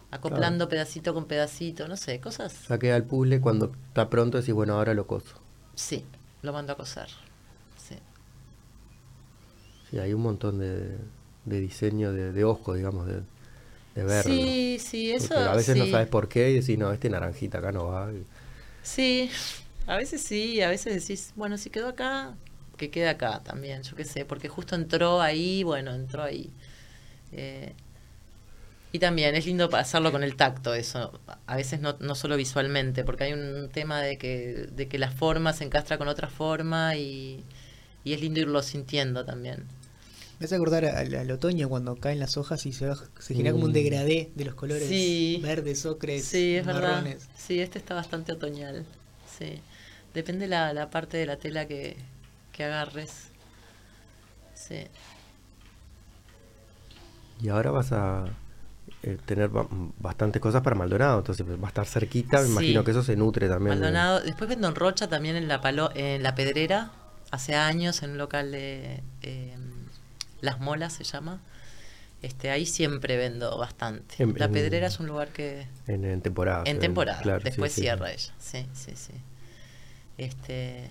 acoplando 0.09 0.67
pedacito 0.69 1.13
con 1.13 1.25
pedacito, 1.25 1.87
no 1.87 1.95
sé, 1.97 2.19
cosas. 2.19 2.51
Saqué 2.53 2.91
al 2.91 3.03
puzzle 3.05 3.39
cuando 3.41 3.71
está 3.87 4.09
pronto 4.09 4.37
decís, 4.37 4.53
bueno, 4.53 4.73
ahora 4.75 4.93
lo 4.93 5.07
coso. 5.07 5.35
Sí, 5.75 6.05
lo 6.41 6.51
mando 6.53 6.73
a 6.73 6.77
coser. 6.77 7.07
Sí. 9.91 9.99
Hay 9.99 10.13
un 10.13 10.21
montón 10.21 10.59
de, 10.59 10.97
de 11.45 11.59
diseño 11.59 12.13
de, 12.13 12.31
de 12.31 12.43
ojo, 12.43 12.73
digamos, 12.73 13.07
de, 13.07 13.21
de 13.95 14.03
verlo. 14.03 14.33
Sí, 14.33 14.77
sí, 14.79 15.11
eso. 15.11 15.29
Porque 15.29 15.49
a 15.49 15.55
veces 15.55 15.77
no 15.77 15.85
sabes 15.85 16.07
por 16.07 16.27
qué 16.29 16.51
y 16.51 16.59
decís, 16.59 16.77
no, 16.77 16.91
este 16.91 17.09
naranjita 17.09 17.59
acá 17.59 17.71
no 17.71 17.87
va. 17.87 18.09
Sí, 18.83 19.29
a 19.87 19.97
veces 19.97 20.21
sí, 20.23 20.61
a 20.61 20.69
veces 20.69 20.95
decís, 21.01 21.33
bueno, 21.35 21.57
si 21.57 21.69
quedó 21.69 21.89
acá, 21.89 22.35
que 22.77 22.89
quede 22.89 23.09
acá 23.09 23.41
también, 23.43 23.83
yo 23.83 23.95
qué 23.95 24.05
sé, 24.05 24.25
porque 24.25 24.49
justo 24.49 24.75
entró 24.75 25.21
ahí, 25.21 25.63
bueno, 25.63 25.93
entró 25.93 26.23
ahí. 26.23 26.49
Eh, 27.31 27.75
y 28.93 28.99
también 28.99 29.35
es 29.35 29.45
lindo 29.45 29.69
hacerlo 29.75 30.11
con 30.11 30.23
el 30.23 30.35
tacto, 30.35 30.73
eso, 30.73 31.19
a 31.45 31.55
veces 31.55 31.79
no, 31.79 31.95
no 32.01 32.13
solo 32.15 32.35
visualmente, 32.35 33.05
porque 33.05 33.23
hay 33.25 33.33
un 33.33 33.69
tema 33.69 34.01
de 34.01 34.17
que, 34.17 34.67
de 34.71 34.87
que 34.89 34.99
la 34.99 35.11
forma 35.11 35.53
se 35.53 35.63
encastra 35.63 35.97
con 35.97 36.09
otra 36.09 36.27
forma 36.29 36.95
y, 36.97 37.45
y 38.03 38.13
es 38.13 38.21
lindo 38.21 38.41
irlo 38.41 38.61
sintiendo 38.61 39.23
también. 39.25 39.65
Me 40.41 40.45
hace 40.45 40.55
acordar 40.55 40.85
al, 40.85 41.13
al 41.13 41.29
otoño 41.29 41.69
cuando 41.69 41.95
caen 41.97 42.17
las 42.19 42.35
hojas 42.35 42.65
y 42.65 42.73
se, 42.73 42.91
genera 43.27 43.51
como 43.51 43.65
un 43.65 43.69
Mm. 43.69 43.73
degradé 43.73 44.31
de 44.33 44.45
los 44.45 44.55
colores 44.55 44.87
Sí. 44.89 45.39
verdes, 45.43 45.85
ocres, 45.85 46.25
Sí, 46.25 46.55
es 46.55 46.65
verdad. 46.65 46.81
marrones. 46.93 47.29
Sí, 47.37 47.59
este 47.61 47.77
está 47.77 47.93
bastante 47.93 48.31
otoñal. 48.31 48.83
Sí. 49.37 49.61
Depende 50.15 50.47
la, 50.47 50.73
la 50.73 50.89
parte 50.89 51.17
de 51.17 51.27
la 51.27 51.37
tela 51.37 51.67
que, 51.67 51.95
que 52.53 52.63
agarres. 52.63 53.27
Sí. 54.55 54.87
Y 57.41 57.49
ahora 57.49 57.69
vas 57.69 57.91
a 57.91 58.25
eh, 59.03 59.17
tener 59.25 59.49
ba- 59.49 59.67
bastantes 59.99 60.41
cosas 60.41 60.61
para 60.63 60.75
Maldonado, 60.75 61.19
entonces 61.19 61.45
va 61.47 61.65
a 61.65 61.67
estar 61.67 61.85
cerquita, 61.85 62.39
me 62.41 62.45
Sí. 62.47 62.51
imagino 62.51 62.83
que 62.83 62.91
eso 62.91 63.03
se 63.03 63.15
nutre 63.15 63.47
también. 63.47 63.75
de- 63.75 63.81
Maldonado. 63.81 64.21
Después 64.21 64.49
vendo 64.49 64.67
en 64.67 64.73
Rocha 64.75 65.07
también 65.07 65.35
en 65.35 65.47
la 65.47 65.61
palo, 65.61 65.91
en 65.93 66.23
la 66.23 66.33
Pedrera, 66.33 66.91
hace 67.29 67.53
años 67.55 68.01
en 68.03 68.11
un 68.11 68.17
local 68.17 68.51
de 68.51 69.03
eh, 69.21 69.55
Las 70.41 70.59
Molas 70.59 70.93
se 70.93 71.03
llama. 71.03 71.39
Este, 72.21 72.51
ahí 72.51 72.65
siempre 72.67 73.17
vendo 73.17 73.57
bastante. 73.57 74.21
En- 74.21 74.35
la 74.37 74.45
en- 74.45 74.51
Pedrera 74.51 74.87
es 74.87 74.99
un 74.99 75.07
lugar 75.07 75.29
que 75.29 75.67
En, 75.87 76.05
en 76.05 76.21
temporada. 76.21 76.63
en 76.67 76.75
se 76.75 76.81
temporada, 76.81 77.21
claro, 77.21 77.43
después 77.43 77.71
sí, 77.73 77.81
cierra 77.81 78.09
sí. 78.09 78.13
ella. 78.15 78.33
Sí, 78.39 78.67
sí, 78.73 78.91
sí. 78.95 79.13
Este 80.17 80.89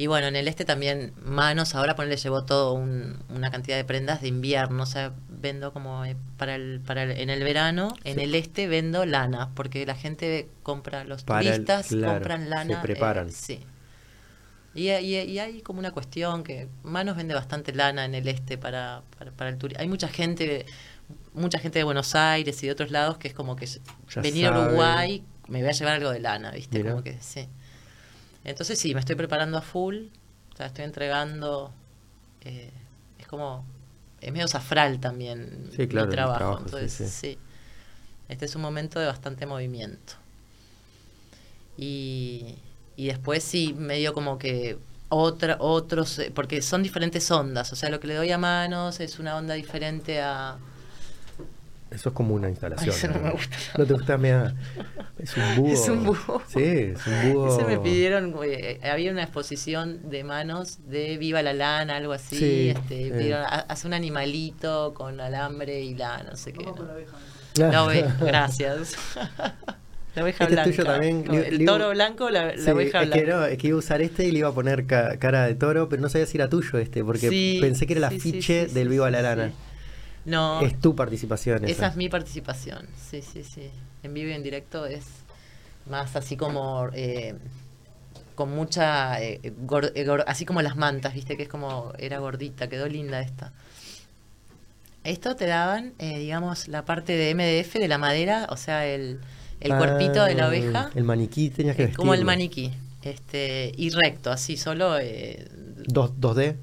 y 0.00 0.06
bueno, 0.06 0.28
en 0.28 0.36
el 0.36 0.46
este 0.46 0.64
también 0.64 1.12
Manos 1.24 1.74
ahora 1.74 1.96
ponele 1.96 2.16
llevó 2.16 2.44
todo 2.44 2.72
un- 2.74 3.18
una 3.30 3.50
cantidad 3.50 3.76
de 3.76 3.84
prendas 3.84 4.22
de 4.22 4.28
invierno, 4.28 4.84
o 4.84 4.86
sea, 4.86 5.12
vendo 5.28 5.72
como 5.72 6.04
eh, 6.04 6.16
para 6.36 6.54
el 6.54 6.80
para 6.86 7.02
el- 7.02 7.10
en 7.18 7.30
el 7.30 7.42
verano, 7.42 7.88
en 8.04 8.20
el 8.20 8.36
este 8.36 8.68
vendo 8.68 9.04
lana, 9.06 9.50
porque 9.56 9.84
la 9.86 9.96
gente 9.96 10.48
compra 10.62 11.02
los 11.02 11.24
Para 11.24 11.40
el- 11.40 11.46
turistas 11.64 11.88
claro, 11.88 12.12
compran 12.14 12.44
se 12.44 12.48
lana, 12.50 12.74
eh, 12.74 12.82
preparan. 12.82 13.32
sí. 13.32 13.64
Y, 14.74 14.90
y- 14.90 15.16
y 15.16 15.38
hay 15.38 15.60
como 15.62 15.80
una 15.80 15.90
cuestión 15.90 16.44
que 16.44 16.68
Manos 16.84 17.16
vende 17.16 17.34
bastante 17.34 17.72
lana 17.74 18.04
en 18.04 18.14
el 18.14 18.28
este 18.28 18.58
para, 18.58 19.02
para, 19.18 19.32
para 19.32 19.50
el 19.50 19.58
turismo. 19.58 19.80
Hay 19.82 19.88
mucha 19.88 20.08
gente, 20.08 20.66
mucha 21.34 21.58
gente 21.58 21.78
de 21.80 21.84
Buenos 21.84 22.14
Aires 22.14 22.62
y 22.62 22.66
de 22.66 22.72
otros 22.72 22.90
lados 22.90 23.18
que 23.18 23.28
es 23.28 23.34
como 23.34 23.56
que 23.56 23.66
Ya 23.66 24.22
venir 24.22 24.46
a. 24.46 24.50
Uruguay 24.60 25.24
me 25.48 25.60
voy 25.60 25.68
a 25.70 25.72
llevar 25.72 25.94
algo 25.94 26.10
de 26.10 26.20
lana, 26.20 26.50
¿viste? 26.52 26.82
Como 26.84 27.02
que 27.02 27.18
sí. 27.20 27.48
Entonces 28.44 28.78
sí, 28.78 28.94
me 28.94 29.00
estoy 29.00 29.16
preparando 29.16 29.58
a 29.58 29.62
full, 29.62 29.96
o 30.52 30.56
sea, 30.56 30.66
estoy 30.66 30.84
entregando, 30.84 31.72
eh, 32.42 32.70
es 33.18 33.26
como, 33.26 33.64
es 34.20 34.32
medio 34.32 34.48
zafral 34.48 35.00
también 35.00 35.70
Sí, 35.74 35.86
claro, 35.88 36.06
mi 36.06 36.10
el 36.10 36.16
trabajo, 36.16 36.38
trabajo, 36.38 36.58
sí, 36.60 36.64
entonces 36.76 36.92
sí. 36.92 37.08
sí. 37.34 37.38
Este 38.28 38.44
es 38.44 38.54
un 38.56 38.62
momento 38.62 39.00
de 39.00 39.06
bastante 39.06 39.46
movimiento. 39.46 40.14
Y, 41.76 42.56
y 42.98 43.06
después 43.06 43.44
sí, 43.44 43.74
medio 43.78 44.12
como 44.12 44.38
que 44.38 44.76
otra, 45.08 45.56
otros, 45.60 46.18
eh, 46.18 46.32
porque 46.34 46.60
son 46.62 46.82
diferentes 46.82 47.30
ondas, 47.30 47.72
o 47.72 47.76
sea, 47.76 47.88
lo 47.90 48.00
que 48.00 48.08
le 48.08 48.14
doy 48.16 48.30
a 48.32 48.38
manos 48.38 48.98
es 49.00 49.18
una 49.20 49.36
onda 49.36 49.54
diferente 49.54 50.20
a... 50.20 50.56
Eso 51.90 52.10
es 52.10 52.14
como 52.14 52.34
una 52.34 52.50
instalación. 52.50 52.90
Ay, 52.90 52.96
ese 52.98 53.08
no 53.08 53.18
me 53.20 53.30
gusta. 53.30 53.56
¿No 53.78 53.86
te 53.86 53.92
gusta? 53.94 54.18
Mira, 54.18 54.54
es 55.18 55.34
un 55.36 55.56
búho. 55.56 55.72
Es 55.72 55.88
un 55.88 56.04
búho. 56.04 56.42
Sí, 56.46 56.62
es 56.62 57.06
un 57.06 57.32
búho. 57.32 57.48
Ese 57.56 57.64
me 57.66 57.78
pidieron, 57.78 58.34
eh, 58.44 58.78
había 58.82 59.10
una 59.10 59.22
exposición 59.22 60.10
de 60.10 60.22
manos 60.24 60.78
de 60.90 61.16
Viva 61.16 61.40
la 61.42 61.54
Lana, 61.54 61.96
algo 61.96 62.12
así, 62.12 62.36
Sí, 62.36 62.68
este, 62.68 63.06
eh. 63.06 63.10
pidieron, 63.12 63.42
"Ha- 63.44 63.64
hace 63.68 63.86
un 63.86 63.94
animalito 63.94 64.92
con 64.92 65.18
alambre 65.20 65.80
y 65.80 65.94
la 65.94 66.24
no 66.24 66.36
sé 66.36 66.52
qué. 66.52 66.64
¿no? 66.66 66.74
con 66.74 66.88
la 66.88 66.94
gracias. 68.20 68.94
La 70.18 70.24
oveja 70.24 70.44
Este 70.44 70.56
es 70.56 70.62
tuyo 70.76 70.84
también, 70.84 71.24
No, 71.24 71.34
el 71.34 71.64
toro 71.64 71.90
blanco, 71.90 72.28
la, 72.30 72.46
la 72.46 72.56
Sí, 72.62 72.70
oveja 72.70 73.02
es 73.02 73.08
blanca. 73.08 73.24
que 73.24 73.30
no, 73.30 73.44
es 73.44 73.58
que 73.58 73.66
iba 73.68 73.76
a 73.76 73.78
usar 73.78 74.02
este 74.02 74.24
y 74.26 74.32
le 74.32 74.40
iba 74.40 74.48
a 74.48 74.52
poner 74.52 74.86
ca- 74.86 75.16
cara 75.18 75.46
de 75.46 75.54
toro, 75.54 75.88
pero 75.88 76.02
no 76.02 76.08
sabía 76.08 76.26
si 76.26 76.36
era 76.36 76.48
tuyo 76.48 76.78
este, 76.78 77.04
porque 77.04 77.28
Sí, 77.30 77.58
pensé 77.60 77.86
que 77.86 77.92
era 77.92 77.98
el 77.98 78.04
afiche 78.16 78.68
sí, 78.68 78.74
del 78.74 78.88
Viva 78.88 79.06
sí, 79.06 79.12
la. 79.12 79.22
Lana. 79.22 79.52
No, 80.24 80.60
Es 80.60 80.78
tu 80.80 80.94
participación 80.96 81.64
esa. 81.64 81.72
esa 81.72 81.86
es 81.86 81.96
mi 81.96 82.08
participación. 82.08 82.86
Sí, 83.10 83.22
sí, 83.22 83.44
sí. 83.44 83.70
En 84.02 84.12
vivo 84.12 84.28
y 84.30 84.32
en 84.34 84.42
directo 84.42 84.84
es 84.86 85.04
más 85.88 86.16
así 86.16 86.36
como 86.36 86.90
eh, 86.92 87.34
con 88.34 88.50
mucha 88.50 89.22
eh, 89.22 89.40
gor- 89.66 89.92
eh, 89.94 90.04
gor- 90.06 90.24
así 90.26 90.44
como 90.44 90.60
las 90.62 90.76
mantas, 90.76 91.14
viste 91.14 91.36
que 91.36 91.44
es 91.44 91.48
como 91.48 91.92
era 91.98 92.18
gordita, 92.18 92.68
quedó 92.68 92.88
linda 92.88 93.20
esta. 93.20 93.52
Esto 95.04 95.36
te 95.36 95.46
daban, 95.46 95.94
eh, 95.98 96.18
digamos, 96.18 96.68
la 96.68 96.84
parte 96.84 97.14
de 97.14 97.30
MDF 97.30 97.78
de 97.78 97.88
la 97.88 97.98
madera, 97.98 98.46
o 98.50 98.56
sea, 98.56 98.84
el, 98.86 99.20
el 99.60 99.76
cuerpito 99.76 100.24
de 100.24 100.34
la 100.34 100.44
Ah, 100.44 100.48
oveja, 100.48 100.90
El 100.94 101.04
maniquí 101.04 101.50
tenías 101.50 101.76
que 101.76 101.84
eh, 101.84 101.92
como 101.94 102.14
el 102.14 102.20
vestirlo. 102.24 102.32
maniquí, 102.32 102.72
este 103.02 103.72
y 103.76 103.90
recto, 103.90 104.30
así 104.30 104.56
solo. 104.56 104.98
Eh, 104.98 105.48
Dos, 105.86 106.12
2D. 106.20 106.56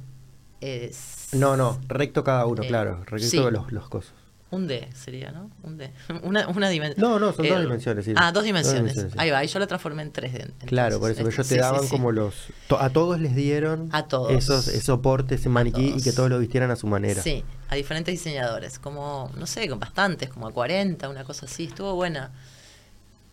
es- 0.61 1.29
No, 1.33 1.57
no, 1.57 1.79
recto 1.87 2.23
cada 2.23 2.45
uno, 2.45 2.63
Eh, 2.63 2.67
claro. 2.67 3.03
Recto 3.05 3.27
sí. 3.27 3.37
los, 3.37 3.71
los 3.71 3.89
cosos. 3.89 4.13
Un 4.51 4.67
D 4.67 4.87
sería, 4.93 5.31
¿no? 5.31 5.49
Un 5.63 5.77
D. 5.77 5.91
Una, 6.23 6.47
una 6.47 6.69
dimensión. 6.69 7.01
No, 7.09 7.19
no, 7.19 7.33
son 7.33 7.47
dos 7.47 7.59
dimensiones, 7.61 8.05
sí. 8.05 8.13
Ah, 8.15 8.25
dos 8.27 8.35
Dos 8.35 8.43
dimensiones. 8.45 8.81
dimensiones, 8.83 9.11
sí. 9.13 9.17
Ahí 9.19 9.29
va, 9.31 9.43
y 9.43 9.47
yo 9.47 9.59
la 9.59 9.67
transformé 9.67 10.03
en 10.03 10.13
3D. 10.13 10.35
entonces. 10.43 10.69
Claro, 10.69 10.99
por 10.99 11.09
eso, 11.11 11.17
pero 11.17 11.29
Este, 11.29 11.41
ellos 11.41 11.47
te 11.49 11.55
sí, 11.55 11.59
daban 11.59 11.87
como 11.89 12.11
los... 12.11 12.35
to- 12.67 12.79
a 12.79 12.89
todos 12.91 13.19
les 13.19 13.35
dieron 13.35 13.89
A 13.91 14.07
todos. 14.07 14.31
esos, 14.31 14.67
ese 14.69 14.81
soporte, 14.81 15.35
ese 15.35 15.49
maniquí 15.49 15.95
y 15.97 16.01
que 16.01 16.13
todos 16.13 16.29
lo 16.29 16.39
vistieran 16.39 16.71
a 16.71 16.75
su 16.77 16.87
manera. 16.87 17.21
Sí, 17.21 17.43
a 17.67 17.75
diferentes 17.75 18.13
diseñadores, 18.13 18.79
como, 18.79 19.29
no 19.35 19.45
sé, 19.47 19.67
con 19.67 19.79
bastantes, 19.79 20.29
como 20.29 20.47
a 20.47 20.53
40, 20.53 21.09
una 21.09 21.23
cosa 21.25 21.47
así, 21.47 21.65
estuvo 21.65 21.93
buena. 21.95 22.31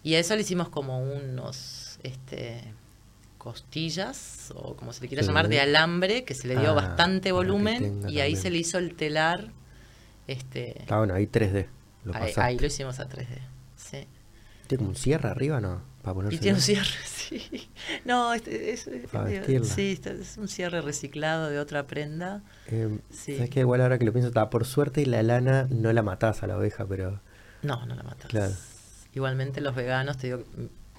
Y 0.02 0.14
a 0.14 0.18
eso 0.18 0.34
le 0.34 0.42
hicimos 0.42 0.68
como 0.68 1.00
unos, 1.02 1.98
este, 2.02 2.62
costillas, 3.38 4.52
o 4.54 4.74
como 4.76 4.92
se 4.92 5.02
le 5.02 5.08
quiera 5.08 5.22
Sí. 5.22 5.28
llamar, 5.28 5.48
de 5.48 5.60
alambre, 5.60 6.24
que 6.24 6.34
se 6.34 6.46
le 6.48 6.56
dio 6.56 6.70
Ah, 6.70 6.74
bastante 6.74 7.32
volumen, 7.32 8.02
y 8.08 8.20
ahí 8.20 8.32
también. 8.32 8.36
se 8.36 8.50
le 8.50 8.58
hizo 8.58 8.78
el 8.78 8.94
telar, 8.94 9.50
este, 10.26 10.80
Está 10.82 10.98
bueno, 10.98 11.14
ahí 11.14 11.26
3D. 11.26 11.66
Lo 12.04 12.12
ahí, 12.14 12.58
lo 12.58 12.66
hicimos 12.66 12.98
a 13.00 13.08
3D, 13.08 13.38
sí. 13.76 14.06
¿Tiene 14.66 14.78
como 14.78 14.90
un 14.90 14.96
cierre 14.96 15.28
arriba, 15.28 15.60
no? 15.60 15.82
Para 16.02 16.14
ponerse 16.14 16.36
Y 16.36 16.38
tiene 16.40 16.56
un 16.56 16.62
cierre, 16.62 16.88
sí. 17.04 17.68
No, 18.04 18.32
este, 18.34 18.72
es, 18.72 18.86
es- 18.88 19.68
sí, 19.68 19.92
este 19.92 20.20
es 20.20 20.36
un 20.36 20.48
cierre 20.48 20.80
reciclado 20.80 21.48
de 21.48 21.58
otra 21.60 21.86
prenda. 21.86 22.42
Eh, 22.68 22.98
Sí. 23.10 23.36
¿Sabes 23.36 23.50
que 23.50 23.60
Igual 23.60 23.80
ahora 23.82 23.98
que 23.98 24.04
lo 24.04 24.12
pienso, 24.12 24.28
está 24.28 24.50
por 24.50 24.64
suerte 24.66 25.04
la 25.06 25.22
lana 25.22 25.66
no 25.70 25.92
la 25.92 26.02
matás 26.02 26.42
a 26.42 26.46
la 26.48 26.56
oveja, 26.58 26.86
pero... 26.86 27.20
No, 27.62 27.86
no 27.86 27.94
la 27.94 28.02
matas. 28.02 28.26
Claro. 28.26 28.54
Igualmente 29.14 29.60
los 29.60 29.74
veganos, 29.74 30.16
te 30.18 30.28
digo, 30.28 30.42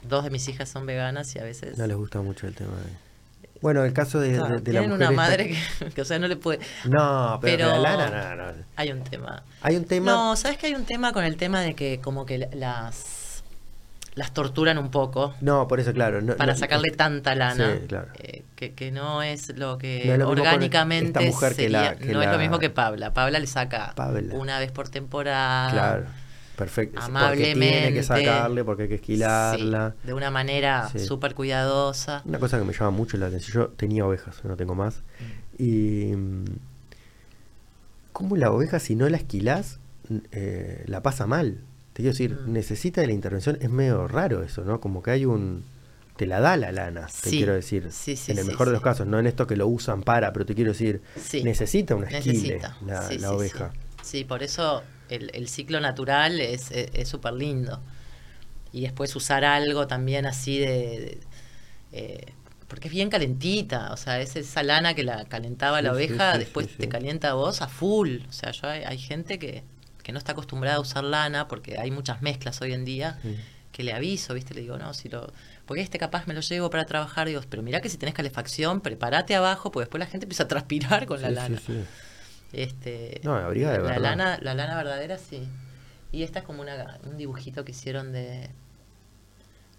dos 0.04 0.24
de 0.24 0.30
mis 0.30 0.48
hijas 0.48 0.70
son 0.70 0.86
veganas 0.86 1.34
y 1.36 1.40
a 1.40 1.44
veces... 1.44 1.78
No 1.78 1.88
les 1.88 1.98
gusta 1.98 2.22
mucho 2.22 2.48
el 2.48 2.56
tema 2.56 2.76
de... 2.78 3.04
Bueno, 3.62 3.86
el 3.86 3.94
caso 3.94 4.20
de, 4.20 4.34
Claro, 4.36 4.56
de- 4.56 4.62
de 4.62 4.74
la 4.74 4.82
tienen 4.82 4.90
mujer 4.90 5.08
una 5.08 5.16
madre 5.16 5.48
que, 5.80 5.90
que, 5.96 6.02
o 6.02 6.06
sea, 6.06 6.20
no 6.20 6.28
le 6.28 6.36
puede... 6.36 6.60
No, 6.86 7.40
pero, 7.42 7.70
Pero- 7.70 7.82
la 7.82 7.96
lana, 7.98 8.36
no, 8.36 8.46
no. 8.52 8.54
Hay 8.76 8.92
un 8.92 9.04
tema. 9.04 9.42
Hay 9.62 9.78
un 9.78 9.86
tema... 9.86 10.12
No, 10.12 10.36
¿sabes 10.36 10.58
que 10.58 10.68
hay 10.68 10.76
un 10.76 10.84
tema 10.86 11.14
con 11.14 11.24
el 11.24 11.38
tema 11.38 11.62
de 11.62 11.74
que 11.74 12.00
como 12.02 12.26
que 12.26 12.50
las 12.54 13.22
las 14.16 14.32
torturan 14.32 14.78
un 14.78 14.92
poco 14.92 15.34
No, 15.42 15.68
por 15.68 15.80
eso, 15.80 15.92
claro. 15.92 16.22
no- 16.22 16.36
para 16.36 16.54
no- 16.54 16.60
sacarle 16.60 16.92
tanta 16.92 17.34
lana 17.34 17.74
Sí, 17.82 17.88
claro. 17.88 18.10
eh, 18.20 18.44
que, 18.56 18.74
que 18.74 18.92
no 18.92 19.24
es 19.24 19.58
lo 19.58 19.80
que 19.80 20.04
No 20.06 20.14
es 20.14 20.20
lo 20.20 20.30
orgánicamente 20.30 21.08
esta 21.08 21.22
mujer 21.22 21.50
que 21.56 21.64
sería, 21.64 21.82
la- 21.82 21.96
que 21.96 22.14
no 22.14 22.22
es 22.22 22.28
la- 22.28 22.34
lo 22.34 22.38
mismo 22.38 22.60
que 22.60 22.70
Pabla. 22.70 23.12
Pabla 23.12 23.40
le 23.40 23.48
saca 23.48 23.94
Pabla. 23.96 24.36
una 24.36 24.60
vez 24.60 24.72
por 24.72 24.90
temporada. 24.90 25.72
Claro, 25.72 26.06
perfecto. 26.56 26.96
Porque 27.00 27.06
amablemente. 27.12 27.72
tiene 27.80 27.94
que 27.94 28.04
sacarle, 28.04 28.64
porque 28.64 28.84
hay 28.84 28.90
que 28.90 28.96
esquilarla. 28.96 29.96
Sí, 30.02 30.08
de 30.08 30.14
una 30.14 30.32
manera 30.32 30.90
Sí. 30.92 31.00
súper 31.00 31.34
cuidadosa. 31.36 32.22
Una 32.26 32.40
cosa 32.40 32.58
que 32.60 32.64
me 32.66 32.74
llama 32.74 32.92
mucho 32.92 33.18
la 33.18 33.28
atención, 33.28 33.54
yo 33.54 33.68
tenía 33.70 34.06
ovejas, 34.06 34.44
no 34.44 34.56
tengo 34.56 34.76
más. 34.76 35.02
Y. 35.58 36.12
mm, 36.16 36.46
¿Cómo 38.12 38.38
la 38.38 38.52
oveja, 38.52 38.80
si 38.80 38.96
no 38.96 39.10
la 39.10 39.18
esquilás, 39.18 39.80
eh, 40.32 40.84
la 40.88 41.02
pasa 41.02 41.26
mal? 41.26 41.60
Te 41.94 42.04
quiero 42.04 42.12
decir, 42.14 42.38
Mm. 42.46 42.54
necesita 42.54 43.02
de 43.02 43.08
la 43.08 43.14
intervención, 43.14 43.58
es 43.62 43.70
medio 43.70 44.08
raro 44.08 44.44
eso, 44.44 44.64
¿no? 44.64 44.80
Como 44.80 45.02
que 45.04 45.12
hay 45.12 45.26
un. 45.26 45.64
Te 46.16 46.28
la 46.28 46.40
da 46.40 46.56
la 46.58 46.72
lana, 46.72 47.08
te 47.24 47.32
quiero 47.32 47.54
decir. 47.54 47.88
sí, 47.92 48.16
sí, 48.16 48.32
en 48.32 48.38
el 48.38 48.46
mejor 48.46 48.68
de 48.68 48.74
los 48.74 48.84
casos, 48.84 49.08
no 49.08 49.18
en 49.18 49.26
esto 49.26 49.48
que 49.48 49.56
lo 49.56 49.66
usan 49.68 50.04
para, 50.04 50.32
pero 50.32 50.46
te 50.46 50.54
quiero 50.54 50.72
decir, 50.74 51.02
necesita 51.44 51.96
una 51.96 52.08
esquile 52.08 52.34
Necesita. 52.60 52.78
la, 52.86 53.02
Sí, 53.08 53.18
la 53.18 53.30
sí, 53.30 53.34
oveja. 53.34 53.72
Sí. 53.74 53.80
Sí, 54.20 54.24
por 54.24 54.44
eso 54.44 54.84
el, 55.10 55.32
el 55.34 55.48
ciclo 55.50 55.80
natural 55.82 56.40
es 56.42 56.72
súper 57.08 57.34
lindo. 57.34 57.82
Y 58.72 58.82
después 58.82 59.16
usar 59.16 59.46
algo 59.46 59.88
también 59.88 60.26
así 60.26 60.60
de... 60.60 60.68
de- 60.68 61.20
eh, 61.94 62.34
porque 62.68 62.88
es 62.90 62.94
bien 62.94 63.10
calentita, 63.10 63.94
o 63.94 63.98
sea, 63.98 64.20
es 64.22 64.36
esa 64.36 64.64
lana 64.64 64.96
que 64.96 65.04
la 65.04 65.26
calentaba 65.26 65.82
la 65.82 65.92
Sí, 65.92 65.94
oveja, 65.94 66.38
sí, 66.40 66.40
después 66.40 66.68
te 66.80 66.88
calienta 66.90 67.32
a 67.32 67.34
vos 67.36 67.62
a 67.62 67.68
full. 67.68 68.20
O 68.30 68.32
sea, 68.34 68.52
yo 68.52 68.68
hay, 68.68 68.84
hay 68.84 68.98
gente 68.98 69.40
que, 69.40 69.64
que 70.04 70.12
no 70.12 70.18
está 70.20 70.34
acostumbrada 70.34 70.78
a 70.78 70.80
usar 70.80 71.04
lana 71.04 71.48
porque 71.48 71.78
hay 71.80 71.92
muchas 71.92 72.22
mezclas 72.24 72.62
hoy 72.62 72.74
en 72.74 72.86
día 72.86 73.20
que 73.72 73.84
le 73.84 73.94
aviso, 73.94 74.34
¿viste? 74.34 74.54
Le 74.56 74.62
digo, 74.62 74.78
no, 74.78 74.94
si 74.94 75.10
lo. 75.10 75.32
Porque 75.66 75.82
este 75.82 76.00
capaz 76.00 76.28
me 76.28 76.34
lo 76.34 76.42
llevo 76.42 76.70
para 76.70 76.86
trabajar, 76.86 77.28
digo, 77.28 77.42
pero 77.50 77.64
mirá 77.64 77.82
que 77.82 77.90
si 77.90 77.98
tenés 77.98 78.16
calefacción, 78.16 78.82
prepárate 78.82 79.36
abajo, 79.36 79.72
porque 79.72 79.84
después 79.86 80.00
la 80.00 80.08
gente 80.08 80.26
empieza 80.26 80.44
a 80.44 80.48
transpirar 80.48 81.06
con 81.08 81.22
la 81.22 81.32
lana. 81.32 81.56
sí, 81.56 81.58
sí. 81.58 81.88
Este, 82.54 83.20
No, 83.24 83.36
abriga 83.36 83.72
de 83.72 83.80
la 83.80 83.84
verdad. 83.84 84.02
lana, 84.02 84.40
la 84.42 84.54
lana 84.54 84.76
verdadera 84.78 85.18
sí. 85.18 85.48
Y 86.12 86.24
esta 86.24 86.40
es 86.40 86.46
como 86.46 86.62
una, 86.62 87.00
un 87.06 87.18
dibujito 87.18 87.66
que 87.66 87.72
hicieron 87.72 88.12
de, 88.12 88.50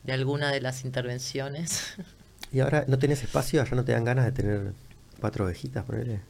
de 0.03 0.13
alguna 0.13 0.51
de 0.51 0.61
las 0.61 0.85
intervenciones. 0.85 1.95
Y 2.53 2.61
ahora 2.61 2.85
no 2.87 2.99
tenés 3.01 3.21
espacio, 3.25 3.61
allá 3.63 3.75
no 3.75 3.85
te 3.85 3.91
dan 3.91 4.05
ganas 4.05 4.27
de 4.27 4.31
tener 4.31 4.73
cuatro 5.19 5.45
ovejitas, 5.45 5.85
ponele. 5.85 6.21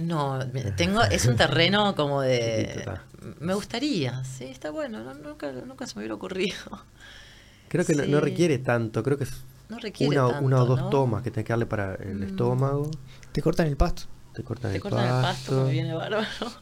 No, 0.00 0.38
tengo, 0.76 1.02
es 1.02 1.26
un 1.26 1.34
terreno 1.34 1.96
como 1.96 2.20
de... 2.20 2.84
Me 3.40 3.54
gustaría, 3.54 4.22
sí, 4.24 4.44
está 4.44 4.70
bueno, 4.70 5.02
no- 5.02 5.14
nunca, 5.14 5.50
nunca 5.50 5.86
se 5.88 5.96
me 5.96 6.02
hubiera 6.02 6.14
ocurrido. 6.14 6.56
Creo 7.68 7.84
que 7.84 7.94
no, 7.94 8.20
requiere 8.20 8.58
tanto, 8.58 9.02
creo 9.02 9.18
que 9.18 9.24
es 9.24 9.32
No 9.68 9.78
requiere 9.80 10.16
una, 10.16 10.28
tanto, 10.28 10.44
una 10.46 10.62
o 10.62 10.66
dos 10.66 10.78
¿no? 10.80 10.88
tomas 10.90 11.22
que 11.22 11.30
tenés 11.32 11.46
que 11.46 11.52
darle 11.52 11.66
para 11.66 11.96
el 11.96 12.18
Mm. 12.20 12.22
estómago, 12.22 12.90
Te 13.32 13.42
cortan 13.42 13.66
el 13.66 13.76
pasto. 13.76 14.04
Te 14.38 14.44
cortan 14.44 14.70
Te 14.70 14.76
el 14.76 14.82
cortan 14.82 15.04
el 15.04 15.10
pasto, 15.10 15.50
pasto. 15.52 15.64
me 15.66 15.72
viene 15.72 15.92
bárbaro. 15.94 16.26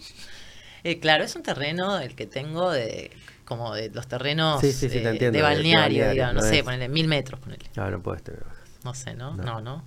Eh, 0.85 1.01
claro, 1.01 1.25
es 1.25 1.35
un 1.35 1.43
terreno 1.43 1.99
el 1.99 2.15
que 2.15 2.27
tengo 2.27 2.71
de 2.71 3.11
como 3.45 3.75
de 3.75 3.91
los 3.91 4.07
terrenos 4.07 4.61
Sí, 4.61 4.73
sí, 4.73 4.89
sí, 4.89 5.01
te 5.01 5.03
eh, 5.03 5.09
entiendo, 5.11 5.37
de 5.37 5.43
balneario, 5.43 6.11
digamos, 6.13 6.35
no, 6.37 6.41
no 6.43 6.47
sé, 6.49 6.63
ponele 6.63 6.89
mil 6.89 7.09
metros, 7.09 7.41
ponele. 7.41 7.65
Ah, 7.77 7.91
no 7.91 8.01
puedes 8.01 8.23
tener. 8.23 8.45
No 8.85 8.95
sé, 8.95 9.15
¿no? 9.15 9.35
No. 9.37 9.43
No, 9.43 9.61
no. 9.61 9.85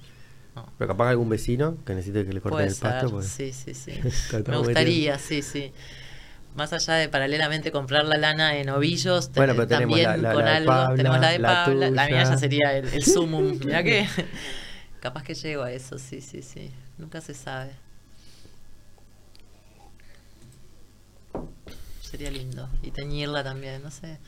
no. 0.55 0.73
Pero 0.77 0.87
capaz 0.89 1.09
algún 1.09 1.29
vecino 1.29 1.77
que 1.85 1.93
necesite 1.95 2.25
que 2.25 2.33
le 2.33 2.41
corten 2.41 2.57
Puede 2.57 2.67
el 2.67 2.75
pasto. 2.75 3.11
pues- 3.11 3.27
sí, 3.27 3.53
sí, 3.53 3.73
sí. 3.73 3.93
Me 4.47 4.57
gustaría, 4.57 5.17
sí, 5.19 5.41
sí. 5.41 5.71
Más 6.55 6.73
allá 6.73 6.95
de 6.95 7.07
paralelamente 7.07 7.71
comprar 7.71 8.03
la 8.03 8.17
lana 8.17 8.57
en 8.57 8.69
ovillos, 8.69 9.31
Bueno, 9.35 9.53
pero 9.53 9.67
tenemos 9.67 9.97
también 10.01 10.21
la- 10.21 10.29
la- 10.29 10.33
con 10.33 10.43
la 10.43 10.55
algo. 10.57 10.71
Pabla, 10.71 10.95
tenemos 10.97 11.19
la 11.21 11.29
de 11.29 11.39
la 11.39 11.47
Pabla, 11.65 11.89
la 11.91 12.07
mía 12.07 12.23
tuya. 12.23 12.23
ya 12.31 12.37
sería 12.37 12.73
el, 12.77 12.87
el 12.89 13.05
sumum. 13.05 13.57
Mirá 13.63 13.83
que 13.83 14.05
capaz 14.99 15.23
que 15.23 15.33
llego 15.33 15.63
a 15.63 15.71
eso, 15.71 15.97
sí, 15.97 16.19
sí, 16.19 16.41
sí. 16.41 16.71
Nunca 17.00 17.20
se 17.22 17.34
sabe. 17.34 17.72
Sería 22.02 22.30
lindo. 22.32 22.70
Y 22.84 22.91
teñirla 22.91 23.43
también, 23.43 23.82
no 23.84 23.89
sé. 23.91 24.20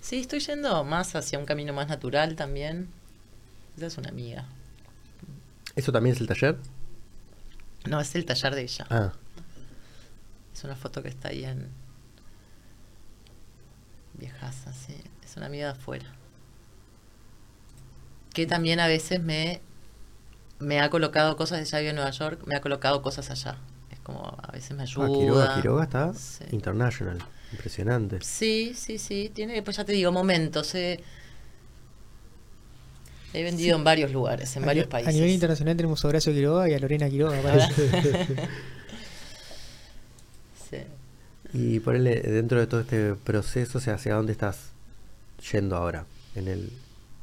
Sí, 0.00 0.20
estoy 0.20 0.40
yendo 0.40 0.82
más 0.84 1.14
hacia 1.14 1.38
un 1.38 1.44
camino 1.46 1.72
más 1.72 1.88
natural 1.88 2.36
también. 2.36 2.88
Esa 3.76 3.86
es 3.86 3.98
una 3.98 4.08
amiga. 4.08 4.44
¿Eso 5.74 5.92
también 5.92 6.14
es 6.14 6.20
el 6.20 6.26
taller? 6.26 6.56
No, 7.86 8.00
es 8.00 8.14
el 8.14 8.24
taller 8.24 8.54
de 8.54 8.62
ella. 8.62 8.86
Ah, 8.90 9.12
Es 10.54 10.64
una 10.64 10.74
foto 10.76 11.02
que 11.02 11.08
está 11.08 11.28
ahí 11.28 11.44
en. 11.44 11.68
Viejaza, 14.14 14.72
sí. 14.72 14.96
Es 15.22 15.36
una 15.36 15.46
amiga 15.46 15.66
de 15.66 15.72
afuera. 15.72 16.06
Que 18.32 18.46
también 18.46 18.80
a 18.80 18.86
veces 18.86 19.20
me. 19.22 19.60
Me 20.58 20.80
ha 20.80 20.88
colocado 20.90 21.36
cosas, 21.36 21.60
ella 21.60 21.78
vive 21.78 21.90
en 21.90 21.96
Nueva 21.96 22.10
York, 22.10 22.40
me 22.46 22.56
ha 22.56 22.60
colocado 22.60 23.02
cosas 23.02 23.30
allá. 23.30 23.56
Es 23.90 23.98
como, 24.00 24.36
a 24.42 24.52
veces 24.52 24.72
me 24.76 24.82
ah, 24.82 24.84
ayuda. 24.84 25.08
Quiroga, 25.08 25.54
Quiroga 25.56 25.84
está 25.84 26.14
Sí. 26.14 26.44
international. 26.50 27.18
Impresionante. 27.52 28.18
Sí, 28.22 28.72
sí, 28.74 28.98
sí. 28.98 29.30
Tiene, 29.34 29.62
pues 29.62 29.76
ya 29.76 29.84
te 29.84 29.92
digo, 29.92 30.10
momentos. 30.12 30.74
eh. 30.74 31.00
He 33.32 33.42
vendido 33.42 33.76
en 33.76 33.84
varios 33.84 34.12
lugares, 34.12 34.56
en 34.56 34.62
a, 34.62 34.66
varios 34.66 34.86
países. 34.86 35.10
a 35.10 35.12
nivel 35.12 35.30
internacional 35.30 35.76
tenemos 35.76 36.02
a 36.04 36.08
Horacio 36.08 36.32
Quiroga 36.32 36.68
y 36.70 36.74
a 36.74 36.78
Lorena 36.78 37.08
Quiroga. 37.10 37.36
Sí. 40.70 40.78
Y 41.52 41.80
ponele, 41.80 42.20
dentro 42.22 42.58
de 42.58 42.66
todo 42.66 42.80
este 42.80 43.14
proceso, 43.14 43.78
o 43.78 43.80
sea, 43.80 43.94
¿hacia 43.94 44.14
dónde 44.14 44.32
estás 44.32 44.70
yendo 45.52 45.76
ahora? 45.76 46.04
En 46.34 46.48
el... 46.48 46.72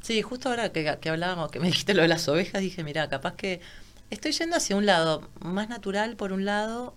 Sí, 0.03 0.21
justo 0.21 0.49
ahora 0.49 0.71
que, 0.71 0.99
que 1.01 1.09
hablábamos, 1.09 1.49
que 1.51 1.59
me 1.59 1.67
dijiste 1.67 1.95
lo 1.95 2.03
de 2.03 2.07
las 2.09 2.27
ovejas, 2.27 2.61
dije, 2.61 2.83
mira, 2.83 3.09
capaz 3.09 3.33
que 3.35 3.59
estoy 4.11 4.31
yendo 4.33 4.55
hacia 4.57 4.75
un 4.75 4.85
lado 4.85 5.27
más 5.41 5.67
natural 5.69 6.15
por 6.15 6.31
un 6.33 6.45
lado, 6.45 6.93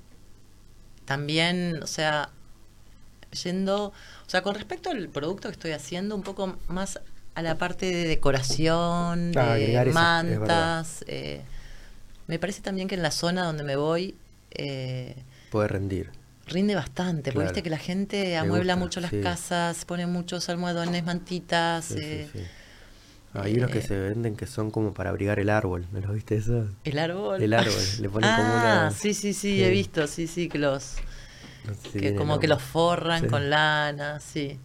también, 1.07 1.83
o 1.83 1.87
sea, 1.87 2.31
yendo, 3.45 3.87
o 3.89 4.31
sea, 4.31 4.43
con 4.43 4.55
respecto 4.55 4.91
al 4.91 5.09
producto 5.09 5.49
que 5.49 5.53
estoy 5.53 5.73
haciendo, 5.73 6.15
un 6.15 6.23
poco 6.23 6.57
más 6.69 7.01
a 7.35 7.43
la 7.43 7.57
parte 7.59 7.87
de 7.87 8.05
decoración, 8.09 9.33
Ah, 9.37 9.55
de 9.55 9.75
eso, 9.75 9.93
mantas. 9.93 11.05
eh, 11.07 11.43
me 12.27 12.39
parece 12.39 12.63
también 12.63 12.89
que 12.89 12.97
en 12.97 13.03
la 13.03 13.11
zona 13.13 13.45
donde 13.45 13.65
me 13.65 13.77
voy 13.77 14.17
eh, 14.53 15.17
Puede 15.51 15.69
rendir. 15.69 16.11
rinde 16.49 16.75
bastante, 16.75 17.33
porque 17.33 17.45
viste 17.45 17.63
que 17.63 17.71
la 17.71 17.79
gente 17.79 18.37
amuebla 18.37 18.75
gusta, 18.75 18.85
mucho 18.87 19.01
las 19.01 19.11
sí. 19.11 19.21
casas, 19.23 19.85
pone 19.85 20.07
muchos 20.07 20.49
almohadones, 20.49 21.05
mantitas. 21.05 21.85
Sí, 21.87 21.95
sí, 21.95 22.03
eh, 22.03 22.29
sí. 22.33 22.39
Hay 23.43 23.57
unos 23.59 23.71
que 23.71 23.79
eh, 23.79 23.83
se 23.83 23.99
venden 23.99 24.37
que 24.37 24.47
son 24.47 24.71
como 24.71 24.95
para 24.95 25.11
abrigar 25.11 25.39
el 25.39 25.51
árbol, 25.51 25.87
¿no 25.93 26.01
los 26.01 26.15
viste 26.15 26.37
eso? 26.37 26.69
El 26.85 26.99
árbol. 26.99 27.43
El 27.43 27.53
árbol, 27.55 27.97
le 28.01 28.09
ponen 28.09 28.33
como 28.33 28.55
ah, 28.55 28.57
una- 28.57 28.91
sí, 28.91 29.15
sí, 29.15 29.33
sí, 29.33 29.57
Sí. 29.57 29.63
he 29.63 29.71
visto, 29.71 30.07
sí, 30.07 30.27
sí, 30.27 30.49
que 30.49 30.59
los 30.59 30.97
No 31.67 31.75
sé 31.75 31.91
si 31.91 32.01
que 32.01 32.15
como 32.15 32.39
que 32.39 32.49
los 32.49 32.63
forran 32.63 33.23
Sí. 33.23 33.29
con 33.29 33.51
lana, 33.51 34.21
sí. 34.21 34.59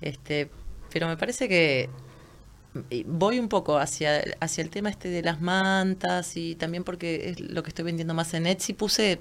Este, 0.00 0.50
pero 0.92 1.08
me 1.08 1.16
parece 1.16 1.48
que 1.48 1.90
voy 3.06 3.38
un 3.38 3.48
poco 3.48 3.78
hacia, 3.78 4.22
hacia 4.40 4.62
el 4.62 4.70
tema 4.70 4.90
este 4.90 5.08
de 5.08 5.22
las 5.22 5.40
mantas 5.40 6.36
y 6.36 6.54
también 6.54 6.84
porque 6.84 7.30
es 7.30 7.40
lo 7.40 7.62
que 7.62 7.68
estoy 7.70 7.84
vendiendo 7.84 8.14
más 8.14 8.32
en 8.34 8.46
Etsy, 8.46 8.74
puse 8.74 9.20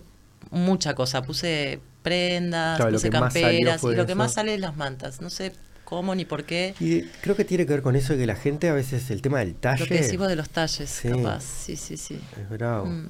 mucha 0.52 0.94
cosa, 0.96 1.24
puse 1.24 1.80
prendas, 2.04 2.78
Claro, 2.78 2.92
puse 2.94 3.10
camperas 3.10 3.84
y 3.84 3.96
lo 3.96 4.06
que 4.06 4.12
eso. 4.12 4.16
más 4.16 4.34
sale 4.34 4.54
es 4.56 4.60
las 4.60 4.76
mantas. 4.78 5.22
No 5.22 5.30
sé 5.30 5.54
cómo 5.90 6.14
ni 6.14 6.24
por 6.24 6.44
qué. 6.44 6.76
Y 6.80 7.02
creo 7.22 7.36
que 7.36 7.44
tiene 7.44 7.66
que 7.66 7.74
ver 7.74 7.82
con 7.82 7.96
eso 7.96 8.14
de 8.14 8.20
que 8.20 8.26
la 8.28 8.36
gente 8.36 8.70
a 8.70 8.74
veces 8.74 9.10
el 9.10 9.22
tema 9.24 9.40
del 9.40 9.56
talle 9.56 9.80
Lo 9.84 9.88
que 9.88 9.96
decimos 9.96 10.28
de 10.28 10.36
los 10.36 10.50
talles, 10.50 10.88
Sí. 10.90 11.10
capaz. 11.10 11.44
Sí, 11.44 11.76
sí, 11.76 11.98
sí. 11.98 12.20
es 12.40 12.50
bravo. 12.50 12.86
Mm. 12.86 13.10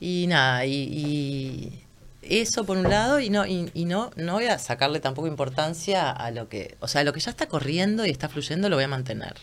Y 0.00 0.26
nada, 0.28 0.64
y, 0.64 0.72
y 0.72 1.82
eso 2.22 2.64
por 2.64 2.78
un 2.78 2.88
lado, 2.88 3.20
y 3.20 3.28
no, 3.28 3.46
y, 3.46 3.70
y 3.74 3.84
no, 3.84 4.10
no 4.16 4.34
voy 4.34 4.46
a 4.46 4.58
sacarle 4.58 4.98
tampoco 5.00 5.28
importancia 5.28 6.10
a 6.10 6.30
lo 6.30 6.48
que, 6.48 6.76
o 6.80 6.88
sea, 6.88 7.04
lo 7.04 7.12
que 7.12 7.20
ya 7.20 7.30
está 7.30 7.46
corriendo 7.46 8.06
y 8.06 8.10
está 8.10 8.28
fluyendo 8.30 8.68
lo 8.70 8.76
voy 8.76 8.84
a 8.84 8.88
mantener. 8.88 9.34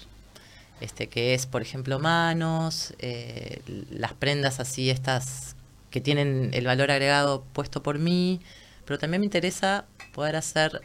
Este, 0.81 1.07
que 1.07 1.33
es, 1.35 1.45
por 1.45 1.61
ejemplo, 1.61 1.99
manos, 1.99 2.93
eh, 2.99 3.61
las 3.91 4.13
prendas 4.13 4.59
así, 4.59 4.89
estas 4.89 5.55
que 5.91 6.01
tienen 6.01 6.49
el 6.53 6.65
valor 6.65 6.91
agregado 6.91 7.43
puesto 7.53 7.81
por 7.83 7.97
mí, 7.99 8.41
pero 8.85 8.99
también 8.99 9.21
me 9.21 9.25
interesa 9.25 9.85
poder 10.17 10.35
hacer 10.35 10.81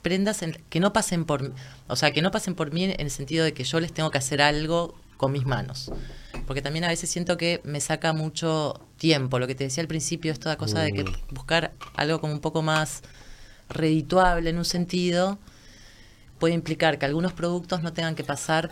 prendas 0.00 0.40
en- 0.40 0.56
que 0.70 0.80
no 0.80 0.94
pasen 0.94 1.26
por 1.26 1.52
o 1.86 1.96
sea 1.96 2.12
que 2.12 2.22
no 2.22 2.30
pasen 2.30 2.54
por 2.54 2.72
mí 2.72 2.84
en, 2.84 2.98
el 2.98 3.10
sentido 3.10 3.44
de 3.44 3.52
que 3.52 3.62
yo 3.62 3.78
les 3.78 3.92
tengo 3.92 4.10
que 4.10 4.16
hacer 4.16 4.40
algo 4.40 4.94
con 5.18 5.32
mis 5.32 5.44
manos 5.44 5.92
porque 6.46 6.62
también 6.62 6.84
a 6.84 6.88
veces 6.88 7.10
siento 7.10 7.36
que 7.36 7.60
me 7.64 7.78
saca 7.82 8.14
mucho 8.14 8.80
tiempo 8.96 9.38
lo 9.38 9.46
que 9.46 9.54
te 9.54 9.64
decía 9.64 9.82
al 9.82 9.86
principio 9.88 10.32
es 10.32 10.40
toda 10.40 10.56
cosa 10.56 10.80
de 10.80 10.92
que 10.94 11.04
Mm. 11.04 11.12
buscar 11.34 11.72
algo 11.94 12.22
como 12.22 12.32
un 12.32 12.40
poco 12.40 12.62
más 12.62 13.02
redituable 13.68 14.48
en 14.48 14.56
un 14.56 14.64
sentido 14.64 15.38
puede 16.38 16.54
implicar 16.54 16.98
que 16.98 17.04
algunos 17.04 17.34
productos 17.34 17.82
no 17.82 17.92
tengan 17.92 18.14
que 18.14 18.24
pasar 18.24 18.70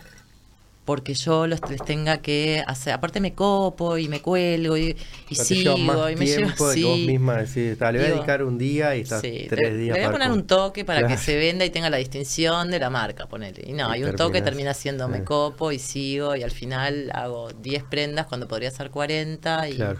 porque 0.87 1.13
yo 1.13 1.47
los, 1.47 1.59
les 1.69 1.83
tenga 1.83 2.17
que 2.19 2.63
hacer 2.65 2.93
aparte 2.93 3.19
me 3.19 3.33
copo 3.33 3.97
y 3.97 4.07
me 4.07 4.21
cuelgo 4.21 4.77
y, 4.77 4.95
y 5.29 5.35
te 5.35 5.43
sigo 5.43 5.77
más 5.77 6.11
y 6.11 6.15
me 6.15 6.25
llevo 6.25 6.69
de 6.69 6.79
que 6.79 6.85
vos 6.85 6.99
misma 6.99 7.37
decís, 7.43 7.77
"Ta, 7.77 7.91
le 7.91 7.99
voy 7.99 8.07
a 8.07 8.11
dedicar 8.11 8.41
un 8.43 8.57
día 8.57 8.95
y 8.95 9.01
estás 9.01 9.21
Sí, 9.21 9.45
tres 9.49 9.63
le, 9.73 9.77
días 9.77 9.95
le 9.95 9.99
voy 9.99 10.07
a 10.07 10.11
poner 10.11 10.31
un 10.31 10.47
toque 10.47 10.85
para 10.85 11.07
que 11.07 11.17
se 11.17 11.35
venda 11.37 11.65
y 11.65 11.69
tenga 11.69 11.89
la 11.89 11.97
distinción 11.97 12.71
de 12.71 12.79
la 12.79 12.89
marca, 12.89 13.25
ponele. 13.27 13.63
Y 13.67 13.73
no, 13.73 13.89
Y 13.89 13.93
hay 13.95 14.03
un 14.03 14.15
toque, 14.15 14.41
termina 14.41 14.73
siendo 14.73 15.07
me 15.09 15.23
copo 15.23 15.71
y 15.73 15.79
sigo 15.79 16.35
y 16.37 16.43
al 16.43 16.51
final 16.51 17.11
hago 17.13 17.49
10 17.51 17.83
prendas 17.83 18.25
cuando 18.27 18.47
podría 18.47 18.71
ser 18.71 18.89
40 18.89 19.67
y 19.69 19.75
Claro. 19.75 19.99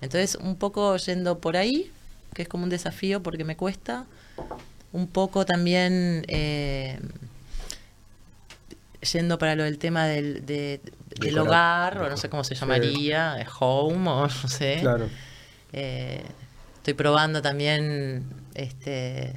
entonces 0.00 0.36
un 0.36 0.56
poco 0.56 0.96
yendo 0.96 1.38
por 1.38 1.56
ahí, 1.56 1.90
que 2.34 2.42
es 2.42 2.48
como 2.48 2.64
un 2.64 2.70
desafío 2.70 3.22
porque 3.22 3.44
me 3.44 3.56
cuesta, 3.56 4.06
un 4.92 5.06
poco 5.06 5.44
también 5.46 6.24
eh, 6.28 6.98
yendo 9.02 9.38
para 9.38 9.54
lo 9.56 9.64
del 9.64 9.78
tema 9.78 10.06
del, 10.06 10.46
de- 10.46 10.80
del 11.20 11.38
hogar, 11.38 11.98
o 11.98 12.08
no 12.08 12.16
sé 12.16 12.28
cómo 12.28 12.44
se 12.44 12.54
llamaría, 12.54 13.40
eh, 13.40 13.46
home 13.60 14.08
o 14.10 14.22
no 14.26 14.48
sé. 14.48 14.78
Claro. 14.80 15.08
Eh, 15.72 16.22
estoy 16.76 16.94
probando 16.94 17.40
también 17.42 18.24
este 18.54 19.34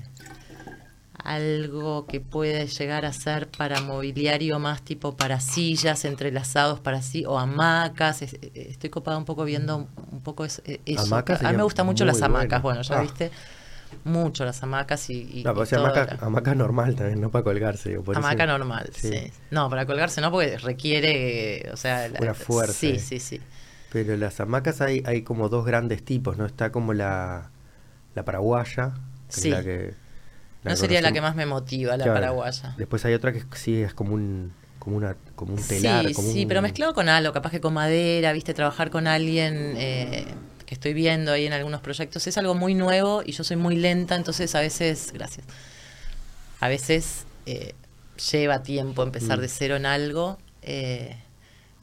algo 1.23 2.05
que 2.05 2.19
puede 2.21 2.67
llegar 2.67 3.05
a 3.05 3.13
ser 3.13 3.47
para 3.47 3.81
mobiliario 3.81 4.59
más 4.59 4.83
tipo 4.83 5.15
para 5.17 5.39
sillas 5.39 6.05
entrelazados 6.05 6.79
para 6.81 7.01
sí 7.01 7.25
o 7.25 7.39
hamacas 7.39 8.21
Es- 8.21 8.33
eh, 8.35 8.51
estoy 8.69 8.89
copada 8.91 9.17
un 9.17 9.25
poco 9.25 9.43
viendo 9.43 9.87
un 10.11 10.21
poco 10.21 10.45
eh, 10.45 10.49
eso. 10.85 11.15
A 11.15 11.51
mí 11.51 11.57
me 11.57 11.63
gustan 11.63 11.85
mucho 11.87 12.05
las 12.05 12.21
hamacas, 12.21 12.61
bueno. 12.61 12.79
bueno, 12.79 12.81
ya 12.83 12.99
Ah. 12.99 13.01
viste, 13.01 13.31
mucho 14.03 14.45
las 14.45 14.61
hamacas 14.63 15.09
y... 15.09 15.13
y- 15.39 15.43
No, 15.43 15.53
pero 15.53 15.65
todo 15.65 15.87
hamaca, 16.21 16.53
normal 16.55 16.95
también, 16.95 17.21
no 17.21 17.31
para 17.31 17.43
colgarse. 17.43 17.89
digo, 17.89 18.03
por 18.03 18.15
eso- 18.17 18.25
hamaca 18.25 18.45
normal, 18.45 18.89
sí. 18.93 19.31
No, 19.51 19.69
para 19.69 19.85
colgarse 19.85 20.21
no, 20.21 20.31
porque 20.31 20.57
requiere, 20.57 21.69
o 21.73 21.77
sea... 21.77 22.07
la- 22.09 22.19
Una 22.21 22.33
fuerza, 22.33 22.73
Sí, 22.73 22.89
eh. 22.91 22.99
sí, 22.99 23.19
sí. 23.19 23.41
Pero 23.91 24.17
las 24.17 24.39
hamacas 24.39 24.81
hay, 24.81 25.01
hay 25.05 25.21
como 25.21 25.47
dos 25.49 25.65
grandes 25.65 26.03
tipos, 26.03 26.37
¿no? 26.37 26.45
Está 26.45 26.71
como 26.71 26.93
la, 26.93 27.49
la 28.13 28.25
paraguaya, 28.25 28.93
que 29.33 29.41
Sí. 29.41 29.49
es 29.51 29.57
la 29.57 29.63
que... 29.63 29.93
No 30.63 30.71
que 30.71 30.77
sería 30.77 31.01
la 31.01 31.11
que 31.11 31.21
más 31.21 31.35
me 31.35 31.45
motiva, 31.45 31.95
la 31.95 32.03
Claro. 32.05 32.19
paraguaya. 32.19 32.73
Después 32.77 33.05
hay 33.05 33.13
otra 33.13 33.31
que 33.31 33.43
sí 33.53 33.81
es 33.81 33.93
como 33.93 34.15
un, 34.15 34.51
como 34.79 34.97
una, 34.97 35.15
como 35.35 35.53
un 35.53 35.61
telar, 35.61 36.07
sí, 36.07 36.13
como 36.13 36.31
sí, 36.31 36.41
un- 36.43 36.47
pero 36.47 36.61
mezclado 36.63 36.93
con 36.95 37.07
algo, 37.07 37.31
capaz 37.33 37.51
que 37.51 37.61
con 37.61 37.73
madera, 37.75 38.33
viste, 38.33 38.53
trabajar 38.55 38.89
con 38.89 39.05
alguien 39.07 39.75
eh, 39.77 40.25
que 40.65 40.73
estoy 40.73 40.93
viendo 40.93 41.31
ahí 41.31 41.45
en 41.45 41.53
algunos 41.53 41.81
proyectos, 41.81 42.25
es 42.27 42.37
algo 42.37 42.55
muy 42.55 42.73
nuevo 42.73 43.21
y 43.25 43.31
yo 43.33 43.43
soy 43.43 43.57
muy 43.57 43.75
lenta, 43.75 44.15
entonces 44.15 44.53
a 44.55 44.61
veces, 44.61 45.11
gracias, 45.13 45.45
a 46.59 46.67
veces 46.67 47.25
eh, 47.45 47.75
lleva 48.31 48.63
tiempo 48.63 49.03
empezar 49.03 49.37
Mm. 49.37 49.41
de 49.41 49.47
cero 49.47 49.75
en 49.75 49.85
algo, 49.85 50.37
eh, 50.63 51.17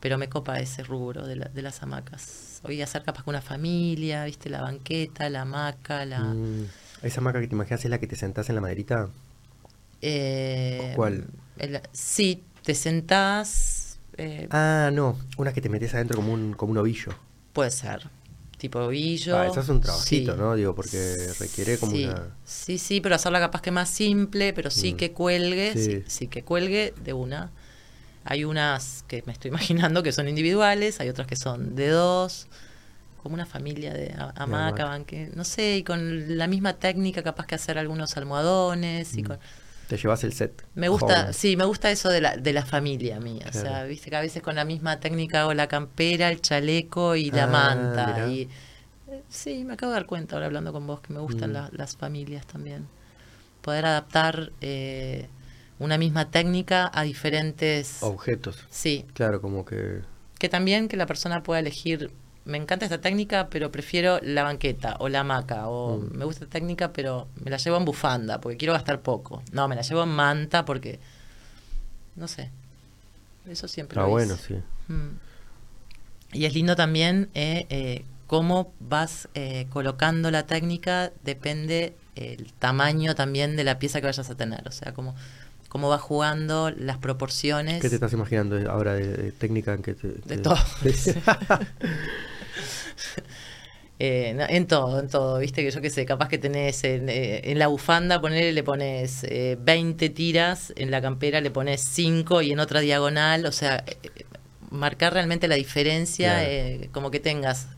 pero 0.00 0.18
me 0.18 0.28
copa 0.28 0.58
ese 0.58 0.82
rubro 0.82 1.26
de, 1.26 1.36
la- 1.36 1.44
de 1.48 1.62
las 1.62 1.82
hamacas. 1.82 2.60
Hoy 2.64 2.82
hacer 2.82 3.02
capaz 3.04 3.22
con 3.24 3.34
una 3.34 3.42
familia, 3.42 4.24
viste, 4.24 4.50
la 4.50 4.60
banqueta, 4.62 5.28
la 5.30 5.42
hamaca, 5.42 6.04
la... 6.04 6.20
Mm, 6.20 6.66
esa 7.02 7.20
hamaca 7.20 7.40
que 7.40 7.46
te 7.48 7.54
imaginas 7.54 7.84
es 7.84 7.90
la 7.90 7.98
que 7.98 8.06
te 8.06 8.16
sentás 8.16 8.48
en 8.48 8.54
la 8.56 8.60
maderita. 8.60 9.08
eh, 10.00 10.92
¿Cuál? 10.96 11.26
el- 11.58 11.80
sí, 11.92 12.42
te 12.64 12.74
sentás... 12.74 13.98
eh, 14.16 14.48
Ah, 14.50 14.90
no, 14.92 15.18
una 15.36 15.52
que 15.52 15.60
te 15.60 15.68
metes 15.68 15.94
adentro 15.94 16.16
como 16.16 16.32
un, 16.32 16.54
como 16.54 16.72
un 16.72 16.78
ovillo. 16.78 17.12
Puede 17.52 17.70
ser. 17.70 18.08
Tipo 18.62 18.78
ovillo. 18.78 19.36
Ah, 19.36 19.48
eso 19.48 19.58
es 19.60 19.68
un 19.68 19.80
trabajito, 19.80 20.32
sí. 20.34 20.38
¿no? 20.38 20.54
Digo, 20.54 20.72
porque 20.72 21.16
requiere 21.40 21.78
como 21.78 21.92
sí. 21.92 22.04
una... 22.04 22.28
Sí, 22.44 22.78
sí, 22.78 23.00
pero 23.00 23.16
hacerla 23.16 23.40
capaz 23.40 23.60
que 23.60 23.72
más 23.72 23.88
simple, 23.90 24.52
pero 24.52 24.70
sí 24.70 24.92
Mm. 24.92 24.96
que 24.96 25.10
cuelgue, 25.12 25.72
Sí. 25.72 25.84
sí. 25.84 26.04
sí 26.06 26.26
que 26.28 26.44
cuelgue 26.44 26.94
de 27.02 27.12
una. 27.12 27.50
Hay 28.24 28.44
unas 28.44 29.04
que 29.08 29.24
me 29.26 29.32
estoy 29.32 29.48
imaginando 29.96 30.04
que 30.04 30.12
son 30.12 30.28
individuales, 30.28 31.00
hay 31.00 31.08
otras 31.08 31.26
que 31.26 31.34
son 31.34 31.74
de 31.74 31.88
dos, 31.88 32.46
como 33.20 33.34
una 33.34 33.46
familia 33.46 33.92
de 33.94 34.14
ha- 34.16 34.32
hamaca, 34.36 34.42
hamaca. 34.42 34.84
banque, 34.84 35.30
no 35.34 35.42
sé, 35.42 35.78
y 35.78 35.82
con 35.82 36.38
la 36.38 36.46
misma 36.46 36.74
técnica 36.74 37.24
capaz 37.24 37.46
que 37.48 37.56
hacer 37.56 37.78
algunos 37.78 38.16
almohadones 38.16 39.14
y 39.16 39.22
Mm. 39.22 39.26
con... 39.26 39.38
Te 39.94 39.98
llevas 40.00 40.24
el 40.24 40.32
set. 40.32 40.64
Me 40.74 40.88
gusta, 40.88 41.32
sí, 41.34 41.56
me 41.56 41.64
gusta 41.66 41.90
eso 41.90 42.08
de 42.08 42.20
la, 42.22 42.36
de 42.36 42.52
la 42.54 42.64
familia 42.64 43.20
mía. 43.20 43.44
O 43.48 43.52
sea, 43.52 43.62
Claro. 43.62 43.88
viste 43.88 44.08
que 44.08 44.16
a 44.16 44.20
veces 44.22 44.42
con 44.42 44.54
la 44.54 44.64
misma 44.64 45.00
técnica 45.00 45.42
hago 45.42 45.52
la 45.52 45.66
campera, 45.68 46.30
el 46.30 46.40
chaleco 46.40 47.14
y 47.14 47.30
la 47.30 47.44
Ah, 47.44 47.46
manta. 47.48 48.06
mirá. 48.06 48.26
Y, 48.28 48.48
eh, 49.08 49.22
sí, 49.28 49.64
me 49.64 49.74
acabo 49.74 49.92
de 49.92 49.96
dar 49.98 50.06
cuenta 50.06 50.36
ahora 50.36 50.46
hablando 50.46 50.72
con 50.72 50.86
vos 50.86 51.00
que 51.02 51.12
me 51.12 51.20
gustan 51.20 51.50
Mm. 51.50 51.52
la- 51.52 51.68
las 51.72 51.96
familias 51.96 52.46
también. 52.46 52.86
Poder 53.60 53.84
adaptar 53.84 54.50
eh, 54.62 55.28
una 55.78 55.98
misma 55.98 56.30
técnica 56.30 56.90
a 56.94 57.02
diferentes... 57.02 57.98
Objetos. 58.02 58.64
Sí, 58.70 59.04
Claro, 59.12 59.40
como 59.42 59.64
que... 59.66 60.00
que 60.38 60.48
también 60.48 60.88
que 60.88 60.96
la 60.96 61.04
persona 61.06 61.42
pueda 61.42 61.60
elegir, 61.60 62.10
me 62.44 62.58
encanta 62.58 62.84
esta 62.86 63.00
técnica, 63.00 63.48
pero 63.50 63.70
prefiero 63.70 64.18
la 64.22 64.42
banqueta 64.42 64.96
o 64.98 65.08
la 65.08 65.20
hamaca, 65.20 65.68
o 65.68 65.98
Mm. 65.98 66.16
me 66.18 66.24
gusta 66.24 66.44
esta 66.44 66.52
técnica, 66.58 66.92
pero 66.92 67.28
me 67.44 67.50
la 67.50 67.56
llevo 67.56 67.76
en 67.76 67.84
bufanda, 67.84 68.40
porque 68.40 68.56
quiero 68.56 68.72
gastar 68.72 69.00
poco. 69.00 69.42
No, 69.52 69.68
me 69.68 69.76
la 69.76 69.82
llevo 69.82 70.02
en 70.02 70.08
manta 70.10 70.64
porque, 70.64 70.98
no 72.16 72.26
sé, 72.28 72.50
eso 73.48 73.68
siempre 73.68 73.94
Está 73.94 74.02
lo 74.06 74.10
bueno, 74.10 74.34
hice. 74.34 74.60
sí. 74.88 74.92
Mm. 74.92 75.10
Y 76.34 76.44
es 76.46 76.54
lindo 76.54 76.74
también 76.76 77.28
eh, 77.34 77.66
eh, 77.68 78.04
cómo 78.26 78.72
vas 78.80 79.28
eh, 79.34 79.66
colocando 79.70 80.30
la 80.30 80.46
técnica, 80.46 81.12
depende 81.24 81.94
el 82.16 82.52
tamaño 82.54 83.14
también 83.14 83.54
de 83.56 83.64
la 83.64 83.78
pieza 83.78 84.00
que 84.00 84.06
vayas 84.06 84.28
a 84.30 84.34
tener, 84.34 84.66
o 84.66 84.70
sea, 84.72 84.92
cómo, 84.94 85.14
cómo 85.68 85.88
vas 85.90 86.00
jugando 86.00 86.70
las 86.70 86.98
proporciones. 86.98 87.80
¿Qué 87.82 87.88
te 87.88 87.94
estás 87.96 88.12
imaginando 88.14 88.58
ahora 88.70 88.94
de, 88.94 89.06
de 89.08 89.32
técnica 89.32 89.74
en 89.74 89.82
que 89.82 89.94
te... 89.94 90.08
De 90.08 90.38
todo. 90.38 90.56
Eh, 93.98 94.32
no, 94.34 94.44
en 94.48 94.66
todo, 94.66 94.98
en 94.98 95.08
todo, 95.08 95.38
viste 95.38 95.62
que 95.62 95.70
yo 95.70 95.80
qué 95.80 95.88
sé, 95.88 96.04
capaz 96.04 96.28
que 96.28 96.36
tenés 96.38 96.82
en, 96.82 97.08
eh, 97.08 97.40
en 97.52 97.58
la 97.60 97.68
bufanda, 97.68 98.20
ponerle, 98.20 98.52
le 98.52 98.64
pones 98.64 99.22
eh, 99.22 99.56
20 99.60 100.10
tiras, 100.10 100.72
en 100.74 100.90
la 100.90 101.00
campera 101.00 101.40
le 101.40 101.52
pones 101.52 101.82
5 101.82 102.42
y 102.42 102.50
en 102.50 102.58
otra 102.58 102.80
diagonal, 102.80 103.46
o 103.46 103.52
sea, 103.52 103.84
eh, 103.86 103.96
marcar 104.72 105.12
realmente 105.12 105.46
la 105.46 105.54
diferencia, 105.54 106.40
Claro. 106.42 106.90
como 106.90 107.10
que 107.12 107.20
tengas 107.20 107.68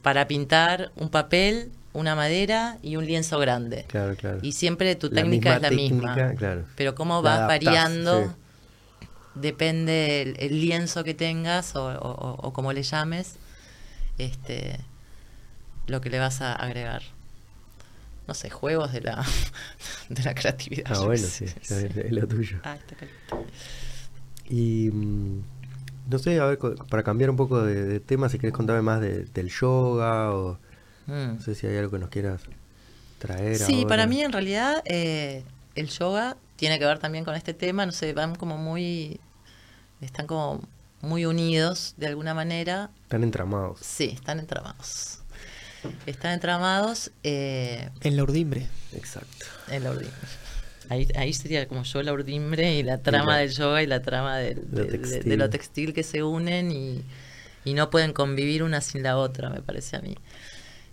para 0.00 0.26
pintar 0.26 0.90
un 0.96 1.10
papel, 1.10 1.70
una 1.92 2.16
madera 2.16 2.78
y 2.82 2.96
un 2.96 3.06
lienzo 3.06 3.38
grande. 3.38 3.84
Claro, 3.86 4.16
claro. 4.16 4.38
Y 4.42 4.52
siempre 4.52 4.96
tu 4.96 5.10
técnica 5.10 5.54
es 5.56 5.62
la 5.62 5.70
misma. 5.70 6.34
claro. 6.36 6.64
Pero 6.74 6.96
cómo 6.96 7.22
vas 7.22 7.38
adaptás, 7.38 7.58
variando, 7.64 8.24
sí. 8.24 9.08
depende 9.36 10.22
el, 10.22 10.36
el 10.40 10.60
lienzo 10.60 11.04
que 11.04 11.14
tengas 11.14 11.76
o, 11.76 11.86
o, 11.86 12.10
o- 12.10 12.48
o 12.48 12.52
como 12.52 12.72
le 12.72 12.82
llames, 12.82 13.36
este, 14.18 14.78
lo 15.86 16.00
que 16.00 16.10
le 16.10 16.18
vas 16.18 16.40
a 16.42 16.52
agregar. 16.54 17.02
No 18.28 18.34
sé, 18.34 18.50
juegos 18.50 18.92
de 18.92 19.00
la, 19.00 19.24
de 20.08 20.22
la 20.22 20.34
creatividad. 20.34 20.92
Ah, 20.94 21.04
bueno, 21.04 21.26
sí, 21.26 21.44
es, 21.44 22.12
lo 22.12 22.26
tuyo. 22.28 22.58
Ah, 22.64 22.76
está. 22.76 22.96
Y 24.48 24.90
mm, 24.92 25.42
no 26.10 26.18
sé, 26.18 26.38
a 26.40 26.46
ver, 26.46 26.58
para 26.88 27.02
cambiar 27.02 27.30
un 27.30 27.36
poco 27.36 27.62
de, 27.62 27.82
de 27.84 28.00
tema, 28.00 28.28
si 28.28 28.38
querés 28.38 28.54
contarme 28.54 28.82
más 28.82 29.00
de- 29.00 29.24
del 29.26 29.48
yoga 29.50 30.32
o 30.34 30.58
Mm. 31.06 31.34
no 31.34 31.40
sé 31.40 31.56
si 31.56 31.66
hay 31.66 31.76
algo 31.78 31.90
que 31.90 31.98
nos 31.98 32.10
quieras 32.10 32.42
traer. 33.18 33.56
Sí, 33.58 33.74
ahora. 33.78 33.88
para 33.88 34.06
mí 34.06 34.22
en 34.22 34.30
realidad 34.30 34.82
eh, 34.84 35.42
el 35.74 35.88
yoga 35.88 36.36
tiene 36.54 36.78
que 36.78 36.84
ver 36.86 37.00
también 37.00 37.24
con 37.24 37.34
este 37.34 37.54
tema, 37.54 37.84
no 37.84 37.90
sé, 37.90 38.12
van 38.12 38.36
como 38.36 38.56
muy, 38.56 39.18
están 40.00 40.28
como 40.28 40.60
muy 41.02 41.26
unidos 41.26 41.94
de 41.98 42.06
alguna 42.06 42.32
manera. 42.32 42.90
Están 43.02 43.22
entramados. 43.22 43.78
Sí, 43.82 44.10
están 44.14 44.38
entramados. 44.38 45.18
Están 46.06 46.32
entramados 46.32 47.10
eh, 47.24 47.90
En 48.00 48.16
la 48.16 48.22
urdimbre. 48.22 48.68
Exacto. 48.94 49.46
en 49.68 49.84
la 49.84 49.90
urdimbre. 49.90 50.16
Ahí, 50.88 51.08
ahí 51.16 51.32
sería 51.32 51.66
como 51.68 51.82
yo 51.84 52.02
la 52.02 52.12
urdimbre 52.12 52.74
y 52.76 52.82
la 52.82 52.98
trama 52.98 53.32
la- 53.32 53.38
del 53.38 53.50
yoga 53.52 53.82
y 53.82 53.86
la 53.86 54.00
trama 54.02 54.36
del- 54.38 54.62
Lo 54.70 54.84
de, 54.84 54.84
de- 54.84 54.90
de 54.90 54.98
textil. 54.98 55.38
lo 55.38 55.50
textil 55.50 55.92
que 55.94 56.02
se 56.02 56.22
unen 56.22 56.70
y, 56.70 57.02
y 57.64 57.74
no 57.74 57.90
pueden 57.90 58.12
convivir 58.12 58.62
una 58.62 58.80
sin 58.80 59.02
la 59.02 59.16
otra, 59.16 59.48
me 59.50 59.60
parece 59.62 59.96
a 59.96 60.00
mí. 60.00 60.16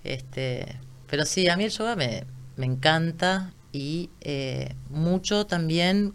Este, 0.03 0.77
pero 1.09 1.25
sí, 1.25 1.47
a 1.49 1.57
mí 1.57 1.65
el 1.65 1.71
yoga 1.71 1.95
me, 1.95 2.23
me 2.55 2.65
encanta 2.65 3.51
y 3.71 4.09
eh, 4.21 4.73
mucho 4.89 5.45
también 5.45 6.13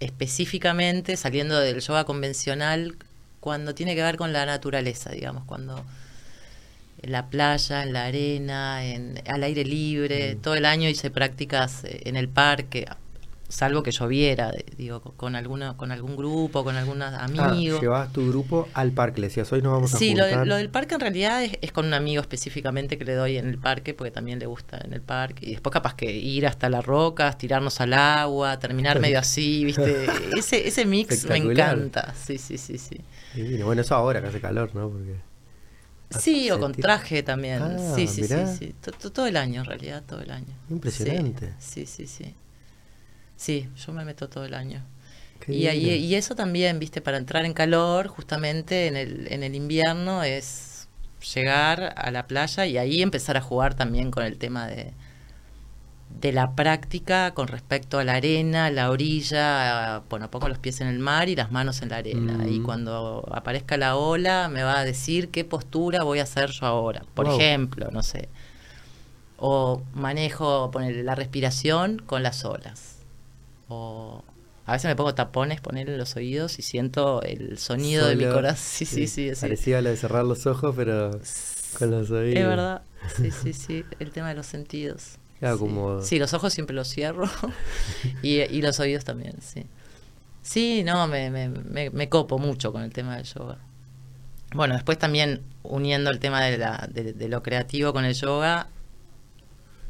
específicamente 0.00 1.16
saliendo 1.16 1.58
del 1.58 1.80
yoga 1.80 2.04
convencional 2.04 2.96
cuando 3.40 3.74
tiene 3.74 3.94
que 3.94 4.02
ver 4.02 4.16
con 4.16 4.32
la 4.32 4.46
naturaleza, 4.46 5.10
digamos, 5.10 5.44
cuando 5.44 5.84
en 7.02 7.12
la 7.12 7.26
playa, 7.28 7.82
en 7.82 7.92
la 7.92 8.06
arena, 8.06 8.84
en, 8.84 9.22
al 9.28 9.42
aire 9.44 9.64
libre, 9.64 10.34
Mm. 10.34 10.40
todo 10.40 10.54
el 10.54 10.64
año 10.64 10.88
hice 10.88 11.10
prácticas 11.10 11.84
eh, 11.84 12.00
en 12.04 12.16
el 12.16 12.28
parque, 12.28 12.86
salvo 13.48 13.82
que 13.82 13.90
lloviera, 13.90 14.52
digo, 14.76 15.00
con- 15.00 15.34
alguna, 15.34 15.76
con 15.76 15.90
algún 15.90 16.16
grupo, 16.16 16.64
con 16.64 16.76
algunos 16.76 17.12
Ah, 17.14 17.24
amigos. 17.24 17.80
llevabas 17.80 18.12
tu 18.12 18.28
grupo 18.28 18.68
al 18.74 18.92
parque, 18.92 19.20
le 19.22 19.28
decías, 19.28 19.50
hoy 19.52 19.62
nos 19.62 19.72
vamos 19.72 19.94
a 19.94 19.98
Sí, 19.98 20.14
lo, 20.14 20.24
juntar. 20.24 20.40
de- 20.40 20.46
lo 20.46 20.56
del 20.56 20.68
parque 20.68 20.94
en 20.96 21.00
realidad 21.00 21.42
es, 21.42 21.52
es 21.62 21.72
con 21.72 21.86
un 21.86 21.94
amigo 21.94 22.20
específicamente 22.20 22.98
que 22.98 23.04
le 23.04 23.14
doy 23.14 23.38
en 23.38 23.46
el 23.48 23.58
parque, 23.58 23.94
porque 23.94 24.10
también 24.10 24.38
le 24.38 24.46
gusta 24.46 24.78
en 24.84 24.92
el 24.92 25.00
parque. 25.00 25.46
Y 25.46 25.52
después 25.52 25.72
capaz 25.72 25.94
que 25.94 26.10
ir 26.12 26.46
hasta 26.46 26.68
las 26.68 26.84
rocas, 26.84 27.38
tirarnos 27.38 27.80
al 27.80 27.94
agua, 27.94 28.58
terminar 28.58 29.00
medio 29.00 29.18
así, 29.18 29.64
¿viste? 29.64 30.06
Ese, 30.36 30.68
ese 30.68 30.84
mix 30.84 31.24
me 31.26 31.36
encanta. 31.38 32.14
Sí, 32.14 32.36
sí, 32.38 32.58
sí, 32.58 32.76
sí. 32.78 33.00
Divino. 33.34 33.66
Bueno, 33.66 33.80
eso 33.82 33.94
ahora 33.94 34.20
que 34.20 34.28
hace 34.28 34.40
calor, 34.40 34.74
¿no? 34.74 34.88
Porque 34.90 35.16
Sí, 36.18 36.50
o 36.50 36.58
con 36.58 36.72
traje 36.72 37.22
también. 37.22 37.62
Ah, 37.62 37.76
sí, 37.94 38.06
sí, 38.06 38.22
mirá. 38.22 38.46
sí, 38.46 38.66
sí. 38.66 38.74
To- 38.80 38.92
to- 38.92 39.12
Todo 39.12 39.26
el 39.26 39.36
año, 39.36 39.60
en 39.60 39.66
realidad, 39.66 40.02
todo 40.06 40.20
el 40.20 40.30
año. 40.30 40.54
Impresionante. 40.70 41.52
Sí, 41.58 41.84
sí, 41.86 42.06
sí. 42.06 42.24
Sí, 42.24 42.34
Sí, 43.38 43.68
yo 43.86 43.92
me 43.94 44.04
meto 44.04 44.28
todo 44.28 44.44
el 44.44 44.52
año. 44.52 44.82
Y, 45.46 45.66
ahí- 45.68 45.78
divino. 45.78 45.96
y 46.06 46.14
eso 46.16 46.34
también, 46.34 46.78
viste, 46.78 47.00
para 47.00 47.16
entrar 47.16 47.46
en 47.46 47.54
calor, 47.54 48.08
justamente 48.08 48.86
en 48.88 48.96
el, 48.98 49.28
en 49.32 49.42
el 49.42 49.54
invierno, 49.54 50.22
es 50.22 50.88
llegar 51.34 51.94
a 51.96 52.10
la 52.10 52.26
playa 52.26 52.66
y 52.66 52.76
ahí 52.76 53.00
empezar 53.00 53.36
a 53.38 53.40
jugar 53.40 53.74
también 53.74 54.10
con 54.10 54.24
el 54.24 54.36
tema 54.38 54.66
de, 54.66 54.92
de 56.20 56.32
la 56.32 56.52
práctica 56.56 57.32
con 57.32 57.48
respecto 57.48 57.98
a 57.98 58.04
la 58.04 58.14
arena, 58.14 58.70
la 58.70 58.90
orilla, 58.90 60.00
bueno, 60.10 60.30
pongo 60.30 60.48
los 60.48 60.58
pies 60.58 60.80
en 60.80 60.88
el 60.88 60.98
mar 60.98 61.28
y 61.28 61.36
las 61.36 61.50
manos 61.52 61.80
en 61.82 61.90
la 61.90 61.98
arena. 61.98 62.44
Y 62.48 62.58
Mm. 62.60 62.64
cuando 62.64 63.24
aparezca 63.32 63.76
la 63.76 63.96
ola 63.96 64.48
me 64.48 64.62
va 64.64 64.80
a 64.80 64.84
decir 64.84 65.28
qué 65.30 65.44
postura 65.44 66.02
voy 66.02 66.18
a 66.18 66.24
hacer 66.24 66.50
yo 66.50 66.66
ahora. 66.66 67.04
Por 67.14 67.26
Wow. 67.26 67.36
ejemplo, 67.38 67.88
no 67.92 68.02
sé. 68.02 68.28
O 69.38 69.82
manejo 69.94 70.70
ponerle 70.72 71.04
la 71.04 71.14
respiración 71.14 71.98
con 72.04 72.22
las 72.22 72.44
olas. 72.44 72.97
O 73.68 74.24
a 74.66 74.72
veces 74.72 74.88
me 74.88 74.96
pongo 74.96 75.14
tapones, 75.14 75.60
ponerle 75.60 75.96
los 75.96 76.14
oídos 76.16 76.58
y 76.58 76.62
siento 76.62 77.22
el 77.22 77.58
sonido 77.58 78.06
de 78.06 78.16
mi 78.16 78.24
Solo- 78.24 78.34
corazón. 78.34 78.58
Sí, 78.66 78.84
sí, 78.84 79.06
sí. 79.06 79.34
sí. 79.34 79.40
Parecía 79.40 79.80
la 79.82 79.90
de 79.90 79.96
cerrar 79.96 80.24
los 80.24 80.46
ojos, 80.46 80.74
pero 80.76 81.10
Con 81.78 81.90
los 81.90 82.10
oídos. 82.10 82.38
Es 82.40 82.46
verdad. 82.46 82.82
Sí, 83.16 83.30
sí, 83.42 83.52
sí. 83.52 83.84
El 83.98 84.10
tema 84.10 84.28
de 84.30 84.34
los 84.34 84.46
sentidos. 84.46 85.16
Claro, 85.38 85.56
sí. 85.56 85.60
como- 85.64 86.02
Sí, 86.02 86.18
los 86.18 86.34
ojos 86.34 86.52
siempre 86.52 86.74
los 86.74 86.88
cierro. 86.88 87.24
y, 88.22 88.40
y 88.40 88.60
los 88.62 88.78
oídos 88.80 89.04
también, 89.04 89.34
sí. 89.40 89.64
Sí, 90.42 90.82
no, 90.84 91.06
me, 91.08 91.30
me, 91.30 91.48
me, 91.48 91.90
me 91.90 92.08
copo 92.08 92.38
mucho 92.38 92.72
con 92.72 92.82
el 92.82 92.92
tema 92.92 93.16
del 93.16 93.24
yoga. 93.24 93.58
Bueno, 94.54 94.74
después 94.74 94.96
también 94.98 95.42
uniendo 95.62 96.08
el 96.10 96.18
tema 96.20 96.42
de, 96.42 96.56
la, 96.56 96.88
de, 96.90 97.12
de 97.12 97.28
lo 97.28 97.42
creativo 97.42 97.92
con 97.92 98.04
el 98.06 98.14
yoga, 98.14 98.68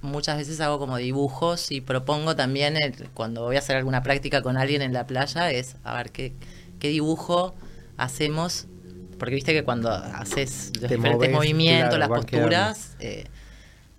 muchas 0.03 0.37
veces 0.39 0.61
hago 0.61 0.79
como 0.79 0.97
dibujos 0.97 1.71
y 1.71 1.81
propongo 1.81 2.37
también 2.37 2.77
el- 2.77 3.11
cuando 3.15 3.43
voy 3.45 3.57
a 3.57 3.59
hacer 3.61 3.77
alguna 3.77 4.03
práctica 4.03 4.43
con 4.43 4.57
alguien 4.57 4.83
en 4.83 4.93
la 4.93 5.07
playa 5.07 5.51
es 5.51 5.77
a 5.85 5.95
ver 5.97 6.11
qué, 6.13 6.33
qué 6.79 6.89
dibujo 6.89 7.55
hacemos 7.97 8.67
porque 9.19 9.35
viste 9.35 9.53
que 9.53 9.65
cuando 9.65 9.91
haces 9.91 10.71
los 10.81 10.89
Te 10.89 10.95
diferentes 10.95 11.31
movimientos 11.33 11.99
claro, 11.99 11.99
las 11.99 12.09
posturas 12.09 12.97
eh, 13.01 13.25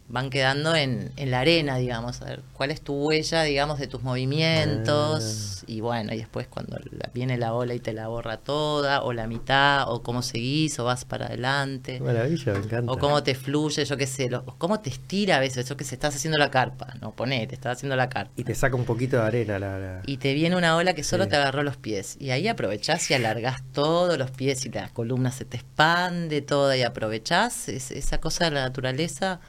van 0.10 0.30
quedando 0.32 0.76
en, 0.76 1.12
en 1.18 1.32
la 1.32 1.42
arena 1.42 1.78
digamos 1.78 2.22
a 2.22 2.26
ver 2.26 2.42
cuál 2.54 2.72
es 2.72 2.82
tu 2.82 2.94
huella 2.96 3.44
digamos 3.44 3.78
de 3.80 3.88
tus 3.88 4.02
movimientos 4.04 5.64
y 5.68 5.82
bueno 5.82 6.14
y 6.14 6.18
después 6.18 6.48
cuando 6.48 6.78
la- 6.92 7.10
viene 7.14 7.38
la 7.38 7.54
ola 7.54 7.74
y 7.76 7.80
te 7.80 7.94
la 7.94 8.08
borra 8.08 8.38
toda 8.38 9.02
o 9.04 9.14
la 9.14 9.28
mitad 9.28 9.90
o 9.92 10.02
cómo 10.02 10.22
seguís 10.22 10.80
o 10.80 10.86
vas 10.86 11.06
para 11.06 11.28
adelante 11.28 11.98
Qué 11.98 12.04
maravilla, 12.04 12.54
me 12.54 12.60
encanta. 12.60 12.92
o 12.92 12.98
cómo 12.98 13.22
te 13.24 13.36
fluye, 13.36 13.86
yo 13.86 13.98
qué 13.98 14.08
sé, 14.08 14.30
lo- 14.30 14.46
cómo 14.58 14.80
te 14.80 14.90
estira 14.90 15.38
a 15.38 15.40
veces, 15.40 15.68
yo 15.70 15.78
que 15.78 15.84
sé, 15.84 15.96
estás 15.96 16.16
haciendo 16.16 16.38
la 16.38 16.50
carpa, 16.50 16.94
no 17.02 17.12
ponete, 17.12 17.56
estás 17.56 17.78
haciendo 17.78 17.96
la 17.96 18.10
carpa. 18.10 18.32
Y 18.36 18.44
te 18.44 18.56
saca 18.56 18.76
un 18.76 18.86
poquito 18.86 19.18
de 19.18 19.24
arena 19.24 19.60
la... 19.60 19.78
la- 19.78 20.02
Y 20.06 20.18
te 20.18 20.34
viene 20.34 20.56
una 20.56 20.76
ola 20.76 20.94
que 20.94 21.04
solo 21.04 21.26
Sí. 21.26 21.30
te 21.32 21.36
agarró 21.36 21.64
los 21.64 21.78
pies. 21.78 22.18
Y 22.20 22.32
ahí 22.32 22.48
aprovechás 22.48 23.10
y 23.12 23.14
alargás 23.14 23.62
todos 23.74 24.18
los 24.18 24.32
pies 24.32 24.66
y 24.66 24.70
la 24.70 24.90
columna 24.90 25.32
se 25.32 25.46
te 25.46 25.58
expande 25.58 26.42
toda 26.42 26.76
y 26.78 26.84
aprovechás 26.84 27.70
es- 27.70 27.92
esa 27.92 28.20
cosa 28.20 28.46
de 28.46 28.52
la 28.52 28.62
naturaleza. 28.62 29.40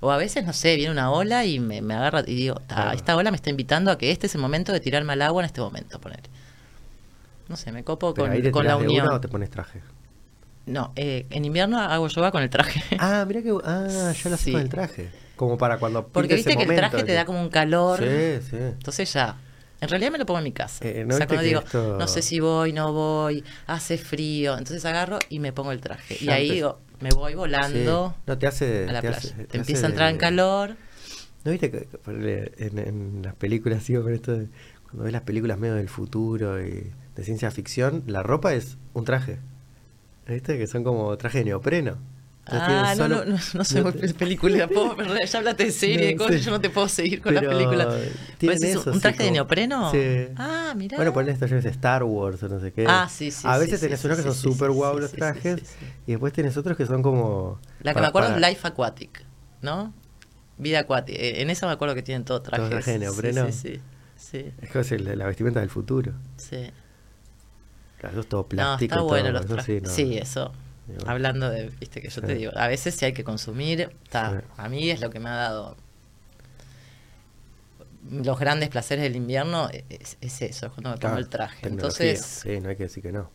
O 0.00 0.10
a 0.10 0.16
veces, 0.16 0.44
no 0.46 0.52
sé, 0.54 0.76
viene 0.76 0.90
una 0.92 1.10
ola 1.10 1.44
y 1.44 1.60
me, 1.60 1.82
me 1.82 1.94
agarra 1.94 2.22
y 2.26 2.34
digo, 2.34 2.60
"Ah, 2.70 2.92
esta 2.94 3.16
ola 3.16 3.30
me 3.30 3.36
está 3.36 3.50
invitando 3.50 3.90
a 3.90 3.98
que 3.98 4.10
este 4.10 4.26
es 4.28 4.34
el 4.34 4.40
momento 4.40 4.72
de 4.72 4.80
tirarme 4.80 5.12
al 5.12 5.22
agua 5.22 5.42
en 5.42 5.46
este 5.46 5.60
momento, 5.60 6.00
poner. 6.00 6.20
No 7.48 7.56
sé, 7.56 7.70
me 7.72 7.84
copo 7.84 8.14
Pero 8.14 8.26
con, 8.26 8.32
ahí 8.34 8.42
te 8.42 8.50
con 8.50 8.64
la 8.64 8.70
tirás 8.72 8.80
de 8.80 8.86
unión. 8.88 9.06
una 9.06 9.16
o 9.16 9.20
te 9.20 9.28
pones 9.28 9.50
traje. 9.50 9.80
No, 10.66 10.92
eh, 10.96 11.26
en 11.30 11.44
invierno 11.44 11.78
hago 11.80 12.06
yoga 12.08 12.30
con 12.30 12.42
el 12.42 12.50
traje. 12.50 12.82
Ah, 12.98 13.24
mira 13.26 13.42
que... 13.42 13.52
Ah, 13.64 14.12
ya 14.12 14.30
lo 14.30 14.36
Sí. 14.36 14.52
con 14.52 14.60
el 14.60 14.68
traje. 14.68 15.10
Como 15.36 15.58
para 15.58 15.78
cuando... 15.78 16.06
Porque 16.06 16.34
viste 16.34 16.50
ese 16.50 16.58
que 16.58 16.64
el 16.70 16.76
traje 16.76 17.02
te 17.02 17.12
da 17.12 17.24
como 17.24 17.40
un 17.40 17.48
calor. 17.48 17.98
Sí, 17.98 18.46
sí. 18.50 18.56
Entonces 18.56 19.12
ya. 19.12 19.36
En 19.80 19.88
realidad 19.88 20.12
me 20.12 20.18
lo 20.18 20.26
pongo 20.26 20.38
en 20.38 20.44
mi 20.44 20.52
casa. 20.52 20.84
Eh, 20.86 21.04
¿no 21.06 21.14
o 21.14 21.16
sea, 21.16 21.26
cuando 21.26 21.42
digo, 21.42 21.60
esto- 21.60 21.96
no 21.98 22.06
sé 22.06 22.20
si 22.22 22.38
voy, 22.38 22.72
no 22.72 22.92
voy, 22.92 23.42
hace 23.66 23.96
frío. 23.98 24.52
Entonces 24.58 24.84
agarro 24.84 25.18
y 25.30 25.40
me 25.40 25.52
pongo 25.52 25.72
el 25.72 25.80
traje. 25.80 26.18
Y 26.20 26.28
ahí 26.28 26.50
digo, 26.50 26.78
me 27.00 27.10
voy 27.10 27.34
volando 27.34 28.14
Sí. 28.16 28.22
No, 28.26 28.38
te 28.38 28.46
hace... 28.46 28.88
a 28.88 28.92
la 28.92 29.00
te 29.00 29.08
playa. 29.08 29.16
hace- 29.18 29.34
te 29.34 29.44
te 29.44 29.58
empieza 29.58 29.86
a 29.86 29.90
entrar 29.90 30.10
en 30.10 30.18
calor. 30.18 30.76
¿No 31.44 31.50
viste 31.52 31.70
que 31.70 31.88
en, 32.58 32.78
en 32.78 33.22
las 33.22 33.34
películas, 33.34 33.82
sigo 33.84 34.02
con 34.02 34.12
esto 34.14 34.32
de, 34.36 34.48
cuando 34.84 35.04
ves 35.04 35.12
las 35.12 35.22
películas 35.22 35.58
medio 35.58 35.74
del 35.74 35.88
futuro 35.88 36.64
y 36.64 36.90
de 37.16 37.24
ciencia 37.24 37.50
ficción, 37.50 38.02
la 38.06 38.22
ropa 38.22 38.52
es 38.54 38.76
un 38.92 39.04
traje? 39.04 39.38
¿Viste? 40.26 40.58
Que 40.58 40.66
son 40.66 40.84
como 40.84 41.16
traje 41.16 41.38
de 41.38 41.44
neopreno. 41.46 41.96
Ah, 42.52 42.94
no, 42.96 43.02
solo- 43.04 43.24
no, 43.24 43.36
no, 43.54 43.82
no 43.84 43.92
pe- 43.92 44.14
película. 44.14 44.68
ya 45.26 45.38
hablaste 45.38 45.64
de 45.64 45.70
serie, 45.72 46.06
de 46.08 46.14
No, 46.14 46.18
cosas, 46.24 46.36
sí. 46.36 46.42
yo 46.46 46.50
no 46.50 46.60
te 46.60 46.70
puedo 46.70 46.88
seguir 46.88 47.20
con 47.22 47.34
Pero 47.34 47.46
las 47.48 47.56
películas. 47.56 47.94
tienen 48.38 48.64
eso, 48.64 48.82
¿Un 48.90 48.94
sí, 48.94 49.00
traje 49.00 49.18
de 49.18 49.24
como- 49.24 49.32
neopreno? 49.34 49.90
Sí. 49.92 50.26
Ah, 50.36 50.74
mira. 50.76 50.96
Bueno, 50.96 51.12
ponen 51.12 51.34
esto, 51.34 51.46
yo 51.46 51.56
qué 51.56 51.62
sé, 51.62 51.68
Star 51.68 52.02
Wars 52.04 52.42
o 52.42 52.48
no 52.48 52.60
sé 52.60 52.72
qué. 52.72 52.84
Ah, 52.88 53.08
sí, 53.10 53.30
sí, 53.30 53.46
A 53.46 53.58
veces 53.58 53.80
tenés 53.80 54.04
unos 54.04 54.16
que 54.18 54.22
son 54.24 54.34
sí, 54.34 54.66
guau 54.68 54.98
los 54.98 55.12
trajes 55.12 55.60
y 56.06 56.12
después 56.12 56.32
tenés 56.32 56.56
otros 56.56 56.76
que 56.76 56.86
son 56.86 57.02
como... 57.02 57.60
La 57.82 57.92
que 57.92 57.94
para- 57.94 58.00
me 58.06 58.08
acuerdo 58.08 58.28
para- 58.34 58.46
es 58.48 58.54
Life 58.54 58.66
Aquatic, 58.68 59.24
¿no? 59.62 59.92
Vida 60.58 60.80
acuática. 60.80 61.18
Eh, 61.18 61.42
En 61.42 61.50
esa 61.50 61.66
me 61.66 61.72
acuerdo 61.72 61.94
que 61.94 62.02
tienen 62.02 62.24
todo 62.24 62.42
trajes. 62.42 62.68
traje 62.68 62.90
de 62.92 62.96
Sí, 62.98 63.00
neopreno. 63.04 63.46
Sí, 63.46 63.52
sí, 63.52 63.80
sí. 64.16 64.52
Es 64.78 64.92
el- 64.92 65.18
la 65.18 65.26
vestimenta 65.26 65.60
del 65.60 65.70
futuro. 65.70 66.12
sí. 66.36 66.70
Eso 68.02 68.20
es 68.20 68.26
todo 68.28 68.40
No, 68.42 68.48
plástico. 68.48 68.94
está 68.94 69.04
y 69.04 69.06
bueno 69.06 69.24
todo, 69.28 69.32
los 69.32 69.46
trajes. 69.46 69.92
sí, 69.92 70.04
no. 70.06 70.22
eso. 70.22 70.52
Bueno. 70.96 71.10
Hablando 71.10 71.50
de, 71.50 71.68
viste 71.70 72.00
que 72.00 72.08
yo 72.10 72.20
te 72.20 72.28
Sí. 72.34 72.34
digo, 72.34 72.52
a 72.56 72.68
veces 72.68 72.94
si 72.94 73.04
hay 73.04 73.12
que 73.12 73.24
consumir, 73.24 73.90
Sí. 74.10 74.18
a 74.56 74.68
mí 74.68 74.90
es 74.90 75.00
lo 75.00 75.10
que 75.10 75.20
me 75.20 75.28
ha 75.28 75.34
dado 75.36 75.76
los 78.10 78.38
grandes 78.38 78.68
placeres 78.70 79.02
del 79.04 79.16
invierno, 79.16 79.68
es, 79.90 80.16
es 80.20 80.42
eso, 80.42 80.66
es 80.66 80.72
cuando 80.72 80.90
me 80.90 80.96
pongo 80.96 80.98
Claro, 81.00 81.18
el 81.18 81.28
traje. 81.28 81.68
Entonces, 81.68 82.20
Sí, 82.42 82.60
no 82.60 82.70
hay 82.70 82.76
que 82.76 82.84
decir 82.84 83.02
que 83.02 83.12
no. 83.12 83.30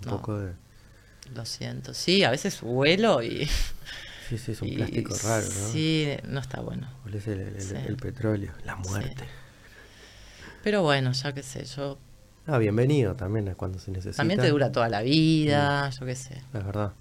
Un 0.00 0.06
No. 0.10 0.16
poco 0.16 0.38
de... 0.38 0.52
lo 1.34 1.44
siento. 1.44 1.94
Sí, 1.94 2.24
a 2.24 2.30
veces 2.30 2.60
vuelo 2.60 3.22
y... 3.22 3.46
Sí, 4.28 4.38
sí, 4.38 4.52
es 4.52 4.62
un 4.62 4.68
y- 4.72 4.76
plástico 4.76 5.14
raro, 5.24 5.46
¿no? 5.46 5.68
Sí, 5.72 6.08
no 6.24 6.40
está 6.40 6.60
bueno. 6.60 6.90
El, 7.06 7.14
el- 7.14 7.60
Sí. 7.62 7.74
el 7.86 7.96
petróleo, 7.96 8.52
la 8.64 8.76
Sí. 8.82 8.88
muerte. 8.90 9.24
Pero 10.62 10.82
bueno, 10.82 11.12
ya 11.12 11.32
qué 11.32 11.42
sé, 11.42 11.64
yo... 11.64 11.98
Ah, 12.50 12.56
bienvenido 12.58 13.14
también 13.14 13.46
es 13.48 13.56
cuando 13.56 13.78
se 13.78 13.90
necesita. 13.90 14.16
También 14.16 14.40
te 14.40 14.48
dura 14.48 14.72
toda 14.72 14.88
la 14.88 15.02
vida, 15.02 15.90
yo 15.90 16.06
qué 16.06 16.14
sé. 16.14 16.34
Es 16.54 16.64
verdad. 16.64 16.92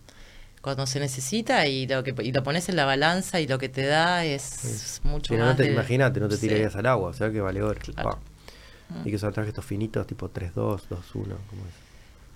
Cuando 0.61 0.85
se 0.85 0.99
necesita 0.99 1.65
y 1.67 1.87
lo 1.87 2.03
que 2.03 2.13
y 2.21 2.33
lo 2.33 2.43
pones 2.43 2.67
en 2.67 2.75
la 2.75 2.83
balanza 2.83 3.39
y 3.39 3.47
lo 3.47 3.57
que 3.57 3.69
te 3.69 3.85
da 3.85 4.25
es 4.25 4.41
Sí. 4.41 4.99
mucho 5.07 5.33
no, 5.35 5.39
más 5.39 5.49
no 5.51 5.55
te, 5.55 5.63
del- 5.63 5.73
imagínate, 5.73 6.19
no 6.19 6.27
te 6.27 6.35
sí. 6.35 6.41
tirarías 6.41 6.75
al 6.75 6.85
agua, 6.87 7.09
o 7.11 7.13
sea 7.13 7.31
que 7.31 7.39
vale 7.39 7.61
oro. 7.63 7.79
Claro. 7.79 8.19
Y 9.05 9.11
que 9.11 9.17
son 9.17 9.31
trajes 9.31 9.49
estos 9.49 9.63
finitos, 9.65 10.05
tipo 10.05 10.29
3-2, 10.29 10.87
2-1, 10.89 11.37
como 11.49 11.61
es. 11.65 11.86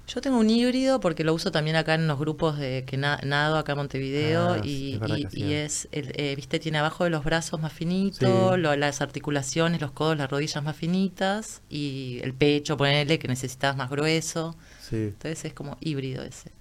Yo 0.08 0.20
tengo 0.20 0.38
un 0.40 0.50
híbrido 0.50 1.00
porque 1.00 1.24
lo 1.24 1.34
uso 1.34 1.52
también 1.52 1.78
acá 1.78 1.94
en 1.96 2.06
los 2.08 2.20
grupos 2.20 2.58
de 2.58 2.84
que 2.86 2.98
na- 2.98 3.20
nado 3.24 3.56
acá 3.58 3.74
en 3.74 3.78
Montevideo 3.78 4.56
Ah, 4.56 4.60
y, 4.62 5.00
es 5.06 5.36
y- 5.36 5.40
y 5.42 5.54
el, 5.54 6.12
eh, 6.18 6.36
viste, 6.36 6.60
tiene 6.60 6.80
abajo 6.80 7.06
de 7.06 7.10
los 7.12 7.24
brazos 7.24 7.62
más 7.62 7.72
finito, 7.72 8.56
Sí. 8.56 8.62
lo- 8.62 8.76
las 8.76 9.00
articulaciones, 9.02 9.80
los 9.80 9.92
codos, 9.92 10.18
las 10.18 10.30
rodillas 10.30 10.64
más 10.64 10.76
finitas 10.76 11.62
y 11.70 12.20
el 12.24 12.34
pecho, 12.34 12.76
ponele 12.76 13.20
que 13.20 13.28
necesitas 13.30 13.78
más 13.78 13.90
grueso. 13.90 14.58
Sí. 14.82 14.96
Entonces 14.98 15.46
es 15.46 15.54
como 15.54 15.78
híbrido 15.80 16.24
ese. 16.24 16.52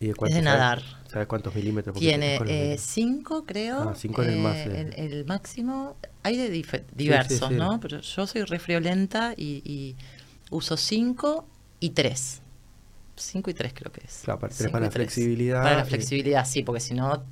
¿Y 0.00 0.06
de 0.08 0.14
Es 0.26 0.34
de 0.34 0.42
nadar. 0.42 0.82
¿Sabes 1.10 1.26
cuántos 1.28 1.54
milímetros? 1.54 1.96
Tiene 1.96 2.38
tenés 2.38 2.38
con 2.38 2.46
los 2.48 2.54
eh, 2.56 2.58
milímetros. 2.58 2.86
cinco, 2.90 3.44
creo. 3.46 3.88
Ah, 3.90 3.94
cinco 3.94 4.22
en 4.22 4.30
el 4.30 4.38
más, 4.40 4.56
eh, 4.56 4.70
eh. 4.72 4.92
el, 4.96 5.12
el 5.12 5.24
máximo. 5.26 5.96
Hay 6.22 6.36
de 6.36 6.50
diversos. 6.94 7.50
¿no? 7.52 7.78
Pero 7.80 8.00
yo 8.00 8.26
soy 8.26 8.42
re 8.44 8.58
friolenta 8.58 9.34
y, 9.36 9.62
y 9.64 9.96
uso 10.50 10.76
cinco 10.76 11.46
y 11.84 11.90
tres. 11.90 12.40
Cinco 13.16 13.50
y 13.50 13.54
tres 13.54 13.72
creo 13.74 13.92
que 13.92 14.00
es. 14.04 14.22
Claro, 14.24 14.40
para- 14.40 14.54
para 14.70 14.84
la 14.86 14.90
flexibilidad 14.90 15.62
Para 15.62 15.76
la 15.76 15.84
flexibilidad, 15.84 16.44
sí, 16.46 16.62
porque 16.62 16.80
si 16.80 16.94
no, 16.94 17.22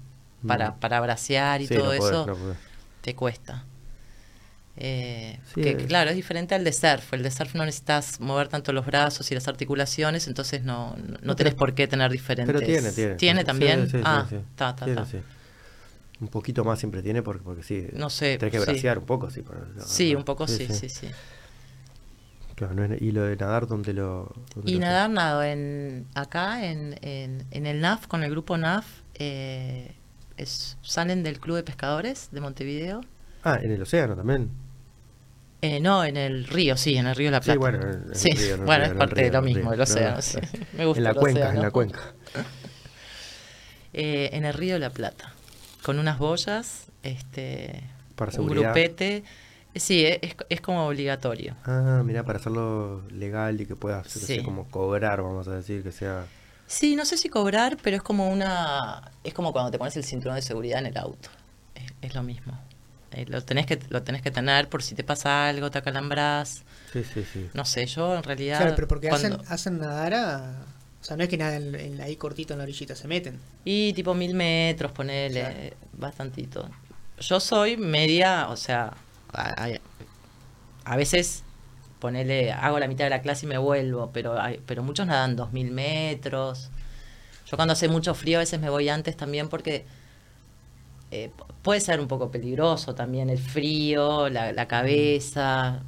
para, 0.46 0.72
Mm. 0.72 0.78
para 0.80 1.00
bracear 1.00 1.60
y 1.62 1.66
Sí, 1.66 1.74
todo 1.74 1.92
no 1.92 1.98
podés, 1.98 2.14
eso, 2.14 2.26
no 2.26 2.56
te 3.00 3.14
cuesta. 3.14 3.64
Eh, 4.76 5.38
Sí, 5.54 5.60
que, 5.62 5.76
claro, 5.76 6.10
es 6.10 6.16
diferente 6.16 6.54
al 6.54 6.64
de 6.64 6.72
surf. 6.72 7.12
El 7.12 7.22
de 7.22 7.30
surf 7.30 7.54
no 7.54 7.64
necesitas 7.64 8.20
mover 8.20 8.48
tanto 8.48 8.72
los 8.72 8.86
brazos 8.86 9.30
y 9.30 9.34
las 9.34 9.46
articulaciones, 9.48 10.26
entonces 10.28 10.62
no, 10.62 10.96
no, 10.96 11.18
no 11.20 11.36
tenés 11.36 11.54
por 11.54 11.74
qué 11.74 11.86
tener 11.86 12.10
diferentes. 12.10 12.54
Pero 12.54 12.64
tiene, 12.66 12.92
tiene. 12.92 13.14
¿Tiene 13.16 13.44
también? 13.44 13.88
sí, 13.90 13.98
ah, 14.04 14.26
sí. 14.28 14.36
ta, 14.56 14.74
Tiene. 14.76 15.02
Un 16.20 16.28
poquito 16.28 16.64
más 16.64 16.78
siempre 16.78 17.02
tiene 17.02 17.22
porque, 17.22 17.42
porque 17.42 17.62
sí. 17.62 17.86
No 17.94 18.08
sé, 18.08 18.38
Tenés 18.38 18.52
que 18.52 18.60
bracear 18.60 18.98
un 18.98 19.06
poco, 19.06 19.30
sí. 19.30 19.42
para- 19.42 19.66
Sí, 19.84 20.14
un 20.14 20.24
poco 20.24 20.46
sí, 20.46 20.68
sí, 20.70 20.88
sí. 20.88 21.08
Claro, 22.62 22.74
no 22.76 22.84
es- 22.84 23.02
y 23.02 23.10
lo 23.10 23.24
de 23.24 23.36
nadar, 23.36 23.66
¿dónde 23.66 23.92
lo...? 23.92 24.32
dónde 24.54 24.70
Y 24.70 24.74
lo 24.74 24.78
nadar, 24.78 25.10
nado 25.10 25.42
en, 25.42 26.06
acá 26.14 26.64
en, 26.64 26.96
en, 27.02 27.44
en 27.50 27.66
el 27.66 27.80
NAF, 27.80 28.06
con 28.06 28.22
el 28.22 28.30
grupo 28.30 28.56
NAF, 28.56 28.86
eh, 29.14 29.96
es, 30.36 30.78
salen 30.82 31.24
del 31.24 31.40
Club 31.40 31.56
de 31.56 31.62
Pescadores 31.64 32.28
de 32.30 32.40
Montevideo. 32.40 33.00
Ah, 33.44 33.58
en 33.62 33.70
el 33.72 33.82
océano 33.82 34.16
también. 34.16 34.50
Eh, 35.60 35.78
no, 35.80 36.04
en 36.04 36.16
el 36.16 36.44
río, 36.46 36.76
sí, 36.76 36.96
en 36.96 37.06
el 37.06 37.14
río 37.14 37.28
de 37.28 37.32
la 37.32 37.40
Sí, 37.40 37.44
Plata. 37.44 37.58
bueno, 37.58 37.78
en 37.82 38.12
el 38.12 38.14
Sí, 38.14 38.28
río, 38.30 38.56
bueno, 38.64 38.84
río, 38.84 38.84
es 38.84 38.92
parte 38.92 39.14
río, 39.14 39.24
de 39.24 39.30
lo 39.30 39.42
mismo, 39.42 39.72
el 39.72 39.80
No, 39.84 39.84
océano, 39.84 40.16
no, 40.16 40.22
sí. 40.22 40.38
Me 40.72 40.86
gusta 40.86 40.98
En 40.98 41.04
la 41.04 41.14
cuenca, 41.14 41.40
océano. 41.40 41.54
en 41.54 41.62
la 41.62 41.70
cuenca. 41.70 42.00
Eh, 43.92 44.30
en 44.32 44.44
el 44.44 44.54
río 44.54 44.74
de 44.74 44.80
la 44.80 44.90
Plata, 44.90 45.34
con 45.82 45.98
unas 45.98 46.18
boyas, 46.18 46.86
este, 47.02 47.82
Para 48.14 48.30
un 48.30 48.34
seguridad. 48.36 48.72
grupete. 48.72 49.24
Sí, 49.74 50.04
es, 50.04 50.34
es 50.48 50.60
como 50.60 50.86
obligatorio. 50.86 51.54
Ah, 51.64 52.02
mira, 52.04 52.24
para 52.24 52.38
hacerlo 52.38 53.02
legal 53.10 53.60
y 53.60 53.66
que 53.66 53.74
puedas 53.76 54.06
Sí. 54.08 54.42
como 54.42 54.68
cobrar, 54.70 55.22
vamos 55.22 55.48
a 55.48 55.52
decir, 55.56 55.82
que 55.82 55.92
sea... 55.92 56.26
Sí, 56.66 56.94
no 56.96 57.04
sé 57.04 57.16
si 57.16 57.28
cobrar, 57.28 57.76
pero 57.82 57.96
es 57.96 58.02
como 58.02 58.30
una. 58.30 59.10
Es 59.24 59.34
como 59.34 59.52
cuando 59.52 59.70
te 59.70 59.78
pones 59.78 59.96
el 59.96 60.04
cinturón 60.04 60.36
de 60.36 60.42
seguridad 60.42 60.78
en 60.78 60.86
el 60.86 60.96
auto. 60.96 61.28
Es, 61.74 61.92
es 62.00 62.14
lo 62.14 62.22
mismo. 62.22 62.58
Eh, 63.10 63.26
lo, 63.28 63.42
tenés 63.44 63.66
que, 63.66 63.78
lo 63.90 64.02
tenés 64.02 64.22
que 64.22 64.30
tener 64.30 64.68
por 64.70 64.82
si 64.82 64.94
te 64.94 65.04
pasa 65.04 65.48
algo, 65.48 65.70
te 65.70 65.78
acalambras. 65.78 66.64
Sí, 66.92 67.04
sí, 67.04 67.24
sí. 67.30 67.50
No 67.52 67.64
sé, 67.66 67.84
yo 67.86 68.16
en 68.16 68.22
realidad. 68.22 68.58
Claro, 68.58 68.74
pero 68.74 68.88
porque 68.88 69.08
cuando- 69.10 69.36
hacen, 69.36 69.52
hacen 69.52 69.78
nadar 69.78 70.14
a... 70.14 70.64
O 71.00 71.04
sea, 71.04 71.16
no 71.16 71.24
es 71.24 71.28
que 71.28 71.36
nadan 71.36 71.62
en, 71.62 71.74
en 71.74 72.00
ahí 72.00 72.16
cortito 72.16 72.54
en 72.54 72.58
la 72.58 72.64
orillita, 72.64 72.94
se 72.94 73.06
meten. 73.08 73.38
Y 73.64 73.92
tipo 73.92 74.14
mil 74.14 74.32
metros, 74.34 74.92
ponele, 74.92 75.40
Claro. 75.42 75.76
bastantito. 75.94 76.68
Yo 77.18 77.38
soy 77.40 77.76
media, 77.76 78.48
o 78.48 78.56
sea, 78.56 78.94
a, 79.32 80.96
veces 80.96 81.44
ponele, 81.98 82.52
hago 82.52 82.78
la 82.78 82.88
mitad 82.88 83.04
de 83.04 83.10
la 83.10 83.22
clase 83.22 83.46
y 83.46 83.48
me 83.48 83.58
vuelvo, 83.58 84.10
pero 84.12 84.40
hay, 84.40 84.60
pero 84.66 84.82
muchos 84.82 85.06
nadan 85.06 85.36
dos 85.36 85.52
mil 85.52 85.70
metros. 85.70 86.70
Yo 87.46 87.56
cuando 87.56 87.72
hace 87.72 87.88
mucho 87.88 88.14
frío 88.14 88.38
a 88.38 88.40
veces 88.40 88.60
me 88.60 88.70
voy 88.70 88.88
antes 88.88 89.16
también 89.16 89.48
porque 89.48 89.84
eh, 91.10 91.30
puede 91.62 91.80
ser 91.80 92.00
un 92.00 92.08
poco 92.08 92.30
peligroso 92.30 92.94
también 92.94 93.30
el 93.30 93.38
frío, 93.38 94.28
la, 94.28 94.52
la 94.52 94.66
cabeza, 94.66 95.82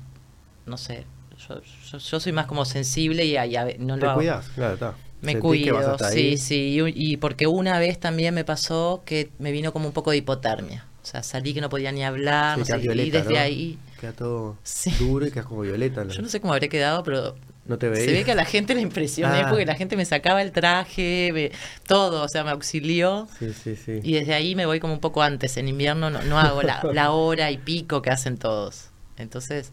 no 0.67 0.77
sé. 0.77 1.07
Yo, 1.49 1.61
yo, 1.91 1.99
yo 1.99 2.21
soy 2.21 2.33
más 2.33 2.47
como 2.47 2.65
sensible 2.65 3.25
y, 3.25 3.33
y 3.33 3.57
a 3.57 3.67
no 3.79 3.99
Te 3.99 4.07
lo 4.07 4.15
cuidas, 4.15 4.49
claro, 4.51 4.75
está. 4.75 4.95
Me 5.23 5.39
cuido, 5.39 5.97
sí, 5.99 6.37
sí. 6.37 6.79
Y, 6.79 7.13
y 7.13 7.17
porque 7.17 7.47
una 7.47 7.79
vez 7.79 7.99
también 7.99 8.35
me 8.35 8.45
pasó 8.45 9.03
que 9.07 9.31
me 9.39 9.53
vino 9.53 9.73
como 9.73 9.87
un 9.87 9.95
poco 9.95 10.11
de 10.11 10.19
hipotermia. 10.19 10.85
O 11.05 11.07
sea, 11.07 11.23
salí 11.23 11.53
que 11.53 11.61
no 11.61 11.69
podía 11.69 11.93
ni 11.93 12.03
hablar, 12.03 12.55
Sí, 12.55 12.61
no 12.61 12.65
sé, 12.65 12.81
quedás 12.81 12.97
y 12.97 13.11
desde 13.11 13.35
¿no? 13.35 13.39
ahí. 13.39 13.79
Queda 14.01 14.13
todo 14.13 14.57
Sí. 14.63 14.91
duro 14.99 15.27
y 15.27 15.31
quedas 15.31 15.45
como 15.47 15.61
violeta. 15.61 16.03
¿no? 16.03 16.11
Yo 16.11 16.23
no 16.23 16.29
sé 16.31 16.41
cómo 16.41 16.55
habré 16.55 16.71
quedado, 16.71 17.03
pero 17.05 17.37
No 17.67 17.77
te 17.79 17.91
veía. 17.91 18.07
se 18.07 18.13
ve 18.13 18.25
que 18.25 18.33
a 18.33 18.35
la 18.35 18.47
gente 18.47 18.75
le 18.75 18.81
impresioné 18.81 19.43
Ah. 19.43 19.47
porque 19.51 19.67
la 19.67 19.75
gente 19.75 19.97
me 19.99 20.07
sacaba 20.07 20.41
el 20.41 20.51
traje, 20.51 21.31
me- 21.35 21.53
todo, 21.87 22.23
o 22.25 22.29
sea, 22.29 22.43
me 22.43 22.51
auxilió. 22.53 23.29
Sí, 23.39 23.53
sí, 23.53 23.77
sí. 23.77 24.01
Y 24.03 24.15
desde 24.15 24.33
ahí 24.33 24.55
me 24.55 24.65
voy 24.65 24.81
como 24.81 24.95
un 24.95 25.01
poco 25.01 25.23
antes. 25.23 25.57
En 25.59 25.69
invierno 25.69 26.09
no, 26.09 26.23
no 26.23 26.39
hago 26.39 26.63
la, 26.63 26.83
la 26.95 27.11
hora 27.13 27.51
y 27.51 27.59
pico 27.59 28.01
que 28.01 28.09
hacen 28.11 28.39
todos. 28.39 28.89
Entonces, 29.19 29.73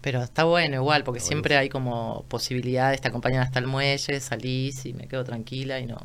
pero 0.00 0.22
está 0.22 0.44
bueno 0.44 0.76
igual, 0.76 1.04
porque 1.04 1.20
siempre 1.20 1.56
hay 1.56 1.68
como 1.68 2.24
posibilidades, 2.28 3.00
te 3.00 3.08
acompañan 3.08 3.42
hasta 3.42 3.58
el 3.58 3.66
muelle, 3.66 4.20
salís 4.20 4.84
y 4.86 4.94
me 4.94 5.06
quedo 5.08 5.24
tranquila 5.24 5.78
y 5.80 5.86
no. 5.86 5.98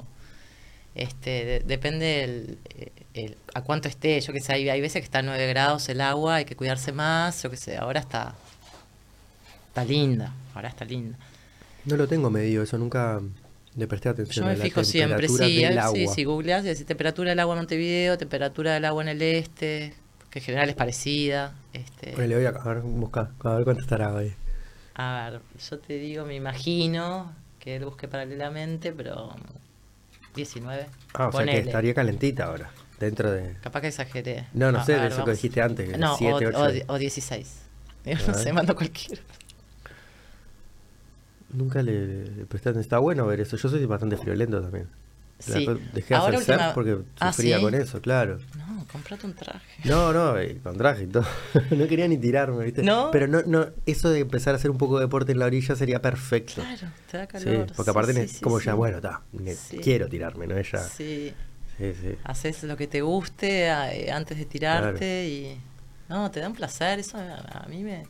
Este, 0.97 1.45
de- 1.45 1.61
depende 1.61 2.25
el, 2.25 2.59
el- 3.15 3.37
a 3.55 3.63
cuánto 3.63 3.87
esté, 3.89 4.19
yo 4.21 4.33
que 4.33 4.41
sé, 4.41 4.53
hay, 4.53 4.69
hay 4.69 4.81
veces 4.81 5.01
que 5.01 5.05
está 5.05 5.19
a 5.19 5.23
9 5.23 5.47
grados 5.47 5.89
el 5.89 6.01
agua, 6.01 6.37
hay 6.37 6.45
que 6.45 6.55
cuidarse 6.57 6.91
más, 6.93 7.43
yo 7.43 7.49
que 7.51 7.57
sé, 7.57 7.77
ahora 7.77 8.01
está, 8.01 8.35
está 9.69 9.83
linda, 9.85 10.33
ahora 10.53 10.69
está 10.69 10.85
linda. 10.85 11.17
No 11.85 11.95
lo 11.97 12.07
tengo 12.07 12.29
medido, 12.29 12.61
eso 12.63 12.77
nunca 12.77 13.19
le 13.75 13.87
presté 13.87 14.09
atención 14.09 14.45
Yo 14.45 14.45
a 14.45 14.51
me 14.51 14.57
la 14.57 14.67
fijo 14.67 14.83
siempre, 14.83 15.29
sí, 15.29 15.61
del 15.63 15.79
sí, 15.81 16.07
agua. 16.07 16.13
sí, 16.15 16.23
googleás 16.25 16.63
y 16.65 16.67
decís 16.69 16.85
temperatura 16.85 17.29
del 17.31 17.39
agua 17.39 17.55
en 17.55 17.59
Montevideo, 17.59 18.17
temperatura 18.17 18.73
del 18.73 18.85
agua 18.85 19.01
en 19.03 19.09
el 19.09 19.21
este, 19.21 19.93
que 20.29 20.39
en 20.39 20.45
general 20.45 20.69
es 20.69 20.75
parecida. 20.75 21.55
Este, 21.73 22.15
Bueno, 22.15 22.27
le 22.29 22.35
voy 22.35 22.45
a, 22.45 22.49
a 22.49 22.73
ver, 22.73 22.81
busca, 22.83 23.31
a 23.39 23.55
ver 23.55 23.63
cuánto 23.63 23.81
estará 23.81 24.13
hoy. 24.13 24.35
a 24.95 25.29
ver, 25.31 25.41
yo 25.69 25.79
te 25.79 25.93
digo, 25.97 26.25
me 26.25 26.35
imagino 26.35 27.33
que 27.59 27.75
él 27.75 27.85
busque 27.85 28.07
paralelamente, 28.07 28.91
pero 28.91 29.35
19. 30.35 30.85
Ah, 31.13 31.27
o 31.27 31.31
sea 31.31 31.45
que 31.45 31.59
estaría 31.59 31.93
calentita 31.93 32.45
ahora, 32.45 32.69
dentro 32.99 33.31
de... 33.31 33.55
Capaz 33.61 33.81
que 33.81 33.87
exageré. 33.87 34.47
No, 34.53 34.71
no 34.71 34.83
sé, 34.83 34.93
de 34.93 34.99
ver, 34.99 35.11
eso 35.11 35.25
que 35.25 35.31
dijiste 35.31 35.61
antes, 35.61 35.97
No, 35.97 36.15
7, 36.17 36.47
o, 36.47 36.49
8. 36.49 36.83
o 36.87 36.93
o 36.93 36.97
16. 36.97 37.61
Yo 38.05 38.13
no 38.27 38.33
sé, 38.33 38.53
mando 38.53 38.75
cualquiera. 38.75 39.21
Nunca 41.49 41.81
le, 41.81 42.25
le. 42.25 42.45
Está 42.79 42.99
bueno 42.99 43.25
ver 43.25 43.39
eso. 43.39 43.55
Yo 43.55 43.69
soy 43.69 43.85
bastante 43.85 44.17
friolento 44.17 44.61
también. 44.61 44.89
La- 45.47 45.55
Sí. 45.55 45.67
Dejé 45.93 46.13
de 46.13 46.15
hacer 46.15 46.33
surf 46.35 46.49
última- 46.49 46.73
porque 46.73 46.97
Ah, 47.19 47.31
sufría 47.31 47.57
¿sí? 47.57 47.61
con 47.63 47.75
eso, 47.75 48.01
claro. 48.01 48.39
No, 48.57 48.85
comprate 48.91 49.25
un 49.27 49.33
traje. 49.35 49.59
No, 49.85 50.11
no, 50.11 50.33
con 50.63 50.77
traje 50.77 51.03
y 51.03 51.07
todo. 51.07 51.25
no 51.71 51.87
quería 51.87 52.07
ni 52.07 52.17
tirarme, 52.17 52.65
¿viste? 52.65 52.81
¿No? 52.81 53.11
Pero 53.11 53.27
no, 53.27 53.43
no, 53.45 53.67
eso 53.85 54.09
de 54.09 54.21
empezar 54.21 54.55
a 54.55 54.57
hacer 54.57 54.71
un 54.71 54.77
poco 54.79 54.97
de 54.97 55.05
deporte 55.05 55.31
en 55.33 55.39
la 55.39 55.45
orilla 55.45 55.75
sería 55.75 56.01
perfecto. 56.01 56.55
Claro, 56.61 56.87
te 57.11 57.17
da 57.17 57.23
Sí, 57.25 57.45
calor. 57.45 57.67
porque 57.75 57.91
aparte 57.91 58.13
Sí, 58.13 58.19
es 58.21 58.31
sí, 58.31 58.41
como 58.41 58.59
sí, 58.59 58.65
ya, 58.65 58.71
sí. 58.71 58.77
bueno, 58.77 58.97
está, 58.97 59.21
Sí. 59.69 59.77
quiero 59.77 60.07
tirarme, 60.09 60.47
¿no? 60.47 60.57
Ella. 60.57 60.79
Sí. 60.79 61.33
Sí, 61.77 61.93
sí. 62.01 62.15
haces 62.23 62.63
lo 62.63 62.75
que 62.75 62.87
te 62.87 63.01
guste 63.01 63.67
eh, 63.67 64.11
antes 64.11 64.35
de 64.39 64.45
tirarte 64.45 65.27
y 65.27 65.61
no 66.09 66.31
te 66.31 66.39
da 66.39 66.47
un 66.47 66.55
placer 66.55 66.97
eso 66.97 67.19
a 67.19 67.67
mí 67.69 67.83
me 67.83 68.03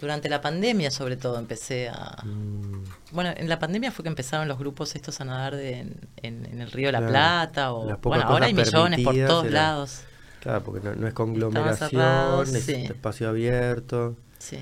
durante 0.00 0.28
la 0.28 0.40
pandemia 0.40 0.90
sobre 0.90 1.16
todo 1.16 1.38
empecé 1.38 1.88
a 1.88 2.16
Mm, 2.24 2.84
bueno 3.12 3.32
en 3.36 3.48
la 3.48 3.58
pandemia 3.58 3.92
fue 3.92 4.02
que 4.02 4.08
empezaron 4.08 4.48
los 4.48 4.58
grupos 4.58 4.94
estos 4.96 5.20
a 5.20 5.24
nadar 5.24 5.54
de- 5.56 5.78
en, 5.80 6.00
en- 6.22 6.46
en 6.46 6.60
el 6.60 6.70
río 6.70 6.88
de 6.88 6.92
la 6.92 6.98
Claro. 6.98 7.12
Plata 7.12 7.72
o 7.72 7.86
Las 7.86 7.98
pocas 7.98 8.18
bueno 8.20 8.32
ahora 8.32 8.46
hay 8.46 8.54
millones 8.54 9.00
por 9.04 9.14
todos 9.14 9.50
lados 9.50 10.00
claro, 10.40 10.62
porque 10.64 10.80
no, 10.88 10.94
no 10.94 11.06
es 11.06 11.12
conglomeración, 11.14 12.56
es 12.56 12.64
sí. 12.64 12.72
espacio 12.84 13.28
abierto. 13.28 14.16
sí 14.38 14.58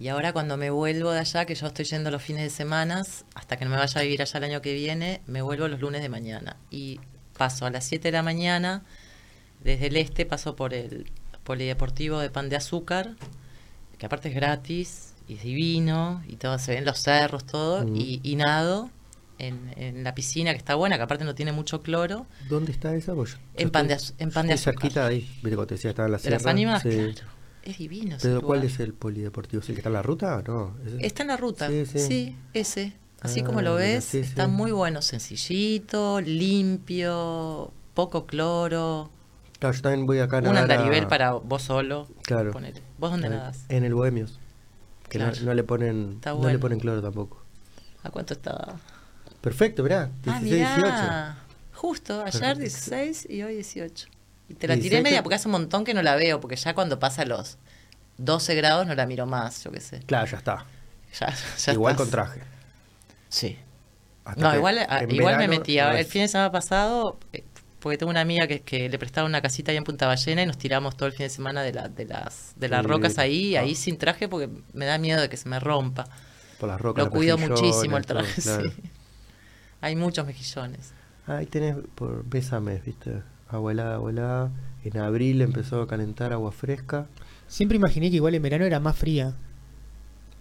y 0.00 0.08
ahora 0.08 0.32
cuando 0.32 0.56
me 0.56 0.70
vuelvo 0.70 1.10
de 1.10 1.18
allá 1.20 1.44
que 1.44 1.54
yo 1.56 1.66
estoy 1.66 1.84
yendo 1.84 2.10
los 2.10 2.22
fines 2.22 2.42
de 2.42 2.50
semana 2.50 3.02
hasta 3.34 3.56
que 3.56 3.64
no 3.64 3.70
me 3.72 3.78
vaya 3.78 4.00
a 4.00 4.02
vivir 4.04 4.22
allá 4.22 4.38
el 4.38 4.44
año 4.44 4.60
que 4.62 4.72
viene 4.74 5.22
me 5.26 5.42
vuelvo 5.42 5.66
los 5.68 5.80
lunes 5.80 6.02
de 6.02 6.08
mañana 6.08 6.56
y 6.70 7.00
paso 7.36 7.66
a 7.66 7.70
las 7.70 7.84
7 7.84 8.08
de 8.08 8.12
la 8.12 8.22
mañana 8.22 8.82
desde 9.64 9.88
el 9.88 9.96
este 9.96 10.24
paso 10.24 10.54
por 10.54 10.72
el 10.74 11.10
polideportivo 11.48 12.20
de 12.20 12.30
pan 12.30 12.48
de 12.48 12.54
azúcar, 12.56 13.16
que 13.98 14.06
aparte 14.06 14.28
es 14.28 14.34
gratis 14.36 15.14
y 15.26 15.34
es 15.34 15.42
divino, 15.42 16.22
y 16.28 16.36
todo, 16.36 16.56
se 16.60 16.74
ven 16.74 16.84
los 16.84 17.00
cerros, 17.02 17.44
todo, 17.44 17.84
Mm. 17.84 17.96
y, 17.96 18.20
y 18.22 18.36
nado 18.36 18.90
en, 19.38 19.72
en 19.76 20.04
la 20.04 20.14
piscina 20.14 20.52
que 20.52 20.58
está 20.58 20.74
buena, 20.76 20.96
que 20.96 21.02
aparte 21.02 21.24
no 21.24 21.34
tiene 21.34 21.50
mucho 21.52 21.80
cloro, 21.82 22.26
¿Dónde 22.48 22.70
está 22.72 22.94
esa? 22.94 23.14
Pues 23.14 23.36
en 23.56 23.70
pan 23.70 23.88
de, 23.88 23.94
estoy- 23.94 24.14
en 24.20 24.30
pan 24.30 24.46
de 24.46 24.52
azúcar. 24.54 24.74
cerquita 24.74 25.08
de 25.08 25.14
ahí. 25.16 25.38
Cuando 25.42 25.66
te 25.66 25.74
decía 25.74 25.90
estaba 25.90 26.06
en 26.06 26.12
la 26.12 26.18
¿De 26.18 26.30
las 26.30 26.40
sierra. 26.42 26.50
ánimas? 26.52 26.82
Sí. 26.82 26.90
Claro. 26.90 27.38
Es 27.64 27.78
divino. 27.78 28.16
Pero 28.22 28.40
¿cuál 28.42 28.62
es 28.64 28.78
el 28.80 28.94
polideportivo? 28.94 29.60
¿Es 29.62 29.68
el 29.68 29.74
que 29.74 29.80
está 29.80 29.88
en 29.90 29.94
la 29.94 30.02
ruta? 30.02 30.42
No. 30.46 30.74
ese- 30.86 31.04
Está 31.06 31.22
en 31.22 31.28
la 31.28 31.36
ruta, 31.36 31.68
Sí, 31.68 31.84
sí, 31.86 31.98
sí. 31.98 32.36
ese. 32.54 32.92
Así 33.20 33.40
Ah, 33.40 33.44
como 33.44 33.62
lo 33.62 33.74
ves, 33.74 34.04
sí, 34.04 34.18
está 34.18 34.46
muy 34.46 34.70
bueno, 34.70 35.02
sencillito, 35.02 36.20
limpio, 36.20 37.72
poco 37.94 38.26
cloro, 38.26 39.10
Claro, 39.58 39.74
yo 39.74 39.82
también 39.82 40.06
voy 40.06 40.20
acá 40.20 40.38
a 40.38 40.40
un 40.40 40.56
andarivel 40.56 41.04
a- 41.04 41.08
para 41.08 41.32
vos 41.32 41.62
solo. 41.62 42.06
Claro. 42.22 42.52
¿Vos 42.98 43.10
dónde 43.10 43.28
nadas? 43.28 43.64
En 43.68 43.84
el 43.84 43.94
Bohemios. 43.94 44.38
Que 45.08 45.18
no- 45.18 45.30
Claro. 45.30 45.44
no, 45.46 45.54
le 45.54 45.64
ponen 45.64 46.12
Está 46.16 46.32
no 46.34 46.48
le 46.48 46.58
ponen 46.58 46.78
cloro 46.80 47.02
tampoco. 47.02 47.42
¿A 48.02 48.10
cuánto 48.10 48.34
estaba? 48.34 48.76
Perfecto, 49.40 49.82
mirá. 49.82 50.10
16, 50.22 50.64
ah, 50.66 50.74
18. 50.76 50.76
mirá. 50.76 51.38
Justo, 51.74 52.20
ayer 52.22 52.32
Perfecto. 52.32 52.60
16 52.60 53.26
y 53.30 53.42
hoy 53.42 53.54
18. 53.54 54.08
Y 54.48 54.54
te 54.54 54.68
la 54.68 54.74
16 54.74 54.90
tiré 54.90 55.02
media 55.02 55.18
que- 55.18 55.22
porque 55.22 55.34
hace 55.36 55.48
un 55.48 55.52
montón 55.52 55.84
que 55.84 55.94
no 55.94 56.02
la 56.02 56.14
veo, 56.16 56.40
porque 56.40 56.56
ya 56.56 56.74
cuando 56.74 56.98
pasa 56.98 57.24
los 57.24 57.58
12 58.16 58.54
grados 58.54 58.86
no 58.86 58.94
la 58.94 59.06
miro 59.06 59.26
más, 59.26 59.62
yo 59.64 59.70
qué 59.72 59.80
sé. 59.80 60.00
Claro, 60.06 60.26
ya 60.26 60.38
está. 60.38 60.64
Ya, 61.18 61.34
ya 61.58 61.72
Igual 61.72 61.92
estás. 61.92 62.04
con 62.06 62.10
traje. 62.10 62.40
Sí. 63.28 63.58
Hasta 64.24 64.42
No, 64.42 64.54
igual, 64.54 64.78
a- 64.78 65.04
igual 65.08 65.38
me 65.38 65.48
metí. 65.48 65.78
el 65.78 66.04
fin 66.04 66.22
de 66.22 66.28
semana 66.28 66.52
pasado, 66.52 67.18
eh, 67.32 67.44
porque 67.80 67.96
tengo 67.98 68.10
una 68.10 68.20
amiga 68.20 68.46
que, 68.46 68.60
que 68.60 68.88
le 68.88 68.98
prestaron 68.98 69.30
una 69.30 69.40
casita 69.40 69.70
ahí 69.70 69.76
en 69.78 69.84
Punta 69.84 70.06
Ballena 70.06 70.42
y 70.42 70.46
nos 70.46 70.58
tiramos 70.58 70.96
todo 70.96 71.06
el 71.06 71.12
fin 71.12 71.24
de 71.26 71.30
semana 71.30 71.62
de, 71.62 71.72
la, 71.72 71.88
de 71.88 72.04
las, 72.06 72.52
de 72.56 72.68
las 72.68 72.82
Sí, 72.82 72.86
rocas 72.88 73.18
ahí, 73.18 73.56
ah. 73.56 73.60
ahí 73.60 73.74
sin 73.74 73.98
traje 73.98 74.28
porque 74.28 74.48
me 74.72 74.84
da 74.86 74.98
miedo 74.98 75.20
de 75.20 75.28
que 75.28 75.36
se 75.36 75.48
me 75.48 75.60
rompa. 75.60 76.06
Por 76.58 76.68
las 76.68 76.80
rocas. 76.80 77.04
Lo 77.04 77.10
cuido 77.10 77.38
muchísimo 77.38 77.96
el 77.96 78.06
todo, 78.06 78.18
traje, 78.18 78.42
claro. 78.42 78.70
sí. 78.70 78.82
Hay 79.80 79.94
muchos 79.96 80.26
mejillones. 80.26 80.92
Ahí 81.26 81.46
tenés 81.46 81.76
por 81.94 82.24
Bésame, 82.24 82.80
¿viste? 82.84 83.22
Agua 83.48 83.72
helada. 83.72 84.50
En 84.84 84.96
abril 84.98 85.40
empezó 85.42 85.82
a 85.82 85.86
calentar 85.86 86.32
agua 86.32 86.50
fresca. 86.52 87.06
Siempre 87.46 87.76
imaginé 87.76 88.10
que 88.10 88.16
igual 88.16 88.34
en 88.34 88.42
verano 88.42 88.64
era 88.64 88.80
más 88.80 88.96
fría. 88.96 89.34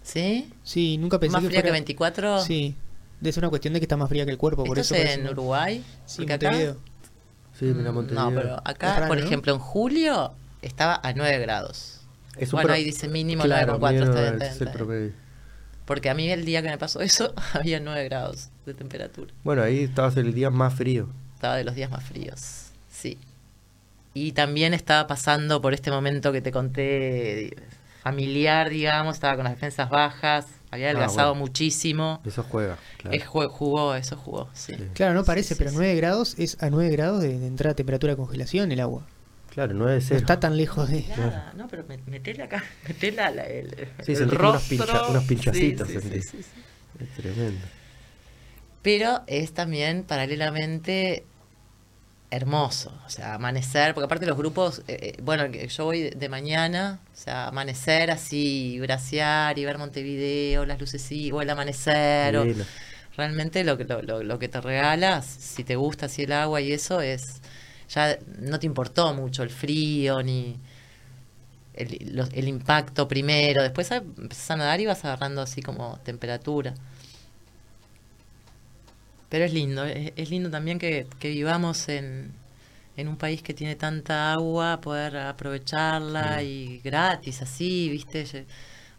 ¿Sí? 0.01 0.51
Sí, 0.63 0.97
nunca 0.97 1.19
pensé 1.19 1.33
¿Más 1.33 1.41
que 1.43 1.47
fría 1.49 1.59
que 1.61 1.67
fuera... 1.67 1.73
24? 1.73 2.41
Sí, 2.41 2.75
ser 3.23 3.39
una 3.39 3.49
cuestión 3.49 3.73
de 3.73 3.79
que 3.79 3.85
está 3.85 3.97
más 3.97 4.09
fría 4.09 4.25
que 4.25 4.31
el 4.31 4.37
cuerpo, 4.37 4.63
por 4.63 4.79
¿Esto 4.79 4.95
eso 4.95 5.03
es 5.03 5.17
en 5.17 5.27
Uruguay? 5.27 5.83
Sí, 6.05 6.17
Porque 6.17 6.33
acá- 6.33 6.49
Montevideo. 6.49 6.77
Sí, 7.57 7.65
mira 7.65 7.91
Montevideo. 7.91 8.29
No, 8.29 8.35
pero 8.35 8.61
acá, 8.65 8.95
raro, 8.95 9.07
por 9.07 9.17
¿no? 9.19 9.25
ejemplo, 9.25 9.53
en 9.53 9.59
julio 9.59 10.33
estaba 10.61 10.99
a 11.03 11.13
9 11.13 11.39
grados. 11.39 12.01
Es 12.37 12.51
bueno, 12.51 12.71
ahí 12.73 12.83
dice 12.83 13.07
mínimo 13.07 13.43
Claro, 13.43 13.79
9,4. 13.79 13.89
mínimo, 13.89 14.05
está 14.05 14.21
bien, 14.21 14.33
está 14.33 14.45
ese 14.45 14.55
es 14.55 14.61
el 14.61 14.71
promedio. 14.71 15.11
Porque 15.85 16.09
a 16.09 16.13
mí 16.13 16.29
el 16.29 16.45
día 16.45 16.61
que 16.61 16.69
me 16.69 16.77
pasó 16.77 17.01
eso 17.01 17.33
había 17.53 17.79
9 17.79 18.03
grados 18.05 18.49
de 18.65 18.73
temperatura. 18.73 19.33
Bueno, 19.43 19.63
ahí 19.63 19.79
estabas 19.83 20.15
el 20.17 20.33
día 20.33 20.49
más 20.51 20.73
frío. 20.75 21.09
Estaba 21.35 21.55
de 21.55 21.63
los 21.63 21.75
días 21.75 21.89
más 21.89 22.03
fríos. 22.03 22.65
Sí. 22.91 23.17
Y 24.13 24.31
también 24.33 24.73
estaba 24.73 25.07
pasando 25.07 25.61
por 25.61 25.73
este 25.73 25.91
momento 25.91 26.31
que 26.31 26.41
te 26.41 26.51
conté 26.51 27.55
familiar, 28.03 28.69
digamos, 28.69 29.15
estaba 29.15 29.35
con 29.35 29.43
las 29.45 29.53
defensas 29.53 29.89
bajas, 29.89 30.45
había 30.71 30.87
Ah, 30.87 30.89
adelgazado 30.91 31.29
bueno. 31.31 31.45
muchísimo. 31.45 32.21
Eso 32.25 32.43
juega. 32.43 32.77
Claro. 32.97 33.15
Es 33.17 33.25
ju- 33.25 33.49
jugó, 33.49 33.95
eso 33.95 34.15
jugó, 34.17 34.49
sí. 34.53 34.73
Sí. 34.75 34.83
Claro, 34.93 35.13
no 35.13 35.23
parece, 35.23 35.55
Sí, 35.55 35.57
pero 35.57 35.69
sí. 35.71 35.77
9 35.77 35.95
grados 35.95 36.35
es 36.37 36.61
a 36.61 36.69
9 36.69 36.89
grados 36.91 37.21
de, 37.21 37.37
de 37.39 37.47
entrar 37.47 37.71
a 37.71 37.75
temperatura 37.75 38.13
de 38.13 38.17
congelación 38.17 38.71
el 38.71 38.79
agua. 38.79 39.05
Claro, 39.49 39.73
9 39.73 39.93
de 39.93 39.99
No 39.99 40.05
0. 40.07 40.17
está 40.19 40.39
tan 40.39 40.55
lejos 40.57 40.89
de... 40.89 41.03
Nada, 41.17 41.51
no, 41.55 41.67
pero 41.67 41.83
me- 41.87 41.97
metele 42.05 42.43
acá, 42.43 42.63
metele 42.87 43.17
la, 43.17 43.31
la- 43.31 43.43
el, 43.45 43.69
Sí, 44.05 44.11
el 44.11 44.17
sentís 44.17 44.37
como 44.37 44.49
unos 44.49 44.69
rostro. 44.69 44.77
pincha- 44.85 45.07
unos 45.09 45.23
pinchacitos, 45.23 45.87
Sí, 45.87 45.93
sí, 45.95 46.01
sentís. 46.01 46.29
sí, 46.29 46.37
sí, 46.37 46.43
sí. 46.43 47.03
Es 47.03 47.09
tremendo. 47.15 47.65
Pero 48.81 49.21
es 49.27 49.53
también 49.53 50.03
paralelamente 50.03 51.25
hermoso, 52.29 52.91
o 53.05 53.09
sea, 53.09 53.35
amanecer, 53.35 53.93
porque 53.93 54.05
aparte 54.05 54.25
los 54.25 54.37
grupos, 54.37 54.79
eh, 54.87 55.13
eh, 55.17 55.21
bueno, 55.23 55.45
yo 55.47 55.85
voy 55.85 56.09
de, 56.09 56.29
mañana, 56.29 56.99
o 57.13 57.15
sea, 57.17 57.47
amanecer 57.47 58.11
así, 58.11 58.79
bracear 58.81 59.57
y 59.57 59.65
ver 59.65 59.77
Montevideo, 59.77 60.65
las 60.65 60.79
luces 60.79 61.09
o 61.33 61.41
el 61.41 61.49
amanecer, 61.49 62.35
o- 62.37 62.47
realmente 63.17 63.63
lo, 63.63 63.77
que- 63.77 63.85
lo, 63.85 64.01
lo, 64.01 64.23
lo 64.23 64.39
que 64.39 64.49
te 64.49 64.61
regalas, 64.61 65.25
si 65.25 65.63
te 65.63 65.75
gusta 65.77 66.07
así 66.07 66.23
el 66.23 66.31
agua 66.33 66.61
y 66.61 66.73
eso, 66.73 67.01
es, 67.01 67.41
ya 67.89 68.17
no 68.39 68.59
te 68.59 68.67
importó 68.67 69.13
mucho 69.13 69.43
el 69.43 69.49
frío, 69.49 70.21
ni 70.23 70.57
el, 71.73 72.15
los- 72.15 72.29
el 72.33 72.47
impacto 72.47 73.07
primero, 73.07 73.61
después 73.63 73.91
empezás 73.91 74.51
a 74.51 74.55
nadar 74.57 74.79
y 74.81 74.85
vas 74.85 75.03
agarrando 75.05 75.41
así 75.41 75.61
como 75.61 75.99
temperatura. 76.03 76.73
Pero 79.29 79.45
es 79.45 79.53
lindo, 79.53 79.83
es, 79.85 80.13
es 80.15 80.29
lindo 80.29 80.49
también 80.49 80.79
que, 80.79 81.05
que 81.19 81.29
vivamos 81.29 81.89
en, 81.89 82.31
en 82.95 83.07
un 83.07 83.17
país 83.17 83.41
que 83.41 83.53
tiene 83.53 83.75
tanta 83.75 84.31
agua, 84.33 84.79
poder 84.81 85.17
aprovecharla 85.17 86.41
y 86.43 86.79
gratis, 86.83 87.41
así, 87.41 87.89
¿viste? 87.89 88.45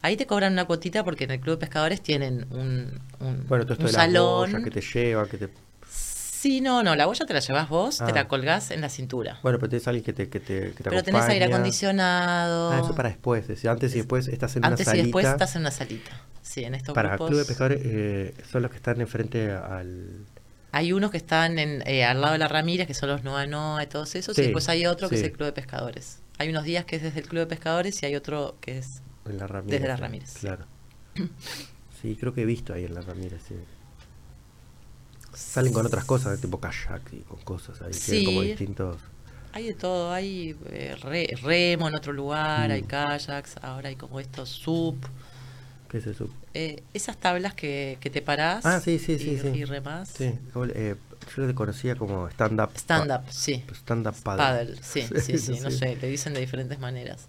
Ahí 0.03 0.17
te 0.17 0.27
cobran 0.27 0.53
una 0.53 0.65
cuotita 0.67 1.03
porque 1.03 1.25
en 1.25 1.33
el 1.33 1.41
Club 1.41 1.55
de 1.57 1.61
Pescadores 1.67 2.01
tienen 2.03 2.47
un, 2.51 3.01
un, 3.21 3.47
Bueno, 3.49 3.65
todo 3.65 3.73
esto 3.75 3.85
un 3.87 3.87
de 3.87 3.93
salón. 3.93 4.63
que 4.65 4.71
te 4.71 4.81
lleva, 4.81 5.27
que 5.27 5.39
te... 5.39 5.49
Sí, 5.91 6.61
no, 6.61 6.85
no, 6.85 6.95
la 6.95 7.07
boya 7.07 7.27
te 7.27 7.35
la 7.35 7.41
llevas 7.41 7.69
vos, 7.69 7.99
te 7.99 8.05
Ah. 8.05 8.13
la 8.15 8.29
colgás 8.29 8.71
en 8.71 8.81
la 8.81 8.89
cintura. 8.91 9.41
Bueno, 9.43 9.59
pero 9.59 9.71
tenés 9.71 9.89
alguien 9.89 10.05
que 10.05 10.13
te, 10.13 10.29
que 10.29 10.39
te, 10.39 10.71
que 10.71 10.85
te 10.85 10.91
Pero 10.91 11.03
tenés 11.03 11.23
aire 11.23 11.47
acompaña. 11.47 11.57
acondicionado. 11.57 12.71
Ah, 12.71 12.81
eso 12.85 12.95
para 12.95 13.09
después. 13.09 13.43
es 13.43 13.49
decir, 13.49 13.69
antes 13.71 13.93
y 13.95 13.99
después 13.99 14.29
estás 14.29 14.55
en 14.55 14.65
Antes 14.65 14.87
una 14.87 14.95
y 14.95 14.99
salita. 14.99 15.05
después 15.07 15.27
estás 15.27 15.57
en 15.57 15.63
una 15.63 15.71
salita. 15.73 16.11
Sí, 16.59 16.65
en 16.65 16.75
estos 16.75 16.95
Para 16.95 17.11
grupos. 17.11 17.29
Club 17.29 17.41
de 17.41 17.45
Pescadores 17.47 17.81
eh, 17.85 18.35
son 18.51 18.63
los 18.63 18.71
que 18.71 18.77
están 18.79 19.01
enfrente 19.01 19.51
al... 19.53 20.25
Hay 20.73 20.93
unos 20.93 21.11
que 21.11 21.17
están 21.17 21.59
en, 21.59 21.83
eh, 21.87 22.05
al 22.05 22.21
lado 22.21 22.33
de 22.35 22.39
la 22.39 22.49
Ramírez, 22.49 22.87
que 22.87 22.95
son 22.95 23.09
los 23.09 23.25
Noa 23.25 23.47
Noa 23.47 23.83
y 23.83 23.87
todos 23.87 24.15
esos, 24.15 24.35
Sí, 24.37 24.43
y 24.43 24.45
después 24.47 24.69
hay 24.69 24.87
otro 24.87 25.09
que 25.09 25.17
sí. 25.17 25.23
es 25.23 25.29
el 25.31 25.33
Club 25.37 25.47
de 25.47 25.53
Pescadores. 25.53 26.21
Hay 26.39 26.51
unos 26.51 26.65
días 26.65 26.85
que 26.85 26.97
es 26.97 27.03
desde 27.03 27.21
el 27.21 27.27
Club 27.29 27.41
de 27.41 27.47
Pescadores 27.47 28.03
y 28.03 28.07
hay 28.07 28.15
otro 28.17 28.57
que 28.61 28.79
es... 28.79 29.03
En 29.27 29.39
la 29.39 29.47
Ramírez. 29.47 29.71
Desde 29.81 29.89
la 29.89 29.97
sí, 29.97 30.03
Ramírez. 30.03 30.35
Claro. 30.41 30.65
Sí, 32.01 32.17
creo 32.21 32.33
que 32.33 32.43
he 32.43 32.45
visto 32.45 32.73
ahí 32.73 32.85
en 32.85 32.95
la 32.95 33.01
Ramírez, 33.01 33.41
sí. 33.49 33.57
Salen 35.35 35.73
con 35.73 35.85
otras 35.87 36.05
cosas, 36.05 36.41
tipo 36.41 36.61
kayak 36.61 37.13
y 37.13 37.19
con 37.23 37.39
cosas 37.43 37.81
ahí. 37.83 37.91
Tienen 37.93 38.25
como 38.27 38.43
Sí. 38.43 38.47
distintos... 38.49 38.97
Hay 39.53 39.65
de 39.69 39.75
todo, 39.75 40.13
hay 40.13 40.55
eh, 40.67 40.95
re- 41.03 41.35
remo 41.43 41.89
en 41.89 41.95
otro 41.97 42.13
lugar, 42.13 42.69
Mm. 42.69 42.73
hay 42.73 42.83
kayaks, 42.83 43.57
ahora 43.63 43.89
hay 43.89 43.97
como 43.97 44.21
estos 44.21 44.49
sub, 44.51 44.97
¿Qué 45.91 45.99
es 45.99 46.07
eso? 46.07 46.29
eh, 46.55 46.83
esas 46.93 47.17
tablas 47.17 47.55
que, 47.55 47.97
que 48.01 48.11
te 48.11 48.21
parás 48.23 48.67
Ah, 48.67 48.81
sí, 48.81 48.99
sí, 48.99 49.19
sí, 49.19 49.31
y, 49.31 49.39
sí. 49.39 49.49
y 49.49 49.65
remás. 49.65 50.11
Sí, 50.17 50.25
eh, 50.75 50.97
yo 51.37 51.43
lo 51.47 51.55
conocía 51.55 51.95
como 51.97 52.29
stand-up. 52.29 52.71
Stand 52.77 53.09
pa- 53.09 53.17
up, 53.17 53.23
sí. 53.31 53.65
Stand-up 53.73 54.15
paddle. 54.23 54.45
Paddle, 54.45 54.77
sí, 54.83 55.03
sí, 55.23 55.39
sí, 55.39 55.61
no 55.61 55.71
sé, 55.71 55.97
le 55.97 56.09
dicen 56.09 56.35
de 56.35 56.41
diferentes 56.41 56.79
maneras. 56.79 57.27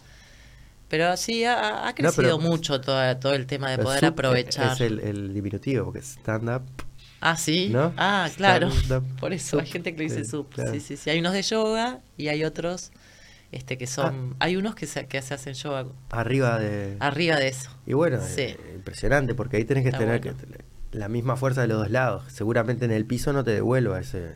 Pero 0.90 1.15
sí, 1.18 1.44
ha, 1.45 1.88
ha 1.88 1.94
crecido 1.95 2.15
pero- 2.15 2.40
mucho 2.40 2.81
todo, 2.81 3.15
todo 3.18 3.34
el 3.34 3.45
tema 3.45 3.69
de 3.72 3.77
poder 3.77 3.99
sub 4.02 4.10
aprovechar. 4.10 4.73
Es 4.73 4.81
el, 4.81 4.99
el 4.99 5.34
diminutivo, 5.34 5.86
porque 5.86 5.99
stand-up. 6.02 6.64
Ah, 7.22 7.38
sí. 7.38 7.69
¿No? 7.69 7.94
Ah, 7.98 8.30
claro. 8.36 8.69
Stand-up 8.72 9.06
Por 9.19 9.34
eso 9.34 9.60
hay 9.60 9.68
gente 9.68 9.94
que 9.94 9.99
le 9.99 10.03
dice 10.06 10.26
sub. 10.26 10.49
claro. 10.49 10.72
Sí, 10.73 10.80
sí, 10.80 10.98
sí. 10.98 11.10
Hay 11.10 11.19
unos 11.19 11.34
de 11.34 11.44
yoga 11.44 11.99
y 12.18 12.27
hay 12.30 12.44
otros 12.44 12.91
este 13.51 13.77
que 13.77 13.88
son. 13.88 14.35
Hay 14.39 14.55
unos 14.55 14.76
que 14.76 14.85
se, 14.85 15.07
que 15.07 15.21
se 15.21 15.34
hacen 15.34 15.53
yoga 15.53 15.85
Arriba 16.11 16.59
de. 16.59 16.97
arriba 16.99 17.35
de 17.38 17.47
eso. 17.47 17.69
Y 17.85 17.93
bueno, 17.93 18.19
Sí. 18.21 18.55
impresionante, 18.76 19.34
porque 19.35 19.57
ahí 19.57 19.65
tenés 19.65 19.84
que 19.84 19.89
Está 19.89 19.99
tener 19.99 20.21
bueno. 20.21 20.38
que, 20.38 20.97
la 20.97 21.07
misma 21.07 21.35
fuerza 21.35 21.61
de 21.61 21.67
los 21.67 21.77
dos 21.80 21.91
lados. 21.91 22.23
Seguramente 22.31 22.85
en 22.85 22.91
el 22.91 23.05
piso 23.05 23.31
no 23.34 23.43
te 23.43 23.51
devuelva 23.51 23.99
ese. 23.99 24.35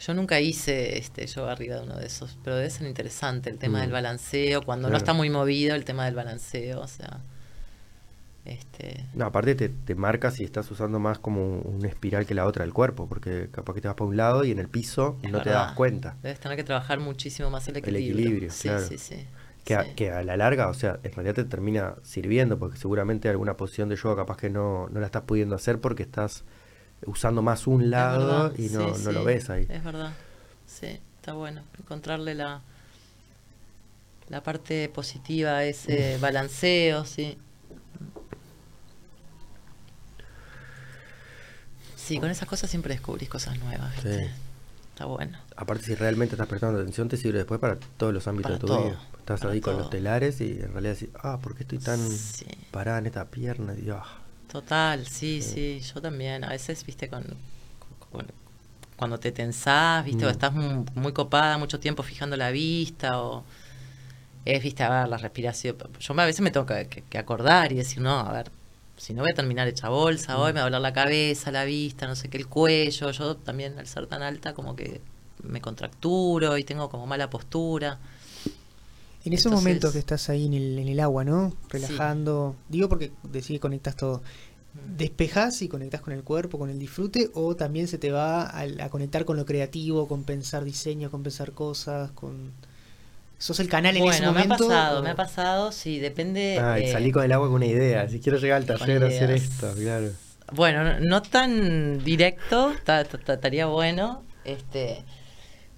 Yo 0.00 0.14
nunca 0.14 0.40
hice 0.40 0.98
este 0.98 1.26
yoga 1.28 1.52
arriba 1.52 1.76
de 1.76 1.82
uno 1.82 1.96
de 1.96 2.06
esos, 2.06 2.36
pero 2.42 2.56
debe 2.56 2.68
ser 2.70 2.88
interesante 2.88 3.50
el 3.50 3.58
tema 3.58 3.78
Mm. 3.78 3.82
del 3.82 3.92
balanceo, 3.92 4.62
cuando 4.62 4.90
no 4.90 4.96
está 4.96 5.12
muy 5.12 5.30
movido 5.30 5.76
el 5.76 5.84
tema 5.84 6.04
del 6.06 6.14
balanceo, 6.16 6.80
o 6.80 6.88
sea. 6.88 7.20
Este. 8.44 9.04
No, 9.14 9.26
aparte 9.26 9.54
te, 9.54 9.68
te 9.68 9.94
marcas 9.94 10.34
si 10.34 10.44
estás 10.44 10.68
usando 10.70 10.98
más 10.98 11.18
como 11.18 11.60
una 11.60 11.88
espiral 11.88 12.26
que 12.26 12.34
la 12.34 12.44
otra 12.46 12.64
del 12.64 12.72
cuerpo, 12.74 13.08
porque 13.08 13.48
capaz 13.52 13.74
que 13.74 13.80
te 13.80 13.88
vas 13.88 13.94
para 13.96 14.08
un 14.08 14.16
lado 14.16 14.44
y 14.44 14.50
en 14.50 14.58
el 14.58 14.68
piso 14.68 15.16
es 15.22 15.30
no 15.30 15.42
te 15.42 15.50
das 15.50 15.72
cuenta. 15.74 16.16
Debes 16.22 16.40
tener 16.40 16.56
que 16.56 16.64
trabajar 16.64 16.98
muchísimo 16.98 17.50
más 17.50 17.68
el 17.68 17.76
El 17.84 17.96
equilibrio. 17.96 18.14
equilibrio, 18.16 18.50
sí, 18.50 18.68
claro. 18.68 18.86
sí, 18.88 18.98
sí. 18.98 19.26
Que, 19.64 19.76
a, 19.76 19.84
sí. 19.84 19.90
que 19.94 20.10
a 20.10 20.24
la 20.24 20.36
larga, 20.36 20.68
o 20.68 20.74
sea, 20.74 20.98
en 21.04 21.12
realidad 21.12 21.34
te 21.36 21.44
termina 21.44 21.94
sirviendo, 22.02 22.58
porque 22.58 22.78
seguramente 22.78 23.28
alguna 23.28 23.56
posición 23.56 23.88
de 23.88 23.96
yoga 23.96 24.16
capaz 24.16 24.36
que 24.38 24.50
no, 24.50 24.88
no 24.88 24.98
la 24.98 25.06
estás 25.06 25.22
pudiendo 25.22 25.54
hacer 25.54 25.80
porque 25.80 26.02
estás 26.02 26.44
usando 27.06 27.42
más 27.42 27.66
un 27.68 27.90
lado 27.90 28.52
y 28.58 28.68
no, 28.70 28.94
sí, 28.94 29.02
no 29.04 29.12
lo 29.12 29.24
ves 29.24 29.50
ahí. 29.50 29.66
Es 29.68 29.84
verdad. 29.84 30.12
Sí, 30.66 30.98
está 31.18 31.34
bueno. 31.34 31.62
Encontrarle 31.78 32.34
la, 32.34 32.62
la 34.28 34.42
parte 34.42 34.88
positiva 34.88 35.58
a 35.58 35.64
ese 35.64 36.18
balanceo, 36.20 37.04
sí. 37.04 37.38
Sí, 42.04 42.18
con 42.18 42.30
esas 42.30 42.48
cosas 42.48 42.68
siempre 42.70 42.94
descubrís 42.94 43.28
cosas 43.28 43.58
nuevas. 43.58 43.92
¿viste? 43.94 44.26
Sí. 44.26 44.30
Está 44.90 45.04
bueno. 45.06 45.38
Aparte, 45.56 45.84
si 45.84 45.94
realmente 45.94 46.34
estás 46.34 46.48
prestando 46.48 46.80
atención, 46.80 47.08
te 47.08 47.16
sirve 47.16 47.38
después 47.38 47.60
para 47.60 47.76
todos 47.96 48.12
los 48.12 48.26
ámbitos 48.26 48.50
Para 48.50 48.54
de 48.56 48.60
tu 48.60 48.66
todo, 48.66 48.84
vida. 48.88 49.00
Estás 49.18 49.44
ahí 49.44 49.60
con 49.60 49.76
los 49.76 49.88
telares 49.88 50.40
y 50.40 50.60
en 50.60 50.72
realidad 50.72 50.94
decís, 50.94 51.08
ah, 51.22 51.38
¿por 51.40 51.54
qué 51.54 51.62
estoy 51.62 51.78
tan 51.78 51.98
Sí. 52.10 52.44
parada 52.70 52.98
en 52.98 53.06
esta 53.06 53.24
pierna? 53.26 53.74
Y, 53.74 53.88
ah, 53.90 54.02
Total, 54.50 55.06
sí, 55.06 55.40
sí, 55.40 55.80
yo 55.80 56.02
también. 56.02 56.44
A 56.44 56.48
veces, 56.50 56.84
viste, 56.84 57.08
con, 57.08 57.24
con- 58.10 58.26
cuando 58.96 59.18
te 59.18 59.32
tensás, 59.32 60.04
viste, 60.04 60.26
o 60.26 60.28
Mm. 60.28 60.32
estás 60.32 60.52
mu- 60.52 60.84
muy, 60.94 61.12
copada 61.12 61.56
mucho 61.56 61.80
tiempo 61.80 62.02
fijando 62.02 62.36
la 62.36 62.50
vista, 62.50 63.18
o 63.22 63.44
es, 64.44 64.62
viste, 64.62 64.82
a 64.82 64.90
ver, 64.90 65.08
la 65.08 65.16
respiración. 65.16 65.76
Yo 66.00 66.20
a 66.20 66.24
veces 66.26 66.40
me 66.42 66.50
tengo 66.50 66.66
que 66.66 67.18
acordar 67.18 67.72
y 67.72 67.76
decir, 67.76 68.00
no, 68.02 68.18
a 68.18 68.32
ver, 68.32 68.50
si 69.02 69.14
no 69.14 69.22
voy 69.22 69.32
a 69.32 69.34
terminar 69.34 69.66
hecha 69.66 69.88
bolsa, 69.88 70.38
hoy 70.38 70.52
me 70.52 70.60
va 70.60 70.66
a 70.66 70.70
doler 70.70 70.80
la 70.80 70.92
cabeza, 70.92 71.50
la 71.50 71.64
vista, 71.64 72.06
no 72.06 72.14
sé 72.14 72.28
qué, 72.28 72.38
el 72.38 72.46
cuello. 72.46 73.10
Yo 73.10 73.36
también, 73.36 73.76
al 73.76 73.88
ser 73.88 74.06
tan 74.06 74.22
alta, 74.22 74.54
como 74.54 74.76
que 74.76 75.00
me 75.42 75.60
contracturo 75.60 76.56
y 76.56 76.62
tengo 76.62 76.88
como 76.88 77.04
mala 77.08 77.28
postura. 77.28 77.98
En 79.24 79.32
esos 79.32 79.46
Entonces- 79.46 79.52
momentos 79.64 79.92
que 79.92 79.98
estás 79.98 80.28
ahí 80.28 80.46
en 80.46 80.54
el, 80.54 80.78
en 80.78 80.86
el 80.86 81.00
agua, 81.00 81.24
¿no? 81.24 81.52
Relajando. 81.68 82.54
Digo 82.68 82.88
porque 82.88 83.10
decís 83.24 83.48
que 83.48 83.58
conectas 83.60 83.96
todo. 83.96 84.22
¿Despejás 84.96 85.60
y 85.62 85.68
conectás 85.68 86.00
con 86.00 86.12
el 86.12 86.22
cuerpo, 86.22 86.56
con 86.58 86.70
el 86.70 86.78
disfrute? 86.78 87.28
¿O 87.34 87.56
también 87.56 87.88
se 87.88 87.98
te 87.98 88.12
va 88.12 88.42
a, 88.44 88.60
a 88.62 88.88
conectar 88.88 89.24
con 89.24 89.36
lo 89.36 89.44
creativo, 89.44 90.06
con 90.06 90.22
pensar 90.22 90.62
diseño, 90.62 91.10
con 91.10 91.24
pensar 91.24 91.50
cosas, 91.50 92.12
con... 92.12 92.52
¿Sos 93.42 93.58
el 93.58 93.68
canal 93.68 93.96
en 93.96 94.04
ese 94.04 94.20
Bueno, 94.20 94.32
me 94.32 94.40
ha 94.40 94.44
momento? 94.44 94.68
pasado, 94.68 95.00
o- 95.00 95.02
me 95.02 95.10
ha 95.10 95.16
pasado, 95.16 95.72
sí, 95.72 95.98
depende. 95.98 96.60
ah, 96.62 96.78
y 96.78 96.84
eh, 96.84 96.92
salí 96.92 97.10
con 97.10 97.24
el 97.24 97.32
agua 97.32 97.48
con 97.48 97.56
una 97.56 97.66
idea. 97.66 98.08
Si 98.08 98.20
quiero 98.20 98.38
llegar 98.38 98.58
al 98.58 98.66
taller 98.66 99.02
a 99.02 99.08
hacer 99.08 99.32
esto, 99.32 99.74
claro. 99.74 100.10
Bueno, 100.52 101.00
no, 101.00 101.22
tan 101.22 102.04
directo, 102.04 102.72
ta- 102.84 103.02
ta- 103.04 103.18
ta- 103.18 103.34
estaría 103.34 103.66
bueno, 103.66 104.22
este, 104.44 105.02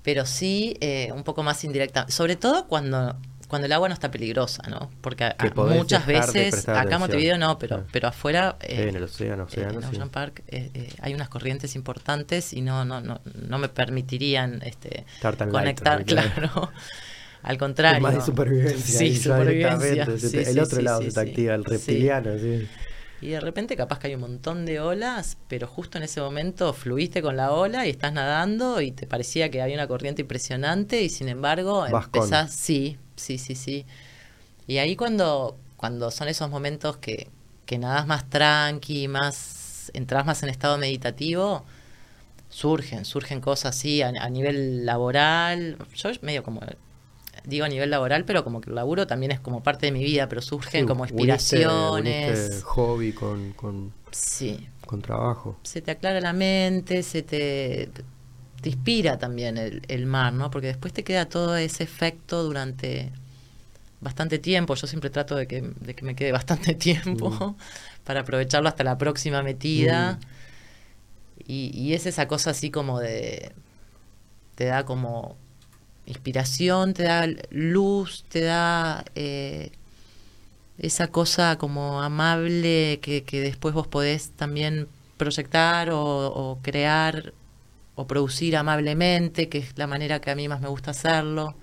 pero 0.03 0.27
sí 0.27 0.77
eh, 0.83 1.11
un 1.15 1.23
poco 1.25 1.43
más 1.43 1.65
indirecta. 1.65 2.07
Sobre 2.11 2.37
todo 2.37 2.67
cuando, 2.67 3.17
cuando 3.49 3.65
el 3.65 3.73
agua 3.73 3.89
no 3.89 3.95
está 3.95 4.11
peligrosa, 4.11 4.63
¿no? 4.69 4.91
Porque 5.01 5.25
a- 5.25 5.37
muchas 5.55 6.05
veces, 6.07 6.69
acá 6.69 6.83
en. 6.95 7.01
Montevideo 7.01 7.39
no, 7.39 7.59
pero, 7.59 7.77
Claro. 7.77 7.89
pero 7.93 8.09
afuera, 8.09 8.57
eh, 8.61 8.89
en 8.91 8.97
el 8.97 9.05
océano, 9.05 9.45
eh, 9.45 9.47
océano, 9.47 9.75
en 9.79 9.83
sí. 9.83 9.89
Ocean 9.89 10.11
Park, 10.11 10.43
eh, 10.49 10.71
eh, 10.75 10.93
hay 11.01 11.15
unas 11.15 11.31
corrientes 11.31 11.75
importantes 11.77 12.53
y 12.53 12.61
no, 12.61 12.85
no, 12.85 13.01
no, 13.01 13.23
no 13.49 13.57
me 13.59 13.71
permitirían 13.71 14.61
este, 14.65 15.07
light, 15.23 15.51
conectar, 15.51 16.05
claro. 16.05 16.29
claro. 16.35 16.73
Al 17.45 17.59
contrario. 17.59 17.97
Es 17.97 17.99
más 17.99 18.15
de 18.15 18.21
supervivencia. 18.21 19.09
Sí, 19.09 19.15
supervivencia. 19.17 20.11
Sí, 20.19 20.45
el 20.45 20.59
sí, 20.59 20.61
otro 20.61 20.81
lado 20.83 21.03
se 21.03 21.13
te 21.13 21.21
activa, 21.21 21.55
el 21.55 21.65
reptiliano, 21.65 22.39
sí. 22.39 22.71
Y 23.21 23.29
de 23.31 23.41
repente 23.41 23.77
capaz 23.77 23.99
que 23.99 24.09
hay 24.09 24.15
un 24.15 24.21
montón 24.21 24.67
de 24.67 24.81
olas, 24.81 25.39
pero 25.49 25.67
justo 25.67 25.97
en 25.99 26.05
ese 26.05 26.21
momento 26.21 26.73
fluiste 26.75 27.23
con 27.23 27.37
la 27.37 27.53
ola 27.53 27.87
y 27.87 27.91
estás 27.91 28.13
nadando 28.13 28.81
y 28.83 28.93
te 28.93 29.07
parecía 29.07 29.51
que 29.51 29.63
había 29.63 29.77
una 29.77 29.89
corriente 29.89 30.23
impresionante 30.23 31.01
y 31.03 31.09
sin 31.09 31.29
embargo 31.29 31.87
Vas 31.87 32.09
con. 32.09 32.29
empezás, 32.29 32.53
sí, 32.53 32.99
sí, 33.17 33.39
sí, 33.39 33.55
sí. 33.55 33.87
Y 34.67 34.79
ahí 34.79 34.97
cuando, 34.97 35.59
cuando 35.77 36.11
son 36.11 36.29
esos 36.29 36.51
momentos 36.51 36.99
que, 36.99 37.31
que 37.67 37.79
nadás 37.79 38.07
más 38.07 38.31
tranqui, 38.31 39.09
más, 39.09 39.91
entras 39.95 40.27
más 40.27 40.43
en 40.45 40.51
estado 40.51 40.79
meditativo, 40.79 41.65
surgen, 42.49 43.05
surgen 43.05 43.41
cosas 43.41 43.77
así 43.77 44.03
a, 44.03 44.09
a 44.09 44.31
nivel 44.31 44.87
laboral. 44.87 45.79
Yo 45.95 46.11
medio 46.23 46.43
como 46.45 46.61
digo 47.45 47.65
a 47.65 47.69
nivel 47.69 47.91
laboral, 47.91 48.25
pero 48.25 48.43
como 48.45 48.61
que 48.61 48.71
el 48.71 48.77
laburo 48.77 49.07
también 49.07 49.33
es 49.33 49.41
como 49.41 49.63
parte 49.63 49.87
de 49.87 49.93
mi 49.93 50.03
vida, 50.03 50.29
pero 50.29 50.41
surgen 50.43 50.83
Sí, 50.83 50.87
como 50.87 51.05
uniste- 51.05 51.13
inspiraciones. 51.13 52.39
uniste 52.41 52.61
hobby 52.63 53.13
con, 53.13 53.53
con, 53.53 53.93
Sí, 54.11 54.67
con 54.87 55.03
trabajo. 55.03 55.59
se 55.63 55.83
te 55.83 55.91
aclara 55.91 56.21
la 56.21 56.33
mente, 56.33 57.03
se 57.03 57.23
te, 57.23 57.91
te 58.63 58.69
inspira 58.69 59.19
también 59.19 59.59
el, 59.59 59.83
el 59.89 60.07
mar, 60.07 60.33
¿no? 60.33 60.51
Porque 60.51 60.69
después 60.69 60.93
te 60.95 61.05
queda 61.05 61.27
todo 61.29 61.57
ese 61.57 61.83
efecto 61.85 62.43
durante 62.43 63.11
bastante 64.01 64.39
tiempo. 64.39 64.75
Yo 64.75 64.87
siempre 64.87 65.11
trato 65.11 65.35
de 65.37 65.47
que, 65.47 65.61
de 65.63 65.95
que 65.95 66.05
me 66.05 66.15
quede 66.15 66.33
bastante 66.41 66.75
tiempo 66.75 67.31
Mm. 67.31 67.55
para 68.05 68.21
aprovecharlo 68.21 68.69
hasta 68.69 68.85
la 68.85 68.97
próxima 68.99 69.43
metida. 69.43 70.13
Mm. 70.13 71.45
Y, 71.47 71.71
y 71.79 71.93
es 71.95 72.07
esa 72.07 72.27
cosa 72.29 72.51
así 72.51 72.71
como 72.71 73.01
de... 73.01 73.53
Te 74.55 74.67
da 74.67 74.85
como 74.85 75.37
inspiración, 76.07 76.95
te 76.95 77.05
da 77.05 77.27
luz, 77.51 78.25
te 78.29 78.43
da 78.43 79.05
eh, 79.15 79.71
esa 80.79 81.09
cosa 81.09 81.57
como 81.57 82.03
amable 82.03 83.01
que, 83.01 83.25
después 83.31 83.75
vos 83.75 83.87
podés 83.87 84.31
también 84.31 84.89
proyectar 85.17 85.91
o, 85.93 86.59
crear 86.63 87.33
o 87.95 88.07
producir 88.07 88.57
amablemente, 88.57 89.49
que 89.49 89.59
es 89.59 89.79
la 89.79 89.87
manera 89.87 90.21
que 90.21 90.31
a 90.31 90.35
mí 90.35 90.49
más 90.49 90.61
me 90.61 90.69
gusta 90.69 90.91
hacerlo. 90.91 91.55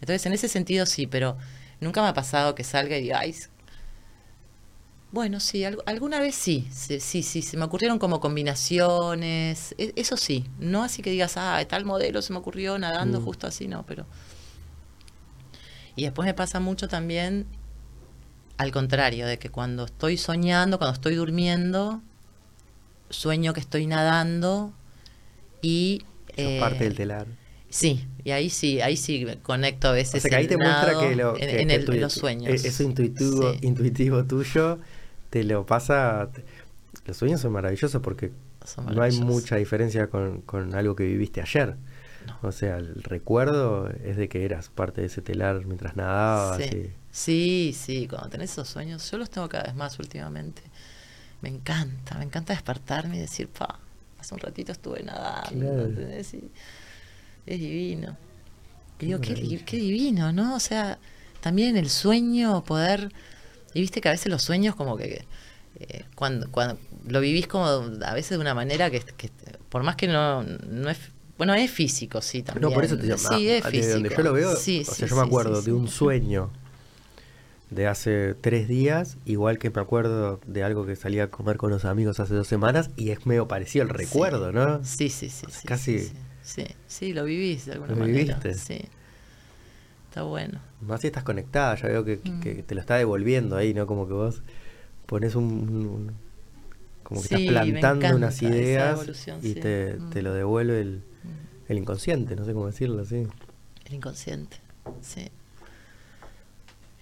Entonces, 0.00 0.26
en 0.26 0.32
ese 0.34 0.48
sentido 0.48 0.86
sí, 0.86 1.06
pero 1.06 1.36
nunca 1.80 2.02
me 2.02 2.08
ha 2.08 2.14
pasado 2.14 2.54
que 2.54 2.64
salga 2.64 2.96
y 2.98 3.02
diga, 3.02 3.20
Bueno, 5.12 5.40
sí, 5.40 5.64
al- 5.64 5.78
alguna 5.86 6.20
vez 6.20 6.36
sí, 6.36 6.68
sí, 6.70 7.00
sí, 7.00 7.22
sí, 7.24 7.42
se 7.42 7.56
me 7.56 7.64
ocurrieron 7.64 7.98
como 7.98 8.20
combinaciones, 8.20 9.74
e- 9.76 9.92
eso 9.96 10.16
sí, 10.16 10.44
no 10.60 10.84
así 10.84 11.02
que 11.02 11.10
digas, 11.10 11.36
ah, 11.36 11.60
tal 11.68 11.84
modelo 11.84 12.22
se 12.22 12.32
me 12.32 12.38
ocurrió 12.38 12.78
nadando 12.78 13.20
Mm. 13.20 13.24
justo 13.24 13.46
así, 13.48 13.66
no, 13.66 13.84
pero... 13.84 14.06
Y 15.96 16.04
después 16.04 16.26
me 16.26 16.34
pasa 16.34 16.60
mucho 16.60 16.86
también 16.86 17.46
al 18.56 18.70
contrario, 18.72 19.26
de 19.26 19.38
que 19.38 19.48
cuando 19.48 19.84
estoy 19.86 20.16
soñando, 20.16 20.78
cuando 20.78 20.94
estoy 20.94 21.14
durmiendo, 21.16 22.00
sueño 23.08 23.52
que 23.52 23.60
estoy 23.60 23.86
nadando 23.86 24.72
y... 25.62 26.04
Eh, 26.36 26.60
parte 26.60 26.84
del 26.84 26.94
telar. 26.94 27.26
Sí, 27.68 28.06
y 28.24 28.30
ahí 28.32 28.50
sí, 28.50 28.80
ahí 28.80 28.96
sí 28.96 29.26
conecto 29.42 29.88
a 29.88 29.92
O 29.92 29.94
veces. 29.94 30.22
sea 30.22 30.28
que 30.30 30.36
ahí 30.36 30.46
te 30.46 30.56
muestra 30.56 30.98
que, 31.00 31.16
lo, 31.16 31.34
en, 31.36 31.40
que- 31.48 31.60
en 31.62 31.68
que 31.68 31.74
el- 31.74 31.84
tu- 31.84 31.92
los 31.92 32.12
sueños. 32.12 32.64
e- 32.64 32.68
Eso 32.68 32.82
intuitivo, 32.82 33.52
Sí. 33.52 33.58
intuitivo 33.62 34.24
tuyo 34.24 34.78
te 35.30 35.44
lo 35.44 35.64
pasa. 35.66 36.30
te- 36.32 36.44
los 37.06 37.16
sueños 37.16 37.40
son 37.40 37.52
maravillosos 37.52 38.02
porque 38.02 38.32
Son 38.64 38.86
no 38.94 39.02
hay 39.02 39.12
mucha 39.20 39.56
diferencia 39.56 40.08
con, 40.08 40.42
con 40.42 40.74
algo 40.74 40.94
que 40.96 41.04
viviste 41.04 41.40
ayer. 41.40 41.76
No. 42.26 42.36
O 42.48 42.52
sea, 42.52 42.76
el 42.76 43.02
recuerdo 43.02 43.88
es 44.04 44.16
de 44.16 44.28
que 44.28 44.44
eras 44.44 44.68
parte 44.68 45.00
de 45.00 45.06
ese 45.06 45.22
telar 45.22 45.64
mientras 45.64 45.96
nadabas. 45.96 46.58
Sí. 46.62 46.90
sí, 47.10 47.74
sí, 47.76 48.06
cuando 48.08 48.28
tenés 48.28 48.50
esos 48.52 48.68
sueños, 48.68 49.10
yo 49.10 49.16
los 49.18 49.30
tengo 49.30 49.48
cada 49.48 49.64
vez 49.64 49.74
más 49.74 49.98
últimamente. 49.98 50.62
Me 51.40 51.48
encanta, 51.48 52.18
me 52.18 52.24
encanta 52.24 52.52
despertarme 52.52 53.16
y 53.16 53.20
decir, 53.20 53.48
pa, 53.48 53.78
hace 54.18 54.34
un 54.34 54.40
ratito 54.40 54.72
estuve 54.72 55.02
nadando, 55.02 55.48
Claro. 55.58 55.84
¿entendés? 55.86 56.34
Y 56.34 56.50
es 57.46 57.58
divino. 57.58 58.16
Y 58.98 59.06
digo, 59.06 59.20
qué, 59.22 59.62
qué 59.64 59.76
divino, 59.78 60.30
¿no? 60.32 60.54
O 60.56 60.60
sea, 60.60 60.98
también 61.40 61.76
el 61.78 61.88
sueño, 61.88 62.62
poder... 62.64 63.10
Y 63.74 63.80
viste 63.80 64.00
que 64.00 64.08
a 64.08 64.12
veces 64.12 64.30
los 64.30 64.42
sueños 64.42 64.74
como 64.74 64.96
que... 64.96 65.24
eh, 65.78 66.04
cuando, 66.14 66.50
cuando 66.50 66.78
lo 67.08 67.20
vivís 67.20 67.46
como 67.46 67.66
a 67.66 68.14
veces 68.14 68.30
de 68.30 68.38
una 68.38 68.54
manera 68.54 68.90
que, 68.90 69.00
que 69.00 69.30
por 69.68 69.82
más 69.82 69.96
que 69.96 70.08
no, 70.08 70.42
no 70.42 70.90
es... 70.90 70.98
Bueno, 71.38 71.54
es 71.54 71.70
físico, 71.70 72.20
sí, 72.20 72.42
también. 72.42 72.68
No, 72.68 72.74
por 72.74 72.84
eso 72.84 72.98
te 72.98 73.06
llamo. 73.06 73.16
Sí, 73.28 73.48
es 73.48 73.64
de 73.64 73.70
físico. 73.70 73.92
donde 73.94 74.08
yo 74.10 74.22
lo 74.22 74.32
veo, 74.34 74.56
Sí, 74.56 74.80
o 74.82 74.84
sea, 74.84 74.94
sí, 74.94 75.10
yo 75.10 75.16
me 75.16 75.22
acuerdo 75.22 75.60
sí, 75.62 75.66
de 75.70 75.72
un 75.72 75.88
sueño 75.88 76.50
de 77.70 77.86
hace 77.86 78.34
tres 78.34 78.66
días, 78.68 79.16
igual 79.24 79.58
que 79.58 79.70
me 79.70 79.80
acuerdo 79.80 80.40
de 80.46 80.64
algo 80.64 80.84
que 80.84 80.96
salí 80.96 81.20
a 81.20 81.30
comer 81.30 81.56
con 81.56 81.70
los 81.70 81.84
amigos 81.84 82.18
hace 82.20 82.34
dos 82.34 82.48
semanas, 82.48 82.90
y 82.96 83.10
es 83.10 83.24
medio 83.26 83.46
parecido 83.48 83.84
al 83.84 83.88
recuerdo, 83.90 84.50
¿no? 84.52 84.84
Sí, 84.84 85.08
sí, 85.08 85.30
sí. 85.30 85.46
O 85.46 85.50
sea, 85.50 85.60
sí, 85.60 85.68
casi- 85.68 85.98
Sí, 86.00 86.12
sí, 86.42 86.64
sí, 86.88 87.12
lo 87.12 87.24
vivís 87.24 87.66
de 87.66 87.72
alguna 87.72 87.92
Lo 87.92 87.96
manera. 88.00 88.38
viviste. 88.40 88.54
Sí. 88.54 88.84
Está 90.10 90.22
bueno. 90.24 90.58
Más 90.80 91.00
si 91.00 91.06
estás 91.06 91.22
conectada, 91.22 91.76
ya 91.76 91.86
veo 91.88 92.04
que, 92.04 92.18
que- 92.18 92.30
Mm. 92.30 92.40
que 92.40 92.54
te 92.64 92.74
lo 92.74 92.80
está 92.80 92.96
devolviendo 92.96 93.56
ahí, 93.56 93.72
¿no? 93.72 93.86
Como 93.86 94.06
que 94.08 94.12
vos 94.12 94.42
pones 95.06 95.36
un... 95.36 95.44
un- 95.44 96.12
como 97.04 97.22
que 97.22 97.28
Sí, 97.28 97.46
estás 97.48 97.64
plantando 97.66 98.16
unas 98.16 98.42
ideas 98.42 99.00
y 99.42 99.54
sí. 99.54 99.54
te, 99.54 99.94
Mm. 99.98 100.10
te 100.10 100.22
lo 100.22 100.32
devuelve 100.34 100.80
el, 100.80 100.96
Mm. 100.96 101.70
el 101.72 101.78
inconsciente, 101.78 102.34
no 102.36 102.44
sé 102.44 102.52
cómo 102.52 102.66
decirlo 102.66 103.02
así. 103.02 103.26
El 103.86 103.94
inconsciente. 103.94 104.56
Sí. 105.00 105.28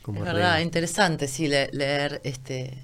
Como, 0.02 0.18
es 0.20 0.24
verdad, 0.26 0.60
interesante, 0.60 1.28
sí, 1.28 1.48
le- 1.48 1.70
leer 1.72 2.20
este 2.24 2.78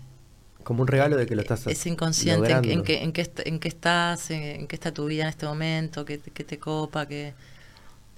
como 0.62 0.80
un 0.82 0.88
regalo 0.88 1.16
de 1.18 1.26
que 1.26 1.34
lo 1.36 1.42
estás 1.42 1.66
ese 1.66 1.88
inconsciente, 1.90 2.46
en, 2.51 2.56
logrando. 2.56 2.68
en 2.70 2.82
qué, 2.82 3.02
en, 3.02 3.12
qué 3.12 3.20
est- 3.20 3.40
en 3.46 3.60
qué 3.60 3.68
estás, 3.68 4.30
en, 4.30 4.66
qué 4.66 4.74
está 4.76 4.92
tu 4.92 5.05
vida 5.06 5.24
en 5.24 5.28
este 5.28 5.44
momento, 5.44 6.06
qué, 6.06 6.16
te- 6.16 6.30
qué 6.30 6.44
te 6.44 6.59
copa, 6.59 7.06
que 7.06 7.34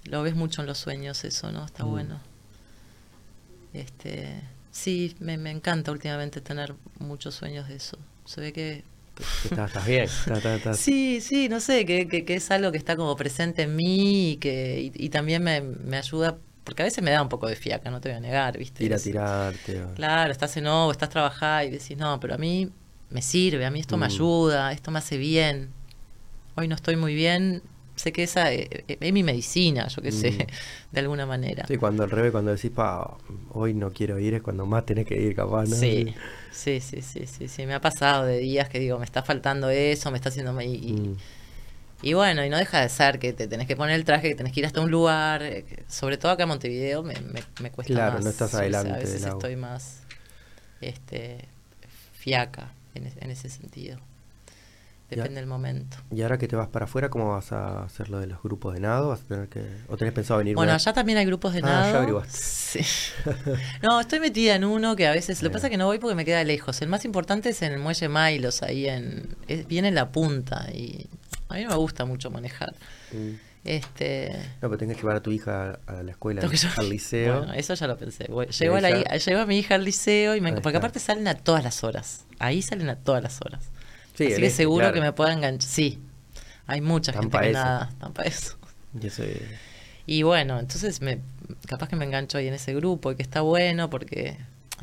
lo 0.07 0.23
ves 0.23 0.35
mucho 0.35 0.61
en 0.63 0.67
los 0.67 0.79
sueños 0.79 1.25
eso, 1.25 1.51
¿no? 1.53 1.65
Está 1.65 1.85
Mm. 1.85 1.91
bueno. 1.91 2.21
Este, 3.73 4.41
sí, 4.71 5.17
me, 5.21 5.37
me 5.37 5.51
encanta 5.51 5.93
últimamente 5.93 6.41
tener 6.41 6.75
muchos 6.99 7.35
sueños 7.35 7.69
de 7.69 7.77
eso. 7.77 7.99
Se 8.25 8.41
ve 8.41 8.53
que 8.53 8.85
estás, 9.45 9.69
estás 9.69 9.87
bien. 9.87 10.05
estás- 10.05 10.37
estás- 10.39 10.57
estás- 10.59 10.79
Sí, 10.81 11.21
sí, 11.21 11.49
no 11.49 11.61
sé, 11.61 11.85
que, 11.85 12.09
que, 12.09 12.25
que 12.25 12.35
es 12.37 12.51
algo 12.51 12.73
que 12.73 12.79
está 12.79 12.97
como 12.97 13.15
presente 13.17 13.63
en 13.63 13.77
mí 13.77 14.33
y 14.33 14.37
que 14.37 14.93
y, 14.95 15.05
y 15.07 15.09
también 15.11 15.43
me, 15.43 15.61
me 15.61 15.97
ayuda, 15.99 16.39
porque 16.65 16.83
a 16.83 16.87
veces 16.87 17.03
me 17.05 17.11
da 17.11 17.23
un 17.23 17.29
poco 17.29 17.47
de 17.49 17.57
fiaca, 17.57 17.91
no 17.91 18.01
te 18.01 18.09
voy 18.09 18.17
a 18.17 18.21
negar, 18.21 18.59
¿viste? 18.59 18.85
Ir 18.85 18.95
a 18.95 18.99
tirarte. 18.99 19.83
o- 19.83 19.95
Claro, 19.95 20.33
estás 20.33 20.57
en 20.57 20.67
ovo, 20.67 20.91
estás 20.93 21.11
trabajando 21.11 21.69
y 21.69 21.71
decís, 21.79 21.97
no, 21.97 22.19
pero 22.21 22.35
a 22.35 22.39
mí 22.39 22.71
me 23.11 23.23
sirve, 23.23 23.65
a 23.67 23.71
mí 23.71 23.81
esto 23.81 23.97
me 23.97 24.07
Mm. 24.07 24.11
ayuda, 24.11 24.73
esto 24.73 24.91
me 24.91 24.99
hace 24.99 25.17
bien. 25.19 25.71
Hoy 26.57 26.67
no 26.69 26.75
estoy 26.75 26.97
muy 26.97 27.15
bien, 27.15 27.63
sé 27.97 28.13
que 28.13 28.23
esa 28.25 28.53
eh, 28.53 28.69
eh, 28.89 28.99
es 29.01 29.13
mi 29.13 29.23
medicina, 29.23 29.89
yo 29.89 30.03
qué 30.03 30.13
sé, 30.13 30.35
Mm. 30.35 30.47
de 30.93 31.01
alguna 31.01 31.27
manera. 31.27 31.69
Sí, 31.69 31.77
cuando 31.79 32.05
al 32.05 32.11
revés, 32.11 32.33
cuando 32.33 32.53
decís, 32.55 32.71
pa, 32.71 33.19
hoy 33.51 33.75
no 33.75 33.93
quiero 33.93 34.19
ir, 34.19 34.35
es 34.35 34.43
cuando 34.43 34.67
más 34.67 34.87
tenés 34.87 35.07
que 35.07 35.21
ir, 35.21 35.35
capaz, 35.35 35.67
¿no? 35.67 35.77
Sí, 35.81 36.15
sí, 36.53 36.81
sí, 36.81 37.03
sí, 37.03 37.27
sí, 37.27 37.49
sí, 37.49 37.67
me 37.67 37.75
ha 37.75 37.81
pasado 37.81 38.25
de 38.25 38.39
días 38.39 38.69
que 38.69 38.79
digo, 38.79 38.99
me 38.99 39.05
está 39.05 39.23
faltando 39.23 39.69
eso, 39.71 40.11
me 40.11 40.17
está 40.19 40.29
haciendo... 40.29 40.53
mal", 40.53 40.65
Y, 40.65 40.75
y- 40.75 40.95
Mm. 40.95 41.17
Y 42.03 42.15
bueno, 42.15 42.45
y 42.45 42.51
no 42.51 42.59
deja 42.59 42.81
de 42.83 42.89
ser 42.91 43.19
que 43.19 43.33
te 43.33 43.49
tenés 43.49 43.67
que 43.67 43.77
poner 43.77 43.95
el 43.97 44.05
traje, 44.05 44.29
que 44.29 44.35
tenés 44.35 44.53
que 44.53 44.61
ir 44.61 44.67
hasta 44.67 44.81
un 44.83 44.91
lugar. 44.91 45.43
eh, 45.43 45.65
sobre 45.89 46.19
todo 46.19 46.33
acá 46.33 46.43
en 46.45 46.51
Montevideo 46.51 47.03
me, 47.03 47.15
me, 47.21 47.45
me 47.59 47.71
cuesta 47.71 47.95
Claro, 47.95 48.03
más. 48.03 48.25
no 48.25 48.31
estás 48.31 48.55
adelante 48.55 48.93
A 48.93 48.99
veces 48.99 49.23
del 49.23 49.33
estoy 49.33 49.57
más 49.57 50.01
este, 50.81 51.49
fiaca 52.15 52.73
en, 52.95 53.07
es- 53.07 53.17
en 53.21 53.31
ese 53.31 53.49
sentido. 53.51 53.99
Ya. 55.09 55.19
Depende 55.19 55.41
del 55.41 55.47
momento. 55.49 55.97
Y 56.11 56.23
ahora 56.23 56.37
que 56.37 56.49
te 56.49 56.57
vas 56.57 56.67
para 56.67 56.87
afuera, 56.87 57.11
¿cómo 57.11 57.31
vas 57.33 57.53
a 57.53 57.85
hacer 57.85 58.09
lo 58.11 58.19
de 58.19 58.27
los 58.27 58.43
grupos 58.43 58.75
de 58.75 58.81
nado? 58.81 59.11
¿Vas 59.11 59.21
a 59.21 59.25
tener 59.25 59.49
que... 59.49 59.65
¿O 59.89 59.97
tenés 59.97 60.13
pensado 60.13 60.39
venir 60.39 60.57
Bueno, 60.57 60.71
una- 60.71 60.77
allá 60.77 60.93
también 60.93 61.17
hay 61.19 61.25
grupos 61.27 61.53
de 61.53 61.61
Ah, 61.61 61.63
ya 61.63 61.71
nado. 61.71 61.97
averiguaste. 61.99 62.37
Sí. 62.37 62.81
No, 63.83 64.01
estoy 64.01 64.19
metida 64.19 64.57
en 64.57 64.65
uno 64.65 64.97
que 64.97 65.07
a 65.07 65.13
veces. 65.13 65.43
Lo 65.43 65.49
que 65.51 65.53
pasa 65.55 65.69
es 65.69 65.71
que 65.71 65.77
no 65.77 65.87
voy 65.87 65.99
porque 66.01 66.17
me 66.17 66.25
queda 66.25 66.43
lejos. 66.43 66.83
El 66.83 66.89
más 66.89 67.05
importante 67.05 67.51
es 67.51 67.63
en 67.63 67.73
el 67.73 67.79
muelle 67.79 68.09
Mailos, 68.09 68.63
ahí 68.63 68.89
en. 68.89 69.37
Es, 69.47 69.67
viene 69.69 69.89
en 69.89 69.95
la 69.95 70.11
punta. 70.11 70.67
Y 70.73 71.09
a 71.49 71.55
mí 71.55 71.63
no 71.63 71.71
me 71.71 71.77
gusta 71.77 72.05
mucho 72.05 72.31
manejar. 72.31 72.75
Mm. 73.13 73.35
Este. 73.65 74.33
No, 74.63 74.69
pero 74.69 74.79
tenés 74.79 74.97
que 74.97 75.03
llevar 75.03 75.17
a 75.17 75.23
tu 75.23 75.31
hija 75.33 75.79
a 75.87 76.03
la 76.03 76.11
escuela, 76.13 76.43
al 76.77 76.89
liceo. 76.89 77.39
Bueno, 77.39 77.53
eso 77.55 77.75
ya 77.75 77.87
lo 77.87 77.97
pensé. 77.97 78.25
Llevo 78.59 78.77
a, 78.77 78.81
la 78.81 78.91
ella- 78.91 79.15
hi- 79.17 79.19
llevo 79.19 79.41
a 79.43 79.47
mi 79.47 79.59
hija 79.59 79.75
al 79.77 79.85
liceo 79.85 80.35
y 80.37 80.41
me, 80.41 80.53
porque 80.61 80.79
aparte 80.79 80.99
salen 81.01 81.27
a 81.29 81.35
todas 81.35 81.65
las 81.65 81.83
horas. 81.85 82.25
Ahí 82.39 82.63
salen 82.63 82.89
a 82.91 82.97
todas 82.97 83.23
las 83.23 83.41
horas. 83.41 83.65
Sí, 84.17 84.33
Así 84.33 84.41
que 84.41 84.51
seguro 84.51 84.81
claro. 84.85 84.95
que 84.95 85.01
me 85.01 85.13
pueda 85.13 85.33
enganchar. 85.33 85.69
Sí, 85.69 85.99
hay 86.67 86.81
mucha 86.81 87.11
Están 87.13 87.25
gente 87.25 87.39
que 87.39 87.51
eso. 87.51 87.59
nada, 87.59 87.89
están 87.91 88.13
pa' 88.13 88.23
eso. 88.23 88.57
Y 89.01 89.07
eso 89.07 89.23
es- 89.23 89.41
Y 90.07 90.23
bueno, 90.23 90.59
entonces 90.59 91.01
me, 91.03 91.21
capaz 91.67 91.89
que 91.89 91.97
me 91.97 92.05
engancho 92.05 92.39
ahí 92.39 92.47
en 92.49 92.55
ese 92.55 92.75
grupo 92.75 93.11
y 93.13 93.17
que 93.17 93.23
está 93.23 93.41
bueno 93.41 93.91
porque 93.91 94.39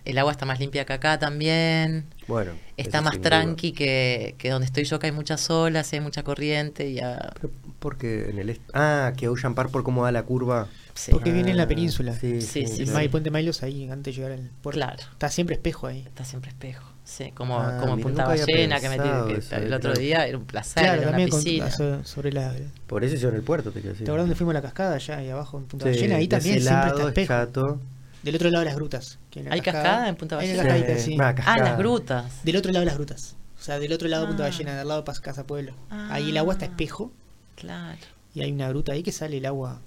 el 0.05 0.17
agua 0.17 0.31
está 0.33 0.45
más 0.45 0.59
limpia 0.59 0.85
que 0.85 0.93
acá 0.93 1.17
también. 1.17 2.05
Bueno. 2.27 2.51
Está 2.77 3.01
más 3.01 3.19
tranqui 3.21 3.71
que, 3.71 4.35
que 4.37 4.49
donde 4.49 4.65
estoy 4.65 4.83
yo, 4.83 4.99
que 4.99 5.07
hay 5.07 5.11
muchas 5.13 5.49
olas 5.49 5.91
y 5.93 5.95
hay 5.95 6.01
mucha 6.01 6.23
corriente. 6.23 6.89
Y 6.89 6.95
ya, 6.95 7.31
Pero 7.41 7.53
porque 7.79 8.29
en 8.29 8.37
el... 8.39 8.49
est- 8.49 8.61
Ah, 8.73 9.13
que 9.17 9.27
Ocean 9.29 9.55
Park 9.55 9.71
por 9.71 9.83
cómo 9.83 10.03
da 10.03 10.11
la 10.11 10.23
curva. 10.23 10.67
sí. 10.93 11.11
Porque 11.11 11.31
viene 11.31 11.51
en 11.51 11.57
la 11.57 11.63
Ah, 11.63 11.67
península. 11.67 12.13
Sí, 12.13 12.41
Sí, 12.41 12.67
sí, 12.67 12.85
sí. 12.85 12.91
Mai- 12.91 13.09
Puente 13.09 13.31
Mailos 13.31 13.63
ahí, 13.63 13.89
antes 13.89 14.13
de 14.15 14.21
llegar 14.21 14.31
al 14.33 14.49
puerto. 14.61 14.77
Claro. 14.77 15.01
Está 15.13 15.29
siempre 15.29 15.55
espejo 15.55 15.87
ahí. 15.87 16.03
Está 16.05 16.25
siempre 16.25 16.49
espejo. 16.49 16.91
Sí, 17.15 17.31
como, 17.35 17.59
Ah, 17.59 17.77
como 17.79 17.95
mira, 17.95 18.07
Punta 18.07 18.25
Ballena, 18.25 18.79
que, 18.79 18.89
metí, 18.89 19.03
que 19.49 19.55
el 19.55 19.71
otro 19.73 19.93
día 19.93 20.25
era 20.25 20.35
un 20.35 20.45
placer, 20.45 20.81
Claro, 20.83 21.01
era 21.03 21.09
una 21.11 21.27
con- 21.29 21.43
piscina. 21.43 21.69
so- 21.69 22.03
sobre 22.03 22.31
la. 22.31 22.51
Por 22.87 23.03
eso 23.03 23.13
hicieron 23.13 23.35
el 23.35 23.43
puerto, 23.43 23.69
te 23.71 23.81
quiero 23.81 23.89
decir. 23.93 24.05
¿Te 24.05 24.11
acuerdas 24.11 24.23
dónde 24.23 24.35
fuimos 24.35 24.51
a 24.53 24.55
la 24.55 24.61
cascada 24.63 24.95
allá 24.95 25.17
ahí 25.17 25.29
abajo 25.29 25.59
en 25.59 25.65
Punta 25.65 25.85
Sí, 25.85 25.91
Ballena? 25.91 26.15
Ahí 26.15 26.27
también 26.27 26.59
siempre 26.59 26.87
está 26.87 27.01
es 27.01 27.07
espejo. 27.09 27.27
chato. 27.27 27.79
Del 28.23 28.35
otro 28.35 28.49
lado 28.49 28.59
de 28.61 28.65
las 28.65 28.75
grutas. 28.75 29.19
que 29.29 29.41
en 29.41 29.49
la 29.49 29.53
¿Hay 29.53 29.61
cascada 29.61 30.09
en 30.09 30.15
Punta 30.15 30.37
Ballena? 30.37 30.63
Sí, 30.97 30.99
sí. 31.11 31.17
Ah, 31.19 31.35
cascada. 31.35 31.63
las 31.63 31.77
grutas. 31.77 32.43
Del 32.43 32.55
otro 32.55 32.71
lado 32.71 32.79
de 32.79 32.85
las 32.87 32.95
grutas. 32.95 33.35
O 33.59 33.63
sea, 33.63 33.77
del 33.79 33.93
otro 33.93 34.07
lado 34.07 34.23
de 34.23 34.27
Punta 34.29 34.43
Ah. 34.45 34.49
Ballena, 34.49 34.77
del 34.77 34.87
lado 34.87 35.03
de 35.03 35.21
Casa 35.21 35.43
Pueblo. 35.45 35.73
Ah. 35.91 36.07
Ahí 36.11 36.31
el 36.31 36.37
agua 36.37 36.53
está 36.53 36.65
espejo 36.65 37.11
Claro. 37.57 37.99
y 38.33 38.41
hay 38.41 38.51
una 38.51 38.69
gruta 38.69 38.93
ahí 38.93 39.03
que 39.03 39.11
sale 39.11 39.37
el 39.37 39.45
agua. 39.45 39.81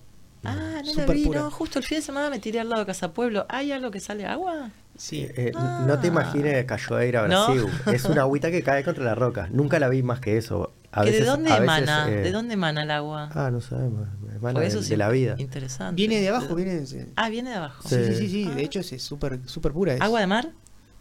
Ah, 0.45 0.81
no 0.85 0.95
la 0.95 1.07
vi, 1.13 1.25
pura. 1.25 1.41
no, 1.41 1.51
justo 1.51 1.81
el 1.81 1.85
fin 1.85 1.99
de 1.99 2.03
semana 2.03 2.31
me 2.31 2.39
tiré 2.39 2.61
al 2.61 2.69
lado 2.69 2.83
de 2.83 2.87
Casa 2.87 3.13
Pueblo. 3.13 3.47
¿Hay 3.49 3.73
algo 3.73 3.91
que 3.91 3.99
sale 3.99 4.27
agua? 4.27 4.71
Sí. 4.99 5.23
Eh, 5.23 5.33
eh, 5.37 5.53
No 5.55 5.99
te 5.99 6.07
Ah. 6.07 6.11
imagines 6.11 6.65
Cachoeira 6.65 7.27
¿No? 7.29 7.47
Brasil. 7.55 7.67
Es 7.95 8.05
una 8.05 8.23
agüita 8.23 8.51
que 8.51 8.63
cae 8.63 8.83
contra 8.85 9.05
la 9.05 9.15
roca. 9.15 9.49
Nunca 9.53 9.79
la 9.79 9.89
vi 9.89 10.03
más 10.03 10.21
que 10.21 10.37
eso. 10.37 10.73
A 10.93 11.03
¿Que 11.03 11.11
veces, 11.11 11.25
¿De 11.27 11.31
dónde 11.31 11.51
a 11.53 11.59
veces, 11.61 11.83
emana? 11.83 12.09
eh, 12.11 12.17
¿De 12.23 12.33
dónde 12.33 12.55
emana 12.55 12.83
el 12.85 12.91
agua? 12.91 13.29
Ah, 13.35 13.51
no 13.51 13.61
sabemos. 13.61 14.09
Emana 14.35 14.61
de, 14.61 14.97
la 14.97 15.09
vida. 15.11 15.35
Interesante. 15.39 15.95
Viene 15.97 16.21
de 16.21 16.29
abajo, 16.31 16.55
viene 16.55 16.81
de... 16.81 17.09
Ah, 17.17 17.29
viene 17.29 17.51
de 17.51 17.57
abajo. 17.57 17.87
Sí, 17.87 17.97
sí, 18.07 18.15
sí, 18.15 18.29
Sí. 18.29 18.49
Ah. 18.51 18.55
De 18.55 18.63
hecho, 18.63 18.81
es 18.81 19.03
súper 19.03 19.41
súper 19.47 19.73
pura. 19.73 19.95
es. 19.95 20.01
¿Agua 20.01 20.21
de 20.21 20.27
mar? 20.27 20.51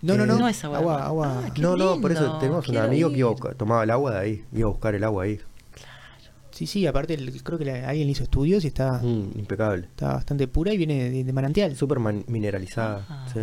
No, 0.02 0.16
no, 0.18 0.26
no. 0.26 0.38
No 0.38 0.48
es 0.50 0.62
agua 0.66 0.80
de 0.80 0.86
mar. 0.86 1.02
agua. 1.02 1.42
Ah, 1.46 1.52
qué 1.54 1.62
No, 1.62 1.78
no, 1.78 2.02
por 2.02 2.12
eso 2.12 2.38
tenemos 2.40 2.68
un 2.68 2.78
amigo 2.78 3.10
que 3.10 3.18
iba 3.20 3.30
a 3.30 3.32
ir. 3.32 3.36
buscar- 3.38 3.56
tomaba 3.56 3.84
el 3.86 3.92
agua 3.92 4.12
de 4.12 4.20
ahí. 4.20 4.46
Iba 4.52 4.68
a 4.68 4.72
buscar 4.72 4.96
el 4.96 5.04
agua 5.06 5.24
ahí. 5.24 5.40
Sí, 6.52 6.68
sí, 6.68 6.88
aparte 6.88 7.14
el- 7.16 7.44
creo 7.44 7.58
que 7.58 7.66
la- 7.66 7.90
alguien 7.90 8.10
hizo 8.10 8.24
estudios 8.24 8.64
y 8.64 8.68
está, 8.68 9.00
Mm, 9.02 9.32
impecable. 9.40 9.88
está 9.88 10.14
bastante 10.14 10.48
pura 10.48 10.74
y 10.74 10.78
viene 10.78 11.10
de, 11.10 11.24
de 11.24 11.34
manantial. 11.34 11.76
Súper 11.76 12.00
man- 12.00 12.24
mineralizada. 12.28 13.06
Ah. 13.10 13.26
Sí. 13.34 13.40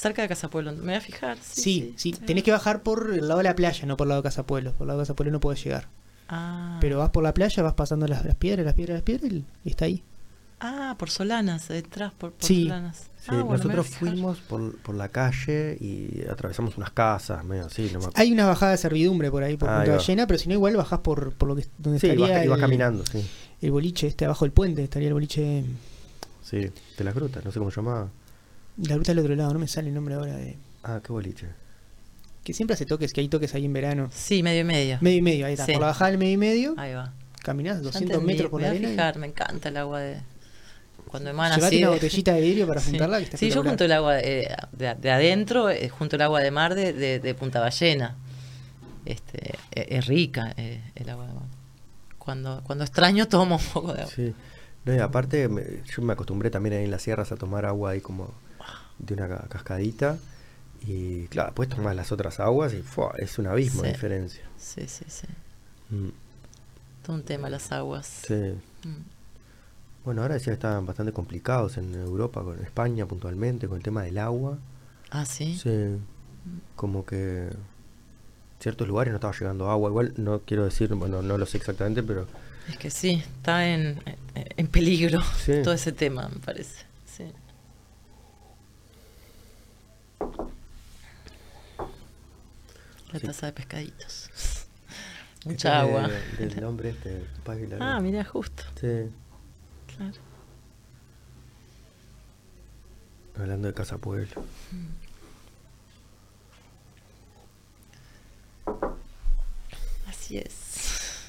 Cerca 0.00 0.22
de 0.22 0.28
Casa 0.28 0.48
Pueblo. 0.48 0.72
Me 0.72 0.78
voy 0.84 0.94
a 0.94 1.00
fijar. 1.00 1.38
Sí, 1.42 1.94
Sí, 1.96 2.12
sí, 2.12 2.12
tenés 2.12 2.44
que 2.44 2.52
bajar 2.52 2.82
por 2.82 3.10
el 3.12 3.26
lado 3.26 3.38
de 3.38 3.44
la 3.44 3.54
playa, 3.56 3.84
no 3.86 3.96
por 3.96 4.04
el 4.06 4.10
lado 4.10 4.22
de 4.22 4.28
Casa 4.28 4.46
Pueblo. 4.46 4.72
Por 4.72 4.82
el 4.84 4.88
lado 4.88 5.00
de 5.00 5.02
Casa 5.04 5.14
Pueblo 5.14 5.32
no 5.32 5.40
puedes 5.40 5.62
llegar. 5.64 5.88
Ah. 6.28 6.78
Pero 6.80 6.98
vas 6.98 7.10
por 7.10 7.24
la 7.24 7.34
playa, 7.34 7.62
vas 7.62 7.74
pasando 7.74 8.06
las, 8.06 8.24
las 8.24 8.34
piedras, 8.36 8.64
las 8.64 8.74
piedras, 8.74 8.96
las 8.96 9.02
piedras 9.02 9.32
y, 9.32 9.44
y 9.64 9.70
está 9.70 9.86
ahí. 9.86 10.02
Ah, 10.60 10.96
por 10.98 11.08
Solanas, 11.10 11.68
detrás, 11.68 12.12
por, 12.12 12.32
por 12.32 12.44
Sí. 12.46 12.64
Solanas. 12.64 12.96
Sí, 13.18 13.26
Ah, 13.28 13.42
bueno, 13.42 13.56
nosotros 13.62 13.86
fuimos 13.88 14.38
por, 14.40 14.76
por 14.78 14.94
la 14.94 15.08
calle 15.08 15.76
y 15.80 16.22
atravesamos 16.30 16.76
unas 16.76 16.90
casas, 16.90 17.44
medio 17.44 17.66
así, 17.66 17.90
no 17.92 18.00
me. 18.00 18.06
Hay 18.14 18.32
una 18.32 18.46
bajada 18.46 18.72
de 18.72 18.78
servidumbre 18.78 19.30
por 19.30 19.42
ahí, 19.42 19.56
por 19.56 19.68
Ahí 19.68 19.86
Punta. 19.86 19.96
Ballena, 19.98 20.26
pero 20.26 20.38
si 20.38 20.48
no, 20.48 20.54
igual 20.54 20.76
bajás 20.76 21.00
por, 21.00 21.32
por 21.32 21.48
lo 21.48 21.56
que 21.56 21.66
donde 21.78 21.98
Sí, 22.00 22.06
estaría 22.08 22.44
ibas 22.44 22.56
el, 22.56 22.60
caminando, 22.60 23.04
sí. 23.06 23.24
el 23.62 23.70
boliche 23.70 24.06
este 24.06 24.24
abajo 24.24 24.44
del 24.44 24.52
puente, 24.52 24.82
estaría 24.84 25.08
el 25.08 25.14
boliche. 25.14 25.64
Sí, 26.42 26.70
de 26.96 27.04
las 27.04 27.14
grutas, 27.14 27.44
no 27.44 27.52
sé 27.52 27.58
cómo 27.58 27.70
se 27.70 27.76
llamaba. 27.76 28.08
La 28.82 28.96
ruta 28.96 29.12
del 29.12 29.18
otro 29.20 29.34
lado, 29.34 29.52
no 29.52 29.58
me 29.58 29.68
sale 29.68 29.88
el 29.88 29.94
nombre 29.94 30.14
ahora 30.14 30.36
de. 30.36 30.56
Ah, 30.84 31.00
qué 31.04 31.12
boliche. 31.12 31.46
Que 32.44 32.54
siempre 32.54 32.74
hace 32.74 32.86
toques, 32.86 33.12
que 33.12 33.20
hay 33.20 33.28
toques 33.28 33.54
ahí 33.54 33.64
en 33.64 33.72
verano. 33.72 34.08
Sí, 34.12 34.42
medio 34.42 34.60
y 34.60 34.64
medio. 34.64 34.98
Medio 35.00 35.18
y 35.18 35.22
medio, 35.22 35.46
ahí 35.46 35.52
está. 35.54 35.66
Sí. 35.66 35.72
Por 35.72 35.80
la 35.82 35.88
bajada 35.88 36.10
del 36.10 36.18
medio 36.18 36.32
y 36.32 36.36
medio, 36.36 36.74
Ahí 36.78 36.94
va. 36.94 37.12
caminás 37.42 37.78
Ya 37.78 37.82
200 37.82 38.10
entendí, 38.14 38.26
metros 38.32 38.50
por 38.50 38.60
me 38.60 38.66
la 38.66 38.70
arena. 38.70 38.88
y- 38.88 38.90
fijar, 38.92 39.18
me 39.18 39.26
encanta 39.26 39.68
el 39.68 39.76
agua 39.76 40.00
de... 40.00 40.20
Cuando 41.08 41.30
emana 41.30 41.56
Llevate 41.56 41.74
así 41.76 41.82
una 41.82 41.88
de- 41.88 41.94
botellita 41.94 42.32
de 42.34 42.40
vidrio 42.40 42.66
para 42.66 42.80
Sí. 42.82 42.90
juntarla, 42.90 43.18
que 43.18 43.24
está 43.24 43.36
Sí, 43.38 43.50
yo 43.50 43.62
junto 43.62 43.84
el 43.84 43.92
agua 43.92 44.14
de, 44.14 44.48
de 44.72 45.10
adentro, 45.10 45.70
eh, 45.70 45.88
junto 45.88 46.16
el 46.16 46.22
agua 46.22 46.40
de 46.40 46.50
mar 46.50 46.74
de, 46.74 46.92
de- 46.92 47.18
de 47.20 47.34
Punta 47.34 47.60
Ballena. 47.60 48.16
Este, 49.04 49.54
eh, 49.72 49.86
es 49.90 50.06
rica 50.06 50.52
eh, 50.56 50.80
el 50.94 51.08
agua 51.10 51.26
de 51.26 51.32
mar. 51.34 51.42
Cuando, 52.18 52.62
cuando 52.64 52.84
extraño 52.84 53.26
tomo 53.26 53.56
un 53.56 53.62
poco 53.72 53.92
de 53.94 54.02
agua. 54.02 54.12
Sí. 54.14 54.34
No, 54.84 54.94
y 54.94 54.98
aparte, 54.98 55.48
me- 55.48 55.64
yo 55.90 56.02
me 56.02 56.12
acostumbré 56.12 56.50
también 56.50 56.76
ahí 56.76 56.84
en 56.84 56.90
las 56.90 57.02
sierras 57.02 57.32
a 57.32 57.36
tomar 57.36 57.64
agua 57.66 57.90
ahí 57.90 58.00
como 58.00 58.32
de 58.98 59.14
una 59.14 59.28
ca- 59.28 59.46
cascadita. 59.48 60.18
Y 60.86 61.26
claro, 61.26 61.48
después 61.48 61.68
tomás 61.68 61.96
las 61.96 62.12
otras 62.12 62.38
aguas 62.40 62.72
y 62.72 62.82
¡fua! 62.82 63.12
es 63.18 63.38
un 63.38 63.46
abismo 63.48 63.82
de 63.82 63.88
Sí. 63.88 63.94
diferencia. 63.94 64.42
Sí, 64.56 64.86
sí, 64.86 65.04
sí. 65.08 65.26
Mm, 65.90 66.08
Todo 67.04 67.16
un 67.16 67.22
tema 67.24 67.48
las 67.50 67.72
aguas. 67.72 68.06
sí. 68.26 68.34
Mm. 68.84 69.02
Bueno, 70.04 70.22
ahora 70.22 70.34
decía 70.34 70.52
que 70.52 70.54
estaban 70.54 70.86
bastante 70.86 71.12
complicados 71.12 71.76
en 71.76 71.94
Europa, 71.94 72.42
con 72.42 72.58
España 72.62 73.04
puntualmente, 73.06 73.68
con 73.68 73.76
el 73.78 73.82
tema 73.82 74.02
del 74.04 74.16
agua. 74.18 74.56
Ah, 75.10 75.26
sí. 75.26 75.58
Sí. 75.62 75.98
Como 76.76 77.04
que 77.04 77.50
ciertos 78.60 78.88
lugares 78.88 79.10
no 79.12 79.16
estaba 79.16 79.34
llegando 79.34 79.70
agua. 79.70 79.90
Igual 79.90 80.14
no 80.16 80.40
quiero 80.40 80.64
decir, 80.64 80.94
bueno, 80.94 81.20
no 81.22 81.36
lo 81.36 81.44
sé 81.44 81.58
exactamente, 81.58 82.02
pero 82.02 82.26
Es 82.70 82.78
que 82.78 82.90
sí, 82.90 83.22
está 83.36 83.66
en, 83.68 84.00
en- 84.34 84.46
en 84.56 84.66
peligro 84.68 85.20
Sí. 85.44 85.60
todo 85.62 85.74
ese 85.74 85.92
tema, 85.92 86.28
me 86.28 86.38
parece. 86.38 86.84
Sí. 87.04 87.24
La 93.12 93.18
Sí. 93.20 93.26
taza 93.26 93.46
de 93.46 93.52
pescaditos. 93.52 94.30
Este 95.38 95.50
Mucha 95.50 95.80
agua. 95.80 96.08
de- 96.08 96.46
del 96.48 96.64
hombre 96.64 96.90
este. 96.90 97.24
Ah, 97.80 98.00
mira, 98.00 98.24
justo. 98.24 98.64
Sí. 98.80 99.08
Claro. 99.96 100.18
Hablando 103.38 103.68
de 103.68 103.74
Casa 103.74 103.98
Pueblo. 103.98 104.42
Así 110.08 110.38
es. 110.38 111.24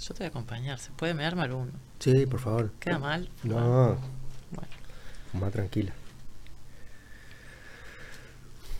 Yo 0.00 0.12
te 0.14 0.18
voy 0.18 0.26
a 0.26 0.28
acompañar. 0.28 0.78
¿Se 0.78 0.90
puede 0.92 1.14
me 1.14 1.24
armar 1.24 1.52
uno? 1.52 1.72
Sí, 1.98 2.26
por 2.26 2.40
favor. 2.40 2.72
¿Queda 2.78 2.98
mal? 2.98 3.30
No, 3.42 3.54
Bueno. 3.54 3.98
Más 5.34 5.52
tranquila. 5.52 5.92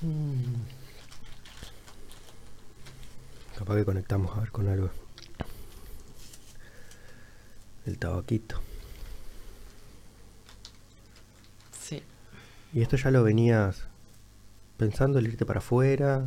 Mm. 0.02 0.54
Capaz 3.58 3.76
que 3.76 3.84
conectamos 3.84 4.36
a 4.36 4.40
ver 4.40 4.50
con 4.50 4.68
algo. 4.68 4.90
El 7.86 7.98
tabaquito. 7.98 8.60
Sí. 11.80 12.02
¿Y 12.72 12.82
esto 12.82 12.96
ya 12.96 13.10
lo 13.10 13.22
venías 13.22 13.84
pensando 14.76 15.18
el 15.18 15.26
irte 15.26 15.44
para 15.46 15.58
afuera? 15.58 16.26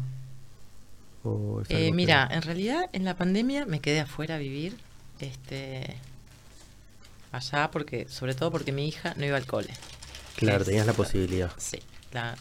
¿O 1.23 1.61
Eh, 1.61 1.65
que- 1.67 1.91
mira, 1.91 2.27
en 2.31 2.41
realidad 2.43 2.89
en 2.93 3.03
la 3.03 3.15
pandemia 3.15 3.65
me 3.65 3.81
quedé 3.81 3.99
afuera 4.01 4.35
a 4.35 4.37
vivir, 4.37 4.77
este, 5.19 5.97
allá 7.31 7.69
porque, 7.71 8.07
sobre 8.07 8.35
todo 8.35 8.51
porque 8.51 8.71
mi 8.71 8.87
hija 8.87 9.13
no 9.17 9.25
iba 9.25 9.35
al 9.35 9.45
cole. 9.47 9.73
Claro, 10.38 10.59
Es- 10.61 10.68
tenías 10.68 10.88
la 10.88 10.93
posibilidad. 10.93 11.51
Sí, 11.57 11.80
la, 12.14 12.35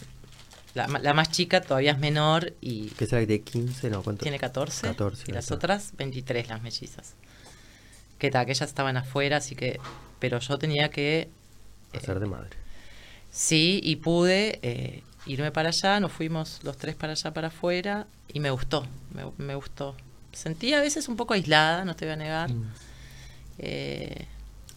la, 0.75 0.87
la 0.87 1.15
más 1.15 1.31
chica 1.33 1.61
todavía 1.61 1.93
es 1.93 1.99
menor 1.99 2.53
y 2.61 2.91
¿Qué 2.91 3.07
será 3.07 3.27
de 3.27 3.41
15? 3.43 3.91
No, 3.91 4.03
¿cuánto? 4.05 4.23
tiene 4.23 4.39
14, 4.39 4.83
14, 4.89 5.25
y 5.29 5.33
las 5.33 5.45
está. 5.47 5.55
otras 5.57 5.93
23, 5.97 6.49
las 6.49 6.63
mellizas. 6.63 7.15
Que 8.19 8.31
tal, 8.31 8.47
que 8.47 8.53
ellas 8.53 8.69
estaban 8.69 8.97
afuera, 8.97 9.39
así 9.39 9.55
que, 9.57 9.81
pero 10.21 10.39
yo 10.39 10.57
tenía 10.59 10.91
que 10.91 11.29
Hacer 11.95 12.21
de 12.21 12.27
madre. 12.27 12.51
Sí, 13.31 13.81
y 13.83 13.97
pude 13.97 14.59
eh, 14.63 15.03
irme 15.27 15.51
para 15.51 15.69
allá, 15.71 15.99
nos 16.01 16.13
fuimos 16.13 16.61
los 16.63 16.77
tres 16.79 16.95
para 16.95 17.13
allá, 17.13 17.33
para 17.35 17.49
afuera, 17.49 18.07
y 18.33 18.41
me 18.41 18.51
gustó, 18.51 18.87
me, 19.15 19.25
me 19.45 19.55
gustó. 19.55 19.97
Sentí 20.33 20.73
a 20.75 20.81
veces 20.81 21.09
un 21.09 21.17
poco 21.17 21.33
aislada, 21.35 21.85
no 21.87 21.97
te 21.97 22.05
voy 22.05 22.13
a 22.13 22.17
negar. 22.17 22.51
Mm. 22.53 22.65
Eh, 23.59 24.27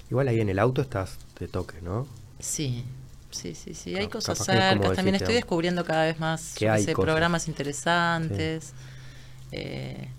Igual 0.09 0.27
ahí 0.29 0.39
en 0.39 0.49
el 0.49 0.59
auto 0.59 0.81
estás 0.81 1.17
de 1.39 1.47
toque, 1.47 1.81
¿no? 1.81 2.07
sí, 2.39 2.83
sí, 3.31 3.55
sí, 3.55 3.73
sí, 3.73 3.95
hay 3.95 4.07
cosas 4.07 4.37
cercas. 4.39 4.95
También 4.95 5.15
estoy 5.15 5.35
descubriendo 5.35 5.83
cada 5.85 6.05
vez 6.05 6.19
más 6.19 6.53
que 6.55 6.69
hay 6.69 6.83
sé, 6.85 6.93
programas 6.93 7.47
interesantes. 7.47 8.73
Eh, 9.51 10.09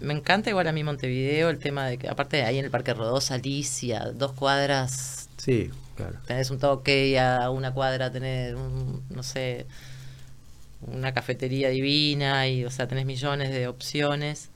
me 0.00 0.12
encanta 0.14 0.50
igual 0.50 0.66
a 0.68 0.72
mí 0.72 0.82
Montevideo 0.84 1.50
el 1.50 1.58
tema 1.58 1.86
de 1.86 1.98
que, 1.98 2.08
aparte 2.08 2.38
de 2.38 2.44
ahí 2.44 2.58
en 2.58 2.64
el 2.64 2.70
Parque 2.70 2.94
Rodó, 2.94 3.20
Alicia, 3.30 4.10
dos 4.14 4.32
cuadras 4.32 5.28
Sí, 5.36 5.70
claro. 5.96 6.18
tenés 6.26 6.50
un 6.50 6.58
toque 6.58 7.08
y 7.08 7.16
a 7.16 7.50
una 7.50 7.72
cuadra 7.72 8.10
tenés 8.10 8.54
un, 8.54 9.02
no 9.10 9.22
sé 9.22 9.66
una 10.86 11.12
cafetería 11.14 11.68
divina 11.70 12.46
y 12.48 12.64
o 12.64 12.70
sea 12.70 12.86
tenés 12.86 13.06
millones 13.06 13.50
de 13.50 13.68
opciones 13.68 14.50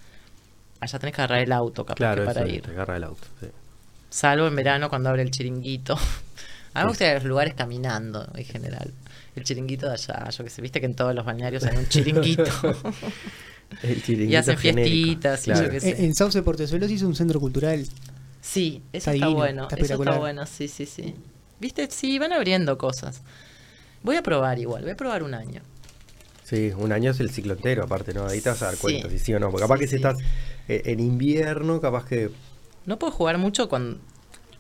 allá 0.81 0.99
tenés 0.99 1.15
que 1.15 1.23
agarrar 1.23 1.41
el 1.41 1.53
auto 1.53 1.85
capaz 1.87 1.97
Claro, 1.97 2.23
que 2.23 2.27
para 2.27 2.41
eso, 2.43 2.55
ir 2.55 2.63
te 2.63 2.71
agarra 2.71 2.97
el 2.97 3.05
auto. 3.05 3.27
sí. 3.41 3.49
salvo 4.11 4.47
en 4.47 4.57
verano 4.57 4.89
cuando 4.89 5.09
abre 5.11 5.23
el 5.23 5.31
chiringuito 5.31 5.97
a 6.81 6.85
mí 6.85 6.87
me 6.87 6.89
Sí. 6.89 6.89
gusta 6.91 7.05
ir 7.05 7.11
a 7.11 7.15
los 7.15 7.25
lugares 7.25 7.55
caminando 7.55 8.29
en 8.35 8.45
general 8.45 8.93
el 9.37 9.45
chiringuito 9.45 9.87
de 9.87 9.93
allá 9.95 10.29
yo 10.31 10.45
que 10.45 10.51
sé 10.51 10.63
viste 10.63 10.81
que 10.81 10.87
en 10.87 10.95
todos 10.95 11.15
los 11.15 11.25
balnearios 11.25 11.65
hay 11.65 11.77
un 11.77 11.89
chiringuito 11.89 12.45
El 13.83 13.99
y 13.99 14.03
chiringuito 14.03 14.39
hacen 14.39 14.57
genérico, 14.57 14.95
fiestitas 15.21 15.47
y 15.47 15.51
yo 15.51 15.55
claro. 15.55 15.71
qué 15.71 15.81
sé 15.81 15.91
En, 15.99 16.05
en 16.07 16.15
Sauce 16.15 16.43
Portezuelo 16.43 16.87
se 16.87 16.93
hizo 16.95 17.07
un 17.07 17.15
centro 17.15 17.39
cultural. 17.39 17.87
Sí, 18.41 18.83
Está 18.93 19.11
eso 19.11 19.11
está, 19.11 19.13
divino, 19.27 19.35
bueno, 19.35 19.63
está 19.65 19.77
eso 19.77 19.95
está 20.03 20.19
bueno, 20.19 20.47
sí, 20.47 20.69
sí, 20.69 20.87
sí. 20.87 21.15
¿Viste? 21.61 21.89
Sí, 21.91 22.19
van 22.19 22.33
abriendo 22.33 22.79
cosas. 22.79 23.21
Voy 24.03 24.17
a 24.17 24.23
probar 24.23 24.59
igual, 24.59 24.83
voy 24.83 24.93
a 24.93 24.97
probar 24.97 25.23
un 25.23 25.35
año. 25.35 25.61
Sí, 26.45 26.71
un 26.79 26.93
año 26.93 27.11
es 27.11 27.21
el 27.21 27.31
ciclo 27.31 27.53
entero, 27.55 27.83
aparte, 27.85 28.15
¿no? 28.15 28.27
Ahí 28.27 28.41
te 28.41 28.49
vas 28.49 28.63
a 28.63 28.67
dar 28.67 28.75
Sí. 28.77 28.81
cuenta 28.81 29.11
si 29.11 29.19
sí 29.19 29.35
o 29.35 29.41
no. 29.41 29.51
Porque 29.51 29.65
capaz 29.65 29.77
Sí, 29.77 29.81
que 29.81 29.87
si 29.87 29.91
sí. 29.91 29.97
estás 29.97 30.17
eh, 30.69 30.83
en 30.87 31.01
invierno, 31.01 31.79
capaz 31.81 32.07
que. 32.07 32.31
No 32.87 32.99
puedo 32.99 33.13
jugar 33.13 33.37
mucho 33.37 33.69
con, 33.69 34.01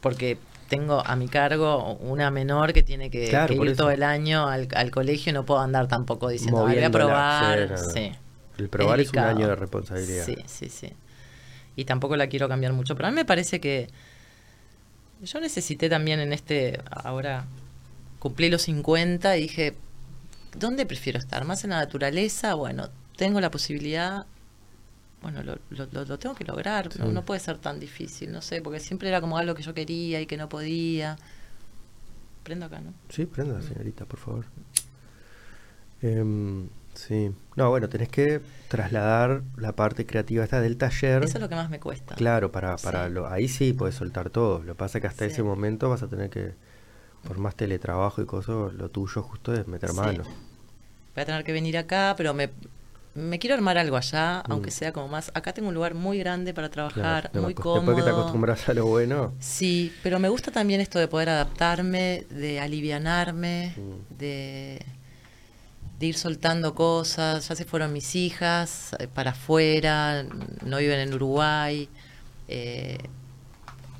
porque 0.02 0.36
tengo 0.68 1.02
a 1.04 1.16
mi 1.16 1.28
cargo 1.28 1.94
una 1.94 2.30
menor 2.30 2.72
que 2.72 2.82
tiene 2.82 3.10
que, 3.10 3.28
Claro, 3.28 3.48
que 3.52 3.56
por 3.56 3.66
ir 3.66 3.76
todo 3.76 3.90
el 3.90 4.02
año 4.02 4.46
al, 4.48 4.68
al 4.74 4.90
colegio 4.90 5.30
y 5.30 5.32
no 5.32 5.44
puedo 5.44 5.60
andar 5.60 5.88
tampoco 5.88 6.28
diciendo, 6.28 6.66
"Ay, 6.66 6.76
voy 6.76 6.84
a 6.84 6.90
probar. 6.90 7.78
sí. 7.78 8.12
El 8.58 8.68
probar 8.68 9.00
es, 9.00 9.08
un 9.08 9.12
delicado. 9.12 9.36
año 9.36 9.48
de 9.48 9.56
responsabilidad. 9.56 10.24
Sí, 10.26 10.36
sí, 10.46 10.68
sí. 10.68 10.92
Y 11.76 11.84
tampoco 11.84 12.16
la 12.16 12.26
quiero 12.26 12.48
cambiar 12.48 12.72
mucho. 12.72 12.96
Pero 12.96 13.06
a 13.08 13.10
mí 13.10 13.14
me 13.14 13.24
parece 13.24 13.60
que 13.60 13.88
yo 15.22 15.40
necesité 15.40 15.88
también 15.88 16.20
en 16.20 16.32
este, 16.32 16.80
ahora 16.90 17.44
cumplí 18.18 18.50
los 18.50 18.62
50 18.62 19.36
y 19.36 19.42
dije, 19.42 19.74
¿dónde 20.56 20.86
prefiero 20.86 21.18
estar? 21.18 21.44
¿Más 21.44 21.64
en 21.64 21.70
la 21.70 21.76
naturaleza? 21.76 22.54
Bueno, 22.54 22.88
tengo 23.16 23.40
la 23.40 23.50
posibilidad, 23.50 24.26
bueno, 25.22 25.42
lo, 25.42 25.58
lo- 25.70 26.04
lo- 26.04 26.18
tengo 26.18 26.34
que 26.34 26.44
lograr. 26.44 26.88
No, 26.98 27.06
Sí. 27.06 27.12
no 27.12 27.24
puede 27.24 27.40
ser 27.40 27.58
tan 27.58 27.80
difícil, 27.80 28.30
no 28.32 28.40
sé, 28.42 28.62
porque 28.62 28.80
siempre 28.80 29.08
era 29.08 29.20
como 29.20 29.36
algo 29.38 29.54
que 29.54 29.62
yo 29.62 29.74
quería 29.74 30.20
y 30.20 30.26
que 30.26 30.36
no 30.36 30.48
podía. 30.48 31.16
Prendo 32.44 32.66
acá, 32.66 32.80
¿no? 32.80 32.94
Sí, 33.08 33.26
prenda, 33.26 33.60
señorita, 33.60 34.04
por 34.06 34.18
favor. 34.18 34.44
Em, 36.00 36.68
sí. 36.94 37.32
No, 37.56 37.70
bueno, 37.70 37.88
tenés 37.88 38.08
que 38.08 38.40
trasladar 38.68 39.42
la 39.56 39.72
parte 39.72 40.06
creativa 40.06 40.44
esta 40.44 40.60
del 40.60 40.76
taller. 40.76 41.24
Eso 41.24 41.38
es 41.38 41.40
lo 41.42 41.48
que 41.48 41.56
más 41.56 41.70
me 41.70 41.80
cuesta. 41.80 42.14
Claro, 42.14 42.52
para, 42.52 42.76
para 42.76 43.08
Sí. 43.08 43.12
lo, 43.14 43.28
ahí 43.28 43.48
sí 43.48 43.72
puedes 43.72 43.96
soltar 43.96 44.30
todo. 44.30 44.60
Lo 44.62 44.74
que 44.74 44.78
pasa 44.78 44.98
es 44.98 45.02
que 45.02 45.08
hasta 45.08 45.24
Sí. 45.26 45.32
ese 45.32 45.42
momento 45.42 45.88
vas 45.90 46.02
a 46.02 46.08
tener 46.08 46.30
que, 46.30 46.54
por 47.26 47.38
más 47.38 47.56
teletrabajo 47.56 48.22
y 48.22 48.26
cosas, 48.26 48.72
lo 48.74 48.88
tuyo 48.90 49.22
justo 49.22 49.52
es 49.52 49.66
meter 49.66 49.92
mano. 49.92 50.22
Voy 50.22 51.22
a 51.22 51.26
tener 51.26 51.42
que 51.44 51.52
venir 51.52 51.76
acá, 51.76 52.14
pero 52.16 52.32
me, 52.32 52.50
me 53.14 53.38
quiero 53.38 53.54
armar 53.54 53.78
algo 53.78 53.96
allá, 53.96 54.42
Mm. 54.46 54.52
aunque 54.52 54.70
sea 54.70 54.92
como 54.92 55.08
más. 55.08 55.30
Acá 55.34 55.52
tengo 55.52 55.68
un 55.68 55.74
lugar 55.74 55.94
muy 55.94 56.18
grande 56.18 56.54
para 56.54 56.68
trabajar, 56.68 57.30
muy 57.34 57.52
después 57.54 57.54
que 57.54 57.54
te 57.54 57.62
cómodo. 57.62 58.20
acostumbras 58.20 58.68
a 58.68 58.74
lo 58.74 58.86
bueno. 58.86 59.32
Sí, 59.40 59.92
pero 60.02 60.18
me 60.18 60.28
gusta 60.28 60.50
también 60.52 60.80
esto 60.80 60.98
de 60.98 61.08
poder 61.08 61.28
adaptarme, 61.30 62.26
de 62.30 62.60
alivianarme, 62.60 63.74
Mm. 63.76 64.18
de, 64.18 64.84
de 65.98 66.06
ir 66.06 66.16
soltando 66.16 66.74
cosas. 66.74 67.48
Ya 67.48 67.56
se 67.56 67.64
fueron 67.64 67.92
mis 67.92 68.14
hijas 68.14 68.94
eh, 69.00 69.08
para 69.12 69.32
afuera, 69.32 70.24
no 70.64 70.78
viven 70.78 71.00
en 71.00 71.14
Uruguay. 71.14 71.88
Eh, 72.46 72.98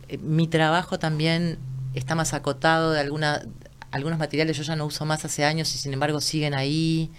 eh, 0.09 0.19
mi 0.19 0.47
trabajo 0.47 0.99
también 0.99 1.59
está 1.95 2.15
más 2.15 2.35
acotado 2.35 2.93
de 2.93 3.01
alguna, 3.01 3.43
algunos 3.91 4.19
materiales 4.19 4.57
yo 4.57 4.63
ya 4.63 4.77
no 4.77 4.87
uso 4.87 5.05
más 5.07 5.25
hace 5.25 5.45
años 5.45 5.75
y 5.75 5.79
sin 5.79 5.93
embargo 5.93 6.21
siguen 6.21 6.55
ahí. 6.55 7.11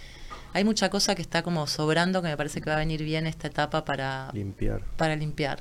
Hay 0.52 0.64
mucha 0.64 0.90
cosa 0.90 1.14
que 1.14 1.22
está 1.22 1.42
como 1.42 1.66
sobrando 1.66 2.22
que 2.22 2.28
me 2.28 2.36
parece 2.36 2.60
que 2.60 2.70
va 2.70 2.76
a 2.76 2.80
venir 2.80 3.02
bien 3.04 3.26
esta 3.26 3.46
etapa 3.48 3.84
para 3.84 4.30
limpiar. 4.32 4.82
Para 4.96 5.14
limpiar. 5.16 5.60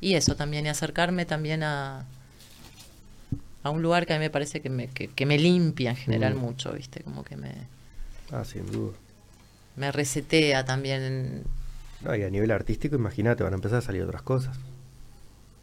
Y 0.00 0.14
eso 0.14 0.36
también, 0.36 0.66
y 0.66 0.68
acercarme 0.68 1.24
también 1.24 1.62
a, 1.62 2.04
a 3.62 3.70
un 3.70 3.82
lugar 3.82 4.06
que 4.06 4.12
a 4.12 4.18
mí 4.18 4.24
me 4.24 4.30
parece 4.30 4.60
que 4.60 4.68
me, 4.68 4.88
que, 4.88 5.26
me 5.26 5.38
limpia 5.38 5.90
en 5.90 5.96
general 5.96 6.34
mm. 6.34 6.38
mucho, 6.38 6.72
¿viste? 6.72 7.02
Como 7.02 7.24
que 7.24 7.36
me... 7.36 7.52
Ah, 8.30 8.44
sin 8.44 8.70
duda. 8.70 8.92
Me 9.76 9.90
resetea 9.90 10.64
también. 10.64 11.44
No, 12.02 12.14
y 12.14 12.22
a 12.22 12.30
nivel 12.30 12.50
artístico, 12.50 12.96
imagínate, 12.96 13.42
van 13.42 13.54
a 13.54 13.56
empezar 13.56 13.78
a 13.78 13.82
salir 13.82 14.02
otras 14.02 14.22
cosas. 14.22 14.58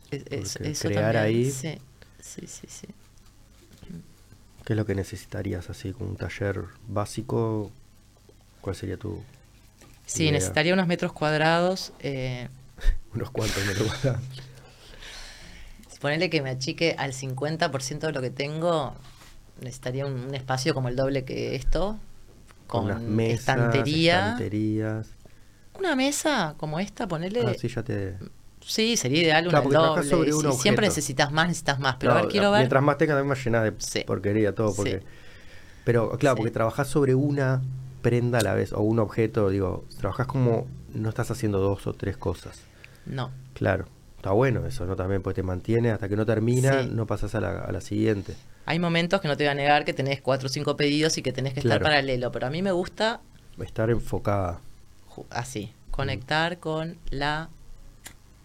Es, 0.10 0.58
crear 0.82 1.16
ahí... 1.16 1.52
Sí, 1.52 1.78
sí, 2.20 2.48
sí, 2.48 2.68
sí. 2.68 2.88
¿Qué 4.66 4.74
es 4.74 4.78
lo 4.78 4.86
que 4.86 4.96
necesitarías 4.96 5.70
así 5.70 5.94
con 5.94 6.08
un 6.08 6.16
taller 6.16 6.64
básico? 6.88 7.72
¿Cuál 8.62 8.76
sería 8.76 8.98
tu... 8.98 9.22
Sí, 10.06 10.32
necesitaría 10.32 10.74
unos 10.74 10.88
metros 10.88 11.14
cuadrados. 11.14 11.94
Eh, 12.00 12.48
unos 13.14 13.32
cuantos 13.32 13.66
metros 13.66 13.88
cuadrados. 13.88 14.22
Ponerle 16.00 16.32
que 16.32 16.42
me 16.42 16.50
achique 16.50 16.96
al 16.98 17.14
50% 17.14 18.00
de 18.00 18.12
lo 18.12 18.22
que 18.22 18.32
tengo, 18.32 18.96
necesitaría 19.60 20.08
un, 20.08 20.34
espacio 20.34 20.74
como 20.74 20.90
el 20.90 20.96
doble 20.96 21.26
que 21.26 21.54
esto, 21.56 21.96
con, 22.66 23.20
estantería. 23.20 24.32
estanterías. 24.32 25.10
Una 25.78 25.96
mesa 25.96 26.56
como 26.58 26.80
esta, 26.80 27.08
ponerle... 27.08 27.44
Ah, 27.46 27.54
sí, 27.56 27.68
ya 27.68 27.84
te... 27.84 28.18
Sí, 28.66 28.98
sería 28.98 29.22
ideal 29.22 29.48
una 29.48 29.62
doble. 29.62 30.34
siempre 30.54 30.88
necesitas 30.88 31.32
más, 31.32 31.48
necesitas 31.48 31.80
más. 31.80 31.98
Pero 32.00 32.14
a 32.14 32.16
ver, 32.16 32.28
quiero 32.28 32.50
ver. 32.50 32.62
Mientras 32.62 32.82
más 32.82 32.98
tengas, 32.98 33.24
más 33.24 33.44
llena 33.44 33.62
de 33.64 33.72
porquería 34.04 34.56
todo. 34.56 34.74
Porque... 34.76 35.04
Pero 35.84 36.18
claro, 36.18 36.38
porque 36.38 36.52
trabajás 36.52 36.88
sobre 36.88 37.14
una 37.14 37.62
prenda 38.02 38.40
a 38.40 38.42
la 38.42 38.54
vez 38.54 38.74
o 38.74 38.82
un 38.82 39.00
objeto, 39.00 39.50
digo, 39.50 39.86
trabajás 40.00 40.28
como 40.28 40.68
no 40.94 41.10
estás 41.10 41.32
haciendo 41.32 41.60
dos 41.60 41.88
o 41.88 41.94
tres 41.94 42.18
cosas. 42.18 42.62
No. 43.06 43.32
Claro. 43.54 43.86
Está 44.18 44.32
bueno 44.32 44.68
eso, 44.68 44.86
¿no? 44.86 44.96
También 44.96 45.24
pues 45.24 45.36
te 45.36 45.42
mantiene 45.42 45.90
hasta 45.90 46.08
que 46.08 46.16
no 46.16 46.28
termina, 46.28 46.84
no 46.84 47.08
pasas 47.08 47.34
a 47.34 47.42
la, 47.42 47.62
a 47.62 47.72
la, 47.72 47.82
siguiente. 47.82 48.36
Hay 48.68 48.78
momentos 48.78 49.20
que 49.20 49.28
no 49.28 49.36
te 49.36 49.46
voy 49.46 49.50
a 49.50 49.56
negar 49.56 49.84
que 49.84 49.94
tenés 49.94 50.22
cuatro 50.22 50.46
o 50.46 50.50
cinco 50.50 50.78
pedidos 50.78 51.18
y 51.18 51.24
que 51.24 51.32
tenés 51.32 51.56
que 51.56 51.62
estar 51.62 51.82
paralelo, 51.82 52.32
pero 52.32 52.46
a 52.46 52.52
mí 52.52 52.62
me 52.62 52.72
gusta... 52.72 53.22
Estar 53.60 53.90
enfocada. 53.90 54.62
Así, 55.32 55.74
conectar 55.90 56.60
con 56.60 56.98
la 57.10 57.50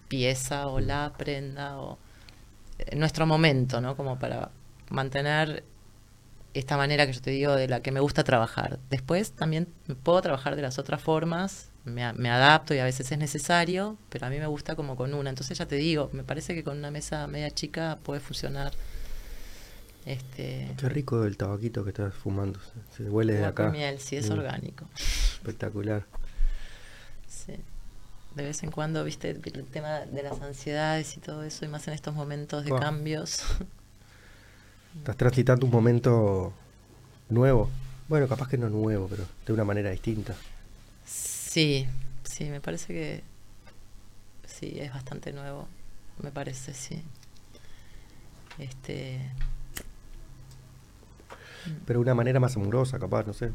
pieza 0.08 0.68
o 0.68 0.80
la 0.80 1.12
prenda 1.16 1.78
o 1.78 1.98
eh, 2.78 2.96
nuestro 2.96 3.26
momento, 3.26 3.80
¿no? 3.80 3.96
Como 3.96 4.18
para 4.18 4.50
mantener 4.90 5.64
esta 6.58 6.76
manera 6.76 7.06
que 7.06 7.12
yo 7.12 7.20
te 7.20 7.30
digo 7.30 7.54
de 7.54 7.68
la 7.68 7.80
que 7.80 7.92
me 7.92 8.00
gusta 8.00 8.24
trabajar. 8.24 8.78
Después 8.90 9.32
también 9.32 9.68
puedo 10.02 10.20
trabajar 10.22 10.56
de 10.56 10.62
las 10.62 10.78
otras 10.78 11.02
formas, 11.02 11.70
me, 11.84 12.12
me, 12.14 12.30
adapto 12.30 12.74
y 12.74 12.78
a 12.78 12.84
veces 12.84 13.10
es 13.12 13.18
necesario, 13.18 13.96
pero 14.08 14.26
a 14.26 14.30
mí 14.30 14.38
me 14.38 14.46
gusta 14.46 14.76
como 14.76 14.96
con 14.96 15.14
una. 15.14 15.30
Entonces 15.30 15.58
ya 15.58 15.66
te 15.66 15.76
digo, 15.76 16.10
me 16.12 16.24
parece 16.24 16.54
que 16.54 16.64
con 16.64 16.78
una 16.78 16.90
mesa 16.90 17.26
media 17.26 17.50
chica 17.50 17.98
puede 18.02 18.20
funcionar. 18.20 18.72
Este, 20.04 20.72
Qué 20.78 20.88
rico 20.88 21.24
el 21.24 21.36
tabaquito 21.36 21.82
que 21.82 21.90
estás 21.90 22.14
fumando, 22.14 22.60
se, 22.96 23.04
huele 23.04 23.34
de 23.34 23.44
acá. 23.44 23.70
miel, 23.70 23.98
sí, 23.98 24.16
es 24.16 24.30
mm. 24.30 24.32
orgánico. 24.32 24.86
Espectacular. 24.96 26.06
Sí 27.26 27.54
de 28.36 28.44
vez 28.44 28.62
en 28.62 28.70
cuando, 28.70 29.02
viste, 29.02 29.30
el 29.30 29.64
tema 29.64 30.00
de 30.00 30.22
las 30.22 30.42
ansiedades 30.42 31.16
y 31.16 31.20
todo 31.20 31.42
eso, 31.42 31.64
y 31.64 31.68
más 31.68 31.88
en 31.88 31.94
estos 31.94 32.14
momentos 32.14 32.64
de 32.64 32.70
cambios. 32.70 33.42
Estás 34.98 35.16
transitando 35.16 35.66
un 35.66 35.72
momento 35.72 36.52
nuevo. 37.28 37.70
Bueno, 38.08 38.28
capaz 38.28 38.48
que 38.48 38.58
no 38.58 38.68
nuevo, 38.68 39.08
pero 39.08 39.24
de 39.46 39.52
una 39.52 39.64
manera 39.64 39.90
distinta. 39.90 40.34
Sí, 41.04 41.86
sí, 42.24 42.44
me 42.44 42.60
parece 42.60 42.92
que 42.92 43.22
sí, 44.46 44.76
es 44.78 44.92
bastante 44.92 45.32
nuevo, 45.32 45.68
me 46.22 46.30
parece, 46.30 46.74
sí. 46.74 47.02
Este. 48.58 49.20
Pero 51.84 51.98
de 51.98 52.02
una 52.02 52.14
manera 52.14 52.40
más 52.40 52.56
amorosa, 52.56 52.98
capaz, 52.98 53.26
no 53.26 53.32
sé. 53.32 53.50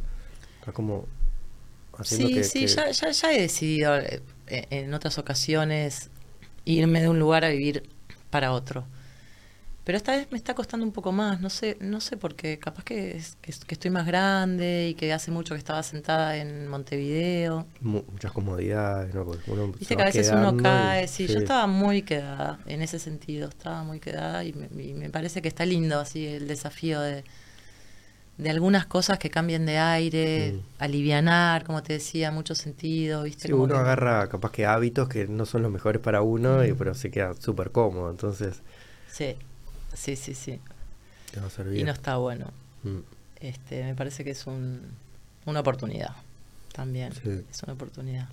Está 0.60 0.72
como 0.72 1.08
sí, 2.04 2.44
sí, 2.44 2.68
Ya, 2.68 2.92
ya, 2.92 3.32
he 3.32 3.42
decidido 3.42 3.96
eh, 3.98 4.22
en 4.48 4.94
otras 4.94 5.18
ocasiones 5.18 6.10
irme 6.66 7.02
de 7.02 7.10
un 7.10 7.20
lugar 7.20 7.46
a 7.46 7.50
vivir 7.50 7.90
para 8.30 8.52
otro. 8.52 8.86
Pero 9.84 9.98
esta 9.98 10.16
vez 10.16 10.28
me 10.32 10.38
está 10.38 10.54
costando 10.54 10.86
un 10.86 10.92
poco 10.92 11.12
más, 11.12 11.42
no 11.42 11.50
sé, 11.50 11.78
no 11.82 12.02
sé 12.02 12.16
por 12.16 12.36
qué, 12.36 12.60
capaz 12.60 12.84
que, 12.84 13.20
que, 13.42 13.52
estoy 13.52 13.90
más 13.90 14.06
grande 14.06 14.90
y 14.90 14.94
que 14.94 15.12
hace 15.12 15.32
mucho 15.32 15.56
que 15.56 15.58
estaba 15.58 15.82
sentada 15.82 16.38
en 16.38 16.68
Montevideo. 16.68 17.66
muchas 17.80 18.32
comodidades, 18.32 19.14
¿no? 19.16 19.26
Viste 19.26 19.96
que 19.96 20.02
a 20.02 20.06
veces 20.06 20.32
uno 20.32 20.56
cae, 20.56 21.08
sí, 21.08 21.26
yo 21.26 21.40
estaba 21.40 21.66
muy 21.66 22.04
quedada 22.04 22.60
en 22.68 22.84
ese 22.84 23.00
sentido, 23.00 23.50
estaba 23.50 23.84
muy 23.84 24.00
quedada 24.00 24.44
y 24.44 24.54
me 24.54 25.10
parece 25.10 25.42
que 25.42 25.48
está 25.48 25.66
lindo 25.66 26.00
así 26.00 26.28
el 26.28 26.48
desafío 26.48 27.02
de, 27.02 27.24
de 28.42 28.50
algunas 28.50 28.88
cosas 28.88 29.20
que 29.20 29.30
cambien 29.30 29.68
de 29.68 29.78
aire, 29.78 30.54
mm. 30.54 30.60
alivianar, 30.80 31.64
como 31.64 31.84
te 31.84 31.94
decía, 31.94 32.32
mucho 32.32 32.56
sentido, 32.56 33.24
¿viste? 33.24 33.48
Sí, 33.48 33.54
uno 33.54 33.76
agarra 33.76 34.28
capaz 34.30 34.52
que 34.52 34.66
hábitos 34.66 35.08
que 35.10 35.28
no 35.28 35.46
son 35.46 35.62
los 35.62 35.72
mejores 35.72 36.02
para 36.02 36.24
uno, 36.24 36.66
y, 36.66 36.72
mm. 36.72 36.76
pero 36.76 36.96
se 36.96 37.12
queda 37.12 37.36
súper 37.36 37.72
cómodo, 37.72 38.10
entonces... 38.10 38.64
Sí, 39.08 39.36
sí, 39.94 40.16
sí, 40.16 40.34
sí. 40.34 40.60
Te 41.32 41.40
va 41.40 41.48
a 41.48 41.50
servir. 41.50 41.80
Y 41.80 41.84
no 41.84 41.92
está 41.92 42.18
bueno. 42.18 42.52
Mm. 42.84 43.00
Este, 43.40 43.84
me 43.84 43.96
parece 43.96 44.24
que 44.24 44.32
es 44.32 44.46
un, 44.48 44.82
una 45.46 45.62
oportunidad 45.62 46.16
también, 46.74 47.12
es 47.50 47.64
una 47.64 47.74
oportunidad. 47.74 48.30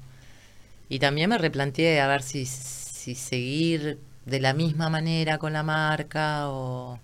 Y 0.89 0.99
también 0.99 1.31
me 1.31 1.39
replanteé 1.39 2.01
a 2.01 2.09
ver 2.09 2.23
si, 2.23 2.47
si 2.47 3.15
seguir 3.15 3.99
de 4.27 4.41
la 4.41 4.53
misma 4.53 4.91
manera 4.91 5.39
con 5.39 5.53
la 5.53 5.63
marca 5.63 6.49
o 6.49 6.99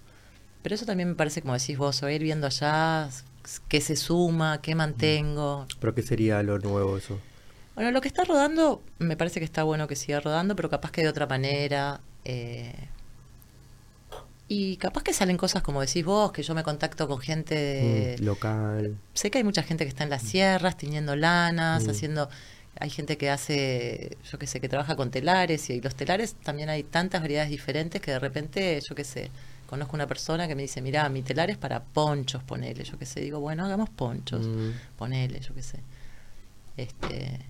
pero 0.64 0.76
eso 0.76 0.86
también 0.86 1.10
me 1.10 1.14
parece, 1.14 1.42
como 1.42 1.52
decís 1.52 1.76
vos, 1.76 2.02
o 2.02 2.08
ir 2.08 2.22
viendo 2.22 2.46
allá 2.46 3.10
qué 3.68 3.82
se 3.82 3.96
suma, 3.96 4.62
qué 4.62 4.74
mantengo. 4.74 5.66
¿Pero 5.78 5.94
qué 5.94 6.00
sería 6.00 6.42
lo 6.42 6.58
nuevo 6.58 6.96
eso? 6.96 7.20
Bueno, 7.74 7.90
lo 7.90 8.00
que 8.00 8.08
está 8.08 8.24
rodando, 8.24 8.82
me 8.98 9.14
parece 9.14 9.40
que 9.40 9.44
está 9.44 9.62
bueno 9.62 9.86
que 9.86 9.94
siga 9.94 10.20
rodando, 10.20 10.56
pero 10.56 10.70
capaz 10.70 10.90
que 10.90 11.02
de 11.02 11.08
otra 11.08 11.26
manera. 11.26 12.00
Eh, 12.24 12.72
y 14.46 14.76
capaz 14.76 15.02
que 15.02 15.12
salen 15.12 15.36
cosas 15.36 15.62
como 15.62 15.80
decís 15.80 16.04
vos, 16.04 16.32
que 16.32 16.42
yo 16.42 16.54
me 16.54 16.62
contacto 16.62 17.08
con 17.08 17.18
gente 17.18 18.16
mm, 18.20 18.24
local. 18.24 18.96
Sé 19.14 19.30
que 19.30 19.38
hay 19.38 19.44
mucha 19.44 19.62
gente 19.62 19.84
que 19.84 19.88
está 19.88 20.04
en 20.04 20.10
las 20.10 20.22
sierras, 20.22 20.76
tiñendo 20.76 21.16
lanas, 21.16 21.86
mm. 21.86 21.90
haciendo 21.90 22.28
hay 22.78 22.90
gente 22.90 23.16
que 23.16 23.30
hace, 23.30 24.16
yo 24.30 24.38
qué 24.38 24.46
sé, 24.46 24.60
que 24.60 24.68
trabaja 24.68 24.96
con 24.96 25.10
telares 25.10 25.70
y 25.70 25.80
los 25.80 25.94
telares 25.94 26.34
también 26.34 26.68
hay 26.68 26.82
tantas 26.82 27.20
variedades 27.20 27.50
diferentes 27.50 28.00
que 28.00 28.10
de 28.10 28.18
repente, 28.18 28.80
yo 28.86 28.94
qué 28.94 29.04
sé, 29.04 29.30
conozco 29.66 29.94
una 29.94 30.06
persona 30.06 30.48
que 30.48 30.54
me 30.54 30.62
dice, 30.62 30.82
mira, 30.82 31.08
mi 31.08 31.22
telar 31.22 31.50
es 31.50 31.56
para 31.56 31.82
ponchos, 31.82 32.42
ponele, 32.42 32.84
yo 32.84 32.98
qué 32.98 33.06
sé, 33.06 33.20
digo, 33.20 33.40
bueno, 33.40 33.64
hagamos 33.64 33.90
ponchos, 33.90 34.46
mm. 34.46 34.70
ponele, 34.98 35.40
yo 35.40 35.54
qué 35.54 35.62
sé. 35.62 35.80
Este, 36.76 37.40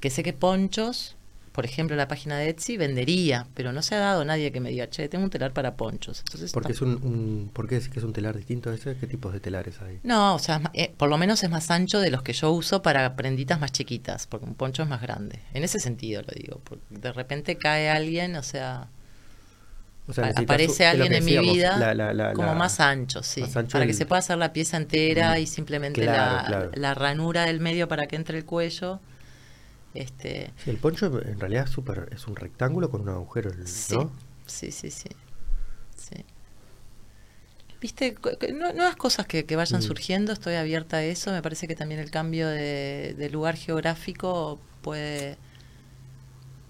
que 0.00 0.10
sé 0.10 0.22
que 0.22 0.34
ponchos, 0.34 1.16
por 1.52 1.64
ejemplo, 1.64 1.96
la 1.96 2.08
página 2.08 2.38
de 2.38 2.48
Etsy 2.48 2.76
vendería, 2.76 3.46
pero 3.54 3.72
no 3.72 3.82
se 3.82 3.94
ha 3.94 3.98
dado 3.98 4.24
nadie 4.24 4.50
que 4.52 4.60
me 4.60 4.70
diga, 4.70 4.88
che, 4.88 5.08
tengo 5.08 5.24
un 5.24 5.30
telar 5.30 5.52
para 5.52 5.76
ponchos. 5.76 6.20
Entonces, 6.20 6.52
porque 6.52 6.72
es 6.72 6.80
un, 6.80 7.50
¿Por 7.52 7.68
qué 7.68 7.76
es 7.76 7.88
que 7.88 7.98
es 7.98 8.04
un 8.04 8.12
telar 8.12 8.36
distinto 8.36 8.70
a 8.70 8.74
ese? 8.74 8.96
¿Qué 8.96 9.06
tipos 9.06 9.32
de 9.32 9.40
telares 9.40 9.80
hay? 9.82 10.00
No, 10.02 10.34
o 10.34 10.38
sea, 10.38 10.62
eh, 10.72 10.92
por 10.96 11.08
lo 11.08 11.18
menos 11.18 11.42
es 11.42 11.50
más 11.50 11.70
ancho 11.70 12.00
de 12.00 12.10
los 12.10 12.22
que 12.22 12.32
yo 12.32 12.50
uso 12.52 12.82
para 12.82 13.16
prenditas 13.16 13.60
más 13.60 13.72
chiquitas, 13.72 14.26
porque 14.26 14.46
un 14.46 14.54
poncho 14.54 14.82
es 14.82 14.88
más 14.88 15.02
grande. 15.02 15.40
En 15.52 15.62
ese 15.62 15.78
sentido 15.78 16.22
lo 16.22 16.32
digo, 16.34 16.60
porque 16.64 16.84
de 16.88 17.12
repente 17.12 17.56
cae 17.56 17.90
alguien, 17.90 18.36
o 18.36 18.42
sea 18.42 18.88
aparece 20.08 20.86
alguien 20.86 21.12
en 21.12 21.24
mi 21.24 21.38
vida 21.38 22.32
como 22.34 22.54
más 22.54 22.80
ancho, 22.80 23.22
sí, 23.22 23.44
para 23.70 23.86
que 23.86 23.94
se 23.94 24.06
pueda 24.06 24.18
hacer 24.18 24.36
la 24.38 24.52
pieza 24.52 24.76
entera 24.76 25.38
y 25.38 25.46
simplemente 25.46 26.04
la, 26.04 26.94
ranura 26.94 27.44
del 27.44 27.60
medio 27.60 27.88
para 27.88 28.06
que 28.06 28.16
entre 28.16 28.38
el 28.38 28.44
cuello. 28.44 29.00
Este... 29.94 30.50
el 30.66 30.78
poncho 30.78 31.06
en 31.22 31.38
realidad 31.38 31.64
es, 31.64 31.70
super, 31.70 32.08
es 32.12 32.26
un 32.26 32.36
rectángulo 32.36 32.90
con 32.90 33.02
un 33.02 33.10
agujero, 33.10 33.50
¿no? 33.54 34.10
Sí, 34.46 34.70
sí, 34.70 34.90
sí. 34.90 35.10
sí. 35.96 36.24
Viste, 37.80 38.16
nuevas 38.52 38.96
cosas 38.96 39.26
que, 39.26 39.44
vayan 39.56 39.80
mm. 39.80 39.82
surgiendo, 39.82 40.32
estoy 40.32 40.54
abierta 40.54 40.98
a 40.98 41.04
eso. 41.04 41.32
Me 41.32 41.42
parece 41.42 41.66
que 41.66 41.74
también 41.74 42.00
el 42.00 42.10
cambio 42.10 42.48
de, 42.48 43.28
lugar 43.32 43.56
geográfico 43.56 44.58
puede, 44.82 45.36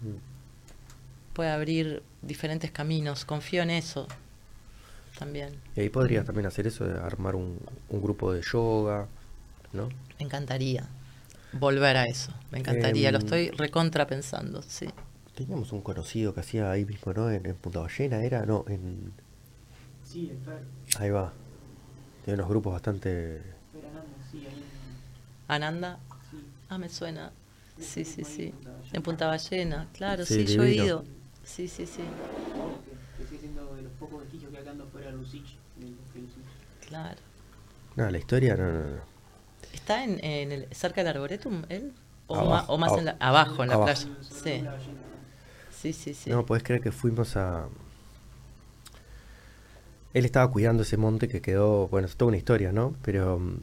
mm. 0.00 1.34
puede 1.34 1.50
abrir 1.50 2.02
diferentes 2.22 2.70
caminos, 2.70 3.24
confío 3.24 3.62
en 3.62 3.70
eso 3.70 4.08
también. 5.18 5.54
Y 5.76 5.80
ahí 5.82 5.88
podrías 5.90 6.24
también 6.24 6.46
hacer 6.46 6.66
eso 6.66 6.84
de 6.84 6.98
armar 6.98 7.34
un, 7.34 7.60
grupo 7.90 8.32
de 8.32 8.42
yoga 8.42 9.06
¿no? 9.72 9.88
Me 10.18 10.24
encantaría 10.24 10.88
volver 11.52 11.96
a 11.96 12.06
eso. 12.06 12.32
Me 12.50 12.58
encantaría, 12.58 13.10
lo 13.12 13.18
Em, 13.18 13.24
estoy 13.24 13.50
recontra 13.50 14.06
pensando, 14.06 14.62
sí. 14.62 14.88
Teníamos 15.34 15.72
un 15.72 15.80
conocido 15.82 16.34
que 16.34 16.40
hacía 16.40 16.70
ahí 16.70 16.84
mismo, 16.84 17.12
¿no? 17.14 17.30
En, 17.30 17.46
en 17.46 17.56
Punta 17.56 17.80
Ballena, 17.80 18.22
¿era? 18.24 18.44
No, 18.44 18.64
en... 18.68 19.12
Sí, 20.04 20.30
Fer, 20.44 20.62
Ahí 20.98 21.10
va. 21.10 21.32
Tiene 22.24 22.36
unos 22.38 22.48
grupos 22.50 22.72
bastante... 22.74 23.42
Fer 23.72 23.86
Ananda, 23.86 24.16
sí, 24.30 24.46
ahí 24.46 24.62
Ananda, 25.48 25.98
sí. 26.30 26.36
ah, 26.68 26.78
me 26.78 26.88
suena. 26.88 27.32
Sí, 27.80 28.04
sí, 28.04 28.24
sí. 28.24 28.54
En 28.92 29.02
Punta 29.02 29.26
Ballena, 29.26 29.88
claro, 29.92 30.24
Sí, 30.26 30.46
sí, 30.46 30.54
yo 30.54 30.62
he 30.64 30.74
ido. 30.74 31.04
Sí, 31.44 31.66
sí, 31.68 31.86
sí, 31.86 32.02
Que, 32.84 33.22
que 33.22 33.28
sigue 33.28 33.40
siendo 33.40 33.74
de 33.74 33.82
los 33.82 33.92
pocos 33.94 34.20
vestigios 34.20 34.52
que 34.52 34.58
quedando 34.58 34.86
fuera 34.88 35.06
de 35.10 35.16
Lucich, 35.16 35.56
del 35.76 35.94
bosque 35.94 36.14
de 36.18 36.20
Lucich. 36.20 36.44
claro. 36.88 37.20
No, 37.96 38.10
la 38.10 38.18
historia 38.18 38.56
no, 38.56 38.70
no, 38.72 38.80
no. 38.96 39.11
¿Está 39.82 40.04
en, 40.04 40.24
en 40.24 40.52
el, 40.52 40.68
cerca 40.72 41.02
del 41.02 41.16
Arboretum 41.16 41.62
él? 41.68 41.92
¿O, 42.28 42.36
Abajo, 42.36 42.50
ma- 42.50 42.64
o 42.68 42.78
más 42.78 42.92
en 42.98 43.04
la- 43.06 43.16
abajo, 43.18 43.62
en 43.64 43.68
la 43.68 43.74
abajo. 43.74 43.92
playa? 43.92 44.08
Sí, 44.30 44.62
sí, 45.70 45.92
sí. 45.92 46.14
sí. 46.14 46.30
No, 46.30 46.46
podés 46.46 46.62
creer 46.62 46.80
que 46.80 46.92
fuimos 46.92 47.36
a... 47.36 47.66
Él 50.14 50.24
estaba 50.24 50.50
cuidando 50.50 50.82
ese 50.82 50.96
monte 50.96 51.26
que 51.26 51.40
quedó, 51.40 51.88
bueno, 51.88 52.06
es 52.06 52.16
toda 52.16 52.28
una 52.28 52.36
historia, 52.36 52.70
¿no? 52.70 52.94
Pero 53.02 53.38
mm, 53.38 53.56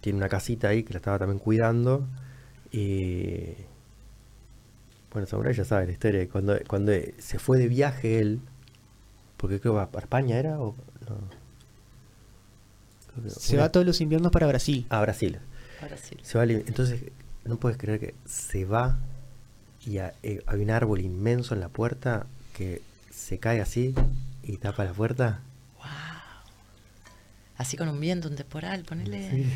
tiene 0.00 0.18
una 0.18 0.28
casita 0.28 0.68
ahí 0.68 0.82
que 0.84 0.92
la 0.92 0.98
estaba 0.98 1.18
también 1.18 1.38
cuidando 1.38 2.06
y... 2.70 3.54
Bueno, 5.12 5.26
Samurai 5.26 5.52
ya 5.54 5.64
sabe 5.64 5.86
la 5.86 5.92
historia. 5.92 6.26
Cuando, 6.28 6.56
cuando 6.68 6.92
se 7.18 7.38
fue 7.38 7.58
de 7.58 7.68
viaje 7.68 8.18
él, 8.20 8.40
porque 9.36 9.60
creo 9.60 9.74
que 9.78 9.86
para 9.92 10.04
España 10.04 10.38
era 10.38 10.58
o 10.60 10.74
no. 11.08 11.41
Se 13.28 13.54
una- 13.54 13.62
va 13.64 13.72
todos 13.72 13.86
los 13.86 14.00
inviernos 14.00 14.32
para 14.32 14.46
Brasil. 14.46 14.86
a 14.88 15.00
Brasil. 15.00 15.38
Sí. 16.02 16.16
Se 16.22 16.38
va 16.38 16.44
entonces, 16.44 17.00
no 17.44 17.56
puedes 17.56 17.76
creer 17.76 17.98
que 18.00 18.14
se 18.24 18.64
va 18.64 18.98
y 19.84 19.98
eh, 19.98 20.12
hay 20.46 20.60
un 20.60 20.70
árbol 20.70 21.00
inmenso 21.00 21.54
en 21.54 21.60
la 21.60 21.68
puerta 21.68 22.26
que 22.54 22.82
se 23.10 23.38
cae 23.38 23.60
así 23.60 23.94
y 24.44 24.56
tapa 24.58 24.84
la 24.84 24.92
puerta. 24.92 25.40
Así 27.56 27.76
con 27.76 27.88
un 27.88 28.00
viento, 28.00 28.28
un 28.28 28.36
temporal, 28.36 28.82
ponele. 28.84 29.46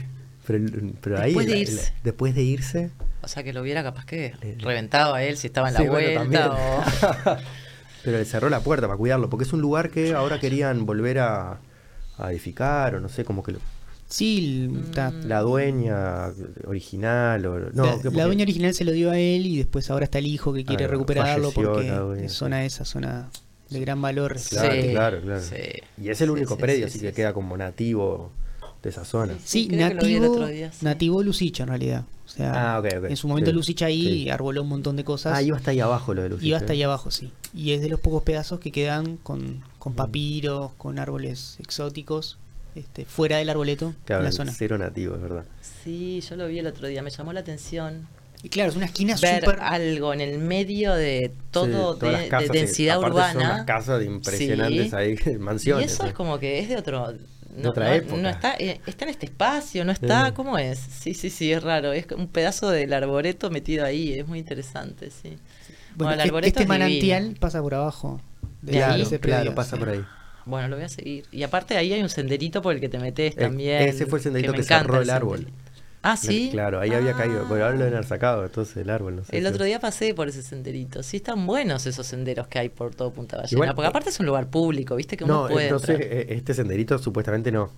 Pero, 0.46 0.64
pero 1.00 1.18
ahí, 1.18 1.26
Después 1.34 1.46
de 1.46 1.52
la- 1.52 1.58
irse. 1.58 1.92
la- 1.92 2.00
después 2.04 2.34
de 2.34 2.42
irse, 2.42 2.90
O 3.22 3.28
sea 3.28 3.42
que 3.42 3.52
lo 3.52 3.62
hubiera 3.62 3.82
capaz 3.82 4.04
que 4.04 4.34
Le- 4.40 4.54
reventado 4.58 5.14
a 5.14 5.22
él 5.24 5.36
si 5.36 5.48
estaba 5.48 5.68
en 5.68 5.74
la 5.74 5.80
Sí, 5.80 5.88
vuelta 5.88 6.52
o... 6.52 6.84
pero 8.04 8.18
le 8.18 8.24
cerró 8.24 8.48
la 8.48 8.60
puerta 8.60 8.86
para 8.86 8.96
cuidarlo, 8.96 9.28
porque 9.28 9.44
es 9.44 9.52
un 9.52 9.60
lugar 9.60 9.90
que 9.90 10.14
ahora 10.14 10.38
querían 10.38 10.86
volver 10.86 11.18
a, 11.18 11.58
a 12.18 12.30
edificar 12.30 12.94
o 12.94 13.00
no 13.00 13.08
sé, 13.08 13.24
como 13.24 13.42
que 13.42 13.52
lo- 13.52 13.58
Sí, 14.08 14.70
ta- 14.94 15.10
Mm. 15.10 15.26
la 15.26 15.40
dueña 15.40 16.32
original 16.66 17.44
o 17.46 17.58
no, 17.72 18.00
la, 18.12 18.24
dueña 18.24 18.42
original 18.44 18.72
se 18.72 18.84
lo 18.84 18.92
dio 18.92 19.10
a 19.10 19.18
él 19.18 19.46
y 19.46 19.58
después 19.58 19.90
ahora 19.90 20.04
está 20.04 20.18
el 20.18 20.26
hijo 20.26 20.52
que 20.52 20.64
quiere 20.64 20.84
Ah, 20.84 20.88
recuperarlo 20.88 21.50
falleció 21.50 21.72
porque 21.72 21.90
dueña, 21.90 22.24
es 22.24 22.32
sí. 22.32 22.38
zona 22.38 22.64
esa, 22.64 22.84
zona 22.84 23.30
de 23.68 23.80
gran 23.80 24.00
valor. 24.00 24.36
Claro, 24.48 24.72
Sí, 24.82 24.88
claro, 24.92 25.20
claro. 25.22 25.40
sí. 25.42 25.56
Y 26.00 26.08
es 26.10 26.20
el 26.20 26.30
único 26.30 26.54
sí, 26.54 26.60
predio, 26.60 26.78
sí, 26.86 26.90
así 26.90 26.98
sí, 27.00 27.04
que 27.04 27.10
sí. 27.10 27.16
queda 27.16 27.32
como 27.32 27.56
nativo 27.56 28.30
de 28.86 28.90
esa 28.90 29.04
zona. 29.04 29.34
Sí, 29.44 29.68
nativo, 29.70 30.46
día, 30.46 30.72
sí. 30.72 30.84
nativo 30.84 31.22
Lucicha 31.22 31.64
en 31.64 31.68
realidad. 31.68 32.04
O 32.24 32.28
sea, 32.28 32.76
Ah, 32.78 32.82
en 33.08 33.16
su 33.16 33.28
momento 33.28 33.50
Sí. 33.50 33.54
Lucich 33.56 33.82
ahí 33.82 34.02
Sí. 34.24 34.30
arboló 34.30 34.62
un 34.62 34.68
montón 34.68 34.96
de 34.96 35.04
cosas. 35.04 35.36
Ah, 35.36 35.42
iba 35.42 35.56
hasta 35.56 35.70
ahí 35.70 35.80
abajo 35.80 36.12
lo 36.12 36.22
de 36.22 36.28
Lucich. 36.30 36.46
Iba 36.48 36.58
hasta 36.58 36.72
ahí 36.72 36.82
abajo, 36.82 37.10
sí. 37.10 37.30
Y 37.54 37.72
es 37.72 37.80
de 37.80 37.88
los 37.88 38.00
pocos 38.00 38.22
pedazos 38.24 38.58
que 38.60 38.72
quedan 38.72 39.16
con, 39.18 39.62
con 39.78 39.92
Mm. 39.92 39.96
papiros, 39.96 40.72
con 40.76 40.98
árboles 40.98 41.56
exóticos, 41.60 42.36
este, 42.74 43.04
fuera 43.04 43.38
del 43.38 43.48
arboleto, 43.48 43.94
Claro, 44.04 44.20
en 44.22 44.24
la 44.26 44.32
zona. 44.32 44.52
cero 44.52 44.76
nativo, 44.76 45.14
es 45.14 45.22
verdad. 45.22 45.44
Sí, 45.84 46.20
yo 46.28 46.36
lo 46.36 46.46
vi 46.48 46.58
el 46.58 46.66
otro 46.66 46.88
día, 46.88 47.00
me 47.02 47.10
llamó 47.10 47.32
la 47.32 47.40
atención 47.40 48.06
Y 48.42 48.48
claro, 48.50 48.68
es 48.70 48.76
una 48.76 48.84
esquina 48.86 49.16
ver 49.20 49.40
súper... 49.44 49.60
algo 49.60 50.12
en 50.12 50.20
el 50.20 50.38
medio 50.38 50.92
de 50.94 51.32
todo 51.52 51.98
Sí, 51.98 52.06
de, 52.06 52.28
casas, 52.28 52.50
densidad 52.50 52.98
urbana. 53.00 53.32
Son 53.32 53.42
unas 53.42 53.64
casas 53.64 54.04
impresionantes 54.04 54.90
Sí. 54.90 54.94
ahí, 54.96 55.16
Y 55.26 55.38
mansiones. 55.38 55.92
eso 55.92 56.04
es 56.06 56.12
como 56.12 56.38
que 56.38 56.58
es 56.58 56.68
de 56.68 56.76
otro. 56.76 57.14
No, 57.56 57.70
otra 57.70 57.88
no- 57.88 57.94
época. 57.94 58.22
no 58.22 58.28
está, 58.28 58.54
eh, 58.58 58.80
está 58.86 59.04
en 59.04 59.10
este 59.10 59.26
espacio, 59.26 59.84
no 59.84 59.92
está. 59.92 60.26
Sí. 60.26 60.32
¿Cómo 60.32 60.58
es? 60.58 60.78
Sí, 60.78 61.14
sí, 61.14 61.30
sí, 61.30 61.52
es 61.52 61.62
raro. 61.62 61.92
Es 61.92 62.06
un 62.16 62.28
pedazo 62.28 62.70
del 62.70 62.92
arboreto 62.92 63.50
metido 63.50 63.84
ahí. 63.84 64.12
Es 64.18 64.26
muy 64.26 64.38
interesante, 64.38 65.10
sí. 65.10 65.36
Bueno, 65.96 66.12
el 66.12 66.18
que- 66.18 66.22
que 66.24 66.28
arboreto 66.28 66.48
este 66.48 66.62
es 66.62 66.68
divino. 66.68 66.84
manantial 66.84 67.36
pasa 67.40 67.62
por 67.62 67.74
abajo 67.74 68.20
de, 68.62 68.72
De 68.72 68.84
ahí. 68.84 69.02
ese 69.02 69.18
Claro, 69.20 69.54
pasa 69.54 69.76
por 69.76 69.88
ahí. 69.88 70.04
Bueno, 70.44 70.68
lo 70.68 70.76
voy 70.76 70.84
a 70.84 70.88
seguir. 70.88 71.24
Y 71.32 71.42
aparte 71.42 71.76
ahí 71.76 71.92
hay 71.92 72.02
un 72.02 72.08
senderito 72.08 72.62
por 72.62 72.74
el 72.74 72.80
que 72.80 72.88
te 72.88 72.98
metes 72.98 73.32
Eh, 73.32 73.40
también. 73.40 73.82
ese 73.82 74.06
fue 74.06 74.18
el 74.18 74.22
senderito 74.22 74.52
me 74.52 74.58
que 74.58 74.64
encanta 74.64 74.84
cerró 74.86 75.02
el 75.02 75.10
árbol. 75.10 75.38
senderito. 75.38 75.65
Ah, 76.12 76.16
sí. 76.16 76.50
Claro, 76.52 76.80
ahí 76.80 76.90
había 76.92 77.14
caído. 77.14 77.44
Bueno, 77.46 77.64
ahora 77.64 77.76
lo 77.76 77.84
haber 77.84 78.04
sacado, 78.06 78.44
entonces 78.44 78.76
el 78.76 78.90
árbol, 78.90 79.16
no 79.16 79.24
sé. 79.24 79.36
El 79.36 79.44
si- 79.44 79.48
otro 79.48 79.64
día 79.64 79.80
pasé 79.80 80.14
por 80.14 80.28
ese 80.28 80.42
senderito. 80.42 81.02
Sí, 81.02 81.16
están 81.18 81.46
buenos 81.46 81.84
esos 81.86 82.06
senderos 82.06 82.46
que 82.48 82.58
hay 82.60 82.68
por 82.68 82.94
todo 82.94 83.10
Punta 83.12 83.36
Ballena. 83.36 83.56
Igual- 83.56 83.74
porque 83.74 83.88
aparte 83.88 84.10
es 84.10 84.20
un 84.20 84.26
lugar 84.26 84.48
público, 84.48 84.94
¿viste? 84.96 85.16
Que 85.16 85.24
uno 85.24 85.42
No, 85.42 85.48
puede. 85.48 85.64
entonces 85.66 85.90
entrar. 86.00 86.12
eh, 86.12 86.26
este 86.30 86.54
senderito 86.54 86.98
supuestamente 86.98 87.50
no. 87.50 87.70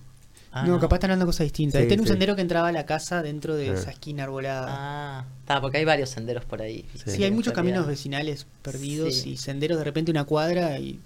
Ah, 0.51 0.65
no, 0.65 0.79
capaz 0.79 0.95
están 0.95 1.11
hablando 1.11 1.25
de 1.25 1.29
cosas 1.29 1.45
distintas. 1.45 1.77
Sí, 1.79 1.83
este 1.83 1.93
era 1.93 2.01
un 2.01 2.07
sí. 2.07 2.11
sendero 2.13 2.35
que 2.35 2.41
entraba 2.41 2.69
a 2.69 2.71
la 2.71 2.85
casa 2.85 3.21
dentro 3.21 3.55
de 3.55 3.69
Ah. 3.69 3.73
esa 3.73 3.91
esquina 3.91 4.23
arbolada. 4.23 4.65
Ah, 4.69 5.25
está, 5.41 5.61
porque 5.61 5.77
hay 5.77 5.85
varios 5.85 6.09
senderos 6.09 6.43
por 6.45 6.61
ahí. 6.61 6.85
Sí. 6.95 7.11
Sí, 7.11 7.23
hay 7.23 7.31
muchos 7.31 7.53
realidad. 7.53 7.73
caminos 7.75 7.87
vecinales 7.87 8.47
perdidos 8.63 9.13
Sí. 9.15 9.31
y 9.31 9.37
senderos 9.37 9.77
de 9.77 9.83
repente 9.83 10.09
una 10.11 10.23
cuadra 10.23 10.79
y, 10.79 10.99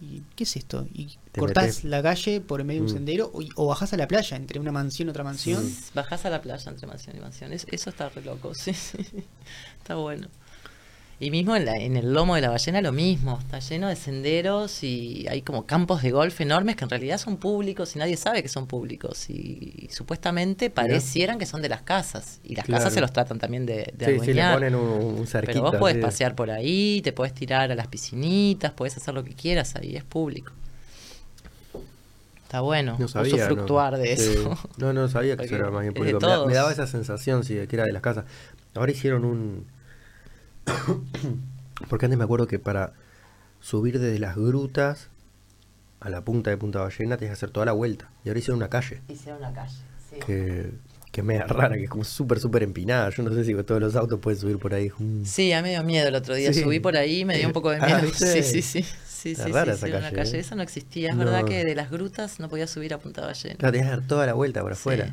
y 0.00 0.22
¿qué 0.36 0.44
es 0.44 0.56
esto? 0.56 0.86
Y 0.94 1.18
Te 1.32 1.40
cortás 1.40 1.64
metés. 1.64 1.84
la 1.84 2.02
calle 2.02 2.40
por 2.40 2.60
en 2.60 2.66
medio 2.68 2.80
de 2.82 2.86
un 2.86 2.92
Mm. 2.92 2.94
sendero 2.96 3.30
o, 3.34 3.42
o 3.56 3.66
bajás 3.66 3.92
a 3.92 3.96
la 3.96 4.08
playa 4.08 4.36
entre 4.36 4.58
una 4.58 4.72
mansión 4.72 5.08
y 5.08 5.10
otra 5.10 5.24
mansión. 5.24 5.62
Bajás 5.94 6.24
a 6.24 6.30
la 6.30 6.40
playa 6.42 6.70
entre 6.70 6.86
mansión 6.86 7.16
y 7.16 7.20
mansión. 7.20 7.52
Es- 7.52 7.66
eso 7.70 7.90
está 7.90 8.08
re 8.08 8.22
loco, 8.22 8.54
sí, 8.54 8.72
sí. 8.72 8.98
Está 9.78 9.96
bueno. 9.96 10.28
Y 11.22 11.30
mismo 11.30 11.54
en, 11.54 11.66
la- 11.66 11.76
en 11.76 11.98
el 11.98 12.14
lomo 12.14 12.34
de 12.34 12.40
la 12.40 12.48
ballena 12.48 12.80
lo 12.80 12.92
mismo. 12.92 13.38
Está 13.38 13.58
lleno 13.58 13.88
de 13.88 13.96
senderos 13.96 14.82
y 14.82 15.26
hay 15.28 15.42
como 15.42 15.66
campos 15.66 16.00
de 16.02 16.10
golf 16.12 16.40
enormes 16.40 16.76
que 16.76 16.84
en 16.84 16.90
realidad 16.90 17.18
son 17.18 17.36
públicos 17.36 17.94
y 17.94 17.98
nadie 17.98 18.16
sabe 18.16 18.42
que 18.42 18.48
son 18.48 18.66
públicos. 18.66 19.28
Y, 19.28 19.88
supuestamente 19.92 20.70
parecieran 20.70 21.38
que 21.38 21.44
son 21.44 21.60
de 21.60 21.68
las 21.68 21.82
casas. 21.82 22.40
Y 22.42 22.54
las 22.54 22.64
Claro. 22.64 22.78
casas 22.80 22.94
se 22.94 23.00
los 23.02 23.12
tratan 23.12 23.38
también 23.38 23.66
de, 23.66 23.92
de 23.96 24.18
Sí, 24.18 24.24
sí, 24.24 24.32
le 24.32 24.50
ponen 24.50 24.74
un, 24.74 24.88
un 25.20 25.26
cerquito. 25.26 25.52
Pero 25.60 25.70
vos 25.72 25.76
podés 25.76 25.98
pasear 25.98 26.34
por 26.34 26.50
ahí, 26.50 27.02
te 27.04 27.12
podés 27.12 27.34
tirar 27.34 27.70
a 27.70 27.74
las 27.74 27.88
piscinitas, 27.88 28.72
podés 28.72 28.96
hacer 28.96 29.12
lo 29.12 29.22
que 29.22 29.34
quieras 29.34 29.76
ahí, 29.76 29.96
es 29.96 30.04
público. 30.04 30.52
Está 32.44 32.62
bueno, 32.62 32.96
No 32.98 33.06
sabía. 33.08 33.36
no. 33.36 33.44
usufructuar 33.44 33.96
de 33.98 34.16
Sí. 34.16 34.32
eso. 34.32 34.58
No, 34.78 34.92
no 34.92 35.06
sabía 35.08 35.36
que 35.36 35.44
eso 35.44 35.54
era 35.54 35.70
más 35.70 35.82
bien 35.82 35.92
de 35.94 36.00
público. 36.00 36.46
Me, 36.46 36.54
daba 36.54 36.72
esa 36.72 36.86
sensación, 36.86 37.44
sí, 37.44 37.54
que 37.68 37.76
era 37.76 37.84
de 37.84 37.92
las 37.92 38.02
casas. 38.02 38.24
Ahora 38.74 38.90
hicieron 38.90 39.24
un. 39.24 39.66
Porque 41.88 42.06
antes 42.06 42.18
me 42.18 42.24
acuerdo 42.24 42.46
que 42.46 42.58
para 42.58 42.92
subir 43.60 43.98
desde 43.98 44.18
las 44.18 44.36
grutas 44.36 45.08
a 46.00 46.08
la 46.10 46.22
punta 46.22 46.50
de 46.50 46.56
Punta 46.56 46.80
Ballena 46.80 47.16
tenías 47.16 47.32
que 47.38 47.44
hacer 47.44 47.50
toda 47.50 47.66
la 47.66 47.72
vuelta. 47.72 48.10
Y 48.24 48.28
ahora 48.28 48.38
hicieron 48.38 48.56
una 48.58 48.68
calle 48.68 49.00
Hicieron 49.08 49.38
una 49.40 49.52
calle, 49.52 49.76
sí. 50.10 50.16
que, 50.26 50.70
que 51.12 51.20
es 51.20 51.26
media 51.26 51.46
rara, 51.46 51.76
que 51.76 51.84
es 51.84 51.90
como 51.90 52.04
súper, 52.04 52.40
súper 52.40 52.62
empinada. 52.62 53.10
Yo 53.10 53.22
no 53.22 53.32
sé 53.34 53.44
si 53.44 53.54
todos 53.64 53.80
los 53.80 53.96
autos 53.96 54.18
pueden 54.20 54.40
subir 54.40 54.58
por 54.58 54.72
ahí. 54.74 54.90
Sí, 55.24 55.52
a 55.52 55.58
mí 55.62 55.64
me 55.68 55.70
dio 55.70 55.84
miedo 55.84 56.08
el 56.08 56.14
otro 56.14 56.34
día. 56.34 56.52
Sí. 56.52 56.62
Subí 56.62 56.80
por 56.80 56.96
ahí 56.96 57.20
y 57.20 57.24
me 57.24 57.36
dio 57.36 57.46
un 57.48 57.52
poco 57.52 57.70
de 57.70 57.76
Ah, 57.80 57.86
miedo. 57.86 58.02
¿viste? 58.02 58.42
sí, 58.42 58.62
sí, 58.62 58.82
sí. 58.82 58.86
Sí, 59.06 59.32
Está 59.32 59.44
sí, 59.44 59.52
rara 59.52 59.72
sí, 59.76 59.78
esa 59.78 59.86
sí, 59.86 59.92
una 59.92 60.12
calle. 60.12 60.36
¿eh? 60.38 60.40
Eso 60.40 60.54
no 60.56 60.62
existía. 60.62 61.10
Es 61.10 61.16
No. 61.16 61.24
verdad 61.26 61.44
que 61.44 61.62
de 61.62 61.74
las 61.74 61.90
grutas 61.90 62.40
no 62.40 62.48
podías 62.48 62.70
subir 62.70 62.94
a 62.94 62.98
Punta 62.98 63.20
Ballena. 63.20 63.56
Claro, 63.56 63.72
tenías 63.72 63.90
que 63.90 63.96
dar 63.98 64.06
toda 64.08 64.24
la 64.24 64.32
vuelta 64.32 64.62
por 64.62 64.72
afuera. 64.72 65.06
Sí. 65.08 65.12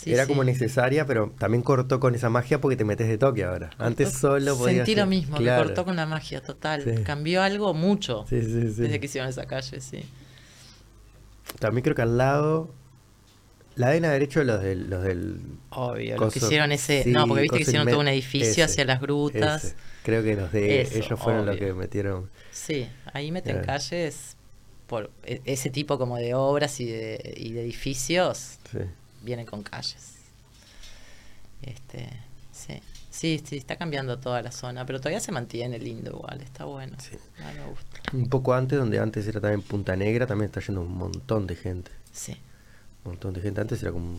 Sí, 0.00 0.12
Era 0.12 0.24
sí. 0.24 0.28
como 0.28 0.44
necesaria, 0.44 1.06
pero 1.06 1.34
también 1.38 1.62
cortó 1.62 1.98
con 1.98 2.14
esa 2.14 2.30
magia 2.30 2.60
porque 2.60 2.76
te 2.76 2.84
metes 2.84 3.08
de 3.08 3.18
toque 3.18 3.42
ahora. 3.42 3.70
Antes 3.78 4.12
solo 4.12 4.56
podías. 4.56 4.76
Sentí 4.86 4.94
lo 4.94 5.06
mismo, 5.06 5.36
Claro. 5.38 5.62
me 5.62 5.66
cortó 5.66 5.84
con 5.84 5.96
la 5.96 6.06
magia 6.06 6.40
total. 6.40 6.84
Sí. 6.84 7.02
Cambió 7.02 7.42
algo 7.42 7.74
mucho 7.74 8.24
desde 8.30 9.00
que 9.00 9.06
hicieron 9.06 9.28
esa 9.28 9.46
calle, 9.46 9.80
sí. 9.80 10.04
También 11.58 11.82
creo 11.82 11.94
que 11.96 12.02
al 12.02 12.16
lado. 12.18 12.72
La 13.76 13.88
deben 13.88 14.04
haber 14.06 14.22
hecho 14.22 14.42
los 14.44 14.60
del. 14.62 14.90
Los 14.90 15.02
del 15.04 15.40
Obvio, 15.70 16.16
los 16.16 16.32
que 16.32 16.40
coso- 16.40 16.46
hicieron 16.46 16.72
ese. 16.72 17.04
no, 17.06 17.26
porque 17.26 17.42
viste 17.42 17.58
que 17.58 17.64
coso 17.64 17.70
hicieron 17.70 17.88
todo 17.88 18.00
un 18.00 18.08
edificio 18.08 18.50
ese, 18.50 18.62
hacia 18.64 18.84
las 18.84 19.00
grutas. 19.00 19.64
ese. 19.64 19.74
Creo 20.04 20.22
que 20.22 20.34
los 20.36 20.50
de 20.52 20.80
Eso, 20.82 20.98
ellos 20.98 21.20
fueron 21.20 21.46
los 21.46 21.56
que 21.56 21.72
metieron. 21.74 22.30
Sí, 22.50 22.88
ahí 23.12 23.30
meten 23.30 23.52
Claro. 23.62 23.66
calles 23.66 24.36
por 24.86 25.10
e- 25.24 25.42
ese 25.44 25.70
tipo 25.70 25.98
como 25.98 26.16
de 26.16 26.34
obras 26.34 26.80
y 26.80 26.86
de, 26.86 27.34
y 27.36 27.52
de 27.52 27.62
edificios. 27.62 28.58
Sí. 28.70 28.78
Vienen 29.28 29.44
con 29.44 29.62
calles. 29.62 30.14
Este, 31.60 32.08
sí. 32.50 32.80
Sí, 33.10 33.42
sí, 33.44 33.58
está 33.58 33.76
cambiando 33.76 34.18
toda 34.18 34.40
la 34.40 34.50
zona, 34.50 34.86
pero 34.86 35.00
todavía 35.00 35.20
se 35.20 35.32
mantiene 35.32 35.78
lindo 35.78 36.12
igual, 36.12 36.40
está 36.40 36.64
bueno. 36.64 36.96
Sí. 36.98 37.18
Ah, 37.40 37.52
me 37.54 37.66
gusta. 37.66 38.00
Un 38.14 38.30
poco 38.30 38.54
antes, 38.54 38.78
donde 38.78 38.98
antes 38.98 39.28
era 39.28 39.38
también 39.38 39.60
Punta 39.60 39.96
Negra, 39.96 40.26
también 40.26 40.46
está 40.46 40.60
yendo 40.60 40.80
un 40.80 40.96
montón 40.96 41.46
de 41.46 41.56
gente. 41.56 41.90
Sí. 42.10 42.38
Un 43.04 43.12
montón 43.12 43.34
de 43.34 43.42
gente. 43.42 43.60
Antes 43.60 43.82
era 43.82 43.92
como 43.92 44.16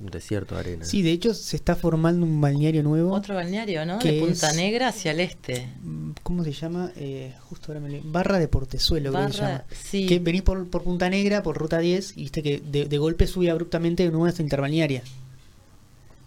un, 0.00 0.06
desierto 0.10 0.54
de 0.54 0.60
arena. 0.60 0.84
Sí, 0.84 1.02
de 1.02 1.12
hecho 1.12 1.34
se 1.34 1.56
está 1.56 1.74
formando 1.76 2.24
un 2.24 2.40
balneario 2.40 2.82
nuevo. 2.82 3.12
Otro 3.12 3.34
balneario, 3.34 3.84
¿no? 3.84 3.98
Que 3.98 4.12
De 4.12 4.20
Punta 4.20 4.50
es- 4.50 4.56
Negra 4.56 4.88
hacia 4.88 5.10
el 5.12 5.20
este. 5.20 5.68
¿Cómo 6.22 6.44
se 6.44 6.52
llama? 6.52 6.92
Eh, 6.96 7.34
justo 7.48 7.72
ahora 7.72 7.80
me 7.80 7.88
le... 7.88 8.00
Barra 8.04 8.38
de 8.38 8.48
Portezuelo, 8.48 9.12
creo 9.12 9.26
que 9.26 9.32
se 9.32 9.40
llama. 9.42 9.64
sí. 9.70 10.06
Que 10.06 10.18
venís 10.18 10.42
por, 10.42 10.68
por 10.68 10.82
Punta 10.82 11.08
Negra, 11.10 11.42
por 11.42 11.56
Ruta 11.56 11.78
10, 11.78 12.12
y 12.16 12.22
viste 12.22 12.42
que 12.42 12.58
de, 12.58 12.84
de 12.86 12.98
golpe 12.98 13.26
sube 13.26 13.50
abruptamente 13.50 14.04
de 14.04 14.10
nuevo 14.10 14.26
a 14.26 14.28
esta 14.28 14.42
interbalnearia. 14.42 15.02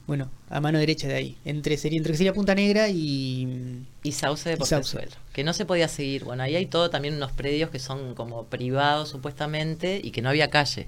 Bueno, 0.07 0.29
a 0.49 0.59
mano 0.59 0.77
derecha 0.79 1.07
de 1.07 1.13
ahí. 1.13 1.37
Entre 1.45 1.77
sería, 1.77 1.97
entre 1.97 2.11
que 2.11 2.17
sería 2.17 2.33
Punta 2.33 2.53
Negra 2.55 2.89
y. 2.89 3.85
Y 4.03 4.11
Sauce 4.11 4.49
de. 4.49 4.57
Portezuelo. 4.57 5.11
Que 5.31 5.43
no 5.43 5.53
se 5.53 5.63
podía 5.65 5.87
seguir. 5.87 6.25
Bueno, 6.25 6.43
ahí 6.43 6.55
hay 6.55 6.65
todo 6.65 6.89
también 6.89 7.13
unos 7.15 7.31
predios 7.31 7.69
que 7.69 7.79
son 7.79 8.13
como 8.15 8.45
privados 8.45 9.07
supuestamente 9.09 10.01
y 10.03 10.11
que 10.11 10.21
no 10.21 10.29
había 10.29 10.49
calle. 10.49 10.87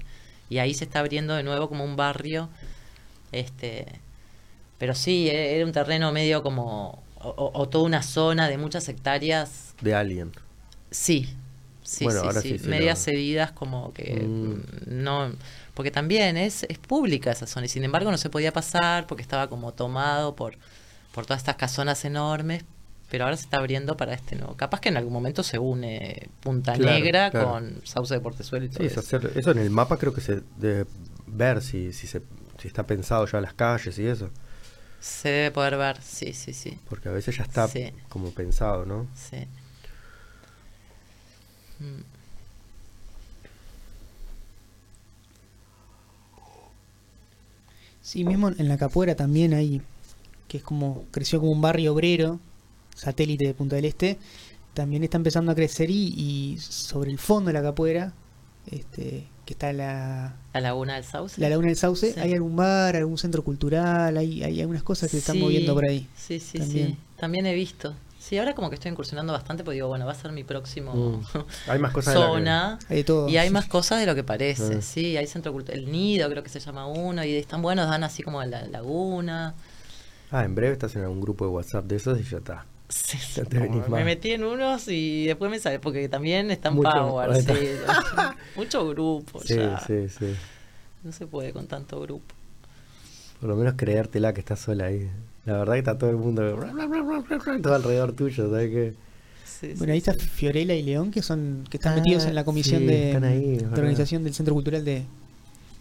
Y 0.50 0.58
ahí 0.58 0.74
se 0.74 0.84
está 0.84 0.98
abriendo 1.00 1.34
de 1.34 1.42
nuevo 1.42 1.68
como 1.70 1.84
un 1.84 1.96
barrio. 1.96 2.50
Este. 3.38 3.86
Pero 4.78 4.94
sí, 4.94 5.28
e- 5.28 5.56
era 5.56 5.64
un 5.66 5.72
terreno 5.72 6.12
medio 6.12 6.42
como. 6.42 7.02
O, 7.16 7.68
toda 7.70 7.84
una 7.84 8.02
zona 8.02 8.48
de 8.48 8.58
muchas 8.58 8.86
hectáreas. 8.88 9.74
De 9.80 9.94
Alien. 9.94 10.30
Sí. 10.90 11.34
Sí, 11.82 12.04
Bueno, 12.04 12.20
sí, 12.20 12.26
ahora 12.26 12.40
sí. 12.42 12.56
Medias 12.64 13.02
cedidas 13.04 13.52
como 13.52 13.92
que 13.92 14.14
Mm. 14.26 14.62
no 14.86 15.32
porque 15.74 15.90
también 15.90 16.36
es, 16.38 16.62
es 16.68 16.78
pública 16.78 17.30
esa 17.32 17.46
zona 17.46 17.66
y 17.66 17.68
sin 17.68 17.84
embargo 17.84 18.10
no 18.10 18.16
se 18.16 18.30
podía 18.30 18.52
pasar 18.52 19.06
porque 19.06 19.22
estaba 19.22 19.48
como 19.48 19.72
tomado 19.72 20.34
por, 20.34 20.56
por 21.12 21.26
todas 21.26 21.40
estas 21.42 21.56
casonas 21.56 22.02
enormes 22.06 22.64
pero 23.10 23.24
ahora 23.24 23.36
se 23.36 23.42
está 23.44 23.58
abriendo 23.58 23.96
para 23.98 24.14
este 24.14 24.34
nuevo 24.36 24.54
capaz 24.56 24.80
que 24.80 24.88
en 24.88 24.96
algún 24.96 25.12
momento 25.12 25.42
se 25.42 25.58
une 25.58 26.28
Punta 26.40 26.72
Claro, 26.74 26.92
Negra 26.98 27.30
claro. 27.30 27.50
con 27.50 27.80
Sauce 27.84 28.14
de 28.14 28.20
Portezuelo 28.20 28.64
y 28.64 28.68
todo 28.70 28.78
Sí, 28.80 28.86
es 28.86 28.92
eso. 28.92 29.00
hacer- 29.00 29.32
eso 29.36 29.50
en 29.50 29.58
el 29.58 29.68
mapa 29.70 29.98
creo 29.98 30.14
que 30.14 30.22
se 30.22 30.40
debe 30.56 30.86
ver 31.26 31.60
si, 31.60 31.92
si, 31.92 32.06
se, 32.06 32.22
si 32.64 32.68
está 32.68 32.86
pensado 32.86 33.26
ya 33.26 33.40
las 33.42 33.52
calles 33.52 33.98
y 33.98 34.06
eso. 34.06 34.30
se 35.00 35.28
debe 35.28 35.50
poder 35.50 35.76
ver 35.76 36.00
sí 36.00 36.32
sí 36.32 36.54
sí 36.54 36.78
Porque 36.88 37.10
a 37.10 37.12
veces 37.12 37.36
ya 37.36 37.42
está 37.44 37.68
Sí. 37.68 37.92
como 38.08 38.30
pensado, 38.30 38.86
¿no? 38.86 39.06
sí 39.14 39.46
Mm. 41.80 42.02
Sí, 48.02 48.24
mismo 48.24 48.48
en 48.50 48.68
la 48.68 48.76
Capuera 48.78 49.14
también 49.16 49.54
hay. 49.54 49.82
Que 50.48 50.58
es 50.58 50.62
como. 50.62 51.04
Creció 51.10 51.40
como 51.40 51.52
un 51.52 51.60
barrio 51.60 51.92
obrero, 51.92 52.38
satélite 52.94 53.46
de 53.46 53.54
Punta 53.54 53.76
del 53.76 53.86
Este. 53.86 54.18
También 54.74 55.04
está 55.04 55.16
empezando 55.16 55.52
a 55.52 55.54
crecer 55.54 55.90
y, 55.90 56.14
y 56.16 56.58
sobre 56.58 57.10
el 57.10 57.18
fondo 57.18 57.48
de 57.48 57.54
la 57.54 57.62
Capuera, 57.62 58.12
este, 58.70 59.26
que 59.44 59.52
está 59.54 59.72
la, 59.72 60.36
la 60.54 60.60
laguna 60.60 60.94
del 60.94 61.04
Sauce 61.04 61.40
la 61.40 61.48
Laguna 61.50 61.68
del 61.68 61.76
Sauce, 61.76 62.12
Sí. 62.14 62.20
hay 62.20 62.32
algún 62.32 62.56
bar, 62.56 62.96
algún 62.96 63.18
centro 63.18 63.42
cultural, 63.44 64.16
hay, 64.16 64.42
hay 64.42 64.60
algunas 64.60 64.82
cosas 64.82 65.10
que 65.10 65.16
se 65.16 65.18
están 65.18 65.36
Sí, 65.36 65.42
moviendo 65.42 65.74
por 65.74 65.84
ahí. 65.86 66.08
Sí, 66.16 66.40
sí, 66.40 66.58
también. 66.58 66.88
sí. 66.88 66.96
También 67.18 67.46
he 67.46 67.54
visto. 67.54 67.94
Sí, 68.18 68.38
ahora 68.38 68.54
como 68.54 68.70
que 68.70 68.76
estoy 68.76 68.90
incursionando 68.90 69.34
bastante 69.34 69.64
porque 69.64 69.74
digo, 69.74 69.88
bueno, 69.88 70.06
va 70.06 70.12
a 70.12 70.14
ser 70.14 70.32
mi 70.32 70.44
próximo 70.44 70.94
Mm. 70.94 71.70
Hay 71.70 71.78
más 71.78 71.92
cosas 71.92 72.14
de 72.14 72.20
la 72.20 72.26
que- 72.26 72.32
zona. 72.32 72.78
Hay 72.88 72.96
de 72.96 73.04
todo. 73.04 73.28
Y 73.28 73.36
hay 73.36 73.50
más 73.50 73.66
cosas 73.66 74.00
de 74.00 74.06
lo 74.06 74.14
que 74.14 74.24
parece, 74.24 74.76
Ah. 74.76 74.82
sí, 74.82 75.16
hay 75.18 75.26
centro 75.26 75.52
cultural, 75.52 75.78
el 75.80 75.92
nido 75.92 76.30
creo 76.30 76.42
que 76.42 76.48
se 76.48 76.58
llama 76.58 76.86
uno, 76.86 77.22
y 77.22 77.34
están 77.34 77.60
buenos, 77.60 77.86
dan 77.86 78.02
así 78.02 78.22
como 78.22 78.42
la 78.44 78.66
laguna. 78.66 79.54
Ah, 80.30 80.42
en 80.44 80.54
breve 80.54 80.72
estás 80.72 80.96
en 80.96 81.02
algún 81.02 81.20
grupo 81.20 81.44
de 81.44 81.50
WhatsApp 81.50 81.84
de 81.84 81.96
esos 81.96 82.18
y 82.18 82.24
ya 82.24 82.38
está. 82.38 82.64
Sí, 82.88 83.18
Ya 83.36 83.44
te 83.44 83.58
venís 83.58 83.88
me 83.88 84.04
metí 84.04 84.32
en 84.32 84.44
unos 84.44 84.88
y 84.88 85.26
después 85.26 85.50
me 85.50 85.58
sale, 85.58 85.78
porque 85.78 86.08
también 86.08 86.50
están 86.50 86.74
Mucho- 86.74 86.90
Power, 86.92 87.34
sí, 87.42 87.52
mucho 88.56 88.88
grupo 88.90 89.40
Sí, 89.40 89.54
ya. 89.56 89.78
sí, 89.80 90.08
sí. 90.08 90.34
No 91.02 91.10
se 91.12 91.26
puede 91.26 91.52
con 91.52 91.66
tanto 91.66 92.00
grupo. 92.00 92.34
Por 93.40 93.48
lo 93.48 93.56
menos 93.56 93.74
creértela 93.76 94.32
que 94.32 94.40
estás 94.40 94.60
sola 94.60 94.86
ahí. 94.86 95.10
La 95.44 95.54
verdad 95.58 95.74
que 95.74 95.78
está 95.80 95.98
todo 95.98 96.10
el 96.10 96.16
mundo 96.16 96.42
todo 97.62 97.74
alrededor 97.74 98.12
tuyo, 98.12 98.48
¿sabes 98.50 98.70
qué? 98.70 98.94
Sí, 99.44 99.74
Bueno, 99.76 99.92
ahí 99.92 99.98
está 99.98 100.12
sí. 100.14 100.20
Fiorella 100.20 100.74
y 100.74 100.82
León, 100.82 101.10
que 101.10 101.22
son 101.22 101.64
que 101.70 101.76
están 101.78 101.94
Ah, 101.94 101.96
metidos 101.96 102.24
en 102.26 102.34
la 102.34 102.44
comisión 102.44 102.80
sí, 102.80 102.86
de, 102.86 103.20
ahí, 103.22 103.58
organización 103.72 104.24
del 104.24 104.34
Centro 104.34 104.54
Cultural 104.54 104.84
de, 104.84 105.04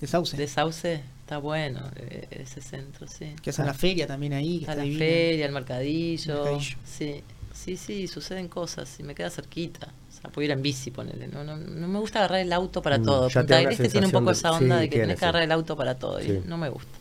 de 0.01 0.07
Sauce. 0.07 0.35
De 0.37 0.47
Sauce 0.47 1.01
está 1.23 1.37
bueno 1.37 1.79
eh, 1.95 2.27
ese 2.31 2.61
centro, 2.61 3.07
sí. 3.07 3.33
que 3.41 3.49
hacen 3.51 3.65
la 3.65 3.73
feria 3.73 4.05
también 4.05 4.33
ahí. 4.33 4.59
Que 4.59 4.65
Está 4.65 4.71
está 4.73 4.75
la 4.75 4.83
divina. 4.83 4.99
feria, 5.05 5.45
el 5.45 5.51
mercadillo. 5.53 6.35
Mercadillo. 6.43 6.75
Sí, 6.85 7.23
sí, 7.53 7.77
sí, 7.77 8.07
suceden 8.07 8.47
cosas 8.49 8.99
y 8.99 9.03
me 9.03 9.15
queda 9.15 9.29
cerquita. 9.29 9.87
O 10.09 10.11
sea, 10.21 10.29
puedo 10.29 10.45
ir 10.45 10.51
en 10.51 10.61
bici, 10.61 10.91
ponele. 10.91 11.27
No, 11.27 11.43
no, 11.43 11.55
no 11.57 11.87
me 11.87 11.99
gusta 11.99 12.19
agarrar 12.19 12.39
el 12.41 12.51
auto 12.53 12.81
para 12.81 12.97
Mm, 12.97 13.03
todo. 13.05 13.27
te 13.29 13.33
Punta 13.39 13.59
una 13.61 13.69
Este 13.71 13.89
tiene 13.89 14.05
un 14.07 14.11
poco 14.11 14.31
esa 14.31 14.51
onda 14.51 14.75
sí, 14.77 14.81
de 14.81 14.89
que 14.89 14.95
tiene, 14.95 15.05
tenés 15.05 15.19
que 15.19 15.25
agarrar 15.25 15.43
el 15.43 15.51
auto 15.51 15.75
para 15.77 15.95
todo 15.95 16.21
y 16.21 16.43
no 16.45 16.57
me 16.57 16.69
gusta. 16.69 16.91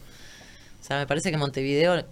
O 0.80 0.84
sea, 0.84 0.98
me 0.98 1.06
parece 1.06 1.30
que 1.30 1.36
Montevideo 1.36 2.04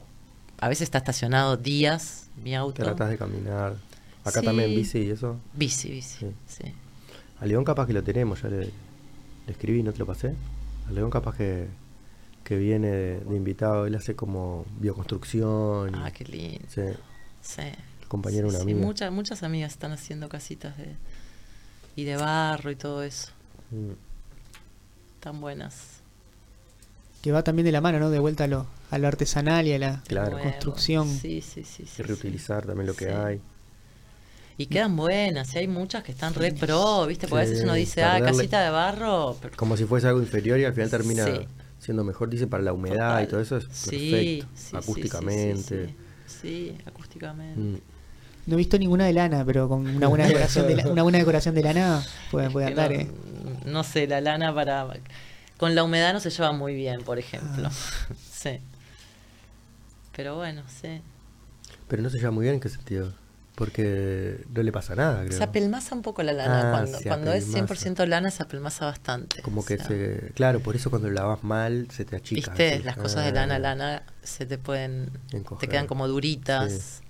a 0.59 0.69
veces 0.69 0.83
está 0.83 0.99
estacionado 0.99 1.57
días 1.57 2.29
mi 2.43 2.55
auto. 2.55 2.83
Tratas 2.83 3.09
de 3.11 3.19
caminar. 3.19 3.75
Acá 4.25 4.41
Sí. 4.41 4.47
también 4.47 4.71
bici 4.75 4.99
y 4.99 5.11
eso. 5.11 5.39
Bici, 5.55 5.91
bici, 5.91 6.19
Sí. 6.19 6.27
sí. 6.65 6.73
A 7.41 7.47
León 7.47 7.65
capaz 7.65 7.87
que 7.87 7.93
lo 7.95 8.03
tenemos, 8.03 8.43
ya 8.43 8.49
le, 8.49 8.67
le 8.67 8.73
escribí, 9.53 9.83
¿no 9.83 9.93
te 9.93 9.99
lo 9.99 10.07
pasé? 10.07 10.35
A 10.89 10.93
León 10.93 11.09
capaz 11.11 11.37
que, 11.37 11.67
que 12.51 12.57
viene 12.57 12.89
de, 12.89 13.21
de 13.21 13.37
invitado, 13.37 13.87
él 13.87 13.95
hace 13.95 14.17
como 14.17 14.67
bioconstrucción. 14.81 15.91
y- 15.95 15.99
Ah, 16.03 16.11
qué 16.11 16.25
lindo. 16.25 16.67
sí, 16.69 16.81
Sí. 17.43 17.63
el 17.63 18.09
compañero 18.09 18.49
Sí, 18.51 18.57
una 18.57 18.65
sí, 18.65 18.71
amiga. 18.73 18.85
muchas, 18.85 19.13
muchas 19.13 19.43
amigas 19.45 19.71
están 19.71 19.93
haciendo 19.93 20.29
casitas 20.29 20.77
de 20.77 20.97
y 21.95 22.03
de 22.03 22.17
barro 22.17 22.73
y 22.73 22.75
todo 22.75 23.05
eso. 23.05 23.31
Mm. 23.71 23.93
Tan 25.21 25.41
buenas. 25.41 26.01
Que 27.23 27.31
va 27.31 27.45
también 27.45 27.67
de 27.67 27.71
la 27.71 27.81
mano, 27.81 28.01
¿no? 28.01 28.11
De 28.11 28.19
vuelta 28.19 28.45
a 28.45 28.47
lo, 28.49 28.67
a 28.91 28.99
lo 28.99 29.07
artesanal 29.07 29.69
y 29.69 29.73
a 29.75 29.79
la 29.79 30.03
Claro. 30.09 30.37
Construcción. 30.41 31.07
Sí, 31.09 31.43
sí, 31.43 31.63
sí. 31.63 31.85
sí, 31.87 32.03
Y 32.03 32.03
reutilizar 32.03 32.67
también 32.67 32.89
lo 32.89 32.95
que 32.95 33.05
Sí. 33.05 33.11
hay. 33.13 33.41
Y 34.59 34.67
quedan 34.67 34.97
buenas, 34.97 35.55
y 35.55 35.59
hay 35.59 35.69
muchas 35.69 36.03
que 36.03 36.11
están 36.11 36.35
re 36.35 36.51
pro, 36.53 37.07
¿viste? 37.07 37.29
Porque 37.29 37.43
a 37.43 37.45
veces 37.45 37.59
Sí, 37.59 37.65
uno 37.65 37.75
dice, 37.75 38.03
ah, 38.03 38.21
casita 38.21 38.61
de 38.65 38.71
barro. 38.71 39.37
pero- 39.41 39.57
Como 39.57 39.77
si 39.77 39.85
fuese 39.85 40.09
algo 40.09 40.21
inferior 40.21 40.59
y 40.59 40.65
al 40.65 40.75
final 40.75 40.91
termina 40.91 41.25
Sí. 41.27 41.47
Siendo 41.81 42.05
mejor, 42.05 42.31
dice, 42.31 42.47
para 42.47 42.63
la 42.63 42.73
humedad 42.73 43.09
Total. 43.09 43.25
y 43.25 43.27
todo 43.27 43.41
eso 43.41 43.57
es 43.57 43.65
Sí, 43.73 43.91
perfecto. 43.91 44.47
sí, 44.55 44.63
sí, 44.71 44.77
acústicamente. 44.77 45.87
Sí, 45.87 45.93
sí, 45.93 45.95
sí. 46.27 46.41
Sí, 46.41 46.79
acústicamente. 46.87 47.61
Mm. 47.61 47.81
No 48.47 48.55
he 48.55 48.57
visto 48.57 48.79
ninguna 48.79 49.05
de 49.07 49.13
lana, 49.13 49.45
pero 49.45 49.69
con 49.69 49.87
una 49.87 50.07
buena 50.09 50.25
decoración 50.29 50.67
de, 50.69 50.77
la- 50.77 50.89
una 50.89 51.03
buena 51.03 51.19
decoración 51.19 51.55
de 51.55 51.63
lana 51.63 52.03
puede, 52.31 52.51
puede 52.51 52.67
andar, 52.69 52.91
no, 52.93 52.97
¿eh? 53.01 53.11
no 53.67 53.83
sé, 53.83 54.07
la 54.07 54.21
lana 54.21 54.55
para... 54.55 54.87
Con 55.57 55.75
la 55.75 55.83
humedad 55.85 56.13
no 56.15 56.21
se 56.21 56.31
lleva 56.31 56.53
muy 56.53 56.75
bien, 56.75 57.03
por 57.03 57.19
ejemplo. 57.19 57.69
Ah. 57.69 58.15
sí. 58.33 58.61
Pero 60.17 60.37
bueno, 60.37 60.63
sí. 60.69 61.01
Pero 61.89 62.03
no 62.03 62.11
se 62.11 62.19
lleva 62.19 62.31
muy 62.31 62.45
bien 62.45 62.55
en 62.55 62.61
qué 62.61 62.69
sentido. 62.69 63.13
Porque 63.61 64.43
no 64.55 64.63
le 64.63 64.73
pasa 64.73 64.95
nada, 64.95 65.23
creo. 65.27 65.37
Se 65.37 65.45
apelmaza 65.45 65.95
un 65.95 66.01
poco 66.01 66.23
la 66.23 66.33
lana. 66.33 66.69
Ah, 66.71 66.71
cuando 66.73 66.99
cuando 67.07 67.33
es 67.35 67.47
apelmaza. 67.51 67.75
100% 67.75 68.07
lana, 68.07 68.31
se 68.31 68.43
apelmaza 68.43 68.87
bastante. 68.87 69.43
Como 69.43 69.61
o 69.61 69.65
que 69.67 69.77
sea, 69.77 69.87
se. 69.87 70.33
Claro, 70.35 70.61
por 70.61 70.77
eso 70.77 70.89
cuando 70.89 71.09
lo 71.09 71.15
lavas 71.15 71.45
mal 71.45 71.87
se 71.91 72.07
te 72.07 72.17
achica. 72.17 72.51
Viste, 72.53 72.73
así. 72.77 72.83
las 72.85 72.97
cosas 72.97 73.27
de 73.27 73.33
lana, 73.33 73.57
Ah. 73.57 73.59
lana 73.59 74.03
se 74.23 74.47
te 74.47 74.57
pueden. 74.57 75.11
Encoger. 75.33 75.61
Te 75.61 75.69
quedan 75.69 75.87
como 75.87 76.09
duritas. 76.09 77.03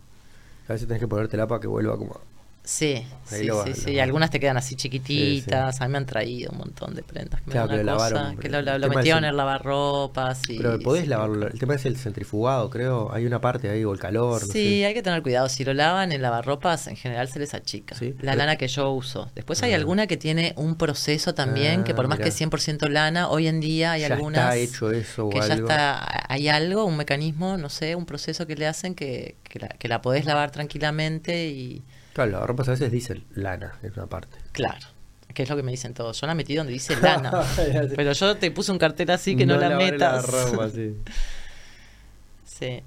A 0.69 0.73
veces 0.73 0.89
tenés 0.89 1.01
que 1.01 1.07
ponértela 1.07 1.47
para 1.47 1.61
que 1.61 1.69
vuelva 1.69 1.97
como. 1.97 2.21
Sí, 2.63 3.05
sí, 3.25 3.45
lo 3.45 3.65
sí, 3.65 3.71
lo 3.71 3.75
sí. 3.75 3.99
Algunas 3.99 4.31
te 4.31 4.39
quedan 4.39 4.57
así 4.57 4.77
chiquititas. 4.77 5.81
A 5.81 5.87
mí 5.87 5.93
me 5.93 5.99
han 5.99 6.07
traído 6.07 6.53
un 6.53 6.59
montón 6.59 6.95
de 6.95 7.03
prendas. 7.03 7.41
Que 7.41 7.47
me 7.47 7.53
Claro, 7.53 7.69
dan 7.69 7.79
que 7.79 7.85
lo 7.85 7.93
cosa, 7.95 8.11
lavaron, 8.11 8.37
que 8.37 8.49
lo, 8.49 8.59
el 8.59 8.89
metieron 8.91 9.25
el- 9.25 9.31
en 9.31 9.37
lavarropas. 9.37 10.43
Y, 10.49 10.57
Pero 10.59 10.79
podés 10.79 11.03
sí, 11.05 11.09
lavarlo. 11.09 11.47
El 11.49 11.59
tema 11.59 11.75
es 11.75 11.85
el 11.87 11.97
centrifugado, 11.97 12.71
creo. 12.71 13.13
Hay 13.13 13.27
una 13.27 13.41
parte 13.41 13.71
ahí, 13.71 13.83
o 13.85 13.93
el 13.93 13.99
calor. 13.99 14.43
no 14.43 14.47
Sí, 14.53 14.81
sé. 14.81 14.87
hay 14.87 14.95
que 14.95 15.03
tener 15.03 15.23
cuidado. 15.23 15.49
Si 15.49 15.65
lo 15.65 15.75
lavan 15.75 16.13
en 16.13 16.23
lavarropas, 16.23 16.87
en 16.87 16.97
general 16.97 17.29
se 17.29 17.39
les 17.39 17.55
achica. 17.55 17.97
Sí, 17.97 18.11
La 18.21 18.33
pero- 18.33 18.35
lana 18.37 18.57
que 18.57 18.69
yo 18.69 18.91
uso. 18.93 19.31
Después 19.35 19.63
hay 19.63 19.73
Ah. 19.73 19.77
alguna 19.77 20.07
que 20.07 20.17
tiene 20.17 20.53
un 20.57 20.77
proceso 20.77 21.35
también, 21.35 21.83
que 21.83 21.93
Ah, 21.93 21.97
por 21.97 22.09
más 22.09 22.19
mirá. 22.19 22.25
que 22.25 22.29
es 22.29 22.37
100% 22.37 22.89
lana, 22.89 23.29
hoy 23.31 23.49
en 23.49 23.61
día 23.61 23.93
hay 23.93 24.03
Ya 24.03 24.09
algunas 24.15 24.55
está 24.55 24.57
hecho 24.57 24.91
eso 24.93 25.27
o 25.27 25.31
que 25.31 25.41
ya 25.41 25.55
está, 25.55 26.25
hay 26.29 26.49
algo, 26.49 26.85
un 26.85 26.97
mecanismo, 26.99 27.57
no 27.57 27.69
sé, 27.69 27.97
un 27.97 28.07
proceso 28.07 28.47
que 28.47 28.55
le 28.55 28.67
hacen 28.67 28.95
que, 28.95 29.37
que, 29.45 29.59
la, 29.59 29.69
que 29.69 29.89
la 29.89 30.03
podés 30.03 30.25
lavar 30.27 30.51
tranquilamente 30.53 31.49
y 31.49 31.83
Claro, 32.13 32.31
la 32.33 32.47
ropa 32.47 32.63
a 32.65 32.71
veces 32.71 32.91
dice 32.91 33.23
lana 33.35 33.79
en 33.83 33.93
una 33.95 34.07
parte. 34.07 34.37
claro. 34.53 34.87
Que 35.33 35.45
es 35.45 35.49
lo 35.49 35.55
que 35.55 35.63
me 35.63 35.71
dicen 35.71 35.95
todos. 35.95 36.21
Yo 36.21 36.27
la 36.27 36.35
metí 36.35 36.57
donde 36.57 36.73
dice 36.73 36.97
lana. 37.01 37.31
pero 37.97 38.11
yo 38.13 38.37
te 38.37 38.51
puse 38.51 38.73
un 38.73 38.79
cartel 38.79 39.11
así 39.13 39.37
que 39.37 39.47
no, 39.47 39.57
la 39.59 39.71
metas. 39.77 40.27
ropa, 40.27 40.69
sí. 40.71 40.97
Sí. 42.45 42.83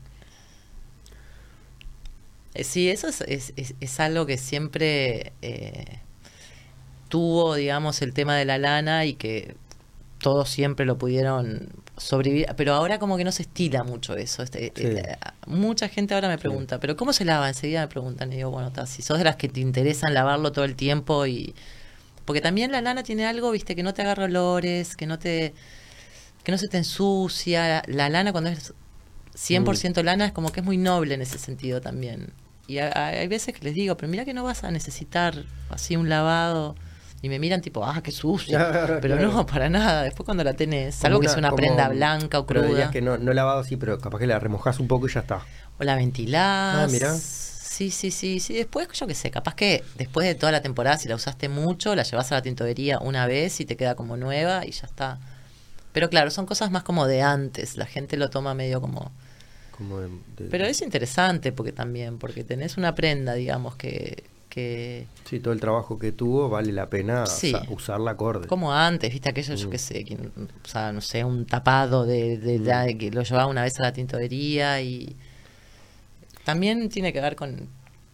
Eh, 2.54 2.64
Sí, 2.64 2.90
eso 2.90 3.08
es, 3.08 3.22
es, 3.22 3.54
es- 3.56 3.76
es 3.80 4.00
algo 4.00 4.26
que 4.26 4.38
siempre 4.38 5.32
eh, 5.42 6.00
tuvo, 7.10 7.56
digamos, 7.56 8.02
el 8.02 8.14
tema 8.14 8.36
de 8.36 8.46
la 8.46 8.58
lana 8.58 9.06
y 9.06 9.14
que 9.16 9.56
todos 10.24 10.50
siempre 10.50 10.86
lo 10.86 10.98
pudieron 10.98 11.70
sobrevivir, 11.98 12.48
pero 12.58 12.74
ahora 12.74 12.98
como 12.98 13.18
que 13.18 13.24
no 13.24 13.32
se 13.32 13.44
estila 13.44 13.84
mucho 13.84 14.16
eso. 14.16 14.42
Este, 14.42 14.72
Sí. 14.76 14.84
eh, 14.86 15.18
mucha 15.46 15.88
gente 15.90 16.16
ahora 16.16 16.28
me 16.30 16.38
pregunta, 16.40 16.80
¿pero 16.80 16.96
cómo 16.96 17.14
se 17.14 17.26
lava? 17.26 17.48
Enseguida 17.50 17.82
me 17.82 17.88
preguntan 17.90 18.34
y 18.34 18.38
digo, 18.38 18.50
bueno, 18.50 18.72
si 18.88 19.02
sos 19.04 19.18
de 19.20 19.26
las 19.26 19.36
que 19.36 19.50
te 19.50 19.60
interesan 19.60 20.14
lavarlo 20.16 20.52
todo 20.52 20.66
el 20.66 20.76
tiempo 20.76 21.26
y... 21.28 21.54
Porque 22.26 22.40
también 22.42 22.72
la 22.72 22.80
lana 22.82 23.04
tiene 23.04 23.26
algo, 23.26 23.52
viste, 23.52 23.76
que 23.76 23.84
no 23.84 23.94
te 23.94 24.02
agarra 24.02 24.24
olores, 24.24 24.96
que 24.96 25.06
no 25.06 25.20
te... 25.20 25.54
que 26.44 26.52
no 26.54 26.58
se 26.58 26.68
te 26.70 26.78
ensucia. 26.78 27.84
La 27.88 28.10
lana 28.10 28.32
cuando 28.32 28.50
es 28.50 28.74
100% 29.36 30.02
Mm. 30.02 30.06
lana 30.06 30.26
es 30.28 30.32
como 30.32 30.50
que 30.52 30.62
es 30.62 30.66
muy 30.66 30.78
noble 30.78 31.16
en 31.16 31.22
ese 31.22 31.38
sentido 31.38 31.82
también. 31.82 32.32
Y 32.66 32.78
a- 32.78 32.88
a- 32.96 33.08
hay 33.08 33.28
veces 33.28 33.54
que 33.54 33.64
les 33.66 33.74
digo, 33.74 33.98
pero 33.98 34.08
mira 34.10 34.24
que 34.26 34.34
no 34.34 34.44
vas 34.46 34.64
a 34.64 34.72
necesitar 34.72 35.44
así 35.70 35.98
un 35.98 36.08
lavado. 36.08 36.76
Y 37.24 37.30
me 37.30 37.40
miran 37.40 37.62
tipo, 37.62 37.84
ah, 37.86 38.02
qué 38.04 38.12
sucio. 38.12 38.60
Pero 39.02 39.16
no, 39.16 39.46
para 39.46 39.70
nada. 39.70 40.04
Después 40.04 40.26
cuando 40.26 40.44
la 40.44 40.54
tenés, 40.54 40.94
salvo 40.96 41.20
que 41.22 41.28
sea 41.30 41.40
una 41.40 41.56
prenda 41.56 41.88
blanca 41.90 42.38
o 42.38 42.46
cruda. 42.46 42.92
que 42.92 43.02
no, 43.02 43.18
no 43.18 43.34
lavado 43.34 43.62
así, 43.62 43.78
pero 43.78 43.98
capaz 43.98 44.20
que 44.20 44.28
la 44.28 44.38
remojás 44.40 44.80
un 44.80 44.88
poco 44.90 45.08
y 45.08 45.12
ya 45.12 45.22
está. 45.22 45.42
O 45.80 45.84
la 45.86 45.96
ventilás. 45.96 46.76
Ah, 46.84 46.88
mirá. 46.92 47.16
Sí, 47.16 47.90
sí, 47.92 48.12
sí, 48.12 48.40
sí. 48.42 48.54
Después, 48.54 48.88
yo 48.94 49.08
qué 49.08 49.16
sé, 49.16 49.32
capaz 49.32 49.56
que 49.56 49.84
después 49.98 50.28
de 50.28 50.36
toda 50.36 50.52
la 50.52 50.62
temporada, 50.62 50.98
si 50.98 51.08
la 51.08 51.16
usaste 51.16 51.48
mucho, 51.50 51.96
la 51.96 52.04
llevas 52.04 52.32
a 52.32 52.36
la 52.36 52.42
tintorería 52.44 53.00
una 53.00 53.26
vez 53.26 53.60
y 53.62 53.66
te 53.66 53.78
queda 53.78 53.96
como 53.96 54.16
nueva 54.18 54.66
y 54.66 54.72
ya 54.72 54.86
está. 54.86 55.18
Pero 55.94 56.10
claro, 56.10 56.30
son 56.30 56.46
cosas 56.46 56.72
más 56.72 56.84
como 56.84 57.08
de 57.08 57.22
antes. 57.22 57.78
La 57.78 57.86
gente 57.86 58.18
lo 58.18 58.30
toma 58.30 58.54
medio 58.54 58.82
como... 58.82 59.12
Como 59.78 60.00
de- 60.02 60.10
de- 60.38 60.50
Pero 60.52 60.66
es 60.66 60.82
interesante 60.82 61.52
porque 61.54 61.72
también, 61.72 62.20
porque 62.20 62.44
tenés 62.44 62.76
una 62.78 62.94
prenda, 62.96 63.34
digamos, 63.34 63.76
que... 63.78 64.26
que 64.54 65.08
Sí, 65.28 65.40
todo 65.40 65.52
el 65.52 65.60
trabajo 65.60 65.98
que 65.98 66.12
tuvo 66.12 66.48
vale 66.48 66.72
la 66.72 66.88
pena 66.88 67.26
Sí. 67.26 67.50
usa- 67.56 67.66
usarla 67.72 68.12
acorde. 68.12 68.48
como 68.48 68.72
antes, 68.72 69.12
viste 69.12 69.30
aquello, 69.30 69.56
yo 69.56 69.68
Mm. 69.68 69.72
qué 69.72 69.78
sé, 69.80 70.04
quien, 70.04 70.32
o 70.64 70.68
sea, 70.68 70.92
no 70.92 71.02
sé, 71.02 71.24
un 71.24 71.46
tapado 71.48 72.06
de, 72.06 72.38
de- 72.38 72.60
de- 72.60 72.98
que 72.98 73.10
lo 73.10 73.24
llevaba 73.24 73.48
una 73.48 73.64
vez 73.64 73.80
a 73.80 73.84
la 73.84 73.94
tintorería 73.94 74.80
y 74.82 75.16
también 76.44 76.90
tiene 76.90 77.12
que 77.14 77.22
ver 77.22 77.36
con, 77.36 77.68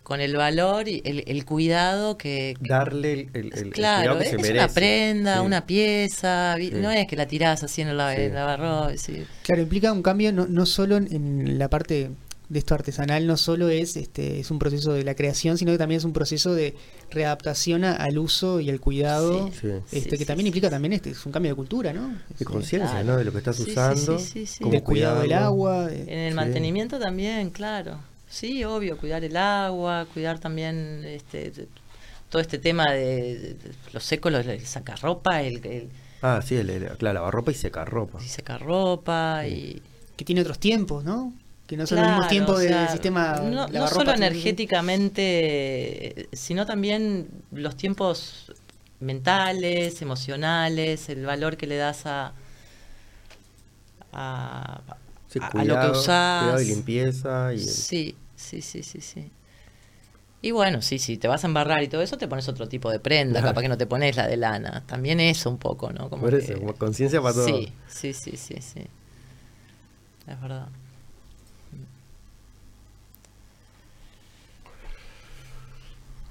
con 0.04 0.22
el 0.22 0.36
valor 0.36 0.88
y 0.88 1.02
el, 1.04 1.24
el 1.28 1.46
cuidado 1.46 2.18
que, 2.18 2.56
que- 2.62 2.68
Darle 2.70 3.14
el, 3.14 3.20
el- 3.34 3.54
el- 3.54 3.60
el 3.68 3.70
claro, 3.74 4.00
cuidado 4.02 4.18
que 4.20 4.24
es 4.24 4.30
se 4.30 4.36
una 4.38 4.48
merece. 4.48 4.74
prenda, 4.76 5.40
Sí. 5.40 5.46
una 5.46 5.66
pieza, 5.68 6.56
vi- 6.58 6.70
Sí. 6.70 6.76
no 6.76 6.90
es 6.92 7.06
que 7.08 7.16
la 7.16 7.28
tirás 7.28 7.64
así 7.64 7.82
en 7.82 7.90
el, 7.90 7.98
lava- 7.98 8.16
Sí. 8.16 8.22
en 8.22 8.28
el 8.30 8.34
lavarropa, 8.36 8.98
sí. 8.98 9.24
Claro, 9.44 9.62
implica 9.62 9.92
un 9.92 10.02
cambio 10.02 10.32
no, 10.34 10.48
no 10.48 10.66
solo 10.66 10.98
en, 10.98 11.14
en 11.14 11.60
la 11.60 11.70
parte 11.70 12.12
de 12.50 12.60
esto 12.60 12.74
artesanal, 12.74 13.28
no 13.28 13.38
solo 13.38 13.70
es 13.70 13.96
este 13.96 14.40
es 14.40 14.50
un 14.50 14.58
proceso 14.60 14.92
de 14.94 15.04
la 15.04 15.14
creación, 15.16 15.58
sino 15.60 15.72
que 15.72 15.78
también 15.78 16.00
es 16.00 16.04
un 16.04 16.14
proceso 16.14 16.54
de 16.54 16.76
readaptación 17.12 17.84
a- 17.84 17.96
al 17.96 18.18
uso 18.18 18.60
y 18.60 18.70
al 18.70 18.80
cuidado, 18.80 19.50
Sí. 19.52 19.68
Este 19.92 20.02
Sí, 20.02 20.10
que 20.10 20.18
sí, 20.18 20.26
también 20.26 20.46
sí. 20.46 20.48
implica 20.50 20.70
también 20.70 20.94
este 20.94 21.12
es 21.12 21.26
un 21.26 21.32
cambio 21.32 21.52
de 21.52 21.56
cultura, 21.56 21.94
¿no? 21.94 22.16
Este, 22.32 22.46
conciencia, 22.46 22.90
claro. 22.92 23.06
¿no? 23.08 23.18
De 23.18 23.24
lo 23.26 23.32
que 23.32 23.38
estás 23.40 23.60
usando. 23.60 24.18
sí, 24.20 24.26
sí, 24.26 24.46
sí. 24.48 24.60
cómo 24.62 24.72
del 24.74 24.84
cuidado 24.84 25.22
del 25.22 25.34
agua, 25.34 25.88
de- 25.88 26.02
En 26.12 26.20
el 26.20 26.32
Sí. 26.32 26.36
mantenimiento 26.36 27.00
también, 27.00 27.50
claro. 27.52 28.00
Sí, 28.28 28.64
obvio, 28.64 28.98
cuidar 28.98 29.24
el 29.24 29.38
agua, 29.38 30.08
cuidar 30.14 30.40
también 30.40 31.04
este 31.06 31.52
de- 31.52 31.68
todo 32.30 32.42
este 32.42 32.58
tema 32.60 32.86
de, 32.92 33.38
de- 33.38 33.54
de 33.56 33.72
los 33.94 34.04
secos, 34.04 34.32
los- 34.32 34.46
el 34.46 34.66
sacarropa, 34.66 35.42
el, 35.44 35.66
el, 35.66 35.90
Ah, 36.22 36.42
sí, 36.46 36.56
el, 36.56 36.70
el- 36.70 36.88
claro, 36.98 37.14
lavarropa 37.14 37.52
y 37.52 37.56
secarropa. 37.56 38.20
y 38.24 38.28
secarropa 38.28 39.48
y 39.48 39.82
que 40.16 40.26
tiene 40.26 40.42
otros 40.42 40.60
tiempos, 40.60 41.04
¿no? 41.04 41.34
Que 41.70 41.78
no 41.78 41.86
son 41.86 41.98
Claro, 42.00 42.10
los 42.10 42.18
mismos 42.18 42.30
tiempos 42.32 42.56
o 42.56 42.60
del 42.60 42.90
sistema 42.90 43.42
no, 43.44 43.88
solo 43.88 44.12
energéticamente, 44.16 46.28
sino 46.34 46.66
también 46.66 47.30
los 47.52 47.78
tiempos 47.78 48.52
mentales, 49.00 50.02
emocionales, 50.02 51.10
el 51.10 51.24
valor 51.28 51.58
que 51.58 51.68
le 51.68 51.78
das 51.78 52.08
a 52.08 52.34
a, 54.12 54.82
Sí, 55.28 55.38
a- 55.40 55.64
lo 55.64 55.80
que 55.80 55.90
usás. 55.92 56.40
Cuidado 56.42 56.62
y 56.62 56.66
limpieza. 56.66 57.54
Y 57.54 57.58
el- 57.58 57.64
Sí, 57.68 58.16
sí, 58.36 58.64
sí, 58.64 58.82
sí, 58.82 59.00
sí. 59.02 59.30
Y 60.42 60.50
bueno, 60.50 60.82
sí, 60.82 60.98
sí, 60.98 61.18
te 61.18 61.28
vas 61.28 61.44
a 61.44 61.48
embarrar 61.48 61.84
y 61.84 61.88
todo 61.88 62.02
eso, 62.02 62.18
te 62.18 62.28
pones 62.28 62.50
otro 62.50 62.68
tipo 62.68 62.90
de 62.90 63.00
prenda, 63.00 63.42
Claro. 63.42 63.50
capaz 63.54 63.62
que 63.62 63.70
no 63.70 63.78
te 63.78 63.86
pones 63.86 64.16
la 64.16 64.26
de 64.26 64.38
lana. 64.38 64.82
También 64.88 65.20
eso 65.20 65.52
un 65.52 65.60
poco, 65.60 65.92
¿no? 65.92 66.10
Como 66.10 66.24
Por 66.24 66.34
eso, 66.34 66.48
que- 66.54 66.60
como 66.60 66.74
conciencia 66.74 67.22
para 67.22 67.36
todo. 67.36 67.46
Sí, 67.46 67.72
sí, 67.90 68.12
sí, 68.14 68.36
sí, 68.38 68.56
sí. 68.60 68.88
Es 70.26 70.42
verdad. 70.42 70.70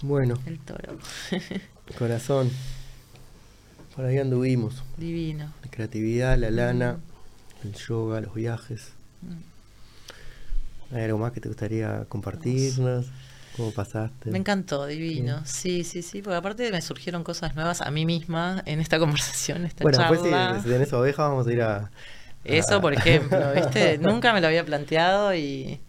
Bueno, 0.03 0.39
El 0.47 0.59
toro. 0.61 0.97
corazón. 1.99 2.51
Por 3.97 4.05
ahí 4.05 4.19
anduvimos. 4.19 4.83
Divino. 4.97 5.53
La 5.65 5.71
creatividad, 5.71 6.39
la 6.39 6.51
lana, 6.51 6.99
el 7.65 7.73
yoga, 7.75 8.21
los 8.21 8.35
viajes. 8.35 8.93
¿Hay 10.93 11.03
algo 11.03 11.19
más 11.19 11.33
que 11.33 11.41
te 11.41 11.49
gustaría 11.49 12.05
compartirnos? 12.09 13.07
¿Cómo 13.57 13.73
pasaste? 13.73 14.31
Me 14.31 14.39
encantó, 14.39 14.87
divino. 14.87 15.43
Sí, 15.45 15.83
sí, 15.83 16.03
sí, 16.03 16.23
porque 16.23 16.37
aparte 16.37 16.71
me 16.71 16.81
surgieron 16.81 17.25
cosas 17.25 17.57
nuevas 17.57 17.81
a 17.81 17.91
mí 17.91 18.07
misma 18.07 18.63
en 18.67 18.79
esta 18.81 18.99
conversación, 19.01 19.65
esta 19.65 19.83
Bueno, 19.83 19.99
después 19.99 20.21
si, 20.21 20.29
charla. 20.29 20.63
si 20.63 20.69
tenés 20.69 20.93
oveja 20.93 21.29
vamos 21.29 21.47
a 21.47 21.53
ir 21.53 21.63
a... 21.63 21.91
Eso, 22.45 22.77
a- 22.77 22.81
por 22.81 22.95
ejemplo, 22.95 23.53
¿viste? 23.55 23.99
Nunca 23.99 24.33
me 24.33 24.41
lo 24.41 24.47
había 24.47 24.65
planteado 24.65 25.35
y, 25.35 25.81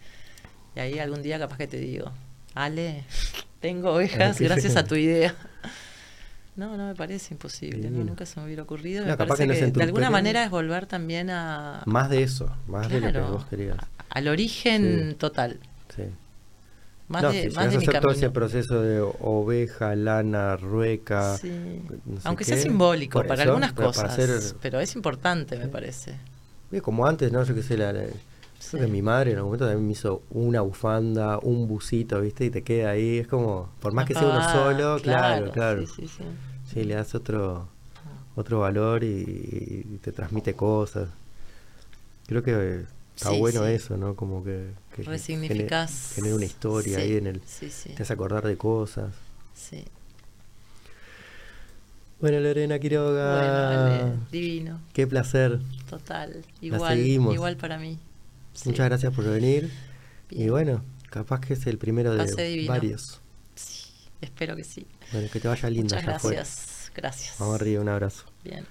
y 0.74 0.80
ahí 0.80 0.98
algún 0.98 1.22
día 1.22 1.38
capaz 1.38 1.56
que 1.58 1.68
te 1.68 1.78
digo, 1.78 2.10
Ale, 2.54 3.04
tengo 3.60 3.92
ovejas 3.92 4.36
qué 4.38 4.44
gracias 4.44 4.76
a 4.76 4.84
tu 4.84 4.94
idea. 4.96 5.34
No, 6.56 6.76
no 6.76 6.88
me 6.88 6.94
parece 6.94 7.32
imposible, 7.32 7.78
¿no? 7.84 7.90
Divino. 7.90 8.04
nunca 8.06 8.26
se 8.26 8.38
me 8.40 8.46
hubiera 8.46 8.62
ocurrido. 8.64 9.02
No, 9.02 9.08
me 9.08 9.16
parece 9.16 9.46
que 9.46 9.60
no 9.66 9.70
de 9.70 9.82
alguna 9.84 10.10
manera 10.10 10.44
es 10.44 10.50
volver 10.50 10.86
también 10.86 11.30
a, 11.30 11.82
Más 11.86 12.10
de 12.10 12.22
eso, 12.22 12.54
más 12.66 12.88
de 12.88 13.00
lo 13.00 13.12
que 13.12 13.20
vos 13.20 13.44
querías. 13.46 13.76
al 14.10 14.28
origen 14.28 15.10
Sí. 15.10 15.14
total. 15.16 15.58
Sí. 15.94 16.02
Más 17.08 17.22
no, 17.22 17.32
de, 17.32 17.50
si 17.50 17.56
más 17.56 17.70
de 17.72 17.78
mi 17.78 17.84
hacer 17.86 18.00
todo 18.00 18.12
ese 18.12 18.20
camino. 18.22 18.32
proceso 18.32 18.82
de 18.82 19.00
oveja, 19.00 19.96
lana, 19.96 20.56
rueca, 20.56 21.36
Sí. 21.38 21.50
no 22.06 22.20
sé 22.20 22.28
Aunque 22.28 22.44
qué, 22.44 22.52
sea 22.54 22.62
simbólico 22.62 23.22
para 23.22 23.34
eso, 23.42 23.50
algunas 23.52 23.72
para 23.72 23.86
cosas, 23.88 24.10
hacer- 24.12 24.56
pero 24.60 24.80
es 24.80 24.94
importante, 24.94 25.56
me 25.56 25.66
parece. 25.68 26.14
Como 26.82 27.06
antes, 27.06 27.32
¿no? 27.32 27.42
Yo 27.42 27.54
qué 27.54 27.62
sé, 27.62 27.76
la, 27.76 27.92
la- 27.92 28.04
Sí. 28.60 28.78
que 28.78 28.86
mi 28.86 29.02
madre 29.02 29.32
en 29.32 29.38
algún 29.38 29.48
momento 29.48 29.66
también 29.66 29.86
me 29.86 29.92
hizo 29.92 30.22
una 30.30 30.60
bufanda, 30.60 31.38
un 31.38 31.66
busito, 31.66 32.20
¿viste? 32.20 32.44
Y 32.44 32.50
te 32.50 32.62
queda 32.62 32.90
ahí, 32.90 33.18
es 33.18 33.26
como, 33.26 33.70
por 33.80 33.92
más 33.92 34.04
que 34.06 34.14
sea 34.14 34.22
uno 34.24 34.38
Ah, 34.40 34.52
solo, 34.52 34.98
claro, 35.02 35.50
claro. 35.50 35.86
Sí, 35.86 35.92
sí, 35.96 36.08
sí. 36.08 36.24
Sí, 36.72 36.84
le 36.84 36.94
das 36.94 37.14
otro 37.14 37.68
otro 38.36 38.60
valor 38.60 39.02
y, 39.02 39.86
y 39.92 39.98
te 40.02 40.12
transmite 40.12 40.54
cosas. 40.54 41.08
Creo 42.26 42.42
que 42.42 42.84
está 43.16 43.30
bueno 43.30 43.66
eso, 43.66 43.96
¿no? 43.96 44.14
Como 44.14 44.44
que, 44.44 44.70
que 44.94 45.02
Resignificás. 45.02 45.90
genera, 45.90 46.14
genera 46.14 46.36
una 46.36 46.44
historia 46.44 46.98
ahí 46.98 47.16
en 47.16 47.26
el... 47.26 47.40
Sí, 47.44 47.70
sí. 47.70 47.90
Te 47.94 48.02
hace 48.04 48.12
acordar 48.12 48.46
de 48.46 48.56
cosas. 48.56 49.14
sí. 49.54 49.84
Bueno, 52.20 52.38
Lorena 52.40 52.78
Quiroga, 52.78 53.38
Bueno, 53.38 54.16
divino, 54.30 54.78
qué 54.92 55.06
placer. 55.06 55.58
total. 55.88 56.44
Igual, 56.60 56.98
igual 56.98 57.56
para 57.56 57.78
mí. 57.78 57.98
Sí. 58.54 58.68
Muchas 58.70 58.86
gracias 58.88 59.14
por 59.14 59.24
venir. 59.24 59.70
Y 60.30 60.48
bueno, 60.48 60.84
capaz 61.10 61.40
que 61.40 61.54
es 61.54 61.66
el 61.66 61.78
primero 61.78 62.16
Pase 62.16 62.34
de 62.36 62.48
divino. 62.48 62.72
varios. 62.72 63.20
Sí, 63.54 63.90
espero 64.20 64.54
que 64.56 64.64
sí. 64.64 64.86
Bueno, 65.12 65.28
que 65.32 65.40
te 65.40 65.48
vaya 65.48 65.68
lindo 65.70 65.94
Muchas 65.94 66.16
afuera. 66.16 66.36
gracias. 66.38 66.90
Gracias. 66.94 67.34
Vamos 67.38 67.54
arriba, 67.56 67.80
un 67.82 67.88
abrazo. 67.88 68.24
Bien. 68.44 68.64